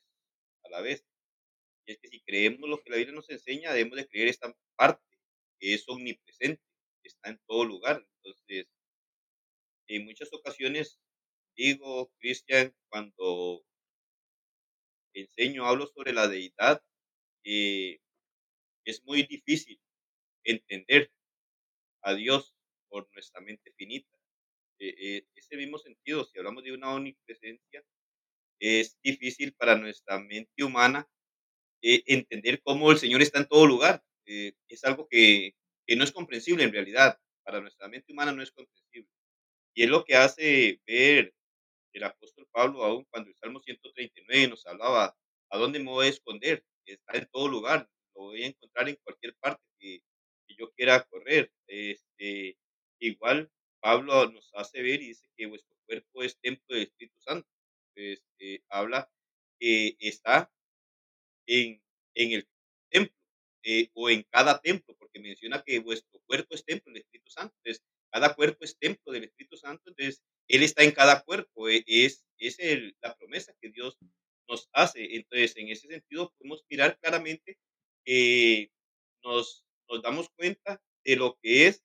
a 0.64 0.70
la 0.70 0.80
vez. 0.80 1.04
Y 1.86 1.92
es 1.92 1.98
que 1.98 2.08
si 2.08 2.20
creemos 2.20 2.68
lo 2.68 2.82
que 2.82 2.90
la 2.90 2.96
Biblia 2.96 3.14
nos 3.14 3.30
enseña, 3.30 3.72
debemos 3.72 3.96
de 3.96 4.08
creer 4.08 4.28
esta 4.28 4.54
parte, 4.76 5.04
que 5.58 5.74
es 5.74 5.88
omnipresente, 5.88 6.62
que 7.02 7.08
está 7.08 7.30
en 7.30 7.40
todo 7.46 7.64
lugar. 7.64 8.04
Entonces, 8.16 8.66
en 9.88 10.04
muchas 10.04 10.32
ocasiones 10.32 11.00
digo, 11.56 12.12
Cristian, 12.18 12.74
cuando 12.88 13.64
enseño, 15.14 15.66
hablo 15.66 15.86
sobre 15.86 16.12
la 16.12 16.26
deidad, 16.28 16.82
eh, 17.44 18.00
es 18.84 19.04
muy 19.04 19.22
difícil 19.24 19.80
entender 20.44 21.12
a 22.02 22.14
Dios 22.14 22.54
por 22.88 23.08
nuestra 23.12 23.40
mente 23.40 23.72
finita. 23.76 24.19
Eh, 24.80 24.94
eh, 24.98 25.26
ese 25.34 25.56
mismo 25.56 25.78
sentido, 25.78 26.24
si 26.24 26.38
hablamos 26.38 26.64
de 26.64 26.72
una 26.72 26.94
omnipresencia, 26.94 27.84
es 28.58 28.98
difícil 29.02 29.52
para 29.54 29.76
nuestra 29.76 30.18
mente 30.18 30.64
humana 30.64 31.06
entender 31.82 32.60
cómo 32.62 32.90
el 32.90 32.98
Señor 32.98 33.22
está 33.22 33.38
en 33.40 33.48
todo 33.48 33.66
lugar. 33.66 34.02
es 34.24 34.84
algo 34.84 35.06
que, 35.08 35.54
no 35.96 36.04
es 36.04 36.12
comprensible 36.12 36.64
en 36.64 36.72
realidad, 36.72 37.18
para 37.42 37.60
nuestra 37.60 37.88
mente 37.88 38.12
humana 38.12 38.32
no 38.32 38.42
es 38.42 38.52
comprensible. 38.52 39.10
Y 39.74 39.84
es 39.84 39.90
lo 39.90 40.04
que 40.04 40.14
hace 40.16 40.80
ver 40.86 41.34
el 41.92 42.04
apóstol 42.04 42.48
Pablo, 42.50 42.84
aún 42.84 43.04
cuando 43.10 43.30
el 43.30 43.36
Salmo 43.36 43.60
139 43.60 44.48
nos 44.48 44.66
hablaba, 44.66 45.16
¿a 45.50 45.58
dónde 45.58 45.78
me 45.78 45.90
voy 45.90 46.06
a 46.06 46.10
esconder? 46.10 46.64
Está 46.86 47.18
en 47.18 47.28
todo 47.30 47.48
lugar, 47.48 47.88
lo 48.14 48.22
voy 48.22 48.44
a 48.44 48.46
encontrar 48.46 48.88
en 48.88 48.96
cualquier 49.02 49.34
parte 49.36 49.62
que, 49.78 50.02
que 50.46 50.54
yo 50.54 50.70
quiera 50.72 51.02
correr. 51.04 51.52
Este, 51.66 52.56
igual 53.00 53.50
Pablo 53.80 54.30
nos 54.30 54.50
hace 54.54 54.82
ver 54.82 55.02
y 55.02 55.08
dice 55.08 55.26
que 55.36 55.46
vuestro 55.46 55.76
cuerpo 55.86 56.22
es 56.22 56.38
templo 56.40 56.64
del 56.68 56.84
Espíritu 56.84 57.20
Santo. 57.20 57.48
Este, 57.94 58.62
habla 58.68 59.10
que 59.58 59.96
está 59.98 60.50
en, 61.46 61.82
en 62.14 62.32
el 62.32 62.48
templo 62.90 63.14
eh, 63.62 63.90
o 63.94 64.08
en 64.10 64.22
cada 64.30 64.60
templo, 64.60 64.94
porque 64.98 65.20
menciona 65.20 65.62
que 65.62 65.78
vuestro 65.80 66.20
cuerpo 66.26 66.54
es 66.54 66.64
templo 66.64 66.92
del 66.92 67.02
Espíritu 67.02 67.30
Santo. 67.30 67.54
Entonces, 67.58 67.82
cada 68.10 68.34
cuerpo 68.34 68.64
es 68.64 68.76
templo 68.78 69.12
del 69.12 69.24
Espíritu 69.24 69.56
Santo, 69.56 69.82
entonces 69.86 70.22
Él 70.48 70.62
está 70.62 70.82
en 70.82 70.92
cada 70.92 71.22
cuerpo, 71.22 71.68
e, 71.68 71.84
es, 71.86 72.24
es 72.38 72.58
el, 72.58 72.96
la 73.02 73.16
promesa 73.16 73.54
que 73.60 73.70
Dios 73.70 73.96
nos 74.48 74.68
hace. 74.72 75.14
Entonces, 75.16 75.56
en 75.56 75.68
ese 75.68 75.88
sentido, 75.88 76.32
podemos 76.38 76.64
mirar 76.68 76.98
claramente 76.98 77.58
que 78.04 78.70
nos, 79.22 79.64
nos 79.88 80.02
damos 80.02 80.30
cuenta 80.30 80.82
de 81.04 81.16
lo 81.16 81.38
que 81.42 81.66
es 81.66 81.84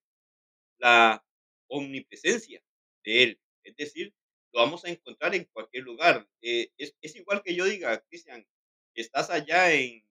la 0.79 1.23
omnipresencia 1.67 2.61
de 3.03 3.23
Él. 3.23 3.41
Es 3.63 3.75
decir, 3.75 4.13
lo 4.53 4.61
vamos 4.61 4.85
a 4.85 4.89
encontrar 4.89 5.35
en 5.35 5.45
cualquier 5.45 5.83
lugar. 5.83 6.27
Eh, 6.41 6.71
es, 6.77 6.95
es, 7.01 7.15
igual 7.15 7.43
que 7.43 7.55
yo 7.55 7.65
diga, 7.65 7.99
Cristian, 8.07 8.47
estás 8.93 9.29
allá 9.29 9.73
en, 9.73 10.07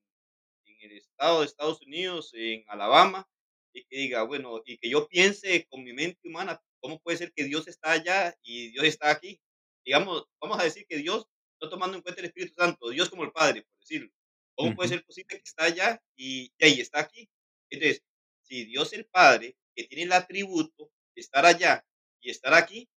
en, 0.66 0.76
el 0.80 0.92
estado 0.98 1.40
de 1.40 1.46
Estados 1.46 1.80
Unidos, 1.80 2.30
en 2.34 2.64
Alabama, 2.68 3.28
y 3.72 3.84
que 3.84 3.96
diga, 3.96 4.22
bueno, 4.22 4.62
y 4.64 4.78
que 4.78 4.88
yo 4.88 5.08
piense 5.08 5.66
con 5.68 5.82
mi 5.82 5.92
mente 5.92 6.28
humana, 6.28 6.62
¿cómo 6.80 7.00
puede 7.00 7.18
ser 7.18 7.32
que 7.32 7.44
Dios 7.44 7.66
está 7.68 7.92
allá 7.92 8.36
y 8.42 8.70
Dios 8.70 8.84
está 8.84 9.10
aquí? 9.10 9.40
Digamos, 9.84 10.26
vamos 10.40 10.60
a 10.60 10.64
decir 10.64 10.86
que 10.86 10.98
Dios, 10.98 11.26
no 11.60 11.68
tomando 11.68 11.96
en 11.96 12.02
cuenta 12.02 12.20
el 12.20 12.26
Espíritu 12.26 12.54
Santo, 12.54 12.90
Dios 12.90 13.08
como 13.08 13.24
el 13.24 13.32
Padre, 13.32 13.62
por 13.62 13.78
decirlo, 13.80 14.12
¿cómo 14.54 14.68
uh 14.68 14.72
-huh. 14.72 14.76
puede 14.76 14.88
ser 14.90 15.04
posible 15.04 15.36
que 15.36 15.42
está 15.42 15.64
allá 15.64 16.02
y, 16.16 16.52
y 16.58 16.64
ahí 16.64 16.80
está 16.80 17.00
aquí? 17.00 17.28
Entonces, 17.70 18.02
si 18.42 18.66
Dios 18.66 18.92
el 18.92 19.06
Padre, 19.06 19.56
que 19.74 19.84
tiene 19.84 20.04
el 20.04 20.12
atributo 20.12 20.92
estar 21.14 21.44
allá 21.46 21.84
y 22.20 22.30
estar 22.30 22.54
aquí, 22.54 22.88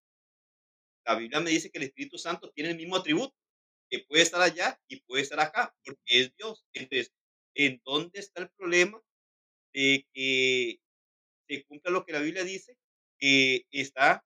la 1.06 1.16
Biblia 1.16 1.40
me 1.40 1.52
dice 1.52 1.72
que 1.72 1.78
el 1.78 1.86
Espíritu 1.86 2.18
Santo 2.18 2.52
tiene 2.52 2.72
el 2.72 2.78
mismo 2.78 2.98
atributo, 2.98 3.36
que 3.90 4.00
puede 4.00 4.24
estar 4.24 4.42
allá 4.42 4.80
y 4.88 5.00
puede 5.02 5.24
estar 5.24 5.40
acá, 5.40 5.74
porque 5.84 6.02
es 6.06 6.36
Dios. 6.36 6.66
Entonces, 6.74 7.14
¿en 7.56 7.82
dónde 7.86 8.20
está 8.20 8.42
el 8.42 8.50
problema 8.52 9.02
de 9.74 10.06
que 10.14 10.80
se 11.48 11.64
cumpla 11.66 11.92
lo 11.92 12.06
que 12.06 12.12
la 12.12 12.20
Biblia 12.20 12.44
dice? 12.44 12.78
Que 13.18 13.66
está 13.72 14.26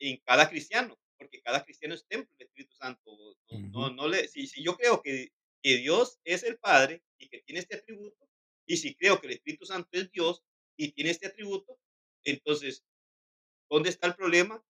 en 0.00 0.16
cada 0.24 0.48
cristiano, 0.48 0.98
porque 1.16 1.40
cada 1.42 1.64
cristiano 1.64 1.94
es 1.94 2.06
templo 2.06 2.32
del 2.38 2.48
Espíritu 2.48 2.74
Santo. 2.74 3.36
No, 3.50 3.90
no 3.90 4.08
le, 4.08 4.28
si, 4.28 4.46
si, 4.46 4.62
yo 4.62 4.76
creo 4.76 5.00
que, 5.00 5.30
que 5.62 5.76
Dios 5.76 6.18
es 6.24 6.42
el 6.42 6.58
Padre 6.58 7.02
y 7.18 7.28
que 7.28 7.40
tiene 7.42 7.60
este 7.60 7.76
atributo, 7.76 8.28
y 8.66 8.76
si 8.76 8.94
creo 8.94 9.20
que 9.20 9.28
el 9.28 9.34
Espíritu 9.34 9.64
Santo 9.64 9.88
es 9.92 10.10
Dios 10.10 10.42
y 10.76 10.92
tiene 10.92 11.10
este 11.10 11.28
atributo, 11.28 11.78
entonces, 12.24 12.84
¿dónde 13.70 13.90
está 13.90 14.06
el 14.08 14.14
problema 14.16 14.62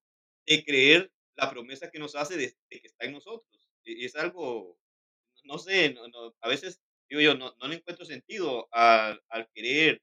de 0.47 0.65
creer 0.65 1.13
la 1.37 1.51
promesa 1.51 1.91
que 1.91 1.99
nos 1.99 2.15
hace 2.15 2.37
de, 2.37 2.57
de 2.71 2.81
que 2.81 2.87
está 2.89 3.07
en 3.07 3.13
nosotros? 3.13 3.69
E, 3.85 4.05
es 4.05 4.17
algo, 4.17 4.79
no 5.45 5.59
sé, 5.59 5.93
no, 5.95 6.09
no, 6.09 6.35
a 6.41 6.49
veces 6.49 6.81
digo 7.09 7.21
yo, 7.23 7.35
no, 7.35 7.55
no 7.61 7.69
le 7.69 7.77
encuentro 7.77 8.05
sentido 8.05 8.69
al, 8.73 9.23
al 9.29 9.49
querer 9.55 10.03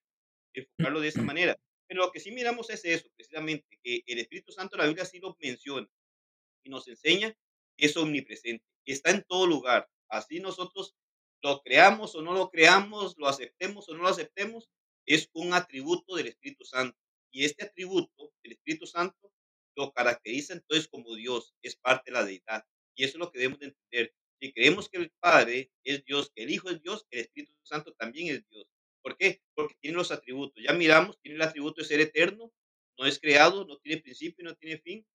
enfocarlo 0.53 0.99
de 1.01 1.09
esa 1.09 1.21
manera. 1.23 1.57
Pero 1.87 2.05
lo 2.05 2.11
que 2.11 2.19
sí 2.19 2.31
miramos 2.31 2.69
es 2.69 2.83
eso, 2.85 3.07
precisamente, 3.15 3.77
que 3.83 4.01
el 4.07 4.19
Espíritu 4.19 4.51
Santo, 4.51 4.77
la 4.77 4.87
Biblia 4.87 5.05
sí 5.05 5.19
lo 5.19 5.37
menciona 5.39 5.87
y 6.63 6.69
nos 6.69 6.87
enseña 6.87 7.35
que 7.77 7.85
es 7.87 7.97
omnipresente, 7.97 8.65
está 8.85 9.11
en 9.11 9.23
todo 9.27 9.47
lugar. 9.47 9.87
Así 10.09 10.39
nosotros 10.39 10.95
lo 11.43 11.61
creamos 11.61 12.15
o 12.15 12.21
no 12.21 12.33
lo 12.33 12.49
creamos, 12.49 13.15
lo 13.17 13.27
aceptemos 13.27 13.87
o 13.89 13.93
no 13.93 14.03
lo 14.03 14.09
aceptemos, 14.09 14.69
es 15.05 15.29
un 15.33 15.53
atributo 15.53 16.15
del 16.15 16.27
Espíritu 16.27 16.65
Santo. 16.65 16.97
Y 17.35 17.43
este 17.43 17.65
atributo 17.65 18.31
del 18.41 18.53
Espíritu 18.53 18.87
Santo 18.87 19.29
lo 19.75 19.91
caracteriza 19.91 20.53
entonces 20.53 20.87
como 20.87 21.15
Dios, 21.15 21.53
es 21.61 21.75
parte 21.75 22.09
de 22.09 22.13
la 22.13 22.23
deidad. 22.23 22.63
Y 22.95 23.03
eso 23.03 23.17
es 23.17 23.19
lo 23.19 23.29
que 23.29 23.39
debemos 23.39 23.59
de 23.59 23.65
entender. 23.65 24.13
Si 24.39 24.53
creemos 24.53 24.87
que 24.87 24.99
el 24.99 25.11
Padre 25.19 25.69
es 25.83 26.05
Dios, 26.05 26.31
que 26.33 26.43
el 26.43 26.49
Hijo 26.49 26.69
es 26.69 26.81
Dios, 26.81 27.05
el 27.11 27.19
Espíritu 27.19 27.53
Santo 27.63 27.93
también 27.95 28.33
es 28.33 28.47
Dios. 28.47 28.65
¿Por 29.01 29.17
qué? 29.17 29.41
Porque 29.53 29.75
tiene 29.81 29.97
los 29.97 30.11
atributos. 30.11 30.63
Ya 30.63 30.71
miramos, 30.71 31.19
tiene 31.19 31.35
el 31.35 31.41
atributo 31.41 31.81
de 31.81 31.87
ser 31.89 31.99
eterno, 31.99 32.53
no 32.97 33.05
es 33.05 33.19
creado, 33.19 33.65
no 33.65 33.79
tiene 33.79 34.01
principio, 34.01 34.45
no 34.45 34.55
tiene 34.55 34.77
fin. 34.77 35.05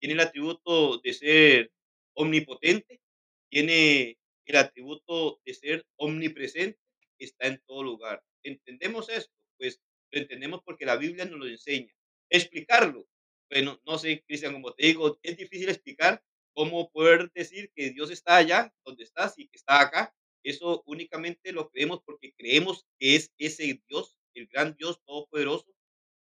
Tiene 0.00 0.14
el 0.14 0.20
atributo 0.20 0.98
de 0.98 1.12
ser 1.12 1.72
omnipotente, 2.14 3.00
tiene 3.48 4.18
el 4.46 4.56
atributo 4.56 5.40
de 5.46 5.54
ser 5.54 5.86
omnipresente, 5.96 6.80
está 7.20 7.46
en 7.46 7.62
todo 7.68 7.84
lugar. 7.84 8.24
¿Entendemos 8.42 9.08
esto? 9.10 9.32
Pues 9.56 9.80
lo 10.10 10.20
entendemos 10.20 10.62
porque 10.64 10.77
la 10.88 10.96
Biblia 10.96 11.26
nos 11.26 11.38
lo 11.38 11.46
enseña. 11.46 11.92
Explicarlo. 12.30 13.06
Bueno, 13.50 13.80
no 13.86 13.98
sé, 13.98 14.24
Cristian, 14.26 14.54
como 14.54 14.72
te 14.72 14.86
digo, 14.86 15.18
es 15.22 15.36
difícil 15.36 15.68
explicar 15.68 16.22
cómo 16.54 16.90
poder 16.90 17.30
decir 17.32 17.70
que 17.74 17.90
Dios 17.90 18.10
está 18.10 18.36
allá, 18.36 18.74
donde 18.84 19.04
estás, 19.04 19.38
y 19.38 19.48
que 19.48 19.56
está 19.56 19.80
acá. 19.80 20.14
Eso 20.42 20.82
únicamente 20.86 21.52
lo 21.52 21.68
creemos 21.70 22.00
porque 22.04 22.32
creemos 22.32 22.86
que 22.98 23.16
es 23.16 23.32
ese 23.38 23.82
Dios, 23.86 24.16
el 24.34 24.46
gran 24.46 24.76
Dios 24.76 25.00
todopoderoso, 25.04 25.70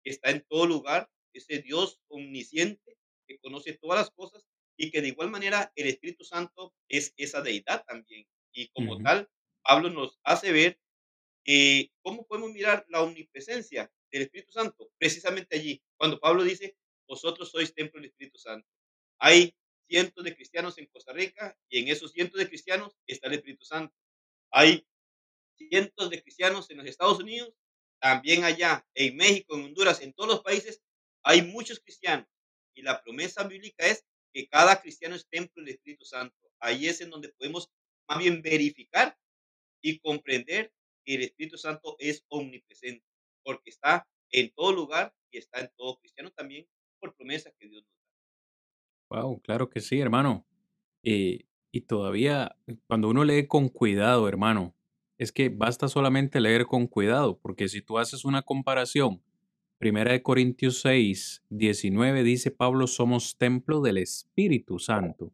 que 0.05 0.11
está 0.11 0.31
en 0.31 0.45
todo 0.49 0.67
lugar, 0.67 1.11
ese 1.33 1.59
Dios 1.59 2.01
omnisciente, 2.09 2.97
que 3.27 3.39
conoce 3.39 3.73
todas 3.73 3.99
las 3.99 4.11
cosas, 4.11 4.47
y 4.77 4.91
que 4.91 5.03
de 5.03 5.09
igual 5.09 5.31
manera 5.31 5.73
el 5.75 5.89
Espíritu 5.89 6.25
Santo 6.25 6.75
es 6.89 7.13
esa 7.17 7.43
deidad 7.43 7.85
también. 7.87 8.27
Y 8.53 8.69
como 8.69 8.95
uh 8.95 8.99
-huh. 8.99 9.05
tal, 9.05 9.29
Pablo 9.63 9.91
nos 9.91 10.21
hace 10.23 10.53
ver 10.53 10.79
eh, 11.45 11.91
cómo 12.03 12.27
podemos 12.27 12.53
mirar 12.53 12.87
la 12.89 13.03
omnipresencia 13.03 13.91
del 14.15 14.27
Espíritu 14.27 14.53
Santo, 14.53 14.91
precisamente 14.97 15.57
allí, 15.57 15.83
cuando 15.97 16.21
Pablo 16.21 16.45
dice, 16.45 16.77
vosotros 17.07 17.51
sois 17.51 17.75
templo 17.75 18.01
del 18.01 18.11
Espíritu 18.11 18.39
Santo. 18.39 18.69
Hay 19.19 19.57
cientos 19.89 20.25
de 20.25 20.35
cristianos 20.35 20.79
en 20.79 20.87
Costa 20.87 21.13
Rica 21.13 21.59
y 21.69 21.81
en 21.81 21.89
esos 21.89 22.13
cientos 22.13 22.39
de 22.39 22.49
cristianos 22.49 22.97
está 23.07 23.27
el 23.27 23.35
Espíritu 23.35 23.65
Santo. 23.65 23.95
Hay 24.53 24.87
cientos 25.57 26.11
de 26.11 26.23
cristianos 26.23 26.71
en 26.71 26.79
los 26.79 26.87
Estados 26.87 27.19
Unidos, 27.19 27.53
también 28.01 28.45
allá 28.45 28.87
en 28.95 29.17
México, 29.17 29.57
en 29.57 29.65
Honduras, 29.65 30.01
en 30.01 30.13
todos 30.13 30.31
los 30.31 30.43
países, 30.43 30.81
hay 31.25 31.43
muchos 31.43 31.81
cristianos. 31.81 32.29
Y 32.75 32.83
la 32.83 33.03
promesa 33.03 33.43
bíblica 33.45 33.87
es 33.87 34.05
que 34.33 34.47
cada 34.49 34.81
cristiano 34.81 35.17
es 35.17 35.29
templo 35.29 35.63
del 35.63 35.75
Espíritu 35.75 36.05
Santo. 36.05 36.37
Ahí 36.61 36.87
es 36.87 37.01
en 37.01 37.11
donde 37.11 37.31
podemos 37.31 37.71
más 38.09 38.19
bien 38.19 38.43
verificar 38.43 39.19
y 39.83 39.99
comprender 39.99 40.73
que 41.05 41.15
el 41.15 41.23
Espíritu 41.23 41.59
Santo 41.59 41.97
es 41.99 42.25
omnipresente, 42.29 43.05
porque 43.45 43.71
está 43.71 44.09
en 44.31 44.51
todo 44.55 44.73
lugar 44.73 45.15
y 45.31 45.39
está 45.39 45.61
en 45.61 45.71
todo 45.77 45.97
cristiano 45.99 46.31
también 46.31 46.67
por 46.99 47.15
promesa 47.15 47.53
que 47.59 47.69
Dios 47.69 47.85
nos 47.85 47.93
da. 49.11 49.23
Wow, 49.23 49.41
claro 49.41 49.69
que 49.69 49.81
sí, 49.81 50.01
hermano. 50.01 50.47
Eh, 51.03 51.47
y 51.71 51.83
todavía, 51.83 52.57
cuando 52.87 53.09
uno 53.09 53.25
lee 53.25 53.47
con 53.47 53.69
cuidado, 53.69 54.29
hermano, 54.29 54.75
es 55.19 55.33
que 55.33 55.49
basta 55.49 55.89
solamente 55.89 56.41
leer 56.41 56.67
con 56.67 56.87
cuidado, 56.87 57.39
porque 57.39 57.69
si 57.69 57.83
tú 57.83 57.99
haces 57.99 58.25
una 58.25 58.43
comparación, 58.43 59.23
Primera 59.79 60.13
de 60.13 60.23
Corintios 60.23 60.81
6, 60.81 61.45
19 61.51 62.23
dice 62.23 62.51
Pablo, 62.51 62.87
somos 62.87 63.37
templo 63.37 63.81
del 63.81 63.99
Espíritu 63.99 64.79
Santo. 64.79 65.33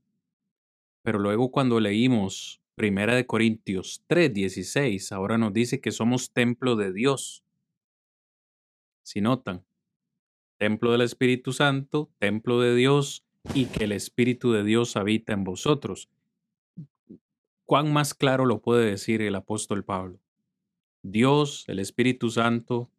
Pero 1.02 1.18
luego 1.18 1.50
cuando 1.50 1.78
leímos 1.78 2.60
Primera 2.74 3.14
de 3.14 3.26
Corintios 3.26 4.02
3, 4.06 4.32
16, 4.32 5.12
ahora 5.12 5.36
nos 5.36 5.52
dice 5.52 5.80
que 5.80 5.92
somos 5.92 6.32
templo 6.32 6.76
de 6.76 6.92
Dios. 6.92 7.44
Si 9.02 9.20
notan, 9.20 9.64
templo 10.58 10.92
del 10.92 11.00
Espíritu 11.00 11.52
Santo, 11.52 12.10
templo 12.18 12.60
de 12.60 12.74
Dios 12.74 13.24
y 13.54 13.66
que 13.66 13.84
el 13.84 13.92
Espíritu 13.92 14.52
de 14.52 14.62
Dios 14.62 14.96
habita 14.96 15.32
en 15.32 15.44
vosotros. 15.44 16.08
¿Cuán 17.64 17.92
más 17.92 18.14
claro 18.14 18.46
lo 18.46 18.60
puede 18.60 18.90
decir 18.90 19.22
el 19.22 19.34
apóstol 19.34 19.84
Pablo? 19.84 20.18
Dios, 21.02 21.64
el 21.68 21.78
Espíritu 21.78 22.30
Santo, 22.30 22.90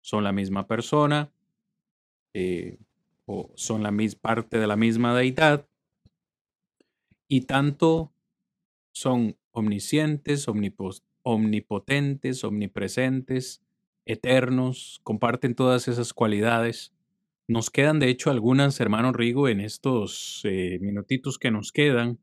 son 0.00 0.24
la 0.24 0.32
misma 0.32 0.66
persona, 0.66 1.30
eh, 2.34 2.78
o 3.26 3.50
son 3.54 3.82
la 3.82 3.90
misma 3.90 4.20
parte 4.20 4.58
de 4.58 4.66
la 4.66 4.76
misma 4.76 5.16
deidad, 5.16 5.66
y 7.28 7.42
tanto 7.42 8.12
son 8.92 9.36
omniscientes, 9.52 10.46
omnipotentes, 11.22 12.44
omnipresentes, 12.44 13.62
eternos, 14.08 15.00
comparten 15.04 15.54
todas 15.54 15.86
esas 15.86 16.12
cualidades. 16.12 16.92
Nos 17.46 17.70
quedan, 17.70 18.00
de 18.00 18.08
hecho, 18.08 18.30
algunas, 18.30 18.80
hermano 18.80 19.12
Rigo, 19.12 19.48
en 19.48 19.60
estos 19.60 20.40
eh, 20.44 20.78
minutitos 20.80 21.38
que 21.38 21.50
nos 21.50 21.70
quedan. 21.70 22.18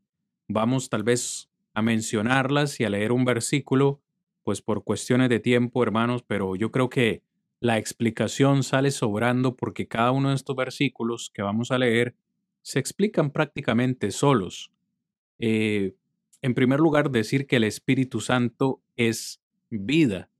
Vamos 0.48 0.90
tal 0.90 1.04
vez 1.04 1.48
a 1.74 1.82
mencionarlas 1.82 2.80
y 2.80 2.84
a 2.84 2.90
leer 2.90 3.12
un 3.12 3.24
versículo, 3.24 4.00
pues 4.42 4.62
por 4.62 4.84
cuestiones 4.84 5.28
de 5.28 5.40
tiempo, 5.40 5.82
hermanos, 5.82 6.22
pero 6.26 6.56
yo 6.56 6.70
creo 6.70 6.90
que 6.90 7.22
la 7.60 7.78
explicación 7.78 8.62
sale 8.62 8.90
sobrando 8.90 9.56
porque 9.56 9.88
cada 9.88 10.10
uno 10.10 10.30
de 10.30 10.36
estos 10.36 10.56
versículos 10.56 11.30
que 11.32 11.42
vamos 11.42 11.70
a 11.70 11.78
leer 11.78 12.16
se 12.62 12.80
explican 12.80 13.30
prácticamente 13.30 14.10
solos. 14.10 14.72
Eh, 15.38 15.94
en 16.42 16.54
primer 16.54 16.80
lugar, 16.80 17.10
decir 17.10 17.46
que 17.46 17.56
el 17.56 17.64
Espíritu 17.64 18.20
Santo 18.20 18.82
es 18.96 19.40
vida. 19.70 20.30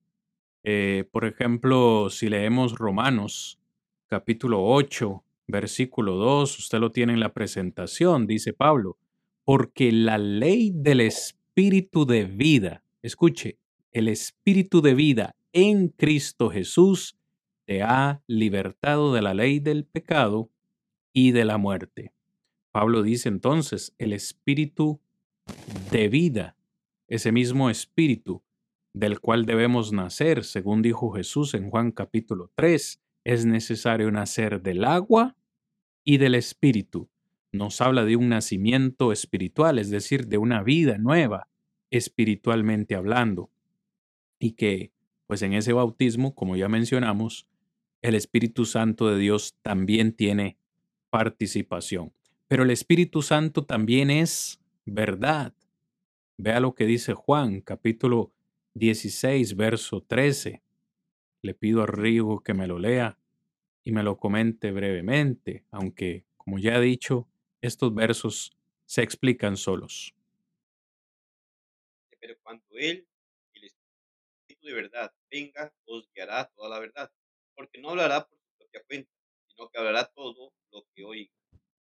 Eh, 0.69 1.05
por 1.13 1.25
ejemplo, 1.25 2.11
si 2.11 2.29
leemos 2.29 2.75
Romanos 2.75 3.61
capítulo 4.09 4.65
8, 4.65 5.23
versículo 5.47 6.17
2, 6.17 6.59
usted 6.59 6.81
lo 6.81 6.91
tiene 6.91 7.13
en 7.13 7.21
la 7.21 7.33
presentación, 7.33 8.27
dice 8.27 8.53
Pablo, 8.53 8.99
porque 9.45 9.93
la 9.93 10.19
ley 10.19 10.73
del 10.75 11.03
Espíritu 11.03 12.05
de 12.05 12.25
vida, 12.25 12.83
escuche, 13.01 13.61
el 13.93 14.09
Espíritu 14.09 14.83
de 14.83 14.97
vida 14.97 15.37
en 15.53 15.87
Cristo 15.87 16.51
Jesús 16.51 17.17
te 17.65 17.85
ha 17.85 18.21
libertado 18.27 19.15
de 19.15 19.23
la 19.23 19.35
ley 19.35 19.61
del 19.61 19.85
pecado 19.85 20.51
y 21.13 21.31
de 21.31 21.45
la 21.45 21.59
muerte. 21.59 22.13
Pablo 22.73 23.05
dice 23.05 23.29
entonces, 23.29 23.95
el 23.99 24.13
Espíritu 24.13 24.99
de 25.93 26.09
vida, 26.09 26.57
ese 27.07 27.31
mismo 27.31 27.71
Espíritu 27.71 28.43
del 28.97 29.21
cual 29.21 29.45
debemos 29.45 29.93
nacer, 29.93 30.43
según 30.43 30.81
dijo 30.81 31.13
Jesús 31.13 31.53
en 31.53 31.69
Juan 31.69 31.93
capítulo 31.93 32.51
3, 32.55 32.99
es 33.25 33.45
necesario 33.45 34.11
nacer 34.11 34.63
del 34.63 34.87
agua 34.87 35.37
y 36.03 36.17
del 36.17 36.35
Espíritu. 36.35 37.11
Nos 37.53 37.83
habla 37.83 38.07
de 38.07 38.17
un 38.17 38.31
nacimiento 38.31 39.13
espiritual, 39.13 39.79
es 39.79 39.91
decir, 39.91 40.29
de 40.29 40.39
una 40.39 40.63
vida 40.63 40.97
nueva, 40.97 41.47
espiritualmente 41.91 42.95
hablando. 42.95 43.51
Y 44.39 44.53
que, 44.53 44.93
pues 45.27 45.43
en 45.43 45.53
ese 45.53 45.75
bautismo, 45.75 46.35
como 46.35 46.57
ya 46.57 46.71
mencionamos, 46.71 47.47
el 48.01 48.15
Espíritu 48.15 48.65
Santo 48.65 49.11
de 49.11 49.19
Dios 49.19 49.59
también 49.61 50.15
tiene 50.15 50.57
participación. 51.11 52.15
Pero 52.49 52.63
el 52.63 52.71
Espíritu 52.71 53.21
Santo 53.21 53.67
también 53.67 54.11
es 54.11 54.59
verdad. 54.87 55.53
Vea 56.39 56.61
lo 56.61 56.75
que 56.75 56.87
dice 56.87 57.13
Juan, 57.13 57.61
capítulo 57.61 58.33
16, 58.77 59.57
verso 59.57 60.03
13. 60.03 60.63
Le 61.41 61.55
pido 61.55 61.83
a 61.83 61.87
Rigo 61.87 62.43
que 62.43 62.53
me 62.53 62.67
lo 62.67 62.79
lea 62.79 63.19
y 63.83 63.93
me 63.93 64.03
lo 64.03 64.19
comente 64.19 64.71
brevemente, 64.71 65.65
aunque, 65.71 66.27
como 66.37 66.59
ya 66.59 66.77
he 66.77 66.81
dicho, 66.83 67.27
estos 67.63 67.95
versos 67.95 68.55
se 68.85 69.03
explican 69.03 69.57
solos. 69.57 70.15
Pero 72.21 72.35
cuando 72.43 72.67
Él, 72.73 73.09
el 73.55 73.65
Espíritu 73.65 74.67
de 74.67 74.75
verdad, 74.75 75.15
venga, 75.31 75.73
os 75.87 76.11
guiará 76.15 76.45
toda 76.55 76.69
la 76.69 76.79
verdad, 76.79 77.11
porque 77.55 77.81
no 77.81 77.91
hablará 77.91 78.29
por 78.29 78.39
su 78.39 78.59
propia 78.59 78.83
cuenta, 78.87 79.11
sino 79.47 79.71
que 79.71 79.79
hablará 79.79 80.05
todo 80.05 80.53
lo 80.71 80.87
que 80.95 81.03
oiga, 81.03 81.33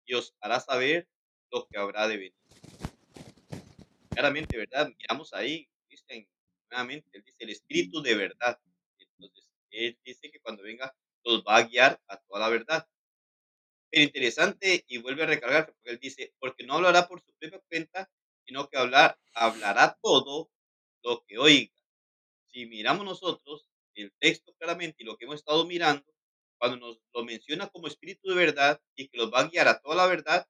y 0.07 0.16
os 0.16 0.36
hará 0.41 0.60
saber 0.60 1.07
lo 1.52 1.68
que 1.68 1.78
habrá 1.78 2.07
de 2.07 2.18
venir. 2.18 2.34
Claramente, 4.10 4.57
¿verdad? 4.57 4.91
Miramos 4.98 5.34
ahí, 5.36 5.70
dicen 5.88 6.28
nuevamente, 6.70 7.10
Él 7.14 7.24
dice 7.24 7.44
el 7.44 7.50
Espíritu 7.50 8.02
de 8.02 8.16
verdad. 8.16 8.60
Entonces, 8.98 9.46
Él 9.72 9.98
dice 10.04 10.32
que 10.32 10.40
cuando 10.40 10.64
venga 10.64 10.96
los 11.24 11.44
va 11.44 11.58
a 11.58 11.64
guiar 11.64 12.02
a 12.08 12.18
toda 12.18 12.40
la 12.41 12.50
verdad. 12.50 12.88
Pero 13.91 14.04
interesante, 14.04 14.86
y 14.88 14.98
vuelve 15.00 15.24
a 15.24 15.28
recargar, 15.28 15.66
porque 15.66 15.90
él 15.90 16.00
dice, 16.00 16.34
porque 16.40 16.64
no 16.64 16.76
hablará 16.76 17.08
por 17.08 17.22
su 17.22 17.34
propia 17.40 17.60
cuenta, 17.68 18.10
sino 18.46 18.70
que 18.70 18.78
hablar, 18.78 19.20
hablará 19.34 19.98
todo 20.02 20.52
lo 21.04 21.24
que 21.26 21.38
oiga. 21.38 21.74
Si 22.52 22.66
miramos 22.66 23.06
nosotros 23.06 23.68
el 23.96 24.12
texto 24.20 24.54
claramente 24.58 25.04
y 25.04 25.06
lo 25.06 25.18
que 25.18 25.26
hemos 25.26 25.38
estado 25.38 25.66
mirando, 25.66 26.06
cuando 26.58 26.78
nos 26.78 27.02
lo 27.14 27.24
menciona 27.24 27.68
como 27.70 27.88
espíritu 27.88 28.30
de 28.30 28.36
verdad 28.36 28.82
y 28.96 29.08
que 29.08 29.18
los 29.18 29.32
va 29.32 29.40
a 29.40 29.48
guiar 29.48 29.68
a 29.68 29.80
toda 29.80 29.96
la 29.96 30.08
verdad, 30.08 30.48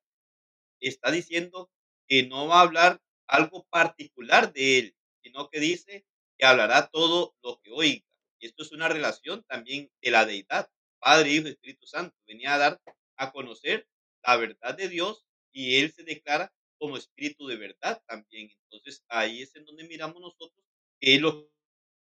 está 0.80 1.12
diciendo 1.12 1.70
que 2.08 2.24
no 2.24 2.48
va 2.48 2.60
a 2.60 2.64
hablar 2.64 3.02
algo 3.28 3.66
particular 3.70 4.52
de 4.52 4.80
él, 4.80 4.96
sino 5.22 5.50
que 5.50 5.60
dice 5.60 6.06
que 6.40 6.46
hablará 6.46 6.88
todo 6.88 7.36
lo 7.44 7.60
que 7.62 7.72
oiga. 7.72 8.04
Y 8.40 8.48
esto 8.48 8.64
es 8.64 8.72
una 8.72 8.88
relación 8.88 9.44
también 9.44 9.92
de 10.02 10.12
la 10.12 10.26
deidad, 10.26 10.72
Padre, 11.00 11.32
Hijo 11.32 11.48
Espíritu 11.50 11.86
Santo. 11.86 12.16
Venía 12.26 12.56
a 12.56 12.58
dar 12.58 12.82
a 13.18 13.32
conocer 13.32 13.88
la 14.24 14.38
verdad 14.38 14.76
de 14.76 14.88
Dios 14.88 15.26
y 15.52 15.76
Él 15.76 15.92
se 15.92 16.04
declara 16.04 16.52
como 16.78 16.96
Espíritu 16.96 17.46
de 17.46 17.58
verdad 17.58 18.02
también. 18.08 18.50
Entonces 18.64 19.04
ahí 19.10 19.42
es 19.42 19.54
en 19.58 19.66
donde 19.66 19.84
miramos 19.84 20.22
nosotros 20.22 20.66
que 21.00 21.16
es 21.16 21.22
lo 21.22 21.50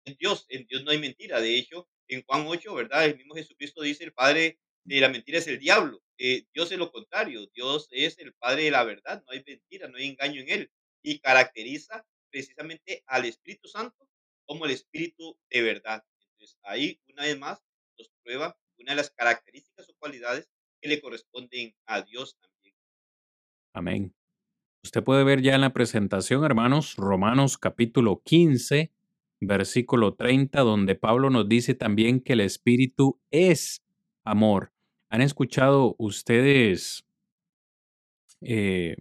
en 0.04 0.16
Dios, 0.18 0.46
en 0.48 0.66
Dios 0.66 0.82
no 0.82 0.90
hay 0.90 0.98
mentira. 0.98 1.40
De 1.40 1.56
hecho, 1.56 1.88
en 2.08 2.24
Juan 2.24 2.44
8, 2.46 2.74
¿verdad? 2.74 3.04
El 3.04 3.16
mismo 3.16 3.34
Jesucristo 3.34 3.82
dice, 3.82 4.02
el 4.02 4.12
Padre 4.12 4.58
de 4.84 5.00
la 5.00 5.08
mentira 5.08 5.38
es 5.38 5.46
el 5.46 5.60
diablo. 5.60 6.02
Eh, 6.18 6.46
Dios 6.52 6.72
es 6.72 6.78
lo 6.78 6.90
contrario, 6.90 7.46
Dios 7.54 7.88
es 7.92 8.18
el 8.18 8.32
Padre 8.34 8.64
de 8.64 8.70
la 8.72 8.82
verdad, 8.82 9.22
no 9.24 9.32
hay 9.32 9.44
mentira, 9.46 9.88
no 9.88 9.98
hay 9.98 10.08
engaño 10.08 10.40
en 10.40 10.48
Él. 10.48 10.70
Y 11.02 11.20
caracteriza 11.20 12.04
precisamente 12.30 13.04
al 13.06 13.26
Espíritu 13.26 13.68
Santo 13.68 14.08
como 14.52 14.66
el 14.66 14.72
Espíritu 14.72 15.38
de 15.48 15.62
verdad 15.62 16.04
ahí, 16.64 17.00
una 17.10 17.22
vez 17.22 17.38
más, 17.38 17.64
nos 17.98 18.10
prueba 18.22 18.54
una 18.78 18.92
de 18.92 18.96
las 18.96 19.08
características 19.08 19.88
o 19.88 19.94
cualidades 19.98 20.46
que 20.78 20.90
le 20.90 21.00
corresponden 21.00 21.74
a 21.86 22.02
Dios 22.02 22.36
también. 22.38 22.74
Amén. 23.72 24.14
Usted 24.84 25.02
puede 25.02 25.24
ver 25.24 25.40
ya 25.40 25.54
en 25.54 25.62
la 25.62 25.72
presentación, 25.72 26.44
hermanos, 26.44 26.96
Romanos 26.96 27.56
capítulo 27.56 28.20
15, 28.26 28.92
versículo 29.40 30.16
30, 30.16 30.60
donde 30.60 30.96
Pablo 30.96 31.30
nos 31.30 31.48
dice 31.48 31.74
también 31.74 32.20
que 32.20 32.34
el 32.34 32.40
Espíritu 32.40 33.18
es 33.30 33.82
amor. 34.24 34.70
¿Han 35.08 35.22
escuchado 35.22 35.96
ustedes 35.98 37.06
eh, 38.42 38.96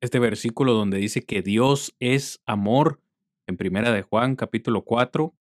este 0.00 0.18
versículo 0.18 0.72
donde 0.72 0.98
dice 0.98 1.24
que 1.24 1.42
Dios 1.42 1.94
es 2.00 2.42
amor? 2.44 3.00
En 3.48 3.56
primera 3.56 3.92
de 3.92 4.02
Juan 4.02 4.34
capítulo 4.34 4.84
4, 4.84 5.32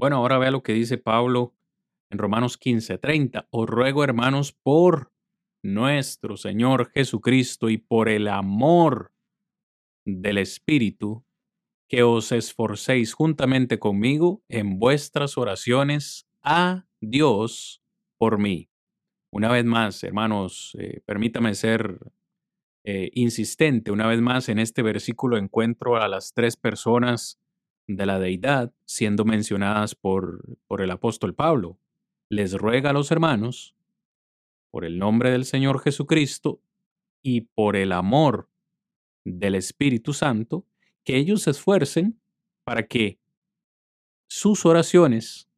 bueno, 0.00 0.16
ahora 0.16 0.38
vea 0.38 0.50
lo 0.50 0.62
que 0.62 0.72
dice 0.72 0.98
Pablo 0.98 1.54
en 2.10 2.18
Romanos 2.18 2.58
15:30. 2.58 3.46
Os 3.50 3.68
ruego, 3.68 4.02
hermanos, 4.02 4.52
por 4.52 5.12
nuestro 5.62 6.36
Señor 6.36 6.90
Jesucristo 6.92 7.70
y 7.70 7.78
por 7.78 8.08
el 8.08 8.26
amor 8.26 9.12
del 10.04 10.38
Espíritu, 10.38 11.24
que 11.88 12.02
os 12.02 12.32
esforcéis 12.32 13.14
juntamente 13.14 13.78
conmigo 13.78 14.42
en 14.48 14.78
vuestras 14.78 15.38
oraciones 15.38 16.26
a 16.42 16.86
Dios 17.00 17.82
por 18.18 18.38
mí. 18.38 18.70
Una 19.32 19.52
vez 19.52 19.64
más, 19.64 20.02
hermanos, 20.02 20.76
eh, 20.80 21.00
permítame 21.04 21.54
ser 21.54 22.00
eh, 22.84 23.10
insistente. 23.14 23.90
Una 23.90 24.06
vez 24.06 24.20
más, 24.20 24.48
en 24.48 24.58
este 24.58 24.82
versículo 24.82 25.36
encuentro 25.36 25.96
a 25.96 26.08
las 26.08 26.32
tres 26.32 26.56
personas 26.56 27.38
de 27.86 28.06
la 28.06 28.18
deidad 28.18 28.72
siendo 28.84 29.24
mencionadas 29.24 29.94
por, 29.94 30.58
por 30.66 30.80
el 30.80 30.90
apóstol 30.90 31.34
Pablo. 31.34 31.78
Les 32.28 32.54
ruega 32.54 32.90
a 32.90 32.92
los 32.92 33.10
hermanos, 33.10 33.74
por 34.70 34.84
el 34.84 34.98
nombre 34.98 35.30
del 35.30 35.44
Señor 35.44 35.80
Jesucristo 35.80 36.60
y 37.22 37.42
por 37.42 37.76
el 37.76 37.92
amor 37.92 38.48
del 39.24 39.56
Espíritu 39.56 40.12
Santo, 40.12 40.64
que 41.04 41.16
ellos 41.16 41.42
se 41.42 41.50
esfuercen 41.50 42.20
para 42.64 42.86
que 42.86 43.18
sus 44.28 44.64
oraciones 44.64 45.48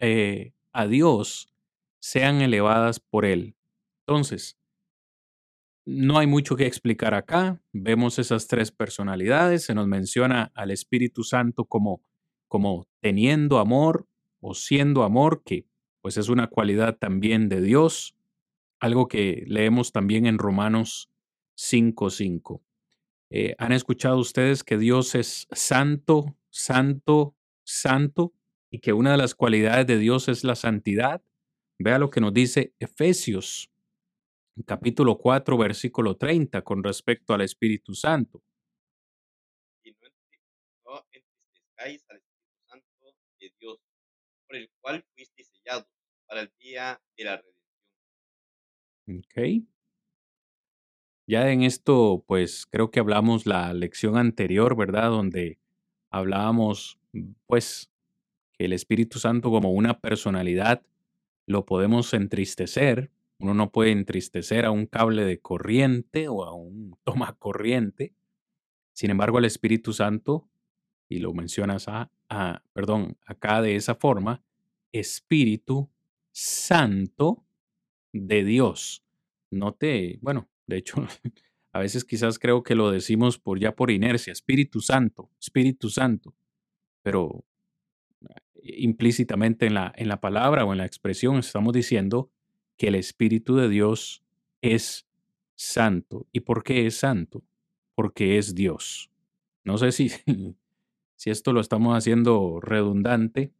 eh, 0.00 0.52
a 0.72 0.86
Dios 0.86 1.48
sean 2.00 2.40
elevadas 2.40 3.00
por 3.00 3.24
Él. 3.24 3.54
Entonces, 4.00 4.58
no 5.86 6.18
hay 6.18 6.26
mucho 6.26 6.56
que 6.56 6.66
explicar 6.66 7.14
acá. 7.14 7.62
Vemos 7.72 8.18
esas 8.18 8.48
tres 8.48 8.72
personalidades. 8.72 9.64
Se 9.64 9.74
nos 9.74 9.86
menciona 9.86 10.50
al 10.54 10.72
Espíritu 10.72 11.22
Santo 11.22 11.64
como, 11.64 12.02
como 12.48 12.88
teniendo 13.00 13.58
amor 13.58 14.06
o 14.40 14.54
siendo 14.54 15.04
amor, 15.04 15.42
que 15.44 15.64
pues 16.02 16.16
es 16.16 16.28
una 16.28 16.48
cualidad 16.48 16.98
también 16.98 17.48
de 17.48 17.60
Dios, 17.60 18.16
algo 18.80 19.08
que 19.08 19.44
leemos 19.46 19.92
también 19.92 20.26
en 20.26 20.38
Romanos 20.38 21.08
5.5. 21.56 22.60
Eh, 23.30 23.54
¿Han 23.58 23.72
escuchado 23.72 24.18
ustedes 24.18 24.64
que 24.64 24.78
Dios 24.78 25.14
es 25.14 25.46
santo, 25.52 26.36
santo, 26.50 27.34
santo 27.64 28.32
y 28.70 28.80
que 28.80 28.92
una 28.92 29.12
de 29.12 29.18
las 29.18 29.34
cualidades 29.34 29.86
de 29.86 29.98
Dios 29.98 30.28
es 30.28 30.42
la 30.42 30.56
santidad? 30.56 31.22
Vea 31.78 31.98
lo 31.98 32.10
que 32.10 32.20
nos 32.20 32.34
dice 32.34 32.72
Efesios 32.78 33.70
capítulo 34.64 35.18
4, 35.18 35.58
versículo 35.58 36.16
30, 36.16 36.62
con 36.62 36.82
respecto 36.82 37.34
al 37.34 37.42
Espíritu 37.42 37.94
Santo. 37.94 38.42
Y 39.84 39.92
no, 40.84 41.04
entristezcáis 41.10 42.04
al 42.08 42.16
Espíritu 42.16 42.66
Santo 42.66 42.86
de 43.40 43.52
Dios, 43.60 43.78
por 44.46 44.56
el 44.56 44.70
cual 44.80 45.04
fuisteis 45.14 45.48
sellados 45.48 45.86
para 46.26 46.40
el 46.42 46.52
día 46.58 47.00
de 47.16 47.24
la 47.24 47.36
redención. 47.36 47.56
Ok. 49.08 49.66
Ya 51.28 51.50
en 51.50 51.62
esto, 51.62 52.24
pues 52.26 52.66
creo 52.66 52.90
que 52.90 53.00
hablamos 53.00 53.46
la 53.46 53.74
lección 53.74 54.16
anterior, 54.16 54.76
¿verdad? 54.76 55.10
Donde 55.10 55.58
hablábamos, 56.10 56.98
pues, 57.46 57.90
que 58.52 58.66
el 58.66 58.72
Espíritu 58.72 59.18
Santo 59.18 59.50
como 59.50 59.72
una 59.72 60.00
personalidad 60.00 60.82
lo 61.46 61.66
podemos 61.66 62.14
entristecer. 62.14 63.10
Uno 63.38 63.54
no 63.54 63.70
puede 63.70 63.92
entristecer 63.92 64.64
a 64.64 64.70
un 64.70 64.86
cable 64.86 65.24
de 65.24 65.40
corriente 65.40 66.28
o 66.28 66.44
a 66.44 66.54
un 66.54 66.96
toma 67.04 67.36
corriente. 67.38 68.14
Sin 68.92 69.10
embargo, 69.10 69.38
el 69.38 69.44
Espíritu 69.44 69.92
Santo, 69.92 70.48
y 71.08 71.18
lo 71.18 71.34
mencionas 71.34 71.86
a, 71.88 72.10
perdón, 72.72 73.18
acá 73.26 73.60
de 73.60 73.76
esa 73.76 73.94
forma, 73.94 74.42
Espíritu 74.92 75.90
Santo 76.32 77.44
de 78.12 78.44
Dios. 78.44 79.04
No 79.50 79.74
te, 79.74 80.18
bueno, 80.22 80.48
de 80.66 80.78
hecho, 80.78 80.96
a 81.72 81.78
veces 81.78 82.04
quizás 82.04 82.38
creo 82.38 82.62
que 82.62 82.74
lo 82.74 82.90
decimos 82.90 83.38
por 83.38 83.60
ya 83.60 83.76
por 83.76 83.90
inercia, 83.90 84.32
Espíritu 84.32 84.80
Santo, 84.80 85.30
Espíritu 85.38 85.90
Santo, 85.90 86.34
pero 87.02 87.44
implícitamente 88.62 89.66
en 89.66 89.74
la, 89.74 89.92
en 89.96 90.08
la 90.08 90.20
palabra 90.20 90.64
o 90.64 90.72
en 90.72 90.78
la 90.78 90.86
expresión 90.86 91.36
estamos 91.36 91.72
diciendo 91.72 92.30
que 92.76 92.88
el 92.88 92.94
Espíritu 92.94 93.56
de 93.56 93.68
Dios 93.68 94.22
es 94.62 95.06
santo. 95.54 96.26
¿Y 96.32 96.40
por 96.40 96.62
qué 96.62 96.86
es 96.86 96.96
santo? 96.96 97.42
Porque 97.94 98.38
es 98.38 98.54
Dios. 98.54 99.10
No 99.64 99.78
sé 99.78 99.92
si, 99.92 100.10
si 101.16 101.30
esto 101.30 101.52
lo 101.52 101.60
estamos 101.60 101.96
haciendo 101.96 102.60
redundante. 102.60 103.52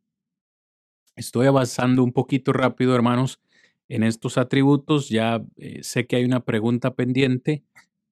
Estoy 1.16 1.46
avanzando 1.46 2.04
un 2.04 2.12
poquito 2.12 2.52
rápido, 2.52 2.94
hermanos, 2.94 3.40
en 3.88 4.02
estos 4.02 4.38
atributos. 4.38 5.08
Ya 5.08 5.42
eh, 5.56 5.82
sé 5.82 6.06
que 6.06 6.16
hay 6.16 6.24
una 6.24 6.44
pregunta 6.44 6.94
pendiente 6.94 7.62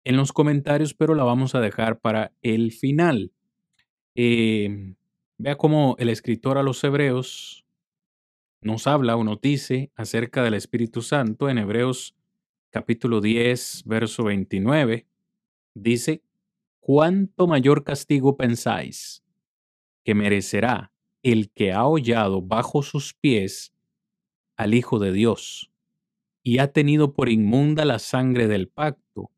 en 0.04 0.16
los 0.16 0.32
comentarios, 0.32 0.94
pero 0.94 1.14
la 1.14 1.24
vamos 1.24 1.54
a 1.54 1.60
dejar 1.60 1.98
para 2.00 2.32
el 2.42 2.72
final. 2.72 3.32
Eh, 4.14 4.94
Vea 5.36 5.56
cómo 5.56 5.96
el 5.98 6.08
escritor 6.10 6.58
a 6.58 6.62
los 6.62 6.82
hebreos 6.84 7.63
nos 8.64 8.86
habla 8.86 9.16
o 9.16 9.24
nos 9.24 9.42
dice 9.42 9.92
acerca 9.94 10.42
del 10.42 10.54
Espíritu 10.54 11.02
Santo 11.02 11.50
en 11.50 11.58
Hebreos 11.58 12.16
capítulo 12.70 13.20
10, 13.20 13.82
verso 13.84 14.24
29. 14.24 15.06
Dice, 15.74 16.22
¿cuánto 16.80 17.46
mayor 17.46 17.84
castigo 17.84 18.38
pensáis 18.38 19.22
que 20.02 20.14
merecerá 20.14 20.92
el 21.22 21.50
que 21.50 21.72
ha 21.72 21.84
hollado 21.84 22.40
bajo 22.40 22.82
sus 22.82 23.12
pies 23.12 23.74
al 24.56 24.72
Hijo 24.72 24.98
de 24.98 25.12
Dios 25.12 25.70
y 26.42 26.58
ha 26.58 26.72
tenido 26.72 27.12
por 27.12 27.28
inmunda 27.28 27.84
la 27.84 27.98
sangre 27.98 28.48
del 28.48 28.68
pacto, 28.68 29.30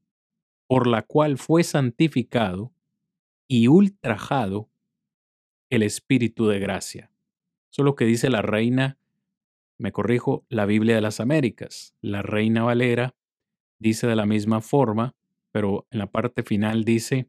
por 0.68 0.86
la 0.86 1.02
cual 1.02 1.36
fue 1.36 1.64
santificado 1.64 2.72
y 3.48 3.66
ultrajado 3.66 4.70
el 5.68 5.82
Espíritu 5.82 6.46
de 6.46 6.60
gracia. 6.60 7.10
Eso 7.72 7.82
es 7.82 7.84
lo 7.84 7.96
que 7.96 8.04
dice 8.04 8.30
la 8.30 8.42
reina, 8.42 8.98
me 9.78 9.92
corrijo, 9.92 10.44
la 10.48 10.66
Biblia 10.66 10.94
de 10.94 11.00
las 11.00 11.20
Américas. 11.20 11.94
La 12.00 12.22
reina 12.22 12.64
Valera 12.64 13.14
dice 13.78 14.06
de 14.06 14.16
la 14.16 14.26
misma 14.26 14.60
forma, 14.60 15.14
pero 15.52 15.86
en 15.90 15.98
la 15.98 16.10
parte 16.10 16.42
final 16.42 16.84
dice, 16.84 17.28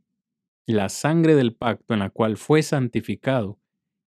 la 0.65 0.90
sangre 0.90 1.36
del 1.36 1.56
pacto 1.56 1.94
en 1.94 1.99
la 1.99 2.10
cual 2.10 2.38
fue 2.38 2.61
santificado 2.61 3.60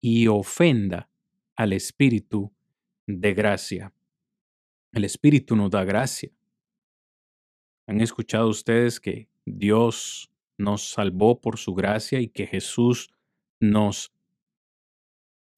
y 0.01 0.27
ofenda 0.27 1.11
al 1.57 1.73
Espíritu 1.73 2.53
de 3.07 3.35
gracia. 3.35 3.93
El 4.93 5.05
Espíritu 5.05 5.55
nos 5.57 5.71
da 5.71 5.85
gracia. 5.85 6.31
¿Han 7.87 8.01
escuchado 8.01 8.49
ustedes 8.49 9.01
que 9.01 9.29
Dios 9.45 10.31
nos 10.59 10.91
salvó 10.91 11.41
por 11.41 11.59
su 11.59 11.75
gracia 11.75 12.21
y 12.21 12.29
que 12.29 12.47
Jesús 12.47 13.11
nos 13.61 14.13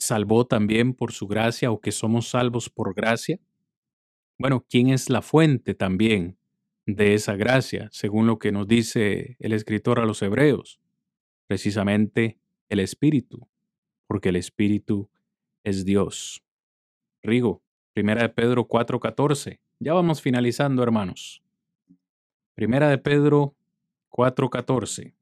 salvó 0.03 0.47
también 0.47 0.95
por 0.95 1.13
su 1.13 1.27
gracia 1.27 1.71
o 1.71 1.81
que 1.81 1.93
somos 1.93 2.29
salvos 2.29 2.69
por 2.69 2.95
gracia? 2.95 3.39
Bueno, 4.39 4.65
¿quién 4.69 4.91
es 4.91 5.09
la 5.09 5.23
fuente 5.23 5.75
también 5.75 6.37
de 6.87 7.15
esa 7.15 7.37
gracia, 7.37 7.89
según 7.93 8.27
lo 8.27 8.39
que 8.39 8.53
nos 8.53 8.67
dice 8.67 9.37
el 9.39 9.53
escritor 9.53 10.01
a 10.01 10.07
los 10.07 10.21
hebreos? 10.23 10.81
Precisamente 11.47 12.39
el 12.69 12.81
Espíritu, 12.81 13.49
porque 14.07 14.31
el 14.31 14.37
Espíritu 14.37 15.09
es 15.65 15.85
Dios. 15.85 16.43
Rigo, 17.23 17.63
Primera 17.93 18.23
de 18.23 18.29
Pedro 18.31 18.67
4:14. 18.67 19.61
Ya 19.79 19.93
vamos 19.93 20.23
finalizando, 20.23 20.83
hermanos. 20.83 21.43
Primera 22.55 22.89
de 22.89 22.99
Pedro 22.99 23.55
4:14 24.11 25.15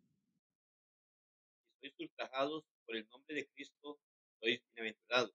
por 2.86 2.96
el 2.96 3.08
nombre 3.08 3.34
de 3.34 3.46
Cristo 3.48 3.99
sois 4.40 4.62
bienaventurados, 4.74 5.34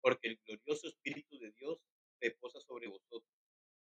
porque 0.00 0.28
el 0.28 0.40
glorioso 0.44 0.88
Espíritu 0.88 1.38
de 1.38 1.52
Dios 1.52 1.78
reposa 2.20 2.60
sobre 2.60 2.88
vosotros. 2.88 3.30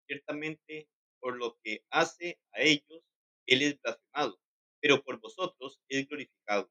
Ciertamente, 0.06 0.88
por 1.18 1.36
lo 1.36 1.58
que 1.62 1.84
hace 1.90 2.38
a 2.52 2.60
ellos, 2.60 3.02
Él 3.46 3.62
es 3.62 3.80
blasfemado, 3.80 4.38
pero 4.80 5.02
por 5.02 5.18
vosotros 5.18 5.80
es 5.88 6.06
glorificado. 6.06 6.70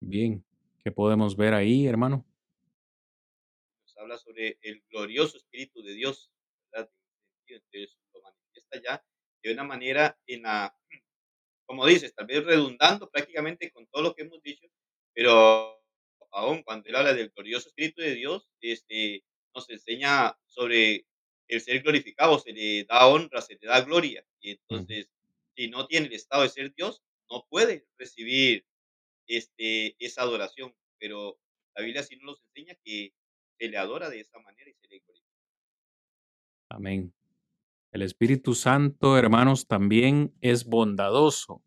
Bien, 0.00 0.44
¿qué 0.82 0.90
podemos 0.90 1.36
ver 1.36 1.54
ahí, 1.54 1.86
hermano? 1.86 2.26
Nos 3.82 3.96
habla 3.96 4.18
sobre 4.18 4.58
el 4.62 4.82
glorioso 4.90 5.36
Espíritu 5.36 5.82
de 5.82 5.94
Dios, 5.94 6.32
¿verdad? 6.72 6.90
Entonces, 7.46 7.96
lo 8.12 8.22
manifiesta 8.22 8.82
ya 8.82 9.04
de 9.42 9.52
una 9.52 9.64
manera 9.64 10.18
en 10.26 10.42
la 10.42 10.76
como 11.70 11.86
dices, 11.86 12.12
tal 12.12 12.26
vez 12.26 12.44
redundando 12.44 13.08
prácticamente 13.08 13.70
con 13.70 13.86
todo 13.86 14.02
lo 14.02 14.12
que 14.12 14.22
hemos 14.22 14.42
dicho, 14.42 14.66
pero 15.14 15.80
aún 16.32 16.62
cuando 16.62 16.88
él 16.88 16.96
habla 16.96 17.14
del 17.14 17.30
glorioso 17.30 17.68
Espíritu 17.68 18.02
de 18.02 18.14
Dios, 18.14 18.48
este, 18.60 19.24
nos 19.54 19.68
enseña 19.70 20.36
sobre 20.46 21.06
el 21.48 21.60
ser 21.60 21.82
glorificado, 21.82 22.38
se 22.38 22.52
le 22.52 22.84
da 22.84 23.06
honra, 23.06 23.40
se 23.40 23.58
le 23.60 23.66
da 23.66 23.80
gloria. 23.80 24.24
Y 24.40 24.52
entonces, 24.52 25.10
si 25.56 25.68
no 25.68 25.86
tiene 25.86 26.06
el 26.06 26.12
estado 26.12 26.42
de 26.42 26.48
ser 26.48 26.72
Dios, 26.74 27.02
no 27.30 27.46
puede 27.48 27.86
recibir 27.98 28.64
este, 29.26 29.96
esa 29.98 30.22
adoración. 30.22 30.74
Pero 30.98 31.38
la 31.74 31.82
Biblia 31.82 32.02
sí 32.02 32.16
nos 32.16 32.40
enseña 32.44 32.76
que 32.84 33.12
se 33.58 33.68
le 33.68 33.76
adora 33.76 34.08
de 34.08 34.20
esa 34.20 34.38
manera 34.38 34.70
y 34.70 34.74
se 34.74 34.88
le 34.88 35.00
glorifica. 35.00 35.30
Amén. 36.68 37.12
El 37.92 38.02
Espíritu 38.02 38.54
Santo, 38.54 39.18
hermanos, 39.18 39.66
también 39.66 40.32
es 40.40 40.64
bondadoso. 40.64 41.64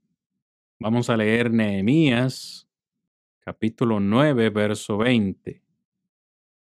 Vamos 0.79 1.09
a 1.09 1.17
leer 1.17 1.51
Nehemías, 1.51 2.62
capítulo 3.43 3.99
9, 3.99 4.49
verso 4.49 4.97
20. 4.97 5.61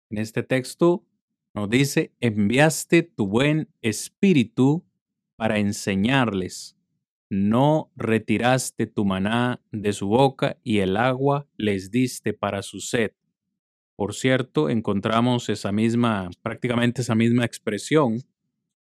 En 0.09 0.17
este 0.17 0.43
texto 0.43 1.03
nos 1.53 1.69
dice, 1.69 2.13
enviaste 2.19 3.01
tu 3.01 3.27
buen 3.27 3.67
espíritu 3.81 4.85
para 5.35 5.57
enseñarles. 5.57 6.77
No 7.29 7.91
retiraste 7.95 8.85
tu 8.85 9.05
maná 9.05 9.59
de 9.71 9.91
su 9.91 10.07
boca 10.07 10.59
y 10.63 10.79
el 10.79 10.97
agua 10.97 11.47
les 11.57 11.89
diste 11.89 12.33
para 12.33 12.61
su 12.61 12.79
sed. 12.79 13.11
Por 13.95 14.13
cierto, 14.13 14.69
encontramos 14.69 15.49
esa 15.49 15.71
misma, 15.71 16.29
prácticamente 16.43 17.01
esa 17.01 17.15
misma 17.15 17.43
expresión 17.43 18.21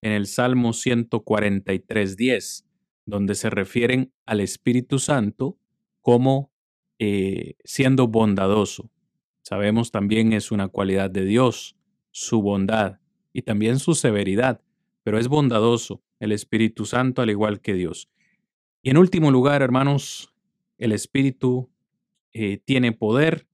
en 0.03 0.13
el 0.13 0.27
Salmo 0.27 0.71
143.10, 0.71 2.65
donde 3.07 3.37
se 3.37 3.51
refieren 3.51 4.13
al 4.27 4.41
Espíritu 4.41 4.99
Santo 4.99 5.57
como 6.03 6.54
eh, 6.99 7.55
siendo 7.65 8.09
bondadoso. 8.09 8.91
Sabemos 9.43 9.91
también 9.91 10.33
es 10.33 10.51
una 10.51 10.69
cualidad 10.69 11.11
de 11.11 11.25
Dios, 11.25 11.77
su 12.11 12.41
bondad 12.41 13.01
y 13.33 13.43
también 13.43 13.79
su 13.79 13.95
severidad, 13.95 14.63
pero 15.03 15.19
es 15.19 15.29
bondadoso 15.29 16.03
el 16.21 16.33
Espíritu 16.33 16.87
Santo 16.87 17.23
al 17.23 17.31
igual 17.31 17.61
que 17.61 17.75
Dios. 17.75 18.09
Y 18.83 18.91
en 18.91 18.99
último 18.99 19.31
lugar, 19.31 19.63
hermanos, 19.63 20.33
el 20.79 20.93
Espíritu 20.93 21.71
eh, 22.33 22.59
tiene 22.65 22.93
poder. 22.93 23.47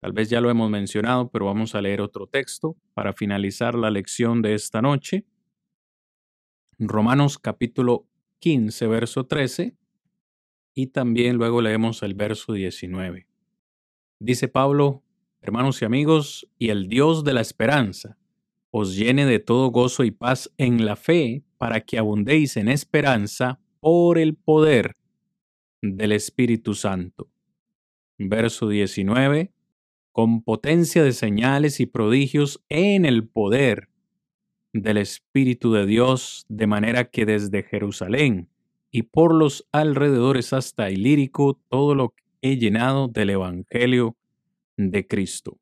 Tal 0.00 0.12
vez 0.12 0.30
ya 0.30 0.40
lo 0.40 0.50
hemos 0.50 0.70
mencionado, 0.70 1.30
pero 1.30 1.46
vamos 1.46 1.74
a 1.74 1.80
leer 1.80 2.00
otro 2.00 2.26
texto 2.26 2.76
para 2.94 3.12
finalizar 3.12 3.74
la 3.74 3.90
lección 3.90 4.42
de 4.42 4.54
esta 4.54 4.80
noche. 4.80 5.24
Romanos 6.78 7.38
capítulo 7.38 8.06
15, 8.38 8.86
verso 8.86 9.26
13, 9.26 9.74
y 10.74 10.88
también 10.88 11.36
luego 11.36 11.60
leemos 11.60 12.02
el 12.02 12.14
verso 12.14 12.52
19. 12.52 13.26
Dice 14.20 14.48
Pablo, 14.48 15.02
hermanos 15.40 15.80
y 15.82 15.84
amigos, 15.84 16.48
y 16.58 16.70
el 16.70 16.88
Dios 16.88 17.24
de 17.24 17.34
la 17.34 17.40
esperanza 17.40 18.16
os 18.70 18.96
llene 18.96 19.26
de 19.26 19.38
todo 19.38 19.70
gozo 19.70 20.04
y 20.04 20.10
paz 20.10 20.52
en 20.58 20.84
la 20.84 20.96
fe, 20.96 21.42
para 21.56 21.80
que 21.80 21.98
abundéis 21.98 22.56
en 22.56 22.68
esperanza 22.68 23.60
por 23.80 24.18
el 24.18 24.36
poder 24.36 24.96
del 25.82 26.12
Espíritu 26.12 26.74
Santo. 26.74 27.28
Verso 28.18 28.68
19, 28.68 29.52
con 30.12 30.42
potencia 30.42 31.02
de 31.02 31.12
señales 31.12 31.80
y 31.80 31.86
prodigios 31.86 32.64
en 32.68 33.04
el 33.04 33.28
poder 33.28 33.88
del 34.72 34.98
Espíritu 34.98 35.72
de 35.72 35.86
Dios, 35.86 36.44
de 36.48 36.66
manera 36.66 37.10
que 37.10 37.24
desde 37.24 37.62
Jerusalén 37.62 38.48
y 38.90 39.02
por 39.02 39.34
los 39.34 39.66
alrededores 39.72 40.52
hasta 40.52 40.90
Ilírico, 40.90 41.60
todo 41.68 41.94
lo 41.94 42.10
que 42.10 42.24
he 42.42 42.56
llenado 42.56 43.08
del 43.08 43.30
Evangelio 43.30 44.16
de 44.76 45.06
Cristo. 45.06 45.58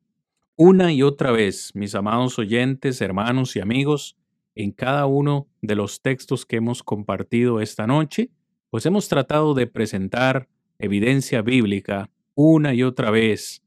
Una 0.57 0.93
y 0.93 1.03
otra 1.03 1.33
vez, 1.33 1.73
mis 1.75 1.95
amados 1.95 2.39
oyentes, 2.39 3.01
hermanos 3.01 3.57
y 3.57 3.61
amigos, 3.61 4.17
en 4.55 4.73
cada 4.73 5.07
uno 5.07 5.49
de 5.61 5.75
los 5.75 6.01
textos 6.01 6.47
que 6.47 6.57
hemos 6.57 6.83
compartido 6.83 7.61
esta 7.61 7.87
noche, 7.87 8.31
pues 8.71 8.87
hemos 8.87 9.09
tratado 9.09 9.55
de 9.55 9.67
presentar 9.67 10.49
evidencia 10.79 11.43
bíblica 11.43 12.11
una 12.35 12.75
y 12.75 12.83
otra 12.83 13.11
vez 13.11 13.63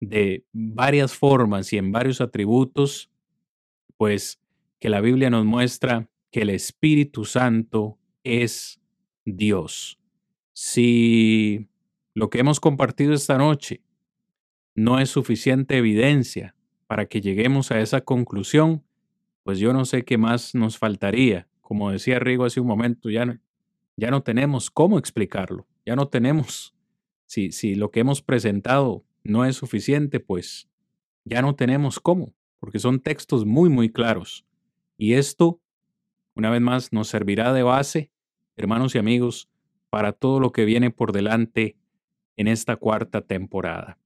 de 0.00 0.44
varias 0.52 1.14
formas 1.14 1.72
y 1.72 1.78
en 1.78 1.92
varios 1.92 2.20
atributos, 2.20 3.10
pues 3.96 4.40
que 4.80 4.88
la 4.90 5.00
Biblia 5.00 5.30
nos 5.30 5.44
muestra 5.44 6.08
que 6.30 6.42
el 6.42 6.50
Espíritu 6.50 7.24
Santo 7.24 7.98
es 8.22 8.80
Dios. 9.24 9.98
Si 10.52 11.68
lo 12.14 12.30
que 12.30 12.38
hemos 12.38 12.60
compartido 12.60 13.12
esta 13.12 13.38
noche 13.38 13.82
no 14.74 14.98
es 14.98 15.10
suficiente 15.10 15.76
evidencia 15.76 16.54
para 16.86 17.06
que 17.06 17.20
lleguemos 17.20 17.70
a 17.70 17.80
esa 17.80 18.02
conclusión, 18.02 18.84
pues 19.42 19.58
yo 19.58 19.72
no 19.72 19.84
sé 19.84 20.04
qué 20.04 20.18
más 20.18 20.54
nos 20.54 20.78
faltaría. 20.78 21.48
Como 21.60 21.90
decía 21.90 22.18
Rigo 22.18 22.44
hace 22.44 22.60
un 22.60 22.66
momento, 22.66 23.10
ya 23.10 23.26
no, 23.26 23.38
ya 23.96 24.10
no 24.10 24.22
tenemos 24.22 24.70
cómo 24.70 24.98
explicarlo, 24.98 25.66
ya 25.86 25.96
no 25.96 26.08
tenemos, 26.08 26.74
si, 27.26 27.52
si 27.52 27.74
lo 27.74 27.90
que 27.90 28.00
hemos 28.00 28.22
presentado 28.22 29.04
no 29.22 29.44
es 29.44 29.56
suficiente, 29.56 30.20
pues 30.20 30.68
ya 31.24 31.40
no 31.42 31.54
tenemos 31.54 32.00
cómo, 32.00 32.34
porque 32.58 32.78
son 32.78 33.00
textos 33.00 33.44
muy, 33.44 33.70
muy 33.70 33.90
claros. 33.90 34.44
Y 34.96 35.14
esto, 35.14 35.60
una 36.34 36.50
vez 36.50 36.60
más, 36.60 36.92
nos 36.92 37.08
servirá 37.08 37.52
de 37.52 37.62
base, 37.62 38.10
hermanos 38.56 38.94
y 38.94 38.98
amigos, 38.98 39.48
para 39.90 40.12
todo 40.12 40.40
lo 40.40 40.52
que 40.52 40.64
viene 40.64 40.90
por 40.90 41.12
delante 41.12 41.76
en 42.36 42.48
esta 42.48 42.76
cuarta 42.76 43.20
temporada. 43.20 43.98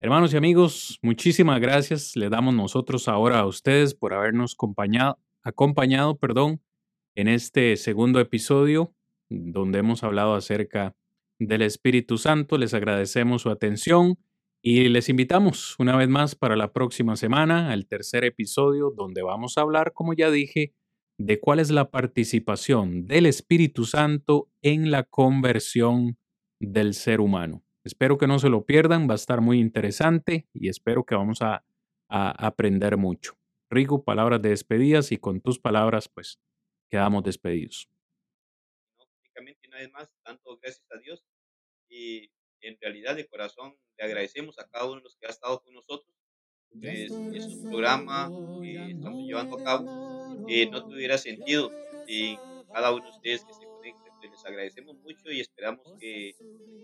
Hermanos 0.00 0.32
y 0.34 0.36
amigos, 0.36 0.98
muchísimas 1.02 1.60
gracias 1.60 2.16
le 2.16 2.28
damos 2.28 2.54
nosotros 2.54 3.08
ahora 3.08 3.40
a 3.40 3.46
ustedes 3.46 3.94
por 3.94 4.14
habernos 4.14 4.54
acompañado, 4.54 5.18
acompañado 5.42 6.16
perdón, 6.16 6.60
en 7.14 7.28
este 7.28 7.76
segundo 7.76 8.20
episodio 8.20 8.94
donde 9.28 9.78
hemos 9.78 10.04
hablado 10.04 10.34
acerca 10.34 10.94
del 11.38 11.62
Espíritu 11.62 12.18
Santo. 12.18 12.58
Les 12.58 12.74
agradecemos 12.74 13.42
su 13.42 13.50
atención 13.50 14.18
y 14.62 14.88
les 14.88 15.08
invitamos 15.08 15.76
una 15.78 15.96
vez 15.96 16.08
más 16.08 16.34
para 16.34 16.56
la 16.56 16.72
próxima 16.72 17.16
semana 17.16 17.72
al 17.72 17.86
tercer 17.86 18.24
episodio 18.24 18.92
donde 18.94 19.22
vamos 19.22 19.56
a 19.56 19.62
hablar, 19.62 19.92
como 19.92 20.12
ya 20.12 20.30
dije, 20.30 20.74
de 21.18 21.40
cuál 21.40 21.60
es 21.60 21.70
la 21.70 21.90
participación 21.90 23.06
del 23.06 23.26
Espíritu 23.26 23.84
Santo 23.84 24.50
en 24.62 24.90
la 24.90 25.04
conversión 25.04 26.18
del 26.60 26.94
ser 26.94 27.20
humano. 27.20 27.64
Espero 27.84 28.18
que 28.18 28.26
no 28.26 28.38
se 28.38 28.48
lo 28.48 28.66
pierdan, 28.66 29.08
va 29.08 29.12
a 29.12 29.16
estar 29.16 29.40
muy 29.40 29.60
interesante 29.60 30.48
y 30.52 30.68
espero 30.68 31.04
que 31.04 31.14
vamos 31.14 31.40
a, 31.42 31.64
aprender 32.08 32.96
mucho. 32.96 33.36
Rigo, 33.68 34.04
palabras 34.04 34.40
de 34.40 34.50
despedidas 34.50 35.10
y 35.10 35.16
con 35.16 35.40
tus 35.40 35.58
palabras, 35.58 36.08
pues 36.08 36.38
quedamos 36.88 37.24
despedidos. 37.24 37.88
Únicamente 38.96 39.66
una 39.66 39.78
vez 39.78 39.90
más, 39.90 40.08
tanto 40.22 40.56
gracias 40.58 40.86
a 40.92 40.98
Dios 40.98 41.24
y 41.88 42.30
en 42.60 42.78
realidad 42.80 43.16
de 43.16 43.26
corazón 43.26 43.76
le 43.98 44.04
agradecemos 44.04 44.56
a 44.60 44.68
cada 44.68 44.84
uno 44.86 44.96
de 44.96 45.02
los 45.02 45.16
que 45.16 45.26
ha 45.26 45.30
estado 45.30 45.60
con 45.62 45.74
nosotros. 45.74 46.15
Pues, 46.72 47.10
es 47.34 47.46
un 47.46 47.70
programa 47.70 48.30
que 48.60 48.90
estamos 48.90 49.26
llevando 49.26 49.58
a 49.58 49.64
cabo 49.64 50.46
que 50.46 50.66
no 50.66 50.84
tuviera 50.84 51.18
sentido 51.18 51.70
sin 52.06 52.38
cada 52.72 52.92
uno 52.92 53.04
de 53.04 53.10
ustedes 53.10 53.44
que 53.44 53.52
se 53.54 53.66
les 54.28 54.44
agradecemos 54.44 54.96
mucho 54.98 55.30
y 55.30 55.40
esperamos 55.40 55.86
que 55.98 56.34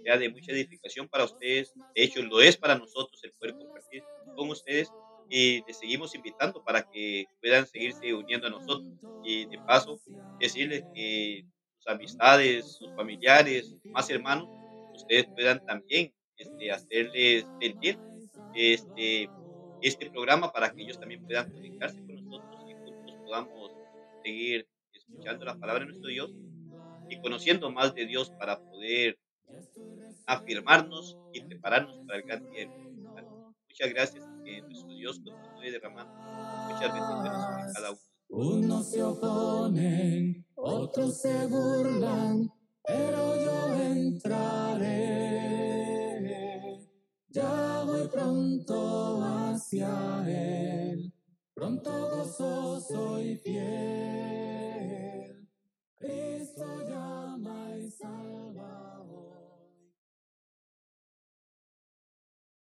sea 0.05 0.17
de 0.19 0.31
mucha 0.31 0.53
edificación 0.53 1.09
para 1.09 1.25
ustedes. 1.25 1.73
De 1.95 2.03
hecho, 2.03 2.23
lo 2.23 2.41
es 2.41 2.57
para 2.57 2.79
nosotros 2.79 3.23
el 3.25 3.33
poder 3.33 3.57
compartir 3.57 4.03
con 4.35 4.51
ustedes 4.51 4.91
y 5.29 5.65
les 5.67 5.79
seguimos 5.79 6.15
invitando 6.15 6.63
para 6.63 6.83
que 6.83 7.27
puedan 7.41 7.67
seguirse 7.67 8.15
uniendo 8.15 8.47
a 8.47 8.51
nosotros. 8.51 8.93
Y 9.25 9.47
de 9.47 9.59
paso, 9.59 10.01
decirles 10.39 10.85
que 10.95 11.45
sus 11.79 11.89
amistades, 11.89 12.77
sus 12.77 12.91
familiares, 12.95 13.75
más 13.85 14.09
hermanos, 14.11 14.49
ustedes 14.95 15.27
puedan 15.35 15.65
también 15.65 16.13
este, 16.37 16.71
hacerles 16.71 17.47
sentir 17.61 17.99
este, 18.55 19.29
este 19.83 20.11
programa 20.11 20.53
para 20.53 20.73
que 20.73 20.83
ellos 20.83 20.99
también 20.99 21.25
puedan 21.25 21.51
conectarse 21.51 21.99
con 22.07 22.25
nosotros 22.25 22.65
y 22.69 22.75
juntos 22.75 23.17
podamos 23.25 23.73
seguir 24.23 24.69
escuchando 24.93 25.45
la 25.45 25.59
palabra 25.59 25.81
de 25.81 25.91
nuestro 25.91 26.09
Dios 26.09 26.33
y 27.09 27.21
conociendo 27.21 27.71
más 27.71 27.95
de 27.95 28.07
Dios 28.07 28.31
para 28.39 28.59
poder 28.61 29.19
afirmarnos 30.27 31.19
y 31.33 31.41
prepararnos 31.43 31.99
para 32.07 32.19
el 32.19 32.25
gran 32.25 32.51
tiempo. 32.51 32.77
Muchas 33.69 33.91
gracias, 33.95 34.25
que 34.45 34.61
nuestro 34.63 34.95
Dios 34.95 35.21
continúe 35.21 35.73
derramando 35.73 36.13
muchas 36.15 36.93
bendiciones 36.93 37.43
sobre 37.43 37.73
cada 37.73 37.91
uno. 37.91 38.01
Unos 38.29 38.91
se 38.91 39.03
oponen, 39.03 40.47
otros 40.55 41.21
se 41.21 41.47
burlan, 41.47 42.51
pero 42.85 43.45
yo 43.45 43.83
entraré 43.83 45.52
ya 47.33 47.85
voy 47.87 48.09
pronto 48.09 49.23
hacia 49.23 50.25
Él, 50.29 51.13
pronto 51.55 51.91
gozoso 52.11 53.21
y 53.21 53.37
fiel. 53.37 55.49
Cristo 55.99 56.65
llama 56.89 57.77
y 57.79 57.91
salva. 57.91 58.42